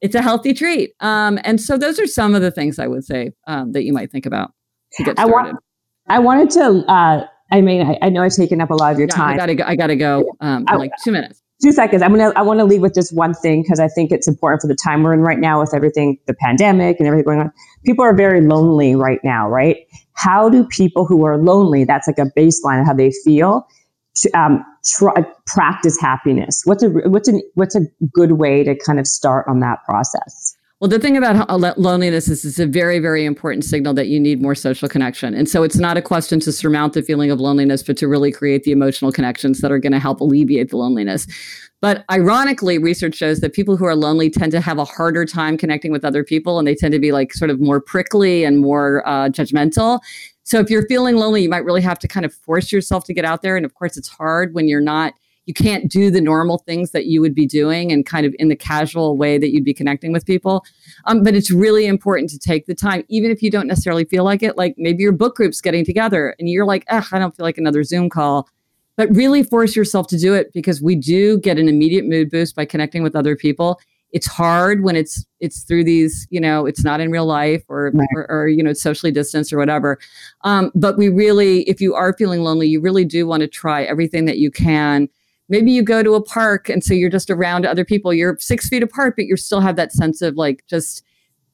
it's 0.00 0.14
a 0.14 0.22
healthy 0.22 0.54
treat. 0.54 0.92
Um, 1.00 1.38
and 1.44 1.60
so 1.60 1.76
those 1.76 1.98
are 1.98 2.06
some 2.06 2.34
of 2.34 2.42
the 2.42 2.50
things 2.50 2.78
I 2.78 2.86
would 2.86 3.04
say 3.04 3.32
um, 3.46 3.72
that 3.72 3.84
you 3.84 3.92
might 3.92 4.10
think 4.10 4.26
about 4.26 4.52
to 4.94 5.04
get 5.04 5.16
started. 5.16 5.30
I, 5.30 5.32
want, 5.32 5.56
I 6.08 6.18
wanted 6.18 6.50
to 6.50 6.90
uh, 6.90 7.26
I 7.50 7.60
mean, 7.60 7.86
I, 7.86 7.98
I, 8.02 8.08
know 8.10 8.22
I've 8.22 8.34
taken 8.34 8.60
up 8.60 8.70
a 8.70 8.74
lot 8.74 8.92
of 8.92 8.98
your 8.98 9.08
yeah, 9.08 9.16
time. 9.16 9.34
I 9.34 9.36
gotta 9.36 9.54
go. 9.54 9.64
I 9.64 9.76
gotta 9.76 9.96
go. 9.96 10.24
Um, 10.40 10.64
I, 10.68 10.76
like 10.76 10.90
two 11.02 11.12
minutes. 11.12 11.42
Two 11.62 11.72
seconds. 11.72 12.02
I'm 12.02 12.10
gonna. 12.10 12.32
I 12.36 12.42
want 12.42 12.60
to 12.60 12.64
leave 12.64 12.82
with 12.82 12.94
just 12.94 13.14
one 13.14 13.34
thing 13.34 13.62
because 13.62 13.80
I 13.80 13.88
think 13.88 14.12
it's 14.12 14.28
important 14.28 14.60
for 14.60 14.68
the 14.68 14.76
time 14.76 15.02
we're 15.02 15.14
in 15.14 15.20
right 15.20 15.38
now 15.38 15.60
with 15.60 15.74
everything, 15.74 16.18
the 16.26 16.34
pandemic 16.34 16.98
and 16.98 17.06
everything 17.06 17.24
going 17.24 17.40
on. 17.40 17.52
People 17.84 18.04
are 18.04 18.14
very 18.14 18.42
lonely 18.42 18.94
right 18.94 19.20
now, 19.24 19.48
right? 19.48 19.78
How 20.12 20.48
do 20.48 20.66
people 20.66 21.06
who 21.06 21.24
are 21.24 21.38
lonely? 21.38 21.84
That's 21.84 22.06
like 22.06 22.18
a 22.18 22.30
baseline 22.38 22.80
of 22.80 22.86
how 22.86 22.94
they 22.94 23.12
feel. 23.24 23.66
Um, 24.34 24.64
try, 24.84 25.24
practice 25.46 25.98
happiness. 26.00 26.62
What's 26.64 26.82
a 26.82 26.88
what's 26.88 27.28
a 27.28 27.40
what's 27.54 27.74
a 27.74 27.82
good 28.12 28.32
way 28.32 28.64
to 28.64 28.76
kind 28.76 28.98
of 28.98 29.06
start 29.06 29.46
on 29.48 29.60
that 29.60 29.84
process? 29.84 30.56
Well, 30.80 30.88
the 30.88 31.00
thing 31.00 31.16
about 31.16 31.50
loneliness 31.80 32.28
is 32.28 32.44
it's 32.44 32.60
a 32.60 32.66
very, 32.66 33.00
very 33.00 33.24
important 33.24 33.64
signal 33.64 33.94
that 33.94 34.06
you 34.06 34.20
need 34.20 34.40
more 34.40 34.54
social 34.54 34.88
connection. 34.88 35.34
And 35.34 35.48
so 35.48 35.64
it's 35.64 35.78
not 35.78 35.96
a 35.96 36.02
question 36.02 36.38
to 36.38 36.52
surmount 36.52 36.92
the 36.92 37.02
feeling 37.02 37.32
of 37.32 37.40
loneliness, 37.40 37.82
but 37.82 37.96
to 37.96 38.06
really 38.06 38.30
create 38.30 38.62
the 38.62 38.70
emotional 38.70 39.10
connections 39.10 39.60
that 39.60 39.72
are 39.72 39.80
going 39.80 39.92
to 39.92 39.98
help 39.98 40.20
alleviate 40.20 40.70
the 40.70 40.76
loneliness. 40.76 41.26
But 41.80 42.04
ironically, 42.12 42.78
research 42.78 43.16
shows 43.16 43.40
that 43.40 43.54
people 43.54 43.76
who 43.76 43.86
are 43.86 43.96
lonely 43.96 44.30
tend 44.30 44.52
to 44.52 44.60
have 44.60 44.78
a 44.78 44.84
harder 44.84 45.24
time 45.24 45.56
connecting 45.56 45.90
with 45.90 46.04
other 46.04 46.22
people 46.22 46.60
and 46.60 46.68
they 46.68 46.76
tend 46.76 46.92
to 46.92 47.00
be 47.00 47.10
like 47.10 47.34
sort 47.34 47.50
of 47.50 47.60
more 47.60 47.80
prickly 47.80 48.44
and 48.44 48.60
more 48.60 49.06
uh, 49.06 49.30
judgmental. 49.30 49.98
So 50.48 50.60
if 50.60 50.70
you're 50.70 50.86
feeling 50.86 51.16
lonely, 51.16 51.42
you 51.42 51.50
might 51.50 51.66
really 51.66 51.82
have 51.82 51.98
to 51.98 52.08
kind 52.08 52.24
of 52.24 52.32
force 52.32 52.72
yourself 52.72 53.04
to 53.04 53.12
get 53.12 53.26
out 53.26 53.42
there. 53.42 53.58
And 53.58 53.66
of 53.66 53.74
course, 53.74 53.98
it's 53.98 54.08
hard 54.08 54.54
when 54.54 54.66
you're 54.66 54.80
not 54.80 55.12
you 55.44 55.52
can't 55.52 55.90
do 55.90 56.10
the 56.10 56.20
normal 56.20 56.58
things 56.58 56.90
that 56.92 57.06
you 57.06 57.22
would 57.22 57.34
be 57.34 57.46
doing 57.46 57.90
and 57.90 58.04
kind 58.04 58.26
of 58.26 58.34
in 58.38 58.48
the 58.48 58.56
casual 58.56 59.16
way 59.16 59.38
that 59.38 59.50
you'd 59.50 59.64
be 59.64 59.72
connecting 59.72 60.12
with 60.12 60.26
people. 60.26 60.62
Um, 61.06 61.22
but 61.22 61.34
it's 61.34 61.50
really 61.50 61.86
important 61.86 62.28
to 62.30 62.38
take 62.38 62.66
the 62.66 62.74
time, 62.74 63.02
even 63.08 63.30
if 63.30 63.42
you 63.42 63.50
don't 63.50 63.66
necessarily 63.66 64.04
feel 64.04 64.24
like 64.24 64.42
it. 64.42 64.58
Like 64.58 64.74
maybe 64.76 65.02
your 65.02 65.12
book 65.12 65.36
group's 65.36 65.62
getting 65.62 65.86
together 65.86 66.34
and 66.38 66.48
you're 66.48 66.66
like, 66.66 66.84
Ugh, 66.88 67.04
I 67.12 67.18
don't 67.18 67.36
feel 67.36 67.44
like 67.44 67.58
another 67.58 67.82
Zoom 67.82 68.08
call. 68.08 68.48
But 68.96 69.14
really 69.14 69.42
force 69.42 69.76
yourself 69.76 70.06
to 70.08 70.18
do 70.18 70.32
it 70.32 70.52
because 70.54 70.80
we 70.80 70.96
do 70.96 71.38
get 71.38 71.58
an 71.58 71.68
immediate 71.68 72.06
mood 72.06 72.30
boost 72.30 72.56
by 72.56 72.64
connecting 72.64 73.02
with 73.02 73.14
other 73.14 73.36
people. 73.36 73.80
It's 74.12 74.26
hard 74.26 74.82
when 74.82 74.96
it's 74.96 75.24
it's 75.40 75.62
through 75.62 75.84
these, 75.84 76.26
you 76.30 76.40
know, 76.40 76.66
it's 76.66 76.82
not 76.82 77.00
in 77.00 77.10
real 77.10 77.26
life 77.26 77.62
or 77.68 77.92
right. 77.94 78.08
or, 78.14 78.30
or, 78.30 78.48
you 78.48 78.62
know, 78.62 78.72
socially 78.72 79.12
distanced 79.12 79.52
or 79.52 79.58
whatever. 79.58 79.98
Um, 80.42 80.72
but 80.74 80.96
we 80.96 81.08
really, 81.08 81.62
if 81.62 81.80
you 81.80 81.94
are 81.94 82.12
feeling 82.12 82.42
lonely, 82.42 82.66
you 82.68 82.80
really 82.80 83.04
do 83.04 83.26
want 83.26 83.42
to 83.42 83.48
try 83.48 83.82
everything 83.84 84.24
that 84.24 84.38
you 84.38 84.50
can 84.50 85.08
maybe 85.48 85.72
you 85.72 85.82
go 85.82 86.02
to 86.02 86.14
a 86.14 86.22
park 86.22 86.68
and 86.68 86.84
so 86.84 86.94
you're 86.94 87.10
just 87.10 87.30
around 87.30 87.64
other 87.64 87.84
people 87.84 88.12
you're 88.12 88.36
six 88.38 88.68
feet 88.68 88.82
apart 88.82 89.14
but 89.16 89.26
you 89.26 89.36
still 89.36 89.60
have 89.60 89.76
that 89.76 89.92
sense 89.92 90.22
of 90.22 90.36
like 90.36 90.64
just 90.68 91.02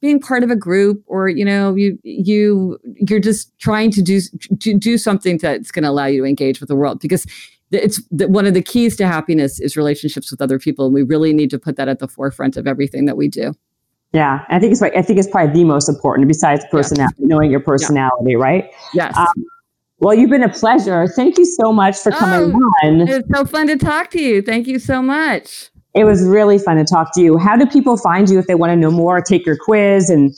being 0.01 0.19
part 0.19 0.43
of 0.43 0.51
a 0.51 0.55
group 0.55 1.01
or 1.07 1.29
you 1.29 1.45
know 1.45 1.73
you 1.75 1.97
you 2.03 2.77
you're 3.07 3.19
just 3.19 3.57
trying 3.59 3.89
to 3.91 4.01
do 4.01 4.19
to 4.59 4.77
do 4.77 4.97
something 4.97 5.37
that's 5.37 5.71
going 5.71 5.83
to 5.83 5.89
allow 5.89 6.05
you 6.05 6.21
to 6.21 6.27
engage 6.27 6.59
with 6.59 6.69
the 6.69 6.75
world 6.75 6.99
because 6.99 7.25
it's 7.71 8.01
the, 8.11 8.27
one 8.27 8.45
of 8.45 8.53
the 8.53 8.61
keys 8.61 8.95
to 8.95 9.07
happiness 9.07 9.59
is 9.59 9.75
relationships 9.75 10.31
with 10.31 10.41
other 10.41 10.59
people 10.59 10.85
and 10.85 10.93
we 10.93 11.03
really 11.03 11.33
need 11.33 11.49
to 11.49 11.59
put 11.59 11.75
that 11.75 11.87
at 11.87 11.99
the 11.99 12.07
forefront 12.07 12.57
of 12.57 12.67
everything 12.67 13.05
that 13.05 13.17
we 13.17 13.27
do 13.27 13.53
yeah 14.13 14.45
i 14.49 14.59
think 14.59 14.71
it's 14.71 14.81
i 14.81 15.01
think 15.01 15.19
it's 15.19 15.27
probably 15.29 15.53
the 15.53 15.63
most 15.63 15.89
important 15.89 16.27
besides 16.27 16.63
personality 16.71 17.15
yeah. 17.19 17.27
knowing 17.27 17.49
your 17.49 17.59
personality 17.59 18.31
yeah. 18.31 18.37
right 18.37 18.71
yes 18.93 19.17
um, 19.17 19.27
well, 19.99 20.13
you've 20.13 20.29
been 20.29 20.43
a 20.43 20.49
pleasure. 20.49 21.07
Thank 21.07 21.37
you 21.37 21.45
so 21.45 21.71
much 21.71 21.97
for 21.97 22.11
coming 22.11 22.53
oh, 22.53 22.87
on. 22.87 23.07
It's 23.07 23.27
so 23.33 23.45
fun 23.45 23.67
to 23.67 23.77
talk 23.77 24.11
to 24.11 24.21
you. 24.21 24.41
Thank 24.41 24.67
you 24.67 24.77
so 24.77 25.01
much. 25.01 25.69
It 25.93 26.03
was 26.03 26.25
really 26.25 26.59
fun 26.59 26.75
to 26.75 26.83
talk 26.83 27.13
to 27.13 27.21
you. 27.21 27.37
How 27.37 27.55
do 27.55 27.65
people 27.65 27.95
find 27.95 28.29
you 28.29 28.37
if 28.37 28.47
they 28.47 28.55
want 28.55 28.71
to 28.71 28.75
know 28.75 28.91
more, 28.91 29.21
take 29.21 29.45
your 29.45 29.55
quiz 29.55 30.09
and 30.09 30.35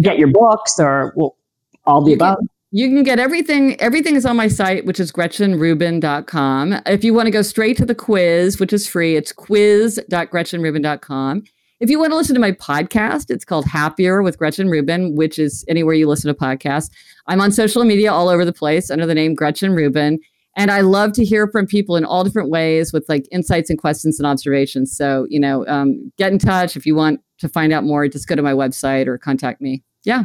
get 0.00 0.18
your 0.18 0.28
books 0.28 0.80
or 0.80 1.12
well, 1.16 1.36
all 1.84 2.02
the 2.02 2.14
above? 2.14 2.38
You 2.76 2.88
can 2.88 3.02
get 3.04 3.18
everything. 3.18 3.80
Everything 3.80 4.16
is 4.16 4.26
on 4.26 4.36
my 4.36 4.48
site, 4.48 4.84
which 4.84 5.00
is 5.00 5.10
gretchenrubin.com. 5.10 6.82
If 6.84 7.04
you 7.04 7.14
want 7.14 7.26
to 7.26 7.30
go 7.30 7.40
straight 7.40 7.78
to 7.78 7.86
the 7.86 7.94
quiz, 7.94 8.60
which 8.60 8.74
is 8.74 8.86
free, 8.86 9.16
it's 9.16 9.32
quiz.gretchenrubin.com. 9.32 11.44
If 11.80 11.88
you 11.88 11.98
want 11.98 12.12
to 12.12 12.16
listen 12.16 12.34
to 12.34 12.40
my 12.40 12.52
podcast, 12.52 13.30
it's 13.30 13.46
called 13.46 13.64
Happier 13.64 14.22
with 14.22 14.36
Gretchen 14.36 14.68
Rubin, 14.68 15.16
which 15.16 15.38
is 15.38 15.64
anywhere 15.68 15.94
you 15.94 16.06
listen 16.06 16.28
to 16.28 16.34
podcasts. 16.38 16.90
I'm 17.26 17.40
on 17.40 17.50
social 17.50 17.82
media 17.82 18.12
all 18.12 18.28
over 18.28 18.44
the 18.44 18.52
place 18.52 18.90
under 18.90 19.06
the 19.06 19.14
name 19.14 19.34
Gretchen 19.34 19.72
Rubin. 19.72 20.18
And 20.54 20.70
I 20.70 20.82
love 20.82 21.12
to 21.12 21.24
hear 21.24 21.48
from 21.48 21.66
people 21.66 21.96
in 21.96 22.04
all 22.04 22.24
different 22.24 22.50
ways 22.50 22.92
with 22.92 23.06
like 23.08 23.26
insights 23.32 23.70
and 23.70 23.78
questions 23.78 24.20
and 24.20 24.26
observations. 24.26 24.94
So, 24.94 25.26
you 25.30 25.40
know, 25.40 25.66
um, 25.66 26.12
get 26.18 26.30
in 26.30 26.38
touch 26.38 26.76
if 26.76 26.84
you 26.84 26.94
want 26.94 27.22
to 27.38 27.48
find 27.48 27.72
out 27.72 27.84
more. 27.84 28.06
Just 28.06 28.28
go 28.28 28.34
to 28.34 28.42
my 28.42 28.52
website 28.52 29.06
or 29.06 29.16
contact 29.16 29.62
me. 29.62 29.82
Yeah. 30.04 30.24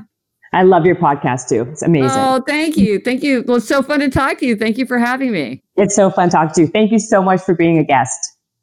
I 0.53 0.63
love 0.63 0.85
your 0.85 0.95
podcast 0.95 1.47
too. 1.47 1.61
It's 1.71 1.81
amazing. 1.81 2.09
Oh, 2.11 2.43
thank 2.45 2.75
you. 2.75 2.99
Thank 2.99 3.23
you. 3.23 3.43
Well, 3.47 3.57
it's 3.57 3.67
so 3.67 3.81
fun 3.81 4.01
to 4.01 4.09
talk 4.09 4.39
to 4.39 4.45
you. 4.45 4.55
Thank 4.55 4.77
you 4.77 4.85
for 4.85 4.99
having 4.99 5.31
me. 5.31 5.63
It's 5.77 5.95
so 5.95 6.09
fun 6.09 6.29
talking 6.29 6.53
to 6.55 6.61
you. 6.61 6.67
Thank 6.67 6.91
you 6.91 6.99
so 6.99 7.21
much 7.21 7.41
for 7.41 7.55
being 7.55 7.77
a 7.77 7.83
guest. 7.83 8.17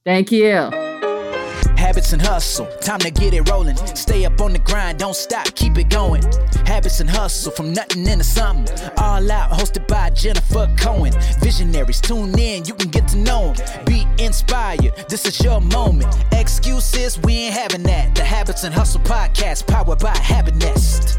Thank 0.05 0.31
you. 0.31 0.71
Habits 1.77 2.13
and 2.13 2.21
hustle, 2.21 2.67
time 2.81 2.99
to 2.99 3.11
get 3.11 3.33
it 3.33 3.49
rolling. 3.49 3.77
Stay 3.77 4.25
up 4.25 4.41
on 4.41 4.53
the 4.53 4.59
grind, 4.59 4.99
don't 4.99 5.15
stop, 5.15 5.47
keep 5.55 5.79
it 5.79 5.89
going. 5.89 6.23
Habits 6.67 7.01
and 7.01 7.09
hustle, 7.09 7.53
from 7.53 7.73
nothing 7.73 8.07
into 8.07 8.25
something. 8.25 8.91
All 8.99 9.31
out, 9.31 9.51
hosted 9.53 9.87
by 9.87 10.11
Jennifer 10.11 10.69
Cohen. 10.77 11.13
Visionaries, 11.41 12.01
tune 12.01 12.37
in, 12.39 12.65
you 12.65 12.75
can 12.75 12.91
get 12.91 13.07
to 13.09 13.17
know 13.17 13.53
them. 13.55 13.85
Be 13.85 14.07
inspired, 14.19 14.93
this 15.09 15.25
is 15.25 15.41
your 15.41 15.61
moment. 15.61 16.15
Excuses, 16.33 17.19
we 17.21 17.35
ain't 17.35 17.55
having 17.55 17.85
that. 17.85 18.15
The 18.15 18.25
Habits 18.25 18.65
and 18.65 18.75
Hustle 18.75 19.01
podcast, 19.03 19.67
powered 19.67 20.01
by 20.01 20.17
Habit 20.17 20.57
Nest. 20.57 21.19